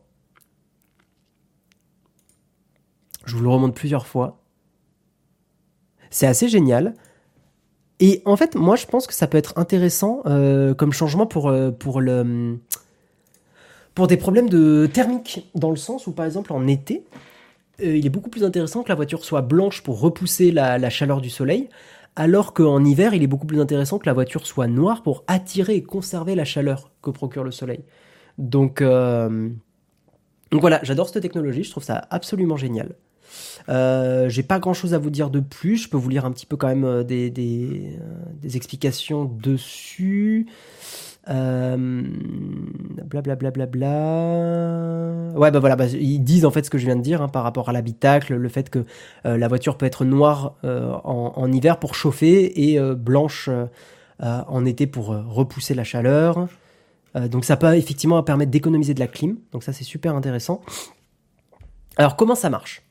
Je 3.25 3.35
vous 3.35 3.41
le 3.41 3.49
remonte 3.49 3.73
plusieurs 3.73 4.05
fois. 4.05 4.43
C'est 6.11 6.27
assez 6.27 6.49
génial. 6.49 6.93
Et 7.99 8.21
en 8.25 8.35
fait, 8.35 8.53
moi, 8.53 8.75
je 8.75 8.85
pense 8.85 9.07
que 9.07 9.15
ça 9.15 9.25
peut 9.25 9.39
être 9.39 9.57
intéressant 9.57 10.21
euh, 10.27 10.75
comme 10.75 10.93
changement 10.93 11.25
pour, 11.25 11.49
euh, 11.49 11.71
pour, 11.71 12.01
le, 12.01 12.59
pour 13.95 14.05
des 14.05 14.17
problèmes 14.17 14.49
de 14.49 14.87
thermique, 14.93 15.49
dans 15.55 15.71
le 15.71 15.75
sens 15.77 16.05
où, 16.05 16.11
par 16.11 16.27
exemple, 16.27 16.53
en 16.53 16.67
été, 16.67 17.03
il 17.79 18.05
est 18.05 18.09
beaucoup 18.09 18.29
plus 18.29 18.43
intéressant 18.43 18.83
que 18.83 18.89
la 18.89 18.95
voiture 18.95 19.23
soit 19.23 19.41
blanche 19.41 19.83
pour 19.83 19.99
repousser 19.99 20.51
la, 20.51 20.77
la 20.77 20.89
chaleur 20.89 21.21
du 21.21 21.29
soleil, 21.29 21.69
alors 22.15 22.53
qu'en 22.53 22.83
hiver, 22.83 23.13
il 23.13 23.21
est 23.21 23.27
beaucoup 23.27 23.47
plus 23.47 23.61
intéressant 23.61 23.99
que 23.99 24.07
la 24.07 24.13
voiture 24.13 24.47
soit 24.47 24.67
noire 24.67 25.03
pour 25.03 25.23
attirer 25.27 25.75
et 25.75 25.83
conserver 25.83 26.35
la 26.35 26.45
chaleur 26.45 26.91
que 27.01 27.11
procure 27.11 27.43
le 27.43 27.51
soleil. 27.51 27.81
Donc, 28.37 28.81
euh, 28.81 29.49
donc 30.51 30.61
voilà, 30.61 30.79
j'adore 30.83 31.09
cette 31.09 31.21
technologie, 31.21 31.63
je 31.63 31.71
trouve 31.71 31.83
ça 31.83 32.07
absolument 32.09 32.57
génial. 32.57 32.95
Euh, 33.69 34.29
j'ai 34.29 34.43
pas 34.43 34.59
grand 34.59 34.73
chose 34.73 34.93
à 34.93 34.97
vous 34.97 35.09
dire 35.09 35.29
de 35.29 35.39
plus. 35.39 35.77
Je 35.77 35.89
peux 35.89 35.97
vous 35.97 36.09
lire 36.09 36.25
un 36.25 36.31
petit 36.31 36.45
peu 36.45 36.55
quand 36.55 36.67
même 36.67 36.85
euh, 36.85 37.03
des, 37.03 37.29
des, 37.29 37.97
euh, 37.99 38.15
des 38.41 38.55
explications 38.55 39.25
dessus. 39.25 40.47
Euh, 41.29 42.03
Blablabla. 43.05 43.51
Bla, 43.51 43.65
bla, 43.65 43.65
bla. 43.65 45.39
Ouais, 45.39 45.51
bah 45.51 45.59
voilà, 45.59 45.75
bah, 45.75 45.85
ils 45.87 46.19
disent 46.23 46.45
en 46.45 46.51
fait 46.51 46.63
ce 46.63 46.69
que 46.69 46.77
je 46.77 46.85
viens 46.85 46.95
de 46.95 47.01
dire 47.01 47.21
hein, 47.21 47.27
par 47.27 47.43
rapport 47.43 47.69
à 47.69 47.73
l'habitacle, 47.73 48.35
le 48.35 48.49
fait 48.49 48.69
que 48.69 48.85
euh, 49.25 49.37
la 49.37 49.47
voiture 49.47 49.77
peut 49.77 49.85
être 49.85 50.05
noire 50.05 50.55
euh, 50.63 50.91
en, 51.03 51.33
en 51.35 51.51
hiver 51.51 51.79
pour 51.79 51.95
chauffer 51.95 52.69
et 52.71 52.79
euh, 52.79 52.95
blanche 52.95 53.49
euh, 53.49 53.65
euh, 54.23 54.41
en 54.47 54.65
été 54.65 54.87
pour 54.87 55.11
euh, 55.11 55.21
repousser 55.27 55.73
la 55.75 55.83
chaleur. 55.83 56.47
Euh, 57.15 57.27
donc 57.27 57.45
ça 57.45 57.57
peut 57.57 57.75
effectivement 57.75 58.21
permettre 58.23 58.51
d'économiser 58.51 58.93
de 58.93 58.99
la 58.99 59.07
clim. 59.07 59.37
Donc 59.51 59.63
ça 59.63 59.73
c'est 59.73 59.83
super 59.83 60.15
intéressant. 60.15 60.61
Alors 61.97 62.15
comment 62.15 62.35
ça 62.35 62.49
marche? 62.49 62.86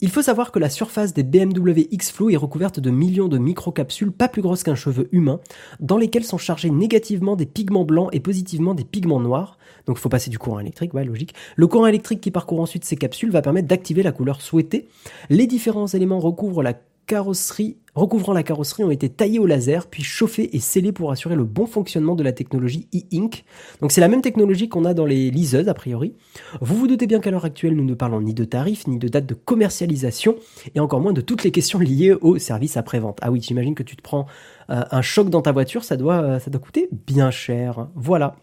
Il 0.00 0.10
faut 0.10 0.22
savoir 0.22 0.52
que 0.52 0.58
la 0.58 0.70
surface 0.70 1.12
des 1.12 1.24
BMW 1.24 1.88
X-Flow 1.90 2.30
est 2.30 2.36
recouverte 2.36 2.78
de 2.78 2.90
millions 2.90 3.28
de 3.28 3.38
microcapsules 3.38 4.12
pas 4.12 4.28
plus 4.28 4.42
grosses 4.42 4.62
qu'un 4.62 4.76
cheveu 4.76 5.08
humain, 5.10 5.40
dans 5.80 5.96
lesquelles 5.96 6.24
sont 6.24 6.38
chargés 6.38 6.70
négativement 6.70 7.34
des 7.34 7.46
pigments 7.46 7.84
blancs 7.84 8.10
et 8.12 8.20
positivement 8.20 8.74
des 8.74 8.84
pigments 8.84 9.20
noirs. 9.20 9.58
Donc 9.86 9.96
il 9.98 10.00
faut 10.00 10.08
passer 10.08 10.30
du 10.30 10.38
courant 10.38 10.60
électrique, 10.60 10.94
ouais, 10.94 11.04
logique. 11.04 11.34
Le 11.56 11.66
courant 11.66 11.86
électrique 11.86 12.20
qui 12.20 12.30
parcourt 12.30 12.60
ensuite 12.60 12.84
ces 12.84 12.96
capsules 12.96 13.30
va 13.30 13.42
permettre 13.42 13.66
d'activer 13.66 14.02
la 14.02 14.12
couleur 14.12 14.40
souhaitée. 14.40 14.88
Les 15.30 15.46
différents 15.46 15.88
éléments 15.88 16.20
recouvrent 16.20 16.62
la 16.62 16.74
carrosserie, 17.08 17.78
recouvrant 17.94 18.34
la 18.34 18.42
carrosserie 18.42 18.84
ont 18.84 18.90
été 18.90 19.08
taillés 19.08 19.38
au 19.38 19.46
laser, 19.46 19.86
puis 19.86 20.04
chauffés 20.04 20.54
et 20.54 20.60
scellés 20.60 20.92
pour 20.92 21.10
assurer 21.10 21.34
le 21.36 21.44
bon 21.44 21.66
fonctionnement 21.66 22.14
de 22.14 22.22
la 22.22 22.32
technologie 22.32 22.86
e-ink. 22.94 23.44
Donc 23.80 23.92
c'est 23.92 24.02
la 24.02 24.08
même 24.08 24.20
technologie 24.20 24.68
qu'on 24.68 24.84
a 24.84 24.92
dans 24.92 25.06
les 25.06 25.30
liseuses, 25.30 25.68
a 25.68 25.74
priori. 25.74 26.14
Vous 26.60 26.76
vous 26.76 26.86
doutez 26.86 27.06
bien 27.06 27.18
qu'à 27.18 27.30
l'heure 27.30 27.46
actuelle, 27.46 27.74
nous 27.74 27.84
ne 27.84 27.94
parlons 27.94 28.20
ni 28.20 28.34
de 28.34 28.44
tarifs, 28.44 28.86
ni 28.86 28.98
de 28.98 29.08
date 29.08 29.26
de 29.26 29.34
commercialisation, 29.34 30.36
et 30.74 30.80
encore 30.80 31.00
moins 31.00 31.14
de 31.14 31.22
toutes 31.22 31.44
les 31.44 31.50
questions 31.50 31.78
liées 31.78 32.14
au 32.20 32.38
service 32.38 32.76
après-vente. 32.76 33.18
Ah 33.22 33.32
oui, 33.32 33.40
j'imagine 33.42 33.74
que 33.74 33.82
tu 33.82 33.96
te 33.96 34.02
prends 34.02 34.26
euh, 34.70 34.82
un 34.90 35.02
choc 35.02 35.30
dans 35.30 35.40
ta 35.40 35.52
voiture, 35.52 35.82
ça 35.82 35.96
doit, 35.96 36.20
euh, 36.22 36.38
ça 36.38 36.50
doit 36.50 36.60
coûter 36.60 36.90
bien 37.06 37.30
cher. 37.30 37.88
Voilà. 37.96 38.36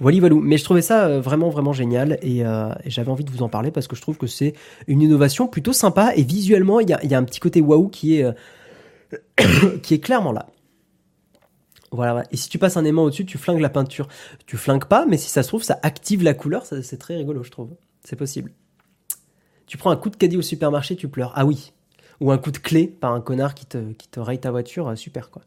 Voilà, 0.00 0.20
voilà. 0.20 0.36
Mais 0.42 0.58
je 0.58 0.64
trouvais 0.64 0.82
ça 0.82 1.06
euh, 1.06 1.20
vraiment, 1.20 1.48
vraiment 1.48 1.72
génial 1.72 2.18
et, 2.22 2.44
euh, 2.44 2.72
et 2.84 2.90
j'avais 2.90 3.10
envie 3.10 3.24
de 3.24 3.30
vous 3.30 3.42
en 3.42 3.48
parler 3.48 3.70
parce 3.70 3.86
que 3.86 3.96
je 3.96 4.02
trouve 4.02 4.16
que 4.16 4.26
c'est 4.26 4.54
une 4.86 5.02
innovation 5.02 5.48
plutôt 5.48 5.72
sympa 5.72 6.12
et 6.14 6.22
visuellement, 6.22 6.80
il 6.80 6.88
y 6.88 6.92
a, 6.92 7.18
un 7.18 7.24
petit 7.24 7.40
côté 7.40 7.60
waouh 7.60 7.88
qui 7.88 8.18
est, 8.18 8.24
euh, 8.24 9.78
qui 9.82 9.94
est 9.94 10.00
clairement 10.00 10.32
là. 10.32 10.46
Voilà. 11.92 12.24
Et 12.30 12.36
si 12.36 12.48
tu 12.48 12.58
passes 12.58 12.76
un 12.76 12.84
aimant 12.84 13.04
au-dessus, 13.04 13.24
tu 13.24 13.38
flingues 13.38 13.60
la 13.60 13.68
peinture. 13.68 14.08
Tu 14.46 14.56
flingues 14.56 14.84
pas, 14.84 15.06
mais 15.06 15.16
si 15.16 15.30
ça 15.30 15.42
se 15.42 15.48
trouve, 15.48 15.62
ça 15.62 15.78
active 15.82 16.22
la 16.22 16.34
couleur. 16.34 16.66
C'est 16.66 16.98
très 16.98 17.16
rigolo, 17.16 17.42
je 17.42 17.50
trouve. 17.50 17.70
C'est 18.04 18.16
possible. 18.16 18.52
Tu 19.66 19.78
prends 19.78 19.90
un 19.90 19.96
coup 19.96 20.10
de 20.10 20.16
caddie 20.16 20.36
au 20.36 20.42
supermarché, 20.42 20.96
tu 20.96 21.08
pleures. 21.08 21.32
Ah 21.36 21.46
oui. 21.46 21.72
Ou 22.20 22.32
un 22.32 22.38
coup 22.38 22.50
de 22.50 22.58
clé 22.58 22.86
par 22.86 23.12
un 23.12 23.20
connard 23.20 23.54
qui 23.54 23.66
te, 23.66 23.92
qui 23.92 24.08
te 24.08 24.20
raye 24.20 24.38
ta 24.38 24.50
voiture. 24.50 24.96
Super, 24.96 25.30
quoi. 25.30 25.42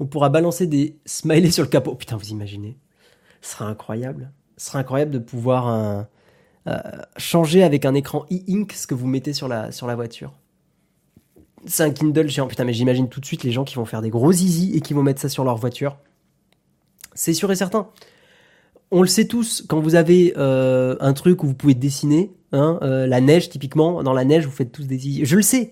On 0.00 0.06
pourra 0.06 0.28
balancer 0.28 0.66
des 0.66 0.96
smileys 1.06 1.50
sur 1.50 1.64
le 1.64 1.68
capot. 1.68 1.94
Putain, 1.94 2.16
vous 2.16 2.28
imaginez 2.28 2.76
Ce 3.40 3.52
serait 3.52 3.64
incroyable. 3.64 4.32
Ce 4.56 4.66
serait 4.66 4.78
incroyable 4.78 5.10
de 5.10 5.18
pouvoir, 5.18 5.68
euh, 5.68 6.02
euh, 6.68 6.78
changer 7.16 7.62
avec 7.62 7.84
un 7.84 7.94
écran 7.94 8.26
e-ink 8.30 8.72
ce 8.72 8.86
que 8.86 8.94
vous 8.94 9.06
mettez 9.06 9.32
sur 9.32 9.48
la, 9.48 9.70
voiture. 9.94 10.32
C'est 11.66 11.82
un 11.82 11.90
Kindle 11.90 12.28
géant. 12.28 12.46
Putain, 12.46 12.64
mais 12.64 12.72
j'imagine 12.72 13.08
tout 13.08 13.20
de 13.20 13.26
suite 13.26 13.42
les 13.42 13.52
gens 13.52 13.64
qui 13.64 13.76
vont 13.76 13.84
faire 13.84 14.02
des 14.02 14.10
gros 14.10 14.32
easy 14.32 14.72
et 14.74 14.80
qui 14.80 14.94
vont 14.94 15.02
mettre 15.02 15.20
ça 15.20 15.28
sur 15.28 15.44
leur 15.44 15.56
voiture. 15.56 15.98
C'est 17.14 17.34
sûr 17.34 17.50
et 17.50 17.56
certain. 17.56 17.88
On 18.90 19.02
le 19.02 19.08
sait 19.08 19.26
tous, 19.26 19.64
quand 19.68 19.80
vous 19.80 19.94
avez 19.94 20.34
euh, 20.36 20.96
un 21.00 21.12
truc 21.12 21.42
où 21.42 21.46
vous 21.46 21.54
pouvez 21.54 21.74
dessiner, 21.74 22.32
hein, 22.52 22.78
la 22.82 23.20
neige 23.20 23.48
typiquement, 23.48 24.02
dans 24.02 24.12
la 24.12 24.24
neige 24.24 24.46
vous 24.46 24.52
faites 24.52 24.72
tous 24.72 24.84
des 24.84 25.06
easy. 25.06 25.24
Je 25.24 25.36
le 25.36 25.42
sais, 25.42 25.70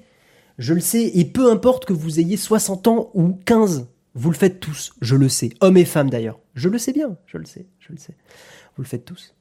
je 0.58 0.74
le 0.74 0.80
sais, 0.80 1.10
et 1.14 1.24
peu 1.24 1.50
importe 1.50 1.84
que 1.84 1.92
vous 1.92 2.20
ayez 2.20 2.36
60 2.36 2.86
ans 2.86 3.10
ou 3.14 3.38
15, 3.44 3.88
vous 4.14 4.30
le 4.30 4.36
faites 4.36 4.60
tous, 4.60 4.92
je 5.00 5.16
le 5.16 5.28
sais. 5.28 5.50
Hommes 5.60 5.76
et 5.76 5.84
femmes 5.84 6.10
d'ailleurs. 6.10 6.40
Je 6.58 6.68
le 6.68 6.78
sais 6.78 6.92
bien, 6.92 7.16
je 7.26 7.38
le 7.38 7.44
sais, 7.44 7.66
je 7.78 7.92
le 7.92 7.98
sais. 7.98 8.16
Vous 8.76 8.82
le 8.82 8.88
faites 8.88 9.04
tous. 9.04 9.32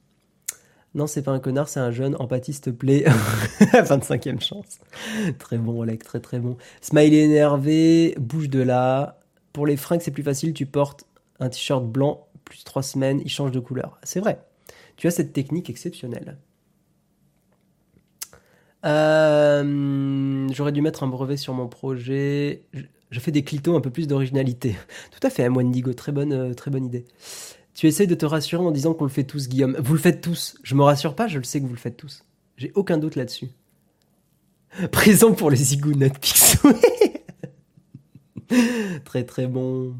Non, 0.93 1.07
c'est 1.07 1.23
pas 1.23 1.31
un 1.31 1.39
connard, 1.39 1.67
c'est 1.67 1.79
un 1.79 1.89
jeune. 1.89 2.15
Empathie, 2.19 2.53
s'il 2.53 2.61
te 2.61 2.69
plaît. 2.69 3.05
25e 3.59 4.39
chance. 4.39 4.77
Très 5.39 5.57
bon, 5.57 5.81
Oleg, 5.81 6.03
très 6.03 6.19
très 6.19 6.37
bon. 6.37 6.57
Smiley 6.79 7.17
énervé, 7.17 8.13
bouge 8.19 8.49
de 8.49 8.59
là. 8.59 9.19
Pour 9.51 9.65
les 9.65 9.77
fringues, 9.77 10.01
c'est 10.01 10.11
plus 10.11 10.21
facile, 10.21 10.53
tu 10.53 10.67
portes 10.67 11.05
un 11.39 11.49
t-shirt 11.49 11.83
blanc, 11.83 12.27
plus 12.45 12.63
trois 12.63 12.83
semaines, 12.83 13.19
il 13.25 13.31
change 13.31 13.51
de 13.51 13.59
couleur. 13.59 13.99
C'est 14.03 14.19
vrai. 14.19 14.39
Tu 14.95 15.07
as 15.07 15.11
cette 15.11 15.33
technique 15.33 15.71
exceptionnelle. 15.71 16.37
Euh, 18.85 20.47
j'aurais 20.51 20.71
dû 20.71 20.83
mettre 20.83 21.01
un 21.01 21.07
brevet 21.07 21.37
sur 21.37 21.55
mon 21.55 21.67
projet. 21.67 22.61
Je, 23.11 23.19
fais 23.19 23.31
des 23.31 23.43
clitos 23.43 23.75
un 23.75 23.81
peu 23.81 23.89
plus 23.89 24.07
d'originalité. 24.07 24.75
Tout 25.11 25.25
à 25.25 25.29
fait, 25.29 25.43
M. 25.43 25.55
Wendigo, 25.55 25.93
très 25.93 26.11
bonne, 26.11 26.33
euh, 26.33 26.53
très 26.53 26.71
bonne 26.71 26.85
idée. 26.85 27.05
Tu 27.73 27.87
essayes 27.87 28.07
de 28.07 28.15
te 28.15 28.25
rassurer 28.25 28.63
en 28.63 28.71
disant 28.71 28.93
qu'on 28.93 29.05
le 29.05 29.11
fait 29.11 29.23
tous, 29.23 29.47
Guillaume. 29.47 29.77
Vous 29.79 29.93
le 29.93 29.99
faites 29.99 30.21
tous. 30.21 30.57
Je 30.63 30.73
me 30.73 30.81
rassure 30.81 31.13
pas, 31.13 31.27
je 31.27 31.37
le 31.37 31.43
sais 31.43 31.61
que 31.61 31.65
vous 31.65 31.73
le 31.73 31.79
faites 31.79 31.95
tous. 31.95 32.23
J'ai 32.57 32.71
aucun 32.73 32.97
doute 32.97 33.15
là-dessus. 33.15 33.49
Présent 34.91 35.33
pour 35.33 35.51
les 35.51 35.57
zigounettes 35.57 36.17
Picsou. 36.19 36.73
très 39.05 39.23
très 39.23 39.45
bon. 39.45 39.93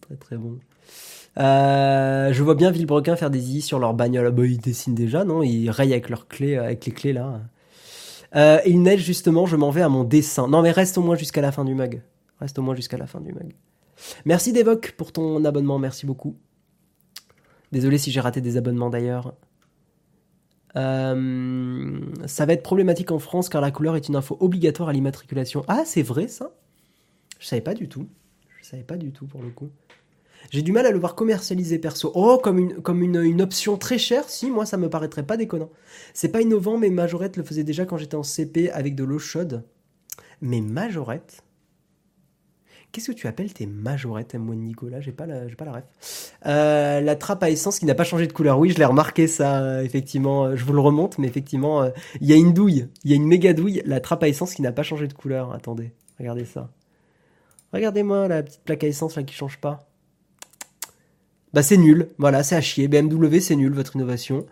Très 0.00 0.14
très 0.14 0.36
bon. 0.36 0.58
Euh, 1.38 2.32
je 2.32 2.42
vois 2.42 2.54
bien 2.54 2.70
Villebrequin 2.70 3.16
faire 3.16 3.30
des 3.30 3.56
i 3.56 3.62
sur 3.62 3.78
leur 3.78 3.94
bagnole. 3.94 4.30
Bah, 4.30 4.46
ils 4.46 4.60
dessinent 4.60 4.94
déjà, 4.94 5.24
non? 5.24 5.42
Ils 5.42 5.70
rayent 5.70 5.92
avec 5.92 6.08
leurs 6.08 6.28
clés, 6.28 6.56
avec 6.56 6.86
les 6.86 6.92
clés 6.92 7.12
là. 7.12 7.40
Euh, 8.34 8.60
il 8.64 8.80
neige 8.82 9.02
justement, 9.02 9.46
je 9.46 9.56
m'en 9.56 9.70
vais 9.70 9.82
à 9.82 9.88
mon 9.88 10.04
dessin. 10.04 10.48
Non 10.48 10.62
mais 10.62 10.70
reste 10.70 10.96
au 10.98 11.02
moins 11.02 11.16
jusqu'à 11.16 11.40
la 11.40 11.52
fin 11.52 11.64
du 11.64 11.74
mug. 11.74 12.02
Reste 12.42 12.58
au 12.58 12.62
moins 12.62 12.74
jusqu'à 12.74 12.96
la 12.96 13.06
fin 13.06 13.20
du 13.20 13.32
mug. 13.32 13.54
Merci 14.24 14.52
Devoc 14.52 14.94
pour 14.96 15.12
ton 15.12 15.44
abonnement, 15.44 15.78
merci 15.78 16.06
beaucoup. 16.06 16.36
Désolé 17.70 17.98
si 17.98 18.10
j'ai 18.10 18.18
raté 18.18 18.40
des 18.40 18.56
abonnements 18.56 18.90
d'ailleurs. 18.90 19.36
Euh, 20.74 22.00
ça 22.26 22.44
va 22.44 22.54
être 22.54 22.64
problématique 22.64 23.12
en 23.12 23.20
France 23.20 23.48
car 23.48 23.60
la 23.60 23.70
couleur 23.70 23.94
est 23.94 24.08
une 24.08 24.16
info 24.16 24.36
obligatoire 24.40 24.88
à 24.88 24.92
l'immatriculation. 24.92 25.64
Ah, 25.68 25.84
c'est 25.86 26.02
vrai 26.02 26.26
ça? 26.26 26.50
Je 27.38 27.46
savais 27.46 27.62
pas 27.62 27.74
du 27.74 27.88
tout. 27.88 28.08
Je 28.60 28.66
savais 28.66 28.82
pas 28.82 28.96
du 28.96 29.12
tout 29.12 29.26
pour 29.26 29.40
le 29.40 29.50
coup. 29.50 29.70
J'ai 30.50 30.62
du 30.62 30.72
mal 30.72 30.84
à 30.86 30.90
le 30.90 30.98
voir 30.98 31.14
commercialisé 31.14 31.78
perso. 31.78 32.10
Oh, 32.16 32.40
comme 32.42 32.58
une, 32.58 33.22
une 33.22 33.40
option 33.40 33.76
très 33.76 33.98
chère, 33.98 34.28
si, 34.28 34.50
moi 34.50 34.66
ça 34.66 34.78
me 34.78 34.90
paraîtrait 34.90 35.22
pas 35.24 35.36
déconnant. 35.36 35.70
C'est 36.12 36.30
pas 36.30 36.40
innovant, 36.40 36.76
mais 36.76 36.90
Majorette 36.90 37.36
le 37.36 37.44
faisait 37.44 37.62
déjà 37.62 37.86
quand 37.86 37.98
j'étais 37.98 38.16
en 38.16 38.24
CP 38.24 38.68
avec 38.72 38.96
de 38.96 39.04
l'eau 39.04 39.20
chaude. 39.20 39.62
Mais 40.40 40.60
Majorette? 40.60 41.44
Qu'est-ce 42.92 43.10
que 43.10 43.16
tu 43.16 43.26
appelles 43.26 43.54
tes 43.54 43.64
majorettes, 43.64 44.34
M. 44.34 44.44
Nicolas? 44.54 45.00
J'ai 45.00 45.12
pas 45.12 45.24
la, 45.24 45.48
j'ai 45.48 45.56
pas 45.56 45.64
la 45.64 45.72
ref. 45.72 46.34
Euh, 46.44 47.00
la 47.00 47.16
trappe 47.16 47.42
à 47.42 47.48
essence 47.48 47.78
qui 47.78 47.86
n'a 47.86 47.94
pas 47.94 48.04
changé 48.04 48.26
de 48.26 48.34
couleur. 48.34 48.58
Oui, 48.58 48.68
je 48.68 48.76
l'ai 48.76 48.84
remarqué 48.84 49.26
ça, 49.26 49.62
euh, 49.62 49.82
effectivement. 49.82 50.54
Je 50.54 50.62
vous 50.62 50.74
le 50.74 50.80
remonte, 50.80 51.16
mais 51.16 51.26
effectivement, 51.26 51.82
euh, 51.82 51.90
il 52.20 52.28
y 52.28 52.34
a 52.34 52.36
une 52.36 52.52
douille. 52.52 52.88
Il 53.04 53.10
y 53.10 53.14
a 53.14 53.16
une 53.16 53.26
méga 53.26 53.54
douille. 53.54 53.82
La 53.86 54.00
trappe 54.00 54.22
à 54.22 54.28
essence 54.28 54.54
qui 54.54 54.60
n'a 54.60 54.72
pas 54.72 54.82
changé 54.82 55.08
de 55.08 55.14
couleur. 55.14 55.54
Attendez, 55.54 55.92
regardez 56.18 56.44
ça. 56.44 56.70
Regardez-moi 57.72 58.28
la 58.28 58.42
petite 58.42 58.60
plaque 58.62 58.84
à 58.84 58.88
essence 58.88 59.16
là 59.16 59.22
qui 59.22 59.34
change 59.34 59.58
pas. 59.58 59.88
Bah 61.54 61.62
c'est 61.62 61.78
nul. 61.78 62.08
Voilà, 62.18 62.42
c'est 62.42 62.56
à 62.56 62.60
chier. 62.60 62.88
BMW, 62.88 63.40
c'est 63.40 63.56
nul 63.56 63.72
votre 63.72 63.96
innovation. 63.96 64.44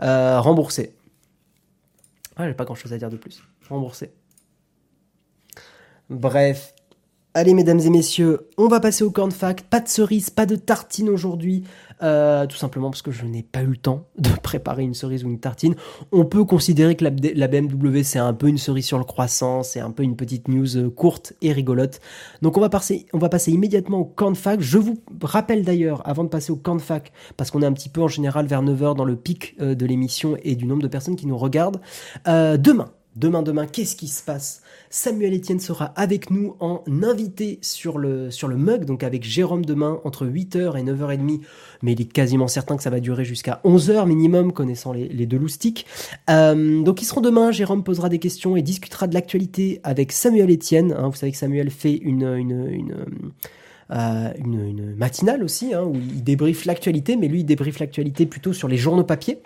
remboursé. 0.00 0.94
Ah, 2.36 2.48
j'ai 2.48 2.54
pas 2.54 2.64
grand 2.64 2.74
chose 2.74 2.94
à 2.94 2.98
dire 2.98 3.10
de 3.10 3.18
plus. 3.18 3.42
Remboursé. 3.68 4.10
Bref, 6.08 6.74
Allez, 7.36 7.52
mesdames 7.52 7.80
et 7.80 7.90
messieurs, 7.90 8.48
on 8.58 8.68
va 8.68 8.78
passer 8.78 9.02
au 9.02 9.10
cornfac. 9.10 9.62
Pas 9.62 9.80
de 9.80 9.88
cerise, 9.88 10.30
pas 10.30 10.46
de 10.46 10.54
tartine 10.54 11.08
aujourd'hui. 11.08 11.64
Euh, 12.00 12.46
tout 12.46 12.56
simplement 12.56 12.90
parce 12.90 13.02
que 13.02 13.10
je 13.10 13.24
n'ai 13.24 13.42
pas 13.42 13.62
eu 13.62 13.66
le 13.66 13.76
temps 13.76 14.06
de 14.18 14.30
préparer 14.42 14.84
une 14.84 14.94
cerise 14.94 15.24
ou 15.24 15.28
une 15.28 15.40
tartine. 15.40 15.74
On 16.12 16.26
peut 16.26 16.44
considérer 16.44 16.94
que 16.94 17.02
la, 17.02 17.10
BMW 17.48 18.04
c'est 18.04 18.20
un 18.20 18.34
peu 18.34 18.46
une 18.46 18.58
cerise 18.58 18.86
sur 18.86 18.98
le 18.98 19.04
croissant, 19.04 19.64
c'est 19.64 19.80
un 19.80 19.90
peu 19.90 20.04
une 20.04 20.14
petite 20.14 20.46
news 20.46 20.76
euh, 20.76 20.90
courte 20.90 21.32
et 21.42 21.50
rigolote. 21.50 21.98
Donc 22.40 22.56
on 22.56 22.60
va 22.60 22.68
passer, 22.68 23.04
immédiatement 23.48 23.98
au 23.98 24.04
cornfac. 24.04 24.60
Je 24.60 24.78
vous 24.78 24.96
rappelle 25.20 25.64
d'ailleurs, 25.64 26.08
avant 26.08 26.22
de 26.22 26.28
passer 26.28 26.52
au 26.52 26.56
cornfac, 26.56 27.10
parce 27.36 27.50
qu'on 27.50 27.62
est 27.62 27.66
un 27.66 27.72
petit 27.72 27.88
peu 27.88 28.00
en 28.00 28.08
général 28.08 28.46
vers 28.46 28.62
9h 28.62 28.94
dans 28.94 29.04
le 29.04 29.16
pic 29.16 29.56
euh, 29.60 29.74
de 29.74 29.86
l'émission 29.86 30.36
et 30.44 30.54
du 30.54 30.66
nombre 30.66 30.82
de 30.82 30.88
personnes 30.88 31.16
qui 31.16 31.26
nous 31.26 31.36
regardent, 31.36 31.80
demain, 32.26 32.92
Demain, 33.16 33.42
demain, 33.42 33.66
qu'est-ce 33.66 33.94
qui 33.94 34.08
se 34.08 34.24
passe? 34.24 34.60
Samuel 34.90 35.34
Etienne 35.34 35.60
sera 35.60 35.86
avec 35.96 36.30
nous 36.30 36.56
en 36.58 36.82
invité 37.02 37.60
sur 37.62 37.98
le, 37.98 38.32
sur 38.32 38.48
le 38.48 38.56
mug, 38.56 38.86
donc 38.86 39.04
avec 39.04 39.22
Jérôme 39.22 39.64
demain 39.64 40.00
entre 40.02 40.26
8h 40.26 40.76
et 40.76 40.82
9h30, 40.82 41.40
mais 41.82 41.92
il 41.92 42.00
est 42.00 42.12
quasiment 42.12 42.48
certain 42.48 42.76
que 42.76 42.82
ça 42.82 42.90
va 42.90 42.98
durer 42.98 43.24
jusqu'à 43.24 43.60
11h 43.64 44.06
minimum, 44.08 44.52
connaissant 44.52 44.92
les, 44.92 45.26
deux 45.26 45.38
loustiques. 45.38 45.86
Euh, 46.28 46.82
donc 46.82 47.02
ils 47.02 47.04
seront 47.04 47.20
demain, 47.20 47.52
Jérôme 47.52 47.84
posera 47.84 48.08
des 48.08 48.18
questions 48.18 48.56
et 48.56 48.62
discutera 48.62 49.06
de 49.06 49.14
l'actualité 49.14 49.80
avec 49.84 50.10
Samuel 50.10 50.50
Etienne. 50.50 50.92
Hein. 50.92 51.08
vous 51.08 51.16
savez 51.16 51.30
que 51.30 51.38
Samuel 51.38 51.70
fait 51.70 51.94
une... 51.94 52.24
une, 52.36 52.94
euh, 53.90 54.32
une, 54.38 54.94
matinale 54.96 55.44
aussi, 55.44 55.74
hein, 55.74 55.84
où 55.84 55.94
il 55.94 56.24
débriefe 56.24 56.64
l'actualité, 56.64 57.16
mais 57.16 57.28
lui 57.28 57.40
il 57.40 57.44
débriefe 57.44 57.78
l'actualité 57.78 58.26
plutôt 58.26 58.52
sur 58.52 58.66
les 58.66 58.78
journaux 58.78 59.04
papier. 59.04 59.40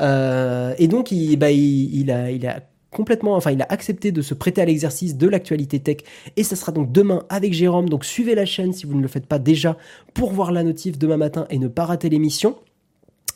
Euh, 0.00 0.74
et 0.78 0.86
donc 0.88 1.10
il, 1.10 1.36
bah, 1.36 1.50
il 1.50 2.10
a 2.10 2.60
complètement, 2.90 3.36
enfin 3.36 3.52
il 3.52 3.62
a 3.62 3.66
accepté 3.68 4.12
de 4.12 4.22
se 4.22 4.34
prêter 4.34 4.60
à 4.60 4.64
l'exercice 4.64 5.16
de 5.16 5.28
l'actualité 5.28 5.80
tech 5.80 5.98
et 6.36 6.44
ça 6.44 6.56
sera 6.56 6.72
donc 6.72 6.92
demain 6.92 7.24
avec 7.28 7.52
Jérôme. 7.52 7.88
Donc 7.88 8.04
suivez 8.04 8.34
la 8.34 8.46
chaîne 8.46 8.72
si 8.72 8.86
vous 8.86 8.94
ne 8.94 9.02
le 9.02 9.08
faites 9.08 9.26
pas 9.26 9.38
déjà 9.38 9.76
pour 10.14 10.32
voir 10.32 10.52
la 10.52 10.62
notif 10.62 10.98
demain 10.98 11.16
matin 11.16 11.46
et 11.50 11.58
ne 11.58 11.68
pas 11.68 11.84
rater 11.84 12.08
l'émission. 12.08 12.56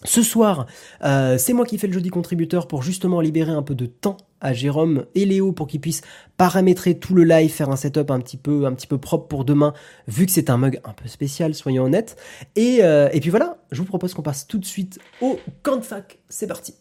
Ce 0.07 0.23
soir, 0.23 0.67
euh, 1.03 1.39
c'est 1.39 1.55
moi 1.55 1.65
qui 1.65 1.79
fais 1.79 1.87
le 1.87 1.95
jeudi 1.95 2.11
contributeur 2.11 2.69
pour 2.69 2.83
justement 2.83 3.23
libérer 3.23 3.53
un 3.53 3.63
peu 3.63 3.75
de 3.75 3.87
temps 3.87 4.19
à 4.43 4.53
Jérôme 4.53 5.07
et 5.15 5.25
Léo 5.25 5.53
pour 5.53 5.67
qu'ils 5.67 5.81
puissent 5.81 6.03
paramétrer 6.37 6.99
tout 6.99 7.15
le 7.15 7.25
live, 7.25 7.51
faire 7.51 7.71
un 7.71 7.77
setup 7.77 8.11
un 8.11 8.21
petit 8.21 8.37
peu, 8.37 8.67
un 8.67 8.75
petit 8.75 8.87
peu 8.87 8.99
propre 8.99 9.29
pour 9.29 9.47
demain, 9.47 9.73
vu 10.07 10.27
que 10.27 10.33
c'est 10.33 10.51
un 10.51 10.59
mug 10.59 10.79
un 10.85 10.93
peu 10.93 11.09
spécial, 11.09 11.55
soyons 11.55 11.85
honnêtes. 11.85 12.17
Et, 12.55 12.81
euh, 12.83 13.09
et 13.15 13.21
puis 13.21 13.31
voilà, 13.31 13.57
je 13.73 13.79
vous 13.79 13.87
propose 13.87 14.13
qu'on 14.13 14.23
passe 14.23 14.47
tout 14.47 14.59
de 14.59 14.67
suite 14.67 14.99
au 15.23 15.39
camp 15.63 15.77
de 15.77 15.85
fac. 15.85 16.19
C'est 16.29 16.47
parti. 16.47 16.75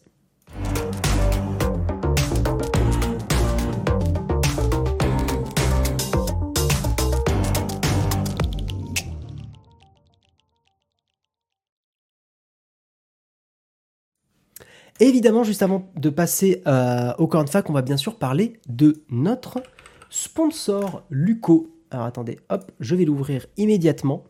Évidemment, 15.04 15.44
juste 15.44 15.62
avant 15.62 15.90
de 15.96 16.10
passer 16.10 16.62
euh, 16.66 17.12
au 17.18 17.26
corn 17.26 17.46
fac, 17.46 17.68
on 17.70 17.72
va 17.72 17.82
bien 17.82 17.96
sûr 17.96 18.16
parler 18.16 18.54
de 18.68 19.02
notre 19.10 19.62
sponsor 20.10 21.04
Luco. 21.10 21.74
Alors 21.90 22.06
attendez, 22.06 22.38
hop, 22.48 22.70
je 22.80 22.94
vais 22.94 23.04
l'ouvrir 23.04 23.46
immédiatement. 23.56 24.24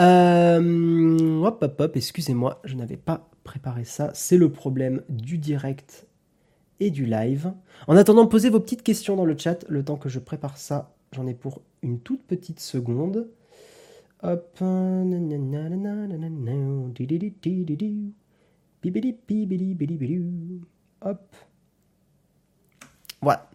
Euh, 0.00 1.42
hop, 1.42 1.62
hop, 1.62 1.80
hop, 1.80 1.96
excusez-moi, 1.96 2.60
je 2.64 2.74
n'avais 2.74 2.96
pas 2.96 3.28
préparé 3.44 3.84
ça. 3.84 4.10
C'est 4.14 4.36
le 4.36 4.50
problème 4.50 5.02
du 5.08 5.38
direct 5.38 6.06
et 6.80 6.90
du 6.90 7.06
live. 7.06 7.52
En 7.86 7.96
attendant, 7.96 8.26
posez 8.26 8.50
vos 8.50 8.60
petites 8.60 8.82
questions 8.82 9.16
dans 9.16 9.24
le 9.24 9.36
chat, 9.36 9.64
le 9.68 9.84
temps 9.84 9.96
que 9.96 10.08
je 10.08 10.18
prépare 10.18 10.58
ça. 10.58 10.94
J'en 11.12 11.26
ai 11.26 11.34
pour 11.34 11.62
une 11.82 12.00
toute 12.00 12.22
petite 12.22 12.60
seconde. 12.60 13.28
Hop. 14.22 14.58
Hop. 21.00 21.20
Voilà. 23.20 23.48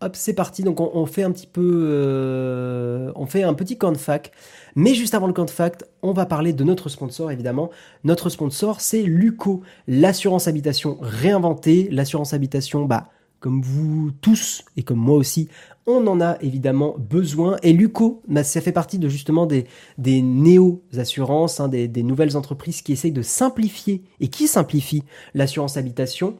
Hop, 0.00 0.14
c'est 0.14 0.34
parti. 0.34 0.62
Donc 0.62 0.80
on, 0.80 1.06
fait 1.06 1.24
un 1.24 1.32
petit 1.32 1.48
peu, 1.48 1.88
euh, 1.90 3.10
on 3.16 3.26
fait 3.26 3.42
un 3.42 3.54
petit 3.54 3.76
camp 3.76 3.90
de 3.90 3.96
fac. 3.96 4.30
Mais 4.76 4.94
juste 4.94 5.14
avant 5.14 5.26
le 5.26 5.32
camp 5.32 5.44
de 5.44 5.50
fac, 5.50 5.82
on 6.02 6.12
va 6.12 6.24
parler 6.24 6.52
de 6.52 6.62
notre 6.62 6.88
sponsor 6.88 7.32
évidemment. 7.32 7.70
Notre 8.04 8.30
sponsor, 8.30 8.80
c'est 8.80 9.02
Luco, 9.02 9.62
l'assurance 9.88 10.46
habitation 10.46 10.98
réinventée. 11.00 11.88
L'assurance 11.90 12.32
habitation, 12.32 12.84
bah 12.84 13.08
comme 13.40 13.62
vous 13.62 14.10
tous 14.20 14.64
et 14.76 14.82
comme 14.82 14.98
moi 14.98 15.16
aussi, 15.16 15.48
on 15.86 16.06
en 16.06 16.20
a 16.20 16.36
évidemment 16.42 16.96
besoin. 16.98 17.56
Et 17.62 17.72
Luco, 17.72 18.22
bah, 18.28 18.44
ça 18.44 18.60
fait 18.60 18.72
partie 18.72 18.98
de 18.98 19.08
justement 19.08 19.46
des, 19.46 19.66
des 19.96 20.22
néo-assurances, 20.22 21.60
hein, 21.60 21.68
des, 21.68 22.02
nouvelles 22.02 22.36
entreprises 22.36 22.82
qui 22.82 22.92
essayent 22.92 23.12
de 23.12 23.22
simplifier 23.22 24.02
et 24.20 24.28
qui 24.28 24.48
simplifient 24.48 25.04
l'assurance 25.34 25.76
habitation. 25.76 26.36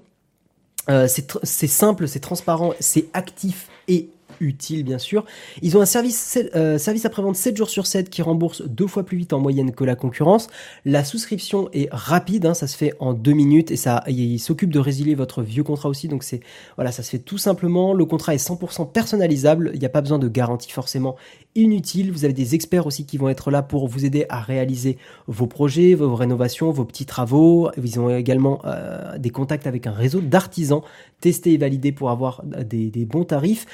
Euh, 0.91 1.07
c'est 1.09 1.67
simple, 1.67 2.09
c'est 2.09 2.21
transparent, 2.21 2.73
c'est 2.81 3.09
actif 3.13 3.69
et 3.89 4.11
utile 4.41 4.85
bien 4.85 4.99
sûr. 4.99 5.25
Ils 5.63 5.77
ont 5.77 5.81
un 5.81 5.87
service, 5.87 6.39
euh, 6.55 6.79
service 6.79 7.05
après-vente 7.05 7.37
7 7.37 7.57
jours 7.57 7.71
sur 7.71 7.87
7 7.87 8.11
qui 8.11 8.23
rembourse 8.23 8.63
deux 8.63 8.87
fois 8.87 9.05
plus 9.05 9.17
vite 9.17 9.33
en 9.33 9.41
moyenne 9.41 9.73
que 9.73 9.85
la 9.85 9.97
concurrence. 9.97 10.49
La 10.85 11.05
souscription 11.05 11.69
est 11.73 11.89
rapide, 11.91 12.47
hein, 12.47 12.55
ça 12.55 12.67
se 12.67 12.77
fait 12.77 12.95
en 13.01 13.13
deux 13.13 13.33
minutes 13.33 13.71
et 13.71 13.77
ça, 13.77 14.05
il 14.09 14.39
s'occupe 14.39 14.71
de 14.71 14.79
résilier 14.79 15.15
votre 15.15 15.43
vieux 15.43 15.63
contrat 15.63 15.89
aussi. 15.89 16.09
Donc 16.09 16.23
c'est 16.23 16.41
voilà, 16.77 16.93
ça 16.93 17.03
se 17.03 17.11
fait 17.11 17.19
tout 17.19 17.39
simplement. 17.39 17.95
Le 17.95 18.05
contrat 18.05 18.35
est 18.35 18.49
100% 18.49 18.91
personnalisable, 18.91 19.71
il 19.75 19.81
n'y 19.81 19.87
a 19.87 19.91
pas 19.91 20.01
besoin 20.01 20.19
de 20.19 20.29
garantie 20.29 20.71
forcément 20.71 21.17
inutile. 21.55 22.13
Vous 22.13 22.25
avez 22.25 22.35
des 22.35 22.55
experts 22.55 22.87
aussi 22.87 23.05
qui 23.05 23.19
vont 23.19 23.29
être 23.29 23.51
là 23.51 23.63
pour 23.63 23.89
vous 23.89 24.05
aider 24.05 24.27
à 24.29 24.41
réaliser 24.41 24.99
vos 25.27 25.47
projets, 25.47 25.95
vos 25.95 26.15
rénovations, 26.15 26.71
vos 26.71 26.85
petits 26.85 27.07
travaux. 27.07 27.71
Ils 27.83 27.99
ont 28.01 28.15
également 28.15 28.61
euh, 28.65 29.19
des 29.19 29.31
contacts 29.31 29.67
avec 29.67 29.87
un 29.87 29.93
réseau 29.93 30.21
d'artisans 30.21 30.83
testés 31.21 31.55
et 31.55 31.59
validés 31.59 31.93
pour 31.93 32.11
avoir 32.11 32.43
des, 32.45 32.91
des 32.91 33.05
bons 33.05 33.25
tarifs. 33.25 33.67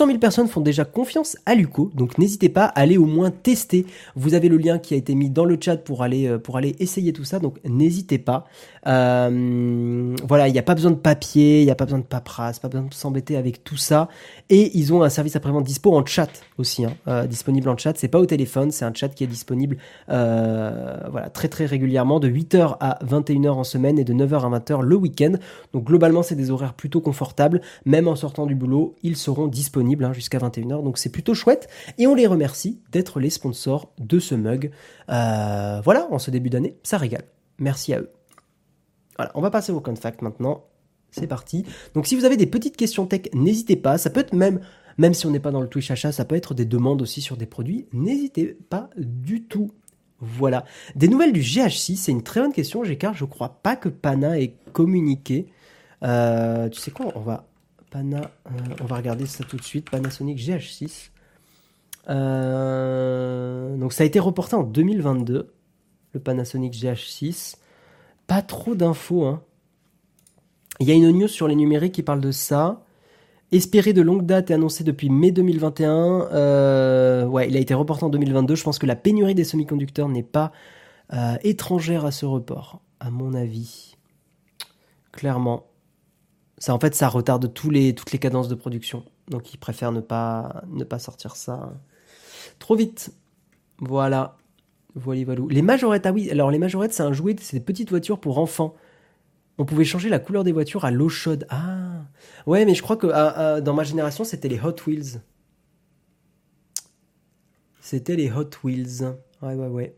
200 0.00 0.06
000 0.06 0.18
personnes 0.18 0.48
font 0.48 0.62
déjà 0.62 0.86
confiance 0.86 1.36
à 1.44 1.54
Luco, 1.54 1.90
donc 1.94 2.16
n'hésitez 2.16 2.48
pas 2.48 2.64
à 2.64 2.80
aller 2.80 2.96
au 2.96 3.04
moins 3.04 3.30
tester. 3.30 3.84
Vous 4.16 4.32
avez 4.32 4.48
le 4.48 4.56
lien 4.56 4.78
qui 4.78 4.94
a 4.94 4.96
été 4.96 5.14
mis 5.14 5.28
dans 5.28 5.44
le 5.44 5.58
chat 5.60 5.76
pour 5.76 6.02
aller, 6.02 6.26
euh, 6.26 6.38
pour 6.38 6.56
aller 6.56 6.74
essayer 6.78 7.12
tout 7.12 7.24
ça, 7.24 7.38
donc 7.38 7.58
n'hésitez 7.68 8.16
pas. 8.16 8.46
Euh, 8.86 10.16
voilà, 10.26 10.48
il 10.48 10.54
n'y 10.54 10.58
a 10.58 10.62
pas 10.62 10.74
besoin 10.74 10.90
de 10.90 10.96
papier, 10.96 11.60
il 11.60 11.66
n'y 11.66 11.70
a 11.70 11.74
pas 11.74 11.84
besoin 11.84 11.98
de 11.98 12.04
paperasse, 12.04 12.58
pas 12.58 12.68
besoin 12.68 12.86
de 12.86 12.94
s'embêter 12.94 13.36
avec 13.36 13.62
tout 13.62 13.76
ça. 13.76 14.08
Et 14.48 14.70
ils 14.78 14.94
ont 14.94 15.02
un 15.02 15.10
service 15.10 15.36
après-vente 15.36 15.64
dispo 15.64 15.94
en 15.94 16.06
chat 16.06 16.30
aussi, 16.56 16.86
hein, 16.86 16.94
euh, 17.06 17.26
disponible 17.26 17.68
en 17.68 17.76
chat. 17.76 17.92
C'est 17.98 18.08
pas 18.08 18.20
au 18.20 18.26
téléphone, 18.26 18.70
c'est 18.70 18.86
un 18.86 18.94
chat 18.94 19.10
qui 19.10 19.24
est 19.24 19.26
disponible 19.26 19.76
voilà, 20.08 21.28
très 21.30 21.48
très 21.48 21.66
régulièrement 21.66 22.20
de 22.20 22.28
8h 22.28 22.78
à 22.80 22.98
21h 23.04 23.50
en 23.50 23.64
semaine 23.64 23.98
et 23.98 24.04
de 24.04 24.14
9h 24.14 24.46
à 24.46 24.58
20h 24.58 24.80
le 24.80 24.96
week-end. 24.96 25.32
Donc 25.74 25.84
globalement, 25.84 26.22
c'est 26.22 26.36
des 26.36 26.50
horaires 26.50 26.72
plutôt 26.72 27.02
confortables. 27.02 27.60
Même 27.84 28.08
en 28.08 28.16
sortant 28.16 28.46
du 28.46 28.54
boulot, 28.54 28.94
ils 29.02 29.16
seront 29.16 29.46
disponibles 29.46 29.89
Hein, 30.00 30.12
jusqu'à 30.12 30.38
21h, 30.38 30.82
donc 30.82 30.98
c'est 30.98 31.10
plutôt 31.10 31.34
chouette. 31.34 31.68
Et 31.98 32.06
on 32.06 32.14
les 32.14 32.26
remercie 32.26 32.80
d'être 32.92 33.20
les 33.20 33.30
sponsors 33.30 33.92
de 33.98 34.18
ce 34.18 34.34
mug. 34.34 34.70
Euh, 35.10 35.80
voilà, 35.84 36.08
en 36.10 36.18
ce 36.18 36.30
début 36.30 36.50
d'année, 36.50 36.76
ça 36.82 36.98
régale. 36.98 37.24
Merci 37.58 37.92
à 37.92 38.00
eux. 38.00 38.10
Voilà, 39.16 39.32
on 39.34 39.40
va 39.40 39.50
passer 39.50 39.72
au 39.72 39.80
contact 39.80 40.22
maintenant. 40.22 40.64
C'est 41.10 41.26
parti. 41.26 41.64
Donc 41.94 42.06
si 42.06 42.14
vous 42.14 42.24
avez 42.24 42.36
des 42.36 42.46
petites 42.46 42.76
questions 42.76 43.06
tech, 43.06 43.22
n'hésitez 43.34 43.76
pas. 43.76 43.98
Ça 43.98 44.10
peut 44.10 44.20
être 44.20 44.32
même, 44.32 44.60
même 44.96 45.12
si 45.12 45.26
on 45.26 45.30
n'est 45.30 45.40
pas 45.40 45.50
dans 45.50 45.60
le 45.60 45.68
Twitch 45.68 45.90
achat, 45.90 46.12
ça 46.12 46.24
peut 46.24 46.36
être 46.36 46.54
des 46.54 46.64
demandes 46.64 47.02
aussi 47.02 47.20
sur 47.20 47.36
des 47.36 47.46
produits. 47.46 47.86
N'hésitez 47.92 48.56
pas 48.68 48.90
du 48.96 49.42
tout. 49.42 49.72
Voilà. 50.20 50.64
Des 50.94 51.08
nouvelles 51.08 51.32
du 51.32 51.40
GH6, 51.40 51.96
c'est 51.96 52.12
une 52.12 52.22
très 52.22 52.40
bonne 52.40 52.52
question, 52.52 52.82
car 52.98 53.14
je 53.14 53.24
crois 53.24 53.60
pas 53.62 53.74
que 53.74 53.88
Pana 53.88 54.38
ait 54.38 54.54
communiqué. 54.72 55.48
Euh, 56.02 56.68
tu 56.68 56.80
sais 56.80 56.90
quoi 56.90 57.12
On 57.14 57.20
va 57.20 57.49
Pana, 57.90 58.30
euh, 58.46 58.50
on 58.80 58.84
va 58.84 58.96
regarder 58.96 59.26
ça 59.26 59.44
tout 59.44 59.56
de 59.56 59.62
suite. 59.62 59.90
Panasonic 59.90 60.38
GH6. 60.38 61.10
Euh, 62.08 63.76
donc 63.76 63.92
ça 63.92 64.04
a 64.04 64.06
été 64.06 64.18
reporté 64.18 64.54
en 64.56 64.62
2022, 64.62 65.52
le 66.12 66.20
Panasonic 66.20 66.72
GH6. 66.72 67.56
Pas 68.26 68.42
trop 68.42 68.74
d'infos. 68.74 69.26
Hein. 69.26 69.42
Il 70.78 70.88
y 70.88 70.92
a 70.92 70.94
une 70.94 71.10
news 71.10 71.28
sur 71.28 71.48
les 71.48 71.56
numériques 71.56 71.94
qui 71.94 72.02
parle 72.02 72.20
de 72.20 72.30
ça. 72.30 72.84
Espéré 73.52 73.92
de 73.92 74.02
longue 74.02 74.24
date 74.24 74.52
et 74.52 74.54
annoncé 74.54 74.84
depuis 74.84 75.10
mai 75.10 75.32
2021. 75.32 76.28
Euh, 76.32 77.26
ouais, 77.26 77.48
il 77.48 77.56
a 77.56 77.60
été 77.60 77.74
reporté 77.74 78.04
en 78.04 78.08
2022. 78.08 78.54
Je 78.54 78.62
pense 78.62 78.78
que 78.78 78.86
la 78.86 78.94
pénurie 78.94 79.34
des 79.34 79.44
semi-conducteurs 79.44 80.08
n'est 80.08 80.22
pas 80.22 80.52
étrangère 81.42 82.04
à 82.04 82.12
ce 82.12 82.24
report, 82.24 82.80
à 83.00 83.10
mon 83.10 83.34
avis. 83.34 83.96
Clairement. 85.10 85.69
Ça, 86.60 86.74
en 86.74 86.78
fait, 86.78 86.94
ça 86.94 87.08
retarde 87.08 87.52
tous 87.52 87.70
les, 87.70 87.94
toutes 87.94 88.12
les 88.12 88.18
cadences 88.18 88.48
de 88.48 88.54
production. 88.54 89.04
Donc, 89.28 89.52
ils 89.52 89.58
préfèrent 89.58 89.92
ne 89.92 90.00
pas, 90.00 90.62
ne 90.68 90.84
pas 90.84 91.00
sortir 91.00 91.34
ça 91.34 91.72
trop 92.58 92.76
vite. 92.76 93.12
Voilà. 93.78 94.36
Les 95.06 95.62
majorettes, 95.62 96.06
ah 96.06 96.12
oui, 96.12 96.30
alors 96.30 96.50
les 96.50 96.58
majorettes, 96.58 96.92
c'est 96.92 97.02
un 97.02 97.12
jouet, 97.12 97.36
c'est 97.40 97.58
des 97.58 97.64
petites 97.64 97.90
voitures 97.90 98.20
pour 98.20 98.38
enfants. 98.38 98.74
On 99.58 99.64
pouvait 99.64 99.84
changer 99.84 100.08
la 100.08 100.18
couleur 100.18 100.44
des 100.44 100.52
voitures 100.52 100.84
à 100.84 100.90
l'eau 100.90 101.08
chaude. 101.08 101.46
Ah 101.48 102.02
Ouais, 102.46 102.64
mais 102.64 102.74
je 102.74 102.82
crois 102.82 102.96
que 102.96 103.06
ah, 103.08 103.34
ah, 103.36 103.60
dans 103.60 103.74
ma 103.74 103.84
génération, 103.84 104.24
c'était 104.24 104.48
les 104.48 104.60
Hot 104.60 104.76
Wheels. 104.86 105.22
C'était 107.80 108.16
les 108.16 108.30
Hot 108.30 108.50
Wheels. 108.64 109.02
Ouais, 109.42 109.54
ouais, 109.54 109.68
ouais. 109.68 109.96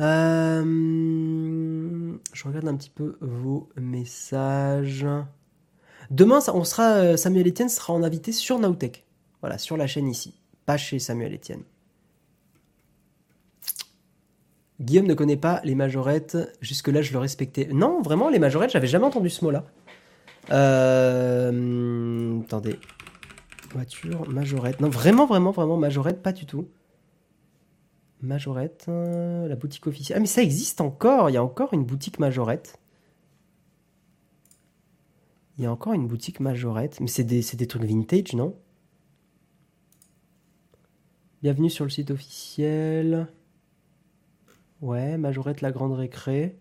Euh, 0.00 0.64
je 2.32 2.44
regarde 2.46 2.68
un 2.68 2.76
petit 2.76 2.90
peu 2.90 3.16
vos 3.20 3.68
messages. 3.76 5.06
Demain, 6.10 6.40
on 6.52 6.64
sera, 6.64 6.94
euh, 6.94 7.16
Samuel 7.16 7.46
Etienne 7.48 7.68
sera 7.68 7.92
en 7.92 8.02
invité 8.02 8.32
sur 8.32 8.58
Nautech. 8.58 9.04
Voilà, 9.40 9.58
sur 9.58 9.76
la 9.76 9.86
chaîne 9.86 10.08
ici. 10.08 10.34
Pas 10.66 10.76
chez 10.76 10.98
Samuel 10.98 11.34
Etienne. 11.34 11.62
Guillaume 14.80 15.06
ne 15.06 15.14
connaît 15.14 15.36
pas 15.36 15.60
les 15.64 15.74
majorettes. 15.74 16.36
Jusque-là, 16.60 17.02
je 17.02 17.12
le 17.12 17.18
respectais. 17.18 17.68
Non, 17.72 18.00
vraiment, 18.00 18.28
les 18.28 18.38
majorettes, 18.38 18.70
j'avais 18.70 18.86
jamais 18.86 19.04
entendu 19.04 19.28
ce 19.28 19.44
mot-là. 19.44 19.64
Euh, 20.50 22.40
attendez. 22.40 22.78
Voiture, 23.72 24.28
majorette. 24.28 24.80
Non, 24.80 24.88
vraiment, 24.88 25.26
vraiment, 25.26 25.52
vraiment, 25.52 25.76
majorette, 25.76 26.22
pas 26.22 26.32
du 26.32 26.46
tout. 26.46 26.68
Majorette, 28.22 28.86
euh, 28.88 29.48
la 29.48 29.56
boutique 29.56 29.86
officielle. 29.86 30.18
Ah, 30.18 30.20
mais 30.20 30.26
ça 30.26 30.42
existe 30.42 30.80
encore. 30.80 31.30
Il 31.30 31.34
y 31.34 31.36
a 31.36 31.44
encore 31.44 31.72
une 31.72 31.84
boutique 31.84 32.18
Majorette. 32.18 32.78
Il 35.56 35.64
y 35.64 35.66
a 35.66 35.72
encore 35.72 35.94
une 35.94 36.06
boutique 36.06 36.40
Majorette. 36.40 37.00
Mais 37.00 37.06
c'est 37.06 37.24
des, 37.24 37.40
des, 37.40 37.66
trucs 37.66 37.84
vintage, 37.84 38.34
non? 38.34 38.56
Bienvenue 41.42 41.70
sur 41.70 41.84
le 41.84 41.90
site 41.90 42.10
officiel. 42.10 43.28
Ouais, 44.82 45.16
Majorette, 45.16 45.60
la 45.62 45.72
grande 45.72 45.92
récré. 45.92 46.58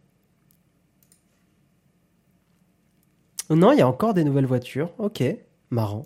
Non, 3.49 3.71
il 3.71 3.79
y 3.79 3.81
a 3.81 3.87
encore 3.87 4.13
des 4.13 4.23
nouvelles 4.23 4.45
voitures. 4.45 4.93
Ok, 4.97 5.23
marrant. 5.69 6.05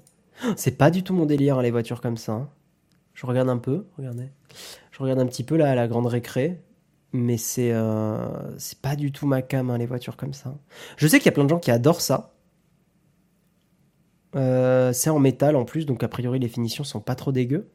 C'est 0.56 0.78
pas 0.78 0.90
du 0.90 1.04
tout 1.04 1.14
mon 1.14 1.26
délire, 1.26 1.60
hein, 1.60 1.62
les 1.62 1.72
voitures 1.72 2.02
comme 2.02 2.18
ça. 2.18 2.34
Hein. 2.34 2.50
Je 3.14 3.26
regarde 3.26 3.50
un 3.50 3.58
peu, 3.58 3.86
regardez. 3.98 4.30
Je 4.94 5.00
regarde 5.00 5.20
un 5.20 5.26
petit 5.26 5.44
peu 5.44 5.58
là 5.58 5.72
à 5.72 5.76
la 5.76 5.88
grande 5.88 6.06
récré, 6.06 6.62
mais 7.14 7.38
c'est 7.38 7.72
euh, 7.74 8.28
pas 8.84 8.96
du 8.96 9.12
tout 9.12 9.26
ma 9.26 9.42
cam 9.42 9.72
hein, 9.72 9.78
les 9.80 9.88
voitures 9.88 10.16
comme 10.16 10.34
ça. 10.34 10.54
Je 10.98 11.08
sais 11.08 11.18
qu'il 11.18 11.26
y 11.26 11.30
a 11.30 11.32
plein 11.32 11.46
de 11.46 11.50
gens 11.50 11.58
qui 11.58 11.72
adorent 11.72 12.00
ça. 12.00 12.36
Euh, 14.36 14.94
c'est 14.94 15.10
en 15.10 15.18
métal 15.18 15.56
en 15.56 15.66
plus, 15.66 15.88
donc 15.88 16.04
a 16.04 16.08
priori 16.08 16.38
les 16.38 16.48
finitions 16.48 16.84
sont 16.84 17.00
pas 17.00 17.16
trop 17.16 17.32
dégueu. 17.32 17.72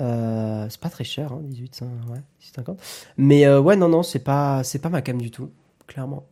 Euh, 0.00 0.68
c'est 0.70 0.80
pas 0.80 0.90
très 0.90 1.04
cher, 1.04 1.32
hein, 1.32 1.40
18, 1.42 1.82
ouais, 2.10 2.20
50. 2.38 2.80
Mais 3.16 3.52
ouais, 3.56 3.74
non, 3.74 3.88
non, 3.88 4.04
c'est 4.04 4.22
pas, 4.22 4.62
c'est 4.62 4.78
pas 4.78 4.90
ma 4.90 5.02
cam 5.02 5.20
du 5.20 5.32
tout, 5.32 5.50
clairement. 5.88 6.28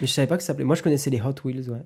Mais 0.00 0.06
je 0.06 0.12
savais 0.14 0.26
pas 0.26 0.38
que 0.38 0.42
ça 0.42 0.48
s'appelait. 0.48 0.64
Moi, 0.64 0.76
je 0.76 0.82
connaissais 0.82 1.10
les 1.10 1.20
Hot 1.20 1.34
Wheels, 1.44 1.70
ouais. 1.70 1.84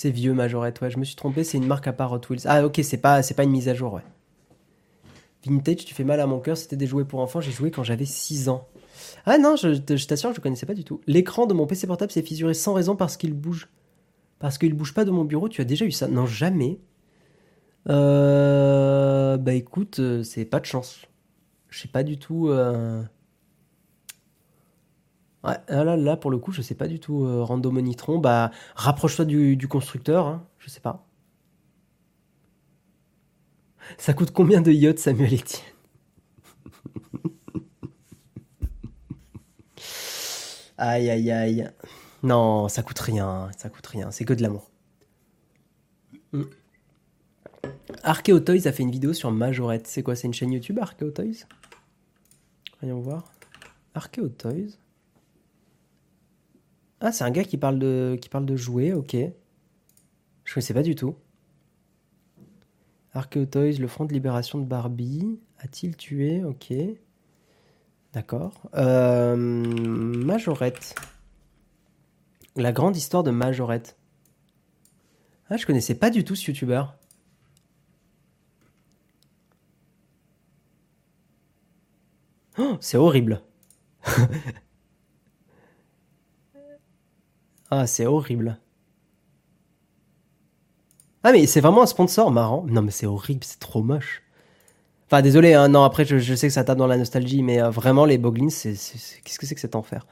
C'est 0.00 0.12
vieux 0.12 0.32
Majorette, 0.32 0.80
ouais, 0.80 0.92
je 0.92 0.98
me 0.98 1.02
suis 1.02 1.16
trompé, 1.16 1.42
c'est 1.42 1.58
une 1.58 1.66
marque 1.66 1.88
à 1.88 1.92
part 1.92 2.12
Hot 2.12 2.20
Wheels. 2.30 2.42
Ah 2.44 2.64
ok, 2.64 2.78
c'est 2.84 2.98
pas, 2.98 3.20
c'est 3.20 3.34
pas 3.34 3.42
une 3.42 3.50
mise 3.50 3.68
à 3.68 3.74
jour, 3.74 3.94
ouais. 3.94 4.04
Vintage, 5.44 5.84
tu 5.84 5.92
fais 5.92 6.04
mal 6.04 6.20
à 6.20 6.26
mon 6.28 6.38
cœur, 6.38 6.56
c'était 6.56 6.76
des 6.76 6.86
jouets 6.86 7.04
pour 7.04 7.18
enfants, 7.18 7.40
j'ai 7.40 7.50
joué 7.50 7.72
quand 7.72 7.82
j'avais 7.82 8.04
6 8.04 8.48
ans. 8.48 8.68
Ah 9.26 9.38
non, 9.38 9.56
je, 9.56 9.74
t'assure 10.06 10.30
que 10.30 10.36
je 10.36 10.40
connaissais 10.40 10.66
pas 10.66 10.74
du 10.74 10.84
tout. 10.84 11.00
L'écran 11.08 11.46
de 11.46 11.52
mon 11.52 11.66
PC 11.66 11.88
portable 11.88 12.12
s'est 12.12 12.22
fissuré 12.22 12.54
sans 12.54 12.74
raison 12.74 12.94
parce 12.94 13.16
qu'il 13.16 13.32
bouge. 13.32 13.70
Parce 14.38 14.56
qu'il 14.56 14.72
bouge 14.72 14.94
pas 14.94 15.04
de 15.04 15.10
mon 15.10 15.24
bureau, 15.24 15.48
tu 15.48 15.62
as 15.62 15.64
déjà 15.64 15.84
eu 15.84 15.90
ça? 15.90 16.06
Non, 16.06 16.26
jamais. 16.26 16.78
Euh, 17.88 19.36
bah 19.36 19.54
écoute, 19.54 19.98
euh, 19.98 20.22
c'est 20.22 20.44
pas 20.44 20.60
de 20.60 20.66
chance. 20.66 21.06
Je 21.70 21.80
sais 21.80 21.88
pas 21.88 22.04
du 22.04 22.18
tout. 22.18 22.50
Euh... 22.50 23.02
Ouais, 25.44 25.56
là, 25.68 25.96
là, 25.96 26.16
pour 26.16 26.30
le 26.30 26.38
coup, 26.38 26.52
je 26.52 26.62
sais 26.62 26.74
pas 26.74 26.88
du 26.88 26.98
tout. 27.00 27.24
Euh, 27.24 27.42
Rando 27.44 27.70
Monitron, 27.70 28.18
bah, 28.18 28.50
rapproche-toi 28.74 29.24
du, 29.24 29.68
constructeur, 29.68 30.26
hein, 30.26 30.46
je 30.58 30.68
sais 30.68 30.80
pas. 30.80 31.06
Ça 33.96 34.12
coûte 34.14 34.32
combien 34.32 34.60
de 34.60 34.70
yachts, 34.72 34.98
Samuel 34.98 35.34
Etienne? 35.34 35.62
Aïe, 40.78 41.10
aïe, 41.10 41.30
aïe. 41.30 41.70
Non, 42.22 42.68
ça 42.68 42.82
coûte 42.82 42.98
rien, 43.00 43.50
ça 43.56 43.68
coûte 43.68 43.86
rien, 43.86 44.10
c'est 44.10 44.24
que 44.24 44.32
de 44.32 44.42
l'amour. 44.42 44.70
Mm. 46.32 46.44
Toys 48.44 48.66
a 48.66 48.72
fait 48.72 48.82
une 48.82 48.90
vidéo 48.90 49.12
sur 49.12 49.30
Majorette. 49.30 49.86
C'est 49.86 50.02
quoi, 50.02 50.14
c'est 50.14 50.26
une 50.26 50.34
chaîne 50.34 50.52
YouTube, 50.52 50.78
Arkeo 50.78 51.10
Toys 51.10 51.46
Voyons 52.80 53.00
voir. 53.00 53.24
Arkeo 53.94 54.28
Toys. 54.28 54.78
Ah, 57.00 57.12
c'est 57.12 57.24
un 57.24 57.30
gars 57.30 57.44
qui 57.44 57.56
parle 57.56 57.78
de, 57.78 58.18
qui 58.20 58.28
parle 58.28 58.46
de 58.46 58.56
jouer, 58.56 58.92
ok. 58.92 59.16
Je 60.44 60.54
connaissais 60.54 60.74
pas 60.74 60.82
du 60.82 60.94
tout. 60.94 61.14
Archeo 63.12 63.46
Toys, 63.46 63.78
le 63.78 63.86
front 63.86 64.04
de 64.04 64.12
libération 64.12 64.58
de 64.58 64.64
Barbie. 64.64 65.38
A-t-il 65.58 65.96
tué? 65.96 66.44
Ok. 66.44 66.72
D'accord. 68.12 68.68
Euh, 68.74 69.36
Majorette. 69.36 70.94
La 72.56 72.72
grande 72.72 72.96
histoire 72.96 73.22
de 73.22 73.30
Majorette. 73.30 73.96
Ah, 75.50 75.56
je 75.56 75.66
connaissais 75.66 75.94
pas 75.94 76.10
du 76.10 76.24
tout 76.24 76.34
ce 76.34 76.50
youtubeur. 76.50 76.96
Oh, 82.58 82.76
c'est 82.80 82.96
horrible. 82.96 83.42
ah, 87.70 87.86
c'est 87.86 88.06
horrible. 88.06 88.58
Ah, 91.22 91.32
mais 91.32 91.46
c'est 91.46 91.60
vraiment 91.60 91.82
un 91.82 91.86
sponsor 91.86 92.30
marrant. 92.30 92.64
Non, 92.68 92.82
mais 92.82 92.90
c'est 92.90 93.06
horrible, 93.06 93.44
c'est 93.44 93.58
trop 93.58 93.82
moche. 93.82 94.22
Enfin, 95.06 95.22
désolé, 95.22 95.54
hein, 95.54 95.68
non, 95.68 95.84
après, 95.84 96.04
je, 96.04 96.34
sais 96.34 96.48
que 96.48 96.52
ça 96.52 96.64
tape 96.64 96.76
dans 96.76 96.86
la 96.86 96.98
nostalgie, 96.98 97.42
mais 97.42 97.62
euh, 97.62 97.70
vraiment, 97.70 98.04
les 98.04 98.18
Boglins, 98.18 98.50
c'est, 98.50 98.72
qu'est-ce 99.24 99.38
que 99.38 99.46
c'est 99.46 99.54
que 99.54 99.60
cet 99.60 99.74
enfer? 99.74 100.06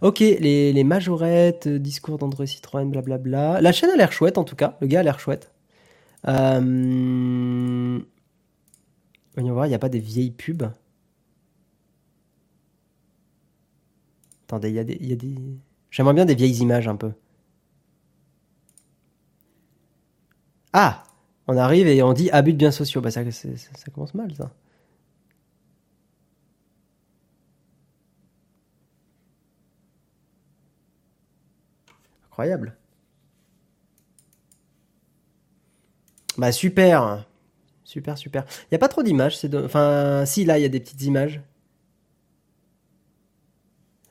Ok, 0.00 0.20
les, 0.20 0.72
les 0.72 0.84
majorettes, 0.84 1.66
euh, 1.66 1.78
discours 1.78 2.16
d'André 2.18 2.46
Citroën, 2.46 2.86
blablabla. 2.90 3.60
La 3.60 3.72
chaîne 3.72 3.90
a 3.90 3.96
l'air 3.96 4.10
chouette, 4.10 4.38
en 4.38 4.44
tout 4.44 4.56
cas. 4.56 4.78
Le 4.80 4.86
gars 4.86 5.00
a 5.00 5.02
l'air 5.02 5.20
chouette. 5.20 5.52
Euh... 6.26 8.00
Voyons 9.34 9.52
voir, 9.52 9.66
il 9.66 9.68
n'y 9.68 9.74
a 9.74 9.78
pas 9.78 9.88
des 9.88 10.00
vieilles 10.00 10.30
pubs? 10.30 10.70
Attendez, 14.46 14.70
il 14.70 14.74
y, 14.76 14.78
a 14.78 14.84
des, 14.84 14.96
y 15.00 15.12
a 15.12 15.16
des... 15.16 15.36
J'aimerais 15.90 16.14
bien 16.14 16.24
des 16.26 16.34
vieilles 16.34 16.58
images, 16.60 16.88
un 16.88 16.96
peu. 16.96 17.12
Ah 20.72 21.02
on 21.50 21.56
arrive 21.56 21.86
et 21.88 22.02
on 22.02 22.12
dit 22.12 22.28
abus 22.30 22.52
de 22.52 22.58
biens 22.58 22.70
sociaux. 22.70 23.00
Bah, 23.00 23.10
ça, 23.10 23.22
ça 23.30 23.90
commence 23.94 24.12
mal, 24.14 24.34
ça. 24.34 24.50
Incroyable. 32.30 32.76
Bah 36.36 36.52
super. 36.52 37.24
Super, 37.84 38.18
super. 38.18 38.44
Il 38.64 38.68
n'y 38.72 38.76
a 38.76 38.80
pas 38.80 38.88
trop 38.88 39.02
d'images. 39.02 39.38
C'est 39.38 39.54
Enfin, 39.56 40.24
si, 40.26 40.44
là, 40.44 40.58
il 40.58 40.62
y 40.62 40.66
a 40.66 40.68
des 40.70 40.80
petites 40.80 41.02
images. 41.02 41.42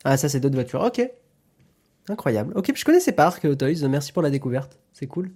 Ah, 0.03 0.17
ça, 0.17 0.29
c'est 0.29 0.39
d'autres 0.39 0.55
voitures. 0.55 0.81
Ok. 0.81 1.01
Incroyable. 2.09 2.53
Ok, 2.55 2.71
je 2.73 2.85
connaissais 2.85 3.11
pas 3.11 3.25
Arc 3.25 3.57
Toys. 3.57 3.87
Merci 3.89 4.11
pour 4.11 4.21
la 4.21 4.29
découverte. 4.29 4.79
C'est 4.93 5.07
cool. 5.07 5.31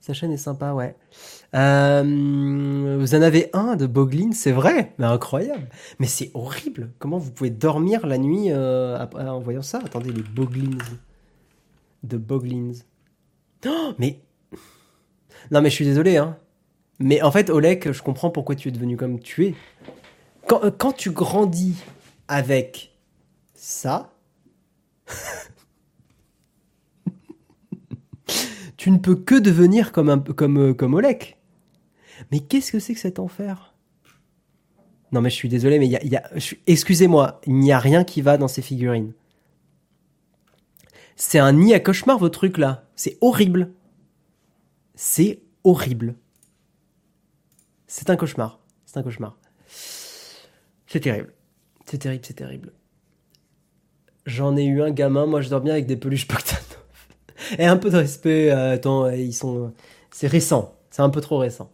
Sa 0.00 0.14
chaîne 0.14 0.32
est 0.32 0.36
sympa, 0.36 0.72
ouais. 0.72 0.96
Euh, 1.54 2.96
vous 2.98 3.14
en 3.14 3.22
avez 3.22 3.50
un 3.52 3.74
de 3.74 3.86
Boglin, 3.86 4.30
c'est 4.32 4.52
vrai, 4.52 4.94
mais 4.98 5.06
incroyable. 5.06 5.68
Mais 5.98 6.06
c'est 6.06 6.30
horrible. 6.34 6.92
Comment 6.98 7.18
vous 7.18 7.32
pouvez 7.32 7.50
dormir 7.50 8.06
la 8.06 8.16
nuit 8.16 8.46
euh, 8.50 9.04
en 9.14 9.40
voyant 9.40 9.62
ça? 9.62 9.80
Attendez, 9.84 10.12
les 10.12 10.22
Boglins. 10.22 10.78
De 12.04 12.16
Boglins. 12.16 12.74
Oh, 13.66 13.92
mais. 13.98 14.20
Non, 15.50 15.60
mais 15.60 15.70
je 15.70 15.74
suis 15.74 15.84
désolé, 15.84 16.16
hein. 16.16 16.36
Mais 17.00 17.22
en 17.22 17.30
fait, 17.30 17.50
Oleg, 17.50 17.92
je 17.92 18.02
comprends 18.02 18.30
pourquoi 18.30 18.54
tu 18.54 18.68
es 18.68 18.70
devenu 18.70 18.96
comme 18.96 19.20
tu 19.20 19.46
es. 19.46 19.54
Euh, 20.52 20.70
quand 20.70 20.92
tu 20.92 21.10
grandis 21.10 21.74
avec 22.28 22.96
ça. 23.54 24.12
tu 28.88 28.92
ne 28.92 28.98
peux 28.98 29.16
que 29.16 29.34
devenir 29.34 29.92
comme, 29.92 30.08
un, 30.08 30.18
comme, 30.18 30.70
euh, 30.70 30.72
comme 30.72 30.94
Olek. 30.94 31.36
Mais 32.32 32.40
qu'est-ce 32.40 32.72
que 32.72 32.78
c'est 32.78 32.94
que 32.94 33.00
cet 33.00 33.18
enfer? 33.18 33.74
Non, 35.12 35.20
mais 35.20 35.28
je 35.28 35.34
suis 35.34 35.50
désolé, 35.50 35.78
mais 35.78 35.86
il 35.86 36.08
y 36.08 36.16
a. 36.16 36.30
Excusez-moi, 36.66 37.38
il 37.46 37.56
n'y 37.56 37.70
a 37.70 37.78
rien 37.78 38.02
qui 38.02 38.22
va 38.22 38.38
dans 38.38 38.48
ces 38.48 38.62
figurines. 38.62 39.12
C'est 41.16 41.38
un 41.38 41.52
nid 41.52 41.74
à 41.74 41.80
cauchemar, 41.80 42.18
vos 42.18 42.30
trucs 42.30 42.56
là. 42.56 42.86
C'est 42.96 43.18
horrible. 43.20 43.72
C'est 44.94 45.42
horrible. 45.64 46.14
C'est 47.86 48.08
un 48.08 48.16
cauchemar. 48.16 48.58
C'est 48.86 48.96
un 48.96 49.02
cauchemar. 49.02 49.36
C'est 50.86 51.00
terrible. 51.00 51.34
C'est 51.84 51.98
terrible, 51.98 52.24
c'est 52.24 52.34
terrible. 52.34 52.72
J'en 54.24 54.56
ai 54.56 54.64
eu 54.64 54.80
un 54.80 54.92
gamin, 54.92 55.26
moi 55.26 55.42
je 55.42 55.50
dors 55.50 55.60
bien 55.60 55.74
avec 55.74 55.84
des 55.84 55.96
peluches. 55.96 56.26
Et 57.58 57.66
un 57.66 57.76
peu 57.76 57.90
de 57.90 57.96
respect, 57.96 58.50
euh, 58.50 58.74
attends, 58.74 59.08
ils 59.10 59.32
sont. 59.32 59.72
C'est 60.10 60.26
récent. 60.26 60.74
C'est 60.90 61.02
un 61.02 61.10
peu 61.10 61.20
trop 61.20 61.38
récent. 61.38 61.70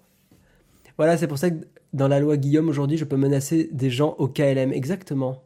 Voilà, 0.96 1.16
c'est 1.16 1.26
pour 1.26 1.38
ça 1.38 1.50
que 1.50 1.66
dans 1.92 2.08
la 2.08 2.20
loi 2.20 2.36
Guillaume 2.36 2.68
aujourd'hui, 2.68 2.96
je 2.96 3.04
peux 3.04 3.16
menacer 3.16 3.68
des 3.72 3.90
gens 3.90 4.14
au 4.18 4.28
KLM. 4.28 4.72
Exactement. 4.72 5.42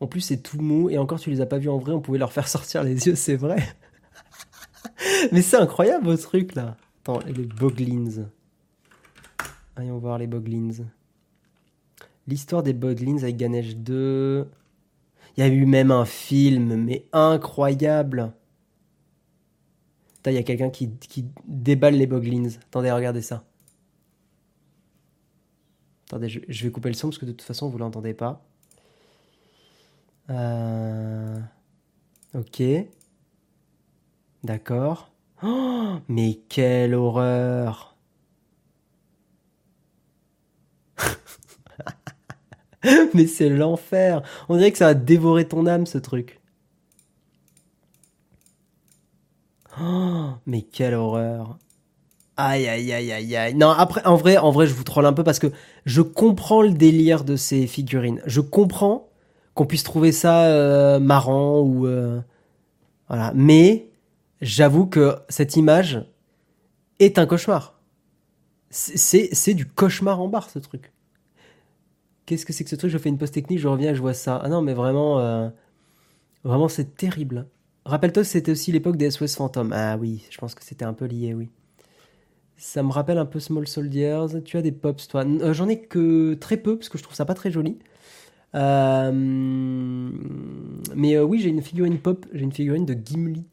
En 0.00 0.06
plus, 0.06 0.20
c'est 0.20 0.38
tout 0.38 0.60
mou 0.60 0.90
et 0.90 0.98
encore, 0.98 1.20
tu 1.20 1.30
les 1.30 1.40
as 1.40 1.46
pas 1.46 1.58
vus 1.58 1.68
en 1.68 1.78
vrai, 1.78 1.92
on 1.92 2.00
pouvait 2.00 2.18
leur 2.18 2.32
faire 2.32 2.48
sortir 2.48 2.82
les 2.82 3.06
yeux, 3.06 3.14
c'est 3.14 3.36
vrai. 3.36 3.56
Mais 5.32 5.42
c'est 5.42 5.56
incroyable 5.56 6.06
vos 6.06 6.16
trucs 6.16 6.54
là. 6.54 6.76
Attends, 7.00 7.20
les 7.26 7.44
Boglins. 7.44 8.26
Allons 9.76 9.98
voir 9.98 10.18
les 10.18 10.26
Boglins. 10.26 10.84
L'histoire 12.26 12.62
des 12.62 12.72
Boglins 12.72 13.18
avec 13.22 13.36
Ganesh 13.36 13.76
2. 13.76 14.46
Il 15.36 15.40
y 15.40 15.42
a 15.42 15.48
eu 15.48 15.66
même 15.66 15.90
un 15.90 16.04
film, 16.04 16.76
mais 16.76 17.06
incroyable. 17.12 18.32
Il 20.26 20.34
y 20.34 20.38
a 20.38 20.42
quelqu'un 20.42 20.70
qui, 20.70 20.90
déballe 21.46 21.94
les 21.94 22.06
Boglins. 22.06 22.48
Attendez, 22.68 22.92
regardez 22.92 23.22
ça. 23.22 23.44
Attendez, 26.06 26.28
je, 26.28 26.64
vais 26.64 26.70
couper 26.70 26.88
le 26.90 26.94
son 26.94 27.08
parce 27.08 27.18
que 27.18 27.24
de 27.24 27.32
toute 27.32 27.42
façon, 27.42 27.68
vous 27.68 27.78
l'entendez 27.78 28.14
pas. 28.14 28.44
Euh, 30.30 31.38
ok. 32.34 32.62
D'accord. 34.44 35.10
Oh, 35.42 35.96
mais 36.08 36.40
quelle 36.48 36.94
horreur 36.94 37.96
Mais 43.14 43.26
c'est 43.26 43.48
l'enfer 43.48 44.22
On 44.48 44.56
dirait 44.56 44.70
que 44.70 44.78
ça 44.78 44.88
a 44.88 44.94
dévoré 44.94 45.48
ton 45.48 45.66
âme, 45.66 45.86
ce 45.86 45.98
truc. 45.98 46.41
Oh, 49.80 50.30
mais 50.46 50.62
quelle 50.62 50.94
horreur 50.94 51.58
Aïe, 52.36 52.66
aïe, 52.66 52.92
aïe, 52.92 53.12
aïe, 53.12 53.36
aïe. 53.36 53.54
Non, 53.54 53.70
après, 53.70 54.04
en 54.06 54.16
vrai, 54.16 54.36
en 54.38 54.50
vrai, 54.50 54.66
je 54.66 54.74
vous 54.74 54.84
troll 54.84 55.06
un 55.06 55.12
peu 55.12 55.22
parce 55.22 55.38
que 55.38 55.52
je 55.84 56.02
comprends 56.02 56.62
le 56.62 56.72
délire 56.72 57.24
de 57.24 57.36
ces 57.36 57.66
figurines. 57.66 58.22
Je 58.26 58.40
comprends 58.40 59.08
qu'on 59.54 59.66
puisse 59.66 59.82
trouver 59.82 60.12
ça 60.12 60.46
euh, 60.46 60.98
marrant 60.98 61.60
ou 61.60 61.86
euh, 61.86 62.20
voilà. 63.08 63.32
Mais 63.34 63.90
j'avoue 64.40 64.86
que 64.86 65.16
cette 65.28 65.56
image 65.56 66.04
est 67.00 67.18
un 67.18 67.26
cauchemar. 67.26 67.78
C'est 68.70 69.54
du 69.54 69.66
cauchemar 69.66 70.20
en 70.20 70.28
barre 70.28 70.48
ce 70.48 70.58
truc. 70.58 70.92
Qu'est-ce 72.24 72.46
que 72.46 72.54
c'est 72.54 72.64
que 72.64 72.70
ce 72.70 72.76
truc? 72.76 72.90
Je 72.90 72.96
fais 72.96 73.10
une 73.10 73.18
pause 73.18 73.30
technique, 73.30 73.58
je 73.58 73.68
reviens, 73.68 73.92
je 73.92 74.00
vois 74.00 74.14
ça. 74.14 74.40
Ah 74.42 74.48
non, 74.48 74.62
mais 74.62 74.72
vraiment, 74.72 75.18
euh, 75.18 75.50
vraiment, 76.44 76.68
c'est 76.68 76.96
terrible. 76.96 77.46
Rappelle-toi, 77.84 78.24
c'était 78.24 78.52
aussi 78.52 78.70
l'époque 78.70 78.96
des 78.96 79.10
SOS 79.10 79.34
fantômes. 79.36 79.72
Ah 79.72 79.96
oui, 79.98 80.24
je 80.30 80.38
pense 80.38 80.54
que 80.54 80.62
c'était 80.64 80.84
un 80.84 80.92
peu 80.92 81.06
lié, 81.06 81.34
oui. 81.34 81.50
Ça 82.56 82.84
me 82.84 82.92
rappelle 82.92 83.18
un 83.18 83.26
peu 83.26 83.40
Small 83.40 83.66
Soldiers. 83.66 84.40
Tu 84.44 84.56
as 84.56 84.62
des 84.62 84.70
pops, 84.70 85.08
toi? 85.08 85.24
Euh, 85.24 85.52
J'en 85.52 85.68
ai 85.68 85.80
que 85.80 86.34
très 86.34 86.56
peu, 86.56 86.78
parce 86.78 86.88
que 86.88 86.96
je 86.96 87.02
trouve 87.02 87.16
ça 87.16 87.24
pas 87.24 87.34
très 87.34 87.50
joli. 87.50 87.80
Euh, 88.54 89.10
mais 89.12 91.16
euh, 91.16 91.24
oui, 91.24 91.40
j'ai 91.40 91.48
une 91.48 91.60
figurine 91.60 91.98
pop. 91.98 92.24
J'ai 92.32 92.44
une 92.44 92.52
figurine 92.52 92.86
de 92.86 92.94
Gimli. 92.94 93.44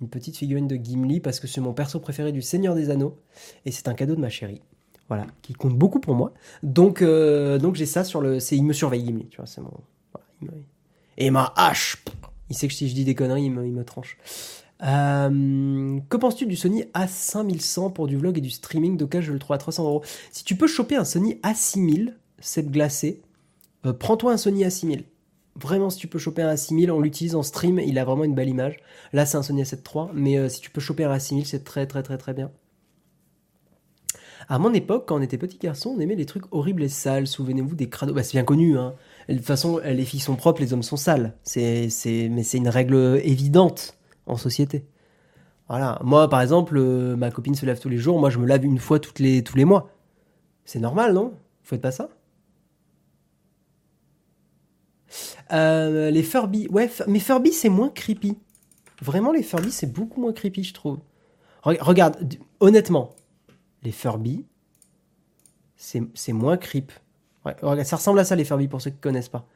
Une 0.00 0.08
petite 0.08 0.36
figurine 0.36 0.68
de 0.68 0.76
Gimli, 0.76 1.18
parce 1.18 1.40
que 1.40 1.48
c'est 1.48 1.60
mon 1.60 1.72
perso 1.72 1.98
préféré 1.98 2.30
du 2.30 2.42
Seigneur 2.42 2.76
des 2.76 2.90
Anneaux. 2.90 3.18
Et 3.64 3.72
c'est 3.72 3.88
un 3.88 3.94
cadeau 3.94 4.14
de 4.14 4.20
ma 4.20 4.28
chérie. 4.28 4.62
Voilà, 5.08 5.26
qui 5.42 5.52
compte 5.54 5.76
beaucoup 5.76 5.98
pour 5.98 6.14
moi. 6.14 6.32
Donc, 6.62 7.02
donc 7.02 7.74
j'ai 7.74 7.86
ça 7.86 8.04
sur 8.04 8.20
le. 8.20 8.38
Il 8.52 8.64
me 8.64 8.72
surveille, 8.72 9.04
Gimli, 9.04 9.26
tu 9.30 9.38
vois, 9.38 9.46
c'est 9.46 9.62
mon. 9.62 9.72
Et 11.16 11.30
ma 11.30 11.52
hache 11.56 12.04
Il 12.50 12.56
sait 12.56 12.68
que 12.68 12.74
si 12.74 12.88
je 12.88 12.94
dis 12.94 13.04
des 13.04 13.14
conneries, 13.14 13.44
il 13.44 13.50
me, 13.50 13.84
tranche. 13.84 14.16
Euh, 14.82 15.98
que 16.08 16.16
penses-tu 16.16 16.46
du 16.46 16.56
Sony 16.56 16.84
A5100 16.94 17.92
pour 17.92 18.06
du 18.06 18.16
vlog 18.16 18.38
et 18.38 18.40
du 18.40 18.50
streaming 18.50 18.96
cas 19.08 19.20
je 19.20 19.32
le 19.32 19.38
trouve 19.38 19.54
à 19.54 19.58
300 19.58 19.84
euros? 19.84 20.02
Si 20.30 20.44
tu 20.44 20.56
peux 20.56 20.66
choper 20.66 20.96
un 20.96 21.04
Sony 21.04 21.34
A6000, 21.42 22.14
cette 22.38 22.70
glacée, 22.70 23.22
euh, 23.86 23.92
prends-toi 23.92 24.32
un 24.32 24.36
Sony 24.36 24.64
A6000. 24.64 25.04
Vraiment, 25.56 25.90
si 25.90 25.98
tu 25.98 26.06
peux 26.06 26.20
choper 26.20 26.42
un 26.42 26.54
A6000, 26.54 26.90
on 26.90 27.00
l'utilise 27.00 27.34
en 27.34 27.42
stream, 27.42 27.80
il 27.80 27.98
a 27.98 28.04
vraiment 28.04 28.24
une 28.24 28.34
belle 28.34 28.48
image. 28.48 28.76
Là, 29.12 29.26
c'est 29.26 29.36
un 29.36 29.42
Sony 29.42 29.62
A7 29.62 29.78
III, 29.78 30.12
mais 30.14 30.38
euh, 30.38 30.48
si 30.48 30.60
tu 30.60 30.70
peux 30.70 30.80
choper 30.80 31.04
un 31.04 31.16
A6000, 31.16 31.44
c'est 31.44 31.64
très 31.64 31.86
très 31.86 32.02
très 32.02 32.16
très 32.16 32.32
bien. 32.32 32.52
À 34.48 34.58
mon 34.58 34.72
époque, 34.72 35.06
quand 35.06 35.18
on 35.18 35.22
était 35.22 35.36
petit 35.36 35.58
garçon, 35.58 35.94
on 35.96 36.00
aimait 36.00 36.14
les 36.14 36.24
trucs 36.24 36.44
horribles 36.52 36.82
et 36.82 36.88
sales. 36.88 37.26
Souvenez-vous 37.26 37.74
des 37.74 37.88
crados. 37.88 38.14
Bah, 38.14 38.22
c'est 38.22 38.32
bien 38.32 38.44
connu, 38.44 38.78
hein. 38.78 38.94
De 39.28 39.34
toute 39.34 39.44
façon, 39.44 39.78
les 39.84 40.04
filles 40.04 40.20
sont 40.20 40.36
propres, 40.36 40.60
les 40.60 40.72
hommes 40.72 40.82
sont 40.82 40.96
sales. 40.96 41.36
C'est, 41.42 41.90
c'est, 41.90 42.28
mais 42.30 42.42
c'est 42.42 42.58
une 42.58 42.68
règle 42.68 43.20
évidente 43.22 43.98
en 44.26 44.36
société. 44.36 44.86
Voilà. 45.68 45.98
Moi, 46.02 46.28
par 46.30 46.40
exemple, 46.40 46.78
euh, 46.78 47.14
ma 47.14 47.30
copine 47.30 47.54
se 47.54 47.66
lave 47.66 47.78
tous 47.78 47.90
les 47.90 47.98
jours. 47.98 48.18
Moi, 48.18 48.30
je 48.30 48.38
me 48.38 48.46
lave 48.46 48.64
une 48.64 48.78
fois 48.78 48.98
tous 48.98 49.20
les 49.20 49.64
mois. 49.64 49.90
C'est 50.64 50.78
normal, 50.78 51.12
non? 51.12 51.28
Vous 51.28 51.68
faites 51.68 51.80
pas 51.80 51.92
ça? 51.92 52.08
Euh, 55.52 56.10
les 56.10 56.22
Furby, 56.22 56.68
ouais, 56.68 56.90
mais 57.06 57.20
Furby 57.20 57.52
c'est 57.52 57.68
moins 57.68 57.88
creepy. 57.88 58.36
Vraiment, 59.00 59.32
les 59.32 59.42
Furby 59.42 59.70
c'est 59.70 59.90
beaucoup 59.90 60.20
moins 60.20 60.32
creepy, 60.32 60.64
je 60.64 60.74
trouve. 60.74 60.98
regarde, 61.64 62.16
honnêtement, 62.60 63.14
les 63.82 63.92
Furby, 63.92 64.44
c'est 65.76 66.32
moins 66.32 66.56
creep. 66.56 66.92
Ça 67.84 67.96
ressemble 67.96 68.18
à 68.18 68.24
ça 68.24 68.36
les 68.36 68.44
Furby 68.44 68.68
pour 68.68 68.80
ceux 68.80 68.90
qui 68.90 68.98
connaissent 68.98 69.28
pas. 69.28 69.46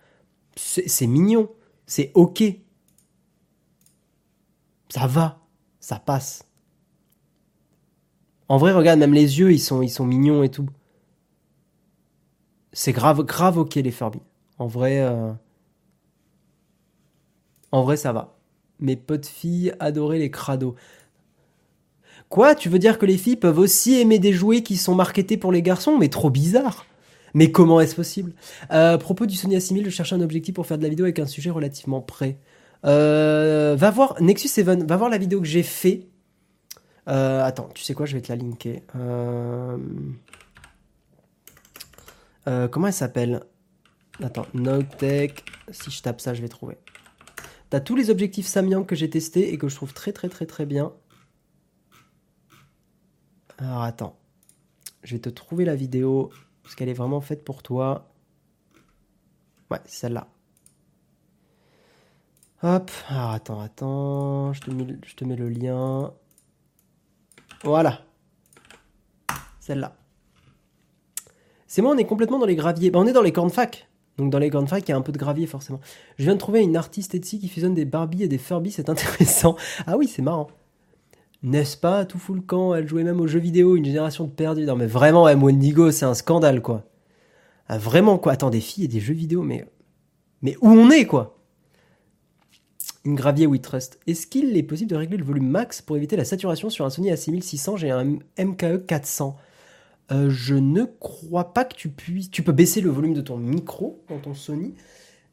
C'est 0.56 1.06
mignon, 1.06 1.50
c'est 1.86 2.10
ok. 2.14 2.42
Ça 4.88 5.06
va, 5.06 5.40
ça 5.80 5.98
passe. 5.98 6.44
En 8.48 8.58
vrai, 8.58 8.72
regarde, 8.72 8.98
même 8.98 9.14
les 9.14 9.38
yeux, 9.38 9.52
ils 9.52 9.58
sont, 9.58 9.80
ils 9.80 9.88
sont 9.88 10.04
mignons 10.04 10.42
et 10.42 10.50
tout. 10.50 10.66
C'est 12.74 12.92
grave, 12.92 13.22
grave 13.22 13.58
ok 13.58 13.74
les 13.76 13.90
Furby. 13.90 14.20
En 14.58 14.66
vrai, 14.66 15.00
euh, 15.00 15.32
en 17.72 17.82
vrai, 17.82 17.96
ça 17.96 18.12
va. 18.12 18.36
Mes 18.78 18.96
potes 18.96 19.26
filles 19.26 19.74
adoraient 19.80 20.18
les 20.18 20.30
crados. 20.30 20.74
Quoi? 22.28 22.54
Tu 22.54 22.68
veux 22.68 22.78
dire 22.78 22.98
que 22.98 23.06
les 23.06 23.18
filles 23.18 23.36
peuvent 23.36 23.58
aussi 23.58 23.98
aimer 24.00 24.18
des 24.18 24.32
jouets 24.32 24.62
qui 24.62 24.76
sont 24.76 24.94
marketés 24.94 25.36
pour 25.36 25.52
les 25.52 25.62
garçons? 25.62 25.98
Mais 25.98 26.08
trop 26.08 26.30
bizarre 26.30 26.86
mais 27.34 27.50
comment 27.50 27.80
est-ce 27.80 27.94
possible? 27.94 28.32
Euh, 28.72 28.98
propos 28.98 29.26
du 29.26 29.36
Sony 29.36 29.56
A6000, 29.56 29.84
je 29.84 29.90
cherchais 29.90 30.14
un 30.14 30.20
objectif 30.20 30.54
pour 30.54 30.66
faire 30.66 30.78
de 30.78 30.82
la 30.82 30.88
vidéo 30.88 31.04
avec 31.04 31.18
un 31.18 31.26
sujet 31.26 31.50
relativement 31.50 32.00
prêt. 32.00 32.38
Euh, 32.84 33.76
va 33.78 33.90
voir 33.90 34.20
Nexus 34.20 34.48
7, 34.48 34.66
va 34.66 34.96
voir 34.96 35.10
la 35.10 35.18
vidéo 35.18 35.40
que 35.40 35.46
j'ai 35.46 35.62
fait. 35.62 36.08
Euh, 37.08 37.42
attends, 37.44 37.68
tu 37.74 37.82
sais 37.82 37.94
quoi? 37.94 38.06
Je 38.06 38.14
vais 38.14 38.22
te 38.22 38.32
la 38.32 38.36
linker. 38.36 38.82
comment 42.70 42.86
elle 42.86 42.92
s'appelle? 42.92 43.42
Attends, 44.22 44.46
Nogtech. 44.54 45.44
Si 45.70 45.90
je 45.90 46.02
tape 46.02 46.20
ça, 46.20 46.34
je 46.34 46.42
vais 46.42 46.48
trouver. 46.48 46.76
T'as 47.70 47.80
tous 47.80 47.96
les 47.96 48.10
objectifs 48.10 48.46
Samyang 48.46 48.84
que 48.84 48.94
j'ai 48.94 49.08
testés 49.08 49.52
et 49.52 49.56
que 49.56 49.68
je 49.68 49.74
trouve 49.74 49.94
très 49.94 50.12
très 50.12 50.28
très 50.28 50.44
très 50.44 50.66
bien. 50.66 50.92
Alors 53.56 53.82
attends. 53.82 54.18
Je 55.02 55.14
vais 55.14 55.20
te 55.20 55.30
trouver 55.30 55.64
la 55.64 55.74
vidéo 55.74 56.30
parce 56.62 56.74
qu'elle 56.74 56.88
est 56.88 56.94
vraiment 56.94 57.20
faite 57.20 57.44
pour 57.44 57.62
toi. 57.62 58.08
Ouais, 59.70 59.80
celle-là. 59.84 60.28
Hop, 62.62 62.90
alors 63.08 63.30
attends, 63.30 63.60
attends, 63.60 64.52
je 64.52 64.60
te, 64.60 64.70
mets, 65.24 65.36
le 65.36 65.48
lien. 65.48 66.12
Voilà. 67.64 68.02
Celle-là. 69.58 69.96
C'est 71.66 71.82
moi, 71.82 71.92
on 71.92 71.98
est 71.98 72.04
complètement 72.04 72.38
dans 72.38 72.46
les 72.46 72.54
graviers. 72.54 72.90
Ben, 72.90 73.00
on 73.00 73.06
est 73.06 73.12
dans 73.12 73.22
les 73.22 73.32
cornfac. 73.32 73.88
Donc 74.18 74.30
dans 74.30 74.38
les 74.38 74.50
cornfac, 74.50 74.86
il 74.86 74.90
y 74.90 74.94
a 74.94 74.96
un 74.96 75.00
peu 75.00 75.10
de 75.10 75.18
gravier 75.18 75.46
forcément. 75.46 75.80
Je 76.18 76.24
viens 76.24 76.34
de 76.34 76.38
trouver 76.38 76.60
une 76.60 76.76
artiste 76.76 77.14
Etsy 77.14 77.40
qui 77.40 77.48
fusionne 77.48 77.74
des 77.74 77.84
Barbie 77.84 78.22
et 78.22 78.28
des 78.28 78.38
Furby, 78.38 78.70
c'est 78.70 78.88
intéressant. 78.88 79.56
Ah 79.86 79.96
oui, 79.96 80.06
c'est 80.06 80.22
marrant. 80.22 80.48
N'est-ce 81.42 81.76
pas 81.76 82.04
Tout 82.04 82.18
fout 82.18 82.36
le 82.36 82.42
camp, 82.42 82.74
elle 82.74 82.88
jouait 82.88 83.02
même 83.02 83.20
aux 83.20 83.26
jeux 83.26 83.40
vidéo, 83.40 83.76
une 83.76 83.84
génération 83.84 84.24
de 84.24 84.30
perdus? 84.30 84.64
Non 84.64 84.76
mais 84.76 84.86
vraiment, 84.86 85.24
ouais, 85.24 85.34
Wendigo, 85.34 85.90
c'est 85.90 86.04
un 86.04 86.14
scandale 86.14 86.62
quoi. 86.62 86.84
Ah, 87.68 87.78
vraiment 87.78 88.18
quoi 88.18 88.32
Attends, 88.32 88.50
des 88.50 88.60
filles 88.60 88.84
et 88.84 88.88
des 88.88 89.00
jeux 89.00 89.14
vidéo, 89.14 89.42
mais... 89.42 89.66
Mais 90.42 90.56
où 90.60 90.68
on 90.68 90.90
est 90.90 91.06
quoi? 91.06 91.38
Une 93.04 93.14
gravier 93.14 93.46
We 93.46 93.60
Trust. 93.60 93.98
Est-ce 94.06 94.26
qu'il 94.26 94.56
est 94.56 94.62
possible 94.62 94.90
de 94.90 94.96
régler 94.96 95.16
le 95.16 95.24
volume 95.24 95.48
max 95.48 95.82
pour 95.82 95.96
éviter 95.96 96.16
la 96.16 96.24
saturation 96.24 96.70
sur 96.70 96.84
un 96.84 96.90
Sony 96.90 97.10
A6600 97.10 97.76
J'ai 97.76 97.90
un 97.90 98.04
MKE 98.38 98.86
400. 98.86 99.36
Euh, 100.10 100.30
je 100.30 100.54
ne 100.54 100.84
crois 100.84 101.54
pas 101.54 101.64
que 101.64 101.74
tu 101.74 101.88
puisses... 101.88 102.30
Tu 102.30 102.42
peux 102.42 102.52
baisser 102.52 102.80
le 102.80 102.90
volume 102.90 103.14
de 103.14 103.20
ton 103.20 103.36
micro 103.36 104.04
dans 104.08 104.18
ton 104.18 104.34
Sony, 104.34 104.74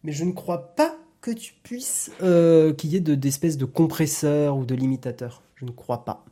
mais 0.03 0.11
je 0.11 0.23
ne 0.23 0.31
crois 0.31 0.75
pas 0.75 0.95
que 1.21 1.31
tu 1.31 1.53
puisses... 1.61 2.11
Euh, 2.23 2.73
qu'il 2.73 2.91
y 2.91 2.95
ait 2.95 3.01
d'espèces 3.01 3.57
de, 3.57 3.65
de 3.65 3.71
compresseurs 3.71 4.57
ou 4.57 4.65
de 4.65 4.75
limitateurs. 4.75 5.43
Je 5.59 5.65
ne 5.65 5.71
crois 5.71 6.05
pas. 6.05 6.23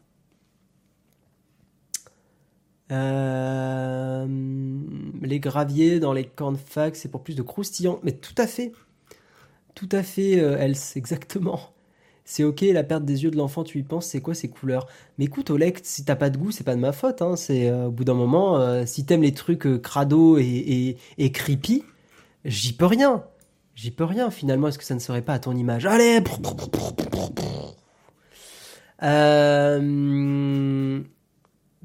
Euh, 2.94 4.26
les 5.22 5.40
graviers 5.42 6.00
dans 6.00 6.14
les 6.14 6.24
cornfacs, 6.24 6.96
c'est 6.96 7.10
pour 7.12 7.24
plus 7.24 7.36
de 7.36 7.42
croustillant. 7.42 8.00
Mais 8.04 8.14
tout 8.14 8.36
à 8.38 8.48
fait. 8.48 8.72
Tout 9.76 9.90
à 9.92 10.02
fait, 10.02 10.40
euh, 10.40 10.58
Else, 10.58 10.96
exactement. 10.96 11.60
C'est 12.24 12.46
ok, 12.46 12.62
la 12.62 12.84
perte 12.84 13.04
des 13.04 13.24
yeux 13.26 13.32
de 13.32 13.38
l'enfant, 13.38 13.64
tu 13.66 13.80
y 13.80 13.84
penses, 13.84 14.06
c'est 14.08 14.22
quoi 14.22 14.34
ces 14.34 14.50
couleurs? 14.50 14.88
Mais 15.18 15.26
écoute, 15.26 15.50
Olek, 15.50 15.80
si 15.84 16.06
t'as 16.06 16.16
pas 16.16 16.30
de 16.30 16.38
goût, 16.38 16.52
c'est 16.52 16.64
pas 16.64 16.76
de 16.76 16.82
ma 16.82 16.94
faute. 16.94 17.22
Hein. 17.22 17.36
C'est 17.36 17.70
euh, 17.70 17.88
au 17.88 17.92
bout 17.92 18.06
d'un 18.06 18.14
moment, 18.14 18.86
si 18.86 19.06
t'aimes 19.06 19.24
les 19.24 19.34
trucs 19.34 19.82
crado 19.82 20.38
et 20.38 20.98
creepy, 21.34 21.84
j'y 22.46 22.74
peux 22.74 22.86
rien. 22.86 23.26
J'y 23.76 23.92
peux 23.92 24.06
rien. 24.06 24.32
Finalement, 24.32 24.70
est-ce 24.70 24.78
que 24.78 24.86
ça 24.86 24.96
ne 24.96 25.00
serait 25.00 25.22
pas 25.22 25.34
à 25.34 25.40
ton 25.40 25.56
image? 25.56 25.86
Allez 25.86 26.22
euh, 29.04 29.80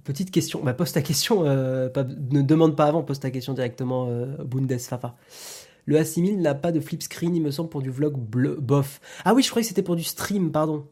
petite 0.05 0.31
question. 0.31 0.63
Bah, 0.63 0.75
pose 0.75 0.93
ta 0.93 1.03
question. 1.03 1.45
Euh, 1.47 1.89
ne 2.31 2.43
demande 2.43 2.77
pas 2.77 2.87
avant, 2.87 3.03
pose 3.03 3.21
ta 3.21 3.31
question 3.31 3.55
directement, 3.55 4.09
euh, 4.09 4.37
Bundesfafa. 4.45 5.17
Le 5.85 5.97
A6000 5.97 6.41
n'a 6.41 6.55
pas 6.55 6.71
de 6.71 6.81
flip 6.81 7.03
screen, 7.03 7.35
il 7.35 7.43
me 7.43 7.51
semble, 7.51 7.69
pour 7.69 7.83
du 7.83 7.91
vlog 7.91 8.17
bleu, 8.17 8.57
bof. 8.61 9.01
Ah 9.25 9.35
oui, 9.35 9.43
je 9.43 9.51
croyais 9.51 9.65
que 9.65 9.69
c'était 9.69 9.83
pour 9.83 9.97
du 9.97 10.05
stream, 10.05 10.53
pardon. 10.53 10.87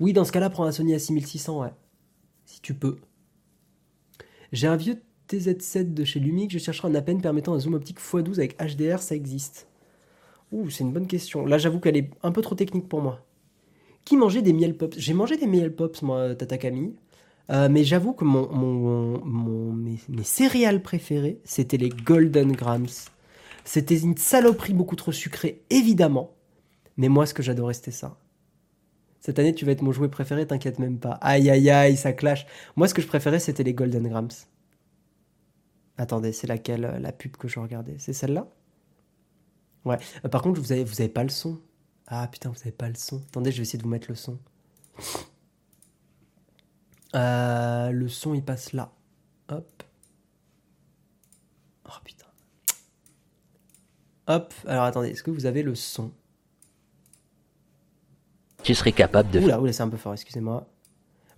Oui, 0.00 0.12
dans 0.14 0.24
ce 0.24 0.32
cas-là, 0.32 0.48
prends 0.48 0.64
un 0.64 0.72
Sony 0.72 0.94
A6600, 0.94 1.60
ouais. 1.60 1.72
Si 2.46 2.60
tu 2.62 2.74
peux. 2.74 2.96
J'ai 4.52 4.66
un 4.66 4.76
vieux 4.76 5.02
TZ7 5.28 5.92
de 5.94 6.04
chez 6.04 6.20
Lumix, 6.20 6.52
je 6.52 6.58
chercherai 6.58 6.88
un 6.88 6.94
appel 6.94 7.18
permettant 7.18 7.54
un 7.54 7.60
zoom 7.60 7.74
optique 7.74 8.00
x12 8.00 8.38
avec 8.38 8.56
HDR, 8.58 9.00
ça 9.00 9.14
existe. 9.14 9.68
Ouh, 10.52 10.70
c'est 10.70 10.82
une 10.82 10.92
bonne 10.92 11.06
question. 11.06 11.46
Là, 11.46 11.58
j'avoue 11.58 11.78
qu'elle 11.78 11.96
est 11.96 12.10
un 12.22 12.32
peu 12.32 12.42
trop 12.42 12.54
technique 12.54 12.88
pour 12.88 13.02
moi. 13.02 13.24
Qui 14.04 14.16
mangeait 14.16 14.42
des 14.42 14.52
miel 14.52 14.76
pops? 14.76 14.98
J'ai 14.98 15.14
mangé 15.14 15.36
des 15.36 15.46
miel 15.46 15.74
pops, 15.74 16.02
moi, 16.02 16.34
Tata 16.34 16.58
Camille. 16.58 16.94
Euh, 17.50 17.68
mais 17.68 17.82
j'avoue 17.82 18.12
que 18.12 18.24
mon, 18.24 18.48
mon, 18.52 19.72
mes, 19.72 19.98
céréales 20.22 20.82
préférées, 20.82 21.40
c'était 21.44 21.76
les 21.76 21.88
Golden 21.88 22.52
Grams. 22.52 22.86
C'était 23.64 23.98
une 23.98 24.16
saloperie 24.16 24.72
beaucoup 24.72 24.96
trop 24.96 25.12
sucrée, 25.12 25.62
évidemment. 25.68 26.36
Mais 26.96 27.08
moi, 27.08 27.26
ce 27.26 27.34
que 27.34 27.42
j'adorais, 27.42 27.74
c'était 27.74 27.90
ça. 27.90 28.18
Cette 29.20 29.38
année, 29.38 29.54
tu 29.54 29.64
vas 29.64 29.72
être 29.72 29.82
mon 29.82 29.92
jouet 29.92 30.08
préféré, 30.08 30.46
t'inquiète 30.46 30.78
même 30.78 30.98
pas. 30.98 31.12
Aïe, 31.20 31.50
aïe, 31.50 31.70
aïe, 31.70 31.96
ça 31.96 32.12
clash. 32.12 32.46
Moi, 32.76 32.88
ce 32.88 32.94
que 32.94 33.02
je 33.02 33.06
préférais, 33.06 33.40
c'était 33.40 33.64
les 33.64 33.74
Golden 33.74 34.08
Grams. 34.08 34.30
Attendez, 35.98 36.32
c'est 36.32 36.46
laquelle, 36.46 36.84
euh, 36.84 36.98
la 36.98 37.12
pub 37.12 37.36
que 37.36 37.48
je 37.48 37.58
regardais? 37.58 37.96
C'est 37.98 38.12
celle-là? 38.12 38.48
Ouais. 39.84 39.98
Euh, 40.24 40.28
par 40.28 40.40
contre, 40.40 40.60
vous 40.60 40.72
avez, 40.72 40.84
vous 40.84 41.00
avez 41.00 41.10
pas 41.10 41.22
le 41.22 41.28
son. 41.28 41.60
Ah 42.12 42.26
putain, 42.26 42.50
vous 42.50 42.58
avez 42.60 42.72
pas 42.72 42.88
le 42.88 42.96
son. 42.96 43.22
Attendez, 43.28 43.52
je 43.52 43.58
vais 43.58 43.62
essayer 43.62 43.78
de 43.78 43.84
vous 43.84 43.88
mettre 43.88 44.08
le 44.08 44.16
son. 44.16 44.36
Euh, 47.14 47.90
le 47.90 48.08
son, 48.08 48.34
il 48.34 48.42
passe 48.42 48.72
là. 48.72 48.90
Hop. 49.48 49.82
Oh 51.88 51.92
putain. 52.04 52.26
Hop. 54.26 54.52
Alors 54.66 54.84
attendez, 54.84 55.10
est-ce 55.10 55.22
que 55.22 55.30
vous 55.30 55.46
avez 55.46 55.62
le 55.62 55.76
son? 55.76 56.10
Tu 58.64 58.74
serais 58.74 58.92
capable 58.92 59.30
de. 59.30 59.38
Oula, 59.40 59.60
oula, 59.60 59.72
c'est 59.72 59.82
un 59.82 59.88
peu 59.88 59.96
fort, 59.96 60.12
excusez-moi. 60.12 60.66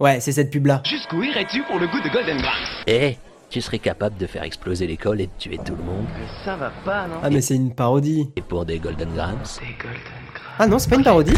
Ouais, 0.00 0.20
c'est 0.20 0.32
cette 0.32 0.50
pub 0.50 0.66
là. 0.66 0.82
Jusqu'où 0.86 1.22
irais-tu 1.22 1.62
pour 1.64 1.78
le 1.78 1.86
goût 1.86 2.00
de 2.00 2.08
Golden 2.08 2.38
Grass 2.38 2.68
Eh, 2.86 3.18
tu 3.50 3.60
serais 3.60 3.78
capable 3.78 4.16
de 4.16 4.26
faire 4.26 4.42
exploser 4.42 4.86
l'école 4.86 5.20
et 5.20 5.26
de 5.26 5.32
tuer 5.38 5.58
tout 5.58 5.76
le 5.76 5.84
monde. 5.84 6.06
Ça 6.44 6.56
va 6.56 6.70
pas, 6.84 7.06
non? 7.06 7.16
Ah, 7.22 7.28
mais 7.28 7.42
c'est 7.42 7.56
une 7.56 7.74
parodie. 7.74 8.30
Et 8.36 8.42
pour 8.42 8.64
des 8.64 8.78
Golden 8.78 9.12
Grams 9.14 9.38
Des 9.60 9.74
Golden 9.80 10.21
ah 10.58 10.66
non, 10.66 10.78
c'est 10.78 10.90
pas 10.90 10.96
une 10.96 11.04
parodie. 11.04 11.34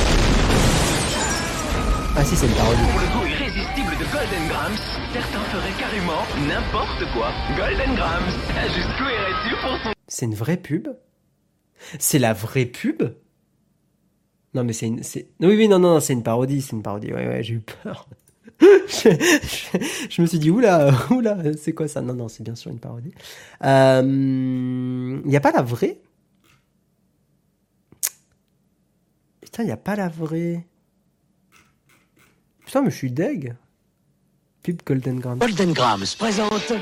Ah 2.16 2.24
si, 2.24 2.36
c'est 2.36 2.46
une 2.46 2.52
parodie. 2.54 2.80
Pour 2.90 3.00
le 3.00 3.06
goût 3.06 3.26
irrésistible 3.26 3.92
de 3.92 4.04
Golden 4.12 4.48
Grams, 4.48 4.76
certains 5.12 5.44
feraient 5.44 5.78
carrément 5.78 6.22
n'importe 6.48 7.12
quoi. 7.12 7.30
Golden 7.56 7.94
Grams, 7.94 8.30
jusqu'où 8.74 9.04
irais-tu 9.04 9.54
pour 9.62 9.78
son... 9.82 9.92
C'est 10.08 10.26
une 10.26 10.34
vraie 10.34 10.56
pub? 10.56 10.88
C'est 11.98 12.18
la 12.18 12.32
vraie 12.32 12.66
pub? 12.66 13.02
Non 14.54 14.64
mais 14.64 14.72
c'est 14.72 14.86
une... 14.86 15.00
Oui, 15.40 15.56
oui, 15.56 15.68
non, 15.68 15.78
non, 15.78 16.00
c'est 16.00 16.12
une 16.12 16.22
parodie, 16.22 16.60
c'est 16.62 16.72
une 16.72 16.82
parodie. 16.82 17.12
Ouais, 17.12 17.26
ouais, 17.26 17.42
j'ai 17.42 17.54
eu 17.54 17.60
peur. 17.60 18.08
je, 18.60 20.22
me 20.22 20.26
suis 20.26 20.38
dit, 20.38 20.50
oula, 20.50 20.90
oula, 21.10 21.36
c'est 21.56 21.72
quoi 21.72 21.88
ça? 21.88 22.00
Non, 22.00 22.14
non, 22.14 22.28
c'est 22.28 22.42
bien 22.42 22.54
sûr 22.54 22.70
une 22.70 22.78
parodie. 22.78 23.12
Il 23.60 23.66
euh, 23.66 24.02
n'y 25.24 25.36
a 25.36 25.40
pas 25.40 25.52
la 25.52 25.62
vraie? 25.62 25.98
Putain, 29.54 29.62
il 29.62 29.66
n'y 29.66 29.72
a 29.72 29.76
pas 29.76 29.94
la 29.94 30.08
vraie. 30.08 30.66
Putain, 32.66 32.82
mais 32.82 32.90
je 32.90 32.96
suis 32.96 33.12
deg. 33.12 33.54
Pub 34.64 34.80
Golden 34.84 35.20
Grams. 35.20 35.38
Golden 35.38 35.72
Grams 35.72 36.06
présente. 36.18 36.72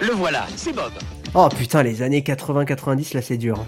Le 0.00 0.12
voilà, 0.12 0.46
c'est 0.54 0.72
Bob. 0.72 0.92
Oh 1.34 1.48
putain, 1.48 1.82
les 1.82 2.02
années 2.02 2.20
80-90, 2.20 3.14
là 3.14 3.22
c'est 3.22 3.36
dur. 3.36 3.66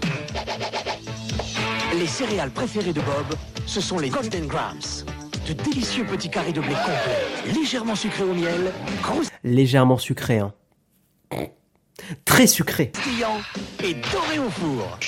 Les 1.93 2.07
céréales 2.07 2.51
préférées 2.51 2.93
de 2.93 3.01
Bob, 3.01 3.37
ce 3.65 3.81
sont 3.81 3.99
les 3.99 4.07
Golden 4.07 4.47
Grams. 4.47 4.79
De 5.45 5.51
délicieux 5.51 6.05
petits 6.05 6.29
carrés 6.29 6.53
de 6.53 6.61
blé 6.61 6.69
complets, 6.69 7.53
légèrement 7.53 7.97
sucrés 7.97 8.23
au 8.23 8.33
miel, 8.33 8.71
gros... 9.01 9.23
Légèrement 9.43 9.97
sucrés, 9.97 10.39
hein. 10.39 10.53
Très 12.23 12.47
sucré. 12.47 12.93
et 13.83 13.93
dorés 13.93 14.39
au 14.39 14.49
four. 14.49 14.99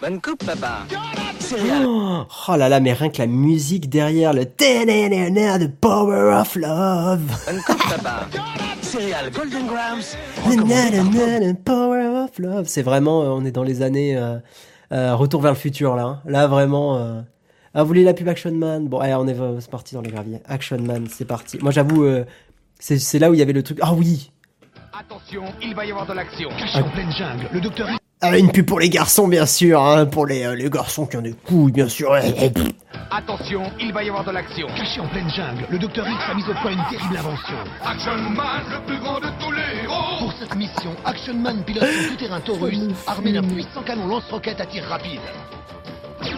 Bonne 0.00 0.20
coupe, 0.20 0.44
papa. 0.44 0.86
Oh, 1.84 2.22
oh 2.48 2.56
là 2.56 2.68
là, 2.68 2.80
mais 2.80 2.92
rien 2.92 3.10
que 3.10 3.18
la 3.18 3.26
musique 3.26 3.88
derrière, 3.90 4.32
le 4.32 4.44
The 4.46 5.68
Power 5.80 6.34
of 6.40 6.56
Love. 6.56 7.20
Bonne 7.46 7.60
coupe, 7.66 7.82
papa. 7.88 8.26
Céréales 8.82 9.30
Golden 9.30 9.66
Grams. 9.66 10.00
Power 11.64 12.24
of 12.24 12.38
Love. 12.38 12.64
C'est 12.66 12.82
vraiment, 12.82 13.22
euh, 13.22 13.28
on 13.28 13.44
est 13.44 13.50
dans 13.52 13.62
les 13.62 13.82
années 13.82 14.16
euh, 14.16 14.38
euh, 14.92 15.14
Retour 15.14 15.42
vers 15.42 15.52
le 15.52 15.56
futur 15.58 15.94
là. 15.96 16.02
hein. 16.04 16.20
Là 16.24 16.46
vraiment. 16.46 16.96
euh, 16.98 17.20
Ah, 17.74 17.82
vous 17.82 17.88
voulez 17.88 18.04
la 18.04 18.14
pub 18.14 18.28
Action 18.28 18.52
Man? 18.52 18.88
Bon, 18.88 18.98
allez, 19.00 19.14
on 19.14 19.26
est, 19.28 19.36
c'est 19.60 19.70
parti 19.70 19.94
dans 19.94 20.00
les 20.00 20.10
graviers. 20.10 20.40
Action 20.48 20.78
Man, 20.80 21.06
c'est 21.10 21.26
parti. 21.26 21.58
Moi, 21.60 21.72
j'avoue, 21.72 22.04
euh, 22.04 22.24
c'est 22.78 22.98
c'est 22.98 23.18
là 23.18 23.30
où 23.30 23.34
il 23.34 23.38
y 23.38 23.42
avait 23.42 23.52
le 23.52 23.62
truc. 23.62 23.78
Ah 23.82 23.92
oui. 23.92 24.32
Attention, 24.98 25.44
il 25.62 25.74
va 25.74 25.84
y 25.84 25.90
avoir 25.90 26.06
de 26.06 26.12
l'action. 26.14 26.48
Caché 26.58 26.78
en 26.80 26.90
pleine 26.90 27.12
jungle, 27.12 27.48
le 27.52 27.60
docteur 27.60 27.86
Ah, 28.22 28.36
une 28.36 28.52
pub 28.52 28.66
pour 28.66 28.80
les 28.80 28.90
garçons, 28.90 29.28
bien 29.28 29.46
sûr, 29.46 29.82
hein, 29.82 30.04
pour 30.04 30.26
les, 30.26 30.44
euh, 30.44 30.54
les 30.54 30.68
garçons 30.68 31.06
qui 31.06 31.16
ont 31.16 31.22
des 31.22 31.32
couilles, 31.32 31.72
bien 31.72 31.88
sûr. 31.88 32.12
Attention, 33.10 33.62
il 33.80 33.94
va 33.94 34.04
y 34.04 34.10
avoir 34.10 34.24
de 34.24 34.30
l'action. 34.30 34.66
Caché 34.76 35.00
en 35.00 35.08
pleine 35.08 35.30
jungle, 35.30 35.64
le 35.70 35.78
docteur 35.78 36.06
X 36.06 36.18
a 36.30 36.34
mis 36.34 36.42
au 36.42 36.52
point 36.60 36.72
une 36.72 36.84
terrible 36.90 37.16
invention. 37.16 37.56
Action 37.82 38.16
Man, 38.16 38.62
le 38.70 38.86
plus 38.86 38.98
grand 38.98 39.20
de 39.20 39.28
tous 39.40 39.50
les 39.52 39.84
héros. 39.84 40.18
Pour 40.18 40.34
cette 40.38 40.54
mission, 40.54 40.94
Action 41.06 41.32
Man 41.34 41.64
pilote 41.64 41.84
son 41.84 42.08
tout-terrain 42.10 42.40
Taurus, 42.40 42.78
armé 43.06 43.32
d'un 43.32 43.42
puissant 43.42 43.82
canon 43.86 44.06
lance-roquette 44.06 44.60
à 44.60 44.66
tir 44.66 44.84
rapide. 44.84 45.20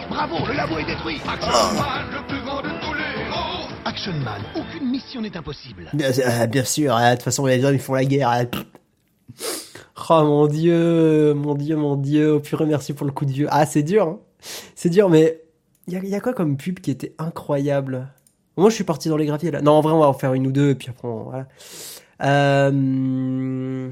Bravo, 0.09 0.37
le 0.47 0.53
labo 0.53 0.77
est 0.77 0.85
détruit. 0.85 1.19
Action 1.27 1.51
Man, 1.51 2.05
le 2.13 2.27
plus 2.27 2.41
grand 2.45 2.61
de 2.61 2.69
tous 2.81 2.93
les 2.93 3.23
héros. 3.27 3.67
Action 3.83 4.13
Man, 4.13 4.41
aucune 4.55 4.89
mission 4.89 5.19
n'est 5.19 5.35
impossible. 5.35 5.89
Bien, 5.91 6.11
euh, 6.17 6.47
bien 6.47 6.63
sûr, 6.63 6.95
hein, 6.95 7.11
de 7.11 7.15
toute 7.15 7.23
façon, 7.23 7.45
les 7.45 7.63
hommes, 7.65 7.75
ils 7.75 7.81
font 7.81 7.95
la 7.95 8.05
guerre. 8.05 8.45
Oh 10.09 10.23
mon 10.23 10.47
dieu, 10.47 11.33
mon 11.33 11.55
dieu, 11.55 11.75
mon 11.75 11.95
dieu. 11.95 12.33
Au 12.33 12.39
purée, 12.39 12.65
merci 12.65 12.93
pour 12.93 13.05
le 13.05 13.11
coup 13.11 13.25
de 13.25 13.31
vieux. 13.31 13.47
Ah, 13.49 13.65
c'est 13.65 13.83
dur, 13.83 14.07
hein. 14.07 14.19
C'est 14.75 14.89
dur, 14.89 15.09
mais 15.09 15.41
il 15.87 15.93
y 15.93 16.15
a, 16.15 16.19
quoi 16.19 16.33
comme 16.33 16.57
pub 16.57 16.79
qui 16.79 16.91
était 16.91 17.13
incroyable? 17.17 18.09
Moi, 18.57 18.69
je 18.69 18.75
suis 18.75 18.83
parti 18.83 19.09
dans 19.09 19.17
les 19.17 19.25
graphies 19.25 19.51
là. 19.51 19.61
Non, 19.61 19.73
en 19.73 19.81
vrai, 19.81 19.93
on 19.93 19.99
va 19.99 20.07
en 20.07 20.13
faire 20.13 20.33
une 20.33 20.47
ou 20.47 20.51
deux, 20.51 20.71
et 20.71 20.75
puis 20.75 20.89
après, 20.89 21.07
voilà. 21.07 21.47
Euh... 22.21 23.89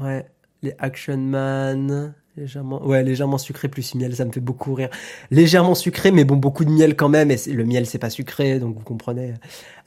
Ouais, 0.00 0.26
les 0.62 0.74
Action 0.78 1.16
Man. 1.16 2.14
Légèrement, 2.36 2.84
ouais, 2.84 3.02
légèrement 3.02 3.38
sucré 3.38 3.68
plus 3.68 3.94
miel, 3.94 4.14
ça 4.14 4.26
me 4.26 4.30
fait 4.30 4.40
beaucoup 4.40 4.74
rire. 4.74 4.90
Légèrement 5.30 5.74
sucré, 5.74 6.10
mais 6.10 6.24
bon, 6.24 6.36
beaucoup 6.36 6.66
de 6.66 6.70
miel 6.70 6.94
quand 6.94 7.08
même. 7.08 7.30
Et 7.30 7.38
le 7.46 7.64
miel, 7.64 7.86
c'est 7.86 7.98
pas 7.98 8.10
sucré, 8.10 8.60
donc 8.60 8.76
vous 8.76 8.84
comprenez. 8.84 9.34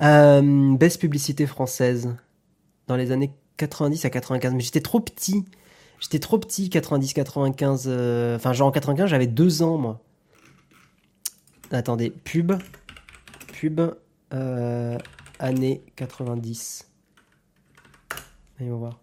Euh, 0.01 0.75
best 0.75 0.99
publicité 0.99 1.45
française 1.45 2.15
dans 2.87 2.95
les 2.95 3.11
années 3.11 3.31
90 3.59 4.05
à 4.05 4.09
95. 4.09 4.53
Mais 4.53 4.61
j'étais 4.61 4.81
trop 4.81 4.99
petit. 4.99 5.45
J'étais 5.99 6.19
trop 6.19 6.39
petit, 6.39 6.69
90-95. 6.69 7.83
euh, 7.87 8.37
Enfin, 8.37 8.53
genre 8.53 8.69
en 8.69 8.71
95, 8.71 9.09
j'avais 9.09 9.27
deux 9.27 9.61
ans, 9.61 9.77
moi. 9.77 10.01
Attendez, 11.71 12.09
pub. 12.09 12.53
Pub. 13.53 13.81
Euh, 14.33 14.97
année 15.39 15.81
90. 15.95 16.89
Allez, 18.59 18.69
on 18.69 18.73
va 18.73 18.77
voir. 18.77 18.99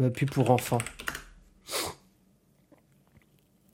Euh, 0.00 0.10
pub 0.10 0.30
pour 0.30 0.50
enfants. 0.50 0.78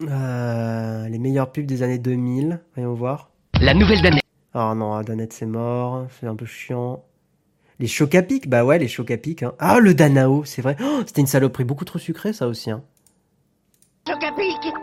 Euh, 0.03 1.09
les 1.09 1.19
meilleures 1.19 1.51
pubs 1.51 1.67
des 1.67 1.83
années 1.83 1.99
2000. 1.99 2.61
Voyons 2.75 2.95
voir. 2.95 3.31
La 3.61 3.75
nouvelle 3.75 4.03
d'année. 4.03 4.21
Oh 4.55 4.73
non, 4.75 5.01
Danette 5.03 5.33
c'est 5.33 5.47
mort, 5.47 6.07
c'est 6.19 6.27
un 6.27 6.35
peu 6.37 6.47
chiant. 6.47 7.05
Les 7.81 7.87
chocs 7.87 8.15
à 8.15 8.23
pic, 8.23 8.49
bah 8.49 8.65
ouais, 8.65 8.79
les 8.79 8.89
chocs 8.89 9.11
à 9.11 9.17
pic. 9.17 9.43
Hein. 9.43 9.53
Ah, 9.59 9.79
le 9.79 9.95
Danao, 9.95 10.45
c'est 10.45 10.63
vrai. 10.63 10.77
Oh, 10.83 11.01
C'était 11.07 11.21
une 11.21 11.27
saloperie 11.29 11.65
beaucoup 11.65 11.85
trop 11.85 11.99
sucrée, 11.99 12.33
ça 12.33 12.49
aussi. 12.49 12.71
Hein. 12.71 12.83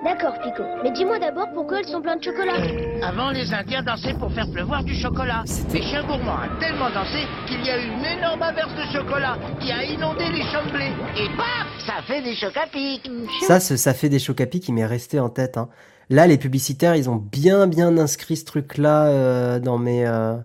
D'accord, 0.04 0.36
Pico. 0.44 0.62
Mais 0.84 0.92
dis-moi 0.92 1.18
d'abord 1.18 1.48
pourquoi 1.54 1.80
elles 1.80 1.88
sont 1.88 2.00
pleines 2.02 2.20
de 2.20 2.24
chocolat? 2.24 2.54
Avant, 3.02 3.32
les 3.32 3.52
Indiens 3.54 3.82
dansaient 3.82 4.14
pour 4.14 4.32
faire 4.32 4.50
pleuvoir 4.52 4.84
du 4.84 4.94
chocolat. 4.94 5.44
Les 5.74 5.82
chiens 5.82 6.04
gourmands 6.06 6.36
ont 6.36 6.60
tellement 6.60 6.90
dansé 6.92 7.24
qu'il 7.48 7.66
y 7.66 7.70
a 7.72 7.78
eu 7.84 7.88
une 7.88 8.06
énorme 8.06 8.42
averse 8.44 8.72
de 8.76 8.98
chocolat 8.98 9.38
qui 9.60 9.72
a 9.72 9.84
inondé 9.84 10.26
les 10.30 10.44
champs 10.44 10.64
de 10.68 10.72
blé. 10.72 10.92
Et 11.18 11.28
paf 11.36 11.68
Ça 11.88 12.04
fait 12.06 12.22
des 12.22 12.36
chocs 12.36 12.56
à 12.56 12.68
pic. 12.68 13.10
Ça, 13.48 13.60
ce- 13.60 13.78
ça 13.78 13.96
fait 13.96 14.10
des 14.10 14.20
chocs 14.20 14.40
à 14.42 14.46
pic 14.46 14.62
qui 14.64 14.72
m'est 14.72 14.86
resté 14.86 15.20
en 15.20 15.30
tête. 15.30 15.58
Hein. 15.58 15.70
Là, 16.12 16.28
les 16.28 16.38
publicitaires, 16.38 16.96
ils 16.96 17.10
ont 17.10 17.16
bien, 17.16 17.66
bien 17.66 17.98
inscrit 17.98 18.38
ce 18.38 18.46
truc-là 18.46 19.08
euh, 19.08 19.60
dans 19.60 19.80
mes, 19.80 20.06
euh, 20.06 20.36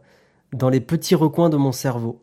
dans 0.54 0.70
les 0.70 0.80
petits 0.80 1.14
recoins 1.14 1.50
de 1.50 1.58
mon 1.58 1.72
cerveau. 1.72 2.22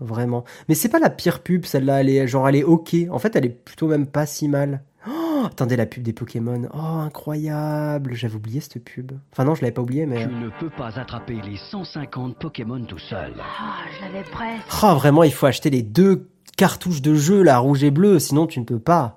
Vraiment. 0.00 0.44
Mais 0.68 0.74
c'est 0.74 0.88
pas 0.88 0.98
la 0.98 1.10
pire 1.10 1.40
pub, 1.40 1.64
celle-là. 1.64 2.00
Elle 2.00 2.10
est, 2.10 2.28
genre, 2.28 2.48
elle 2.48 2.56
est 2.56 2.64
ok. 2.64 2.94
En 3.10 3.18
fait, 3.18 3.34
elle 3.36 3.46
est 3.46 3.64
plutôt 3.64 3.88
même 3.88 4.06
pas 4.06 4.26
si 4.26 4.48
mal. 4.48 4.82
Oh, 5.08 5.42
attendez, 5.46 5.76
la 5.76 5.86
pub 5.86 6.02
des 6.02 6.12
Pokémon. 6.12 6.68
Oh, 6.74 6.78
incroyable. 6.78 8.14
J'avais 8.14 8.34
oublié 8.34 8.60
cette 8.60 8.82
pub. 8.82 9.12
Enfin, 9.32 9.44
non, 9.44 9.54
je 9.54 9.62
l'avais 9.62 9.72
pas 9.72 9.82
oublié, 9.82 10.06
mais. 10.06 10.26
Tu 10.26 10.34
ne 10.34 10.50
peux 10.60 10.70
pas 10.70 10.98
attraper 10.98 11.40
les 11.44 11.56
150 11.70 12.38
Pokémon 12.38 12.84
tout 12.84 12.98
seul. 12.98 13.34
Ah, 13.38 13.76
je 13.96 14.04
l'avais 14.04 14.28
presque. 14.28 14.82
Oh, 14.82 14.94
vraiment, 14.94 15.22
il 15.22 15.32
faut 15.32 15.46
acheter 15.46 15.70
les 15.70 15.82
deux 15.82 16.28
cartouches 16.56 17.02
de 17.02 17.14
jeu, 17.14 17.42
là, 17.42 17.58
rouge 17.58 17.84
et 17.84 17.90
bleu, 17.90 18.18
sinon 18.18 18.46
tu 18.46 18.58
ne 18.58 18.64
peux 18.64 18.80
pas. 18.80 19.16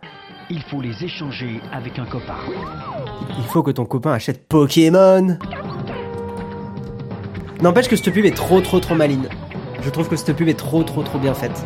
Il 0.49 0.62
faut 0.64 0.80
les 0.80 1.03
échanger 1.03 1.60
avec 1.72 1.98
un 1.98 2.06
copain. 2.06 2.38
Il 3.38 3.44
faut 3.45 3.64
que 3.64 3.72
ton 3.72 3.86
copain 3.86 4.12
achète 4.12 4.48
Pokémon. 4.48 5.38
N'empêche 7.62 7.88
que 7.88 7.95
cette 7.95 8.14
pub 8.14 8.26
est 8.26 8.36
trop, 8.36 8.62
trop, 8.62 8.80
trop 8.80 8.95
maline. 8.95 9.28
Je 9.82 9.90
trouve 9.90 10.08
que 10.08 10.16
cette 10.16 10.36
pub 10.36 10.48
est 10.48 10.53
trop, 10.58 10.84
trop, 10.84 11.02
trop 11.03 11.18
bien 11.18 11.34
faite. 11.34 11.66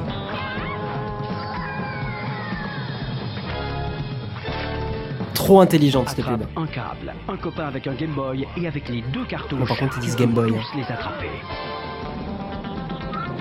Trop 5.34 5.60
intelligente 5.60 6.10
cette 6.10 6.26
pub. 6.26 6.44
Un 6.56 6.68
câble, 6.68 7.14
un 7.28 7.38
copain 7.38 7.66
avec 7.66 7.86
un 7.88 7.94
Game 7.94 8.14
Boy 8.14 8.48
et 8.58 8.68
avec 8.68 8.90
les 8.90 9.02
deux 9.02 9.26
cartouches. 9.26 9.60
Non, 9.60 9.66
par 9.66 9.78
contre, 9.78 9.98
ils 9.98 10.02
disent 10.02 10.16
Game 10.16 10.32
Boy, 10.32 10.50
tous 10.50 10.58
hein. 10.58 10.78
les 10.78 10.84
attraper. 10.84 11.30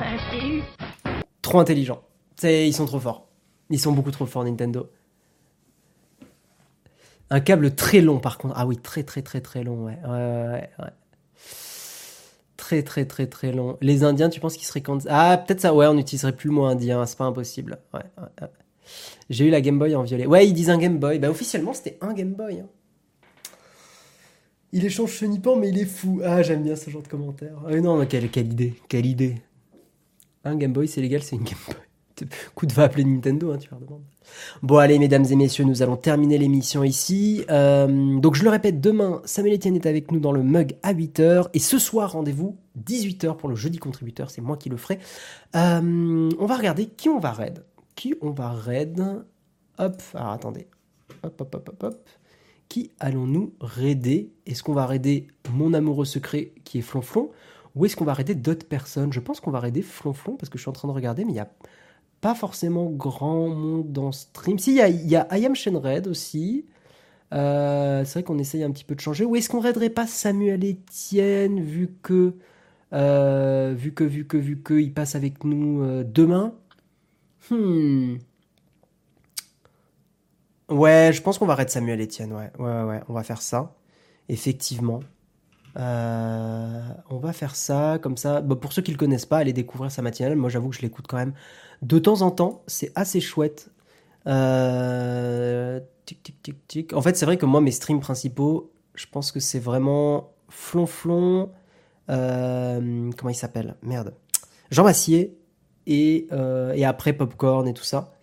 Ah. 0.01 1.11
Trop 1.41 1.61
intelligent. 1.61 2.03
C'est, 2.37 2.67
ils 2.67 2.73
sont 2.73 2.87
trop 2.87 2.99
forts. 2.99 3.29
Ils 3.71 3.79
sont 3.79 3.93
beaucoup 3.93 4.11
trop 4.11 4.27
forts, 4.27 4.45
Nintendo. 4.45 4.91
Un 7.31 7.41
câble 7.41 7.75
très 7.75 8.01
long, 8.01 8.19
par 8.19 8.39
contre. 8.39 8.55
Ah 8.57 8.67
oui, 8.67 8.77
très, 8.77 9.03
très, 9.05 9.23
très, 9.23 9.41
très 9.41 9.63
long. 9.63 9.85
Ouais, 9.85 9.99
ouais, 10.05 10.11
ouais, 10.11 10.71
ouais. 10.79 10.91
Très, 12.57 12.83
très, 12.83 13.05
très, 13.05 13.27
très 13.27 13.51
long. 13.53 13.77
Les 13.81 14.05
Indiens, 14.05 14.29
tu 14.29 14.39
penses 14.41 14.57
qu'ils 14.57 14.67
seraient... 14.67 14.81
cand- 14.81 15.07
Ah, 15.09 15.43
peut-être 15.45 15.61
ça, 15.61 15.75
ouais, 15.75 15.87
on 15.87 15.95
n'utiliserait 15.95 16.37
plus 16.37 16.49
le 16.51 16.55
mot 16.55 16.65
indien, 16.65 17.05
c'est 17.07 17.19
pas 17.19 17.25
impossible. 17.25 17.79
Ouais. 17.93 18.01
J'ai 19.31 19.47
eu 19.47 19.51
la 19.51 19.61
Game 19.61 19.79
Boy 19.79 19.95
en 19.97 20.03
violet. 20.03 20.27
Ouais, 20.27 20.47
ils 20.47 20.53
disent 20.53 20.71
un 20.71 20.79
Game 20.79 20.99
Boy. 20.99 21.19
Bah, 21.19 21.31
officiellement, 21.31 21.73
c'était 21.75 21.99
un 22.01 22.13
Game 22.13 22.35
Boy. 22.35 22.61
hein. 22.61 22.69
Il 24.73 24.85
échange 24.85 25.11
chenipan, 25.13 25.57
mais 25.57 25.69
il 25.71 25.79
est 25.79 25.85
fou. 25.85 26.21
Ah, 26.25 26.43
j'aime 26.43 26.63
bien 26.63 26.77
ce 26.77 26.91
genre 26.91 27.03
de 27.03 27.09
commentaires. 27.09 27.57
Ah, 27.67 27.75
non, 27.81 28.05
quelle, 28.07 28.29
quelle 28.31 28.53
idée, 28.53 28.75
quelle 28.89 29.07
idée. 29.07 29.37
Un 30.45 30.57
Game 30.57 30.73
Boy, 30.73 30.87
c'est 30.89 31.01
légal, 31.01 31.23
c'est 31.23 31.37
une 31.37 31.45
Game 31.45 31.59
Boy. 31.67 31.77
Coup 32.55 32.67
de 32.67 32.73
va 32.73 32.85
appeler 32.85 33.05
Nintendo, 33.05 33.53
hein, 33.53 33.59
tu 33.59 33.69
leur 33.71 33.81
demandes. 33.81 34.03
Bon, 34.63 34.79
allez, 34.79 34.99
mesdames 34.99 35.25
et 35.31 35.37
messieurs, 35.37 35.65
nous 35.65 35.83
allons 35.83 35.97
terminer 35.97 36.39
l'émission 36.39 36.83
ici. 36.83 37.45
Euh, 37.51 38.19
donc, 38.19 38.35
je 38.35 38.45
le 38.45 38.51
répète, 38.51 38.81
demain, 38.81 39.21
Samuel 39.25 39.55
Etienne 39.55 39.77
est 39.77 39.87
avec 39.87 40.11
nous 40.11 40.21
dans 40.21 40.33
le 40.33 40.43
mug 40.43 40.77
à 40.83 40.95
8h. 40.95 41.49
Et 41.55 41.59
ce 41.59 41.79
soir, 41.79 42.13
rendez-vous 42.13 42.57
18h 42.83 43.37
pour 43.37 43.49
le 43.49 43.55
jeudi 43.55 43.79
contributeur. 43.79 44.31
C'est 44.31 44.41
moi 44.41 44.57
qui 44.57 44.69
le 44.69 44.77
ferai. 44.77 44.99
Euh, 45.57 46.31
on 46.39 46.47
va 46.47 46.57
regarder 46.57 46.87
qui 46.87 47.09
on 47.09 47.19
va 47.19 47.33
raid. 47.33 47.65
Qui 47.95 48.15
on 48.23 48.31
va 48.31 48.51
raid. 48.51 49.25
Hop, 49.79 50.03
alors 50.15 50.31
attendez. 50.31 50.67
Hop, 51.23 51.41
hop, 51.41 51.55
hop, 51.55 51.69
hop, 51.69 51.83
hop. 51.83 52.09
Qui 52.69 52.91
allons-nous 52.99 53.55
raider? 53.61 54.33
Est-ce 54.47 54.63
qu'on 54.63 54.73
va 54.73 54.87
raider 54.87 55.29
mon 55.53 55.75
amoureux 55.75 56.07
secret 56.07 56.53
qui 56.65 56.79
est 56.79 56.83
Flonflon? 56.83 57.31
Ou 57.75 57.87
est-ce 57.87 57.97
qu'on 57.97 58.05
va 58.05 58.15
raider 58.15 58.35
d'autres 58.35 58.67
personnes? 58.67 59.13
Je 59.13 59.21
pense 59.21 59.41
qu'on 59.41 59.51
va 59.51 59.61
raider 59.61 59.83
Flonflon 59.83 60.37
parce 60.37 60.49
que 60.49 60.59
je 60.59 60.63
suis 60.63 60.69
en 60.69 60.73
train 60.73 60.89
de 60.89 60.93
regarder, 60.93 61.25
mais 61.25 61.33
il 61.33 61.37
y 61.37 61.41
a 61.41 61.51
pas 62.25 62.35
forcément 62.35 62.87
grand 62.87 63.49
monde 63.51 63.93
dans 63.93 64.11
stream. 64.11 64.59
Si, 64.59 64.71
il 64.71 64.77
y 64.77 64.81
a, 64.81 64.89
y 64.89 65.15
a 65.15 65.29
I 65.37 65.45
Am 65.45 65.55
Shenred 65.55 66.07
aussi. 66.07 66.65
Euh, 67.35 68.03
c'est 68.07 68.15
vrai 68.15 68.23
qu'on 68.23 68.39
essaye 68.39 68.65
un 68.65 68.71
petit 68.71 68.85
peu 68.85 68.95
de 68.95 69.01
changer. 69.01 69.27
Ou 69.27 69.37
est-ce 69.37 69.51
qu'on 69.51 69.61
raiderait 69.61 69.91
pas 69.91 70.07
Samuel 70.07 70.65
Etienne 70.65 71.61
vu 71.61 71.91
que, 72.03 72.33
euh, 72.95 73.75
vu 73.77 73.93
que, 73.93 74.05
vu 74.05 74.27
que, 74.27 74.39
vu 74.39 74.57
que, 74.63 74.73
il 74.73 74.95
passe 74.95 75.17
avec 75.17 75.45
nous 75.45 75.83
euh, 75.83 76.03
demain? 76.03 76.55
Hmm. 77.51 78.15
Ouais, 80.71 81.11
je 81.13 81.21
pense 81.21 81.37
qu'on 81.37 81.45
va 81.45 81.57
raid 81.57 81.69
Samuel 81.69 82.01
Etienne. 82.01 82.33
Ouais, 82.33 82.51
ouais, 82.59 82.85
ouais, 82.85 83.03
on 83.11 83.13
va 83.13 83.23
faire 83.23 83.43
ça. 83.43 83.75
Effectivement. 84.31 85.01
Euh, 85.77 86.81
on 87.11 87.19
va 87.19 87.33
faire 87.33 87.57
ça 87.57 87.99
comme 88.01 88.17
ça. 88.17 88.41
Bah, 88.41 88.57
pour 88.57 88.73
ceux 88.73 88.83
qui 88.83 88.93
le 88.93 88.97
connaissent 88.99 89.27
pas, 89.27 89.39
allez 89.39 89.53
découvrir 89.53 89.91
sa 89.91 90.03
matinale. 90.03 90.37
Moi, 90.37 90.51
j'avoue 90.51 90.71
que 90.71 90.77
je 90.77 90.83
l'écoute 90.83 91.07
quand 91.09 91.17
même 91.17 91.35
de 91.83 91.99
temps 91.99 92.23
en 92.23 92.31
temps. 92.31 92.63
C'est 92.67 92.93
assez 92.95 93.21
chouette. 93.21 93.71
Euh, 94.27 95.81
tic, 96.07 96.23
tic, 96.23 96.43
tic, 96.43 96.67
tic. 96.67 96.93
En 96.93 97.03
fait, 97.03 97.17
c'est 97.17 97.27
vrai 97.27 97.37
que 97.37 97.47
moi, 97.47 97.61
mes 97.61 97.73
streams 97.73 98.01
principaux, 98.01 98.73
je 98.95 99.07
pense 99.07 99.33
que 99.33 99.41
c'est 99.41 99.59
vraiment 99.59 100.33
Flonflon. 100.49 101.51
Euh, 102.11 103.11
comment 103.17 103.31
il 103.31 103.35
s'appelle? 103.35 103.77
Merde. 103.83 104.15
Jean 104.71 104.85
Massier. 104.85 105.37
Et, 105.87 106.29
euh, 106.33 106.73
et 106.73 106.85
après 106.87 107.13
Popcorn 107.13 107.69
et 107.69 107.75
tout 107.75 107.85
ça. 107.85 108.15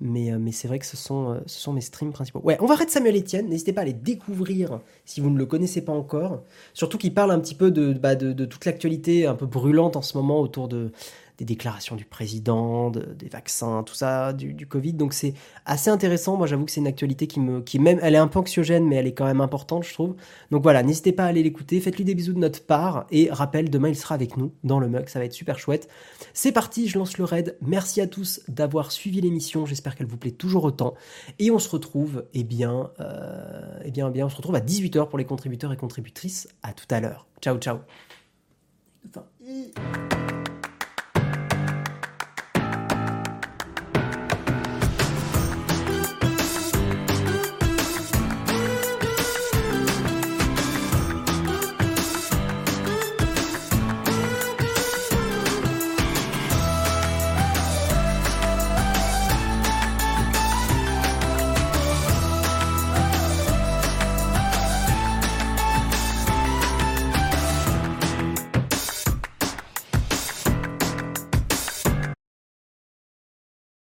Mais, 0.00 0.30
euh, 0.30 0.38
mais 0.38 0.52
c'est 0.52 0.68
vrai 0.68 0.78
que 0.78 0.86
ce 0.86 0.96
sont, 0.96 1.32
euh, 1.32 1.38
ce 1.46 1.58
sont 1.58 1.72
mes 1.72 1.80
streams 1.80 2.12
principaux. 2.12 2.40
Ouais, 2.44 2.58
on 2.60 2.66
va 2.66 2.76
de 2.84 2.90
Samuel 2.90 3.16
Etienne. 3.16 3.48
N'hésitez 3.48 3.72
pas 3.72 3.80
à 3.80 3.84
les 3.84 3.94
découvrir 3.94 4.80
si 5.04 5.20
vous 5.20 5.30
ne 5.30 5.38
le 5.38 5.46
connaissez 5.46 5.82
pas 5.82 5.92
encore. 5.92 6.42
Surtout 6.74 6.98
qu'il 6.98 7.14
parle 7.14 7.30
un 7.30 7.40
petit 7.40 7.54
peu 7.54 7.70
de, 7.70 7.94
bah, 7.94 8.14
de 8.14 8.44
toute 8.44 8.64
l'actualité 8.66 9.26
un 9.26 9.34
peu 9.34 9.46
brûlante 9.46 9.96
en 9.96 10.02
ce 10.02 10.16
moment 10.16 10.40
autour 10.40 10.68
de, 10.68 10.92
des 11.38 11.44
déclarations 11.44 11.96
du 11.96 12.04
président, 12.04 12.90
des 12.90 13.28
vaccins, 13.28 13.82
tout 13.82 13.94
ça, 13.94 14.32
du, 14.32 14.66
Covid. 14.66 14.94
Donc 14.94 15.12
c'est 15.12 15.34
assez 15.64 15.90
intéressant. 15.90 16.36
Moi, 16.36 16.46
j'avoue 16.46 16.64
que 16.64 16.70
c'est 16.70 16.80
une 16.80 16.86
actualité 16.86 17.26
qui 17.26 17.40
me, 17.40 17.60
qui 17.60 17.78
même, 17.78 17.98
elle 18.02 18.14
est 18.14 18.18
un 18.18 18.28
peu 18.28 18.38
anxiogène, 18.38 18.86
mais 18.86 18.96
elle 18.96 19.06
est 19.06 19.12
quand 19.12 19.26
même 19.26 19.40
importante, 19.40 19.84
je 19.84 19.92
trouve. 19.92 20.16
Donc 20.50 20.62
voilà, 20.62 20.82
n'hésitez 20.82 21.12
pas 21.12 21.24
à 21.24 21.26
aller 21.26 21.42
l'écouter. 21.42 21.80
Faites-lui 21.80 22.04
des 22.04 22.14
bisous 22.14 22.32
de 22.32 22.38
notre 22.38 22.64
part. 22.64 23.06
Et 23.10 23.28
rappel, 23.30 23.70
demain, 23.70 23.88
il 23.88 23.96
sera 23.96 24.14
avec 24.14 24.36
nous 24.36 24.52
dans 24.64 24.80
le 24.80 24.88
mug. 24.88 25.08
Ça 25.08 25.18
va 25.18 25.24
être 25.24 25.32
super 25.32 25.58
chouette. 25.58 25.88
C'est 26.32 26.52
parti, 26.52 26.88
je 26.88 26.98
lance 26.98 27.18
le 27.18 27.24
raid. 27.24 27.56
Merci 27.60 28.00
à 28.00 28.06
tous 28.06 28.40
d'avoir 28.48 28.92
suivi 28.92 29.20
l'émission. 29.20 29.66
J'espère 29.66 29.94
qu'elle 29.94 30.06
vous 30.06 30.16
plaît 30.16 30.30
toujours 30.30 30.64
autant. 30.64 30.94
Et 31.38 31.50
on 31.50 31.58
se 31.58 31.68
retrouve, 31.68 32.24
eh 32.34 32.44
bien, 32.44 32.90
euh, 33.00 33.78
eh 33.84 33.90
bien, 33.90 34.08
eh 34.08 34.12
bien, 34.12 34.26
on 34.26 34.30
se 34.30 34.36
retrouve 34.36 34.54
à 34.54 34.60
18h 34.60 35.08
pour 35.08 35.18
les 35.18 35.24
contributeurs 35.24 35.72
et 35.72 35.76
contributrices. 35.76 36.48
À 36.62 36.72
tout 36.72 36.86
à 36.90 37.00
l'heure. 37.00 37.26
Ciao, 37.40 37.58
ciao. 37.58 37.78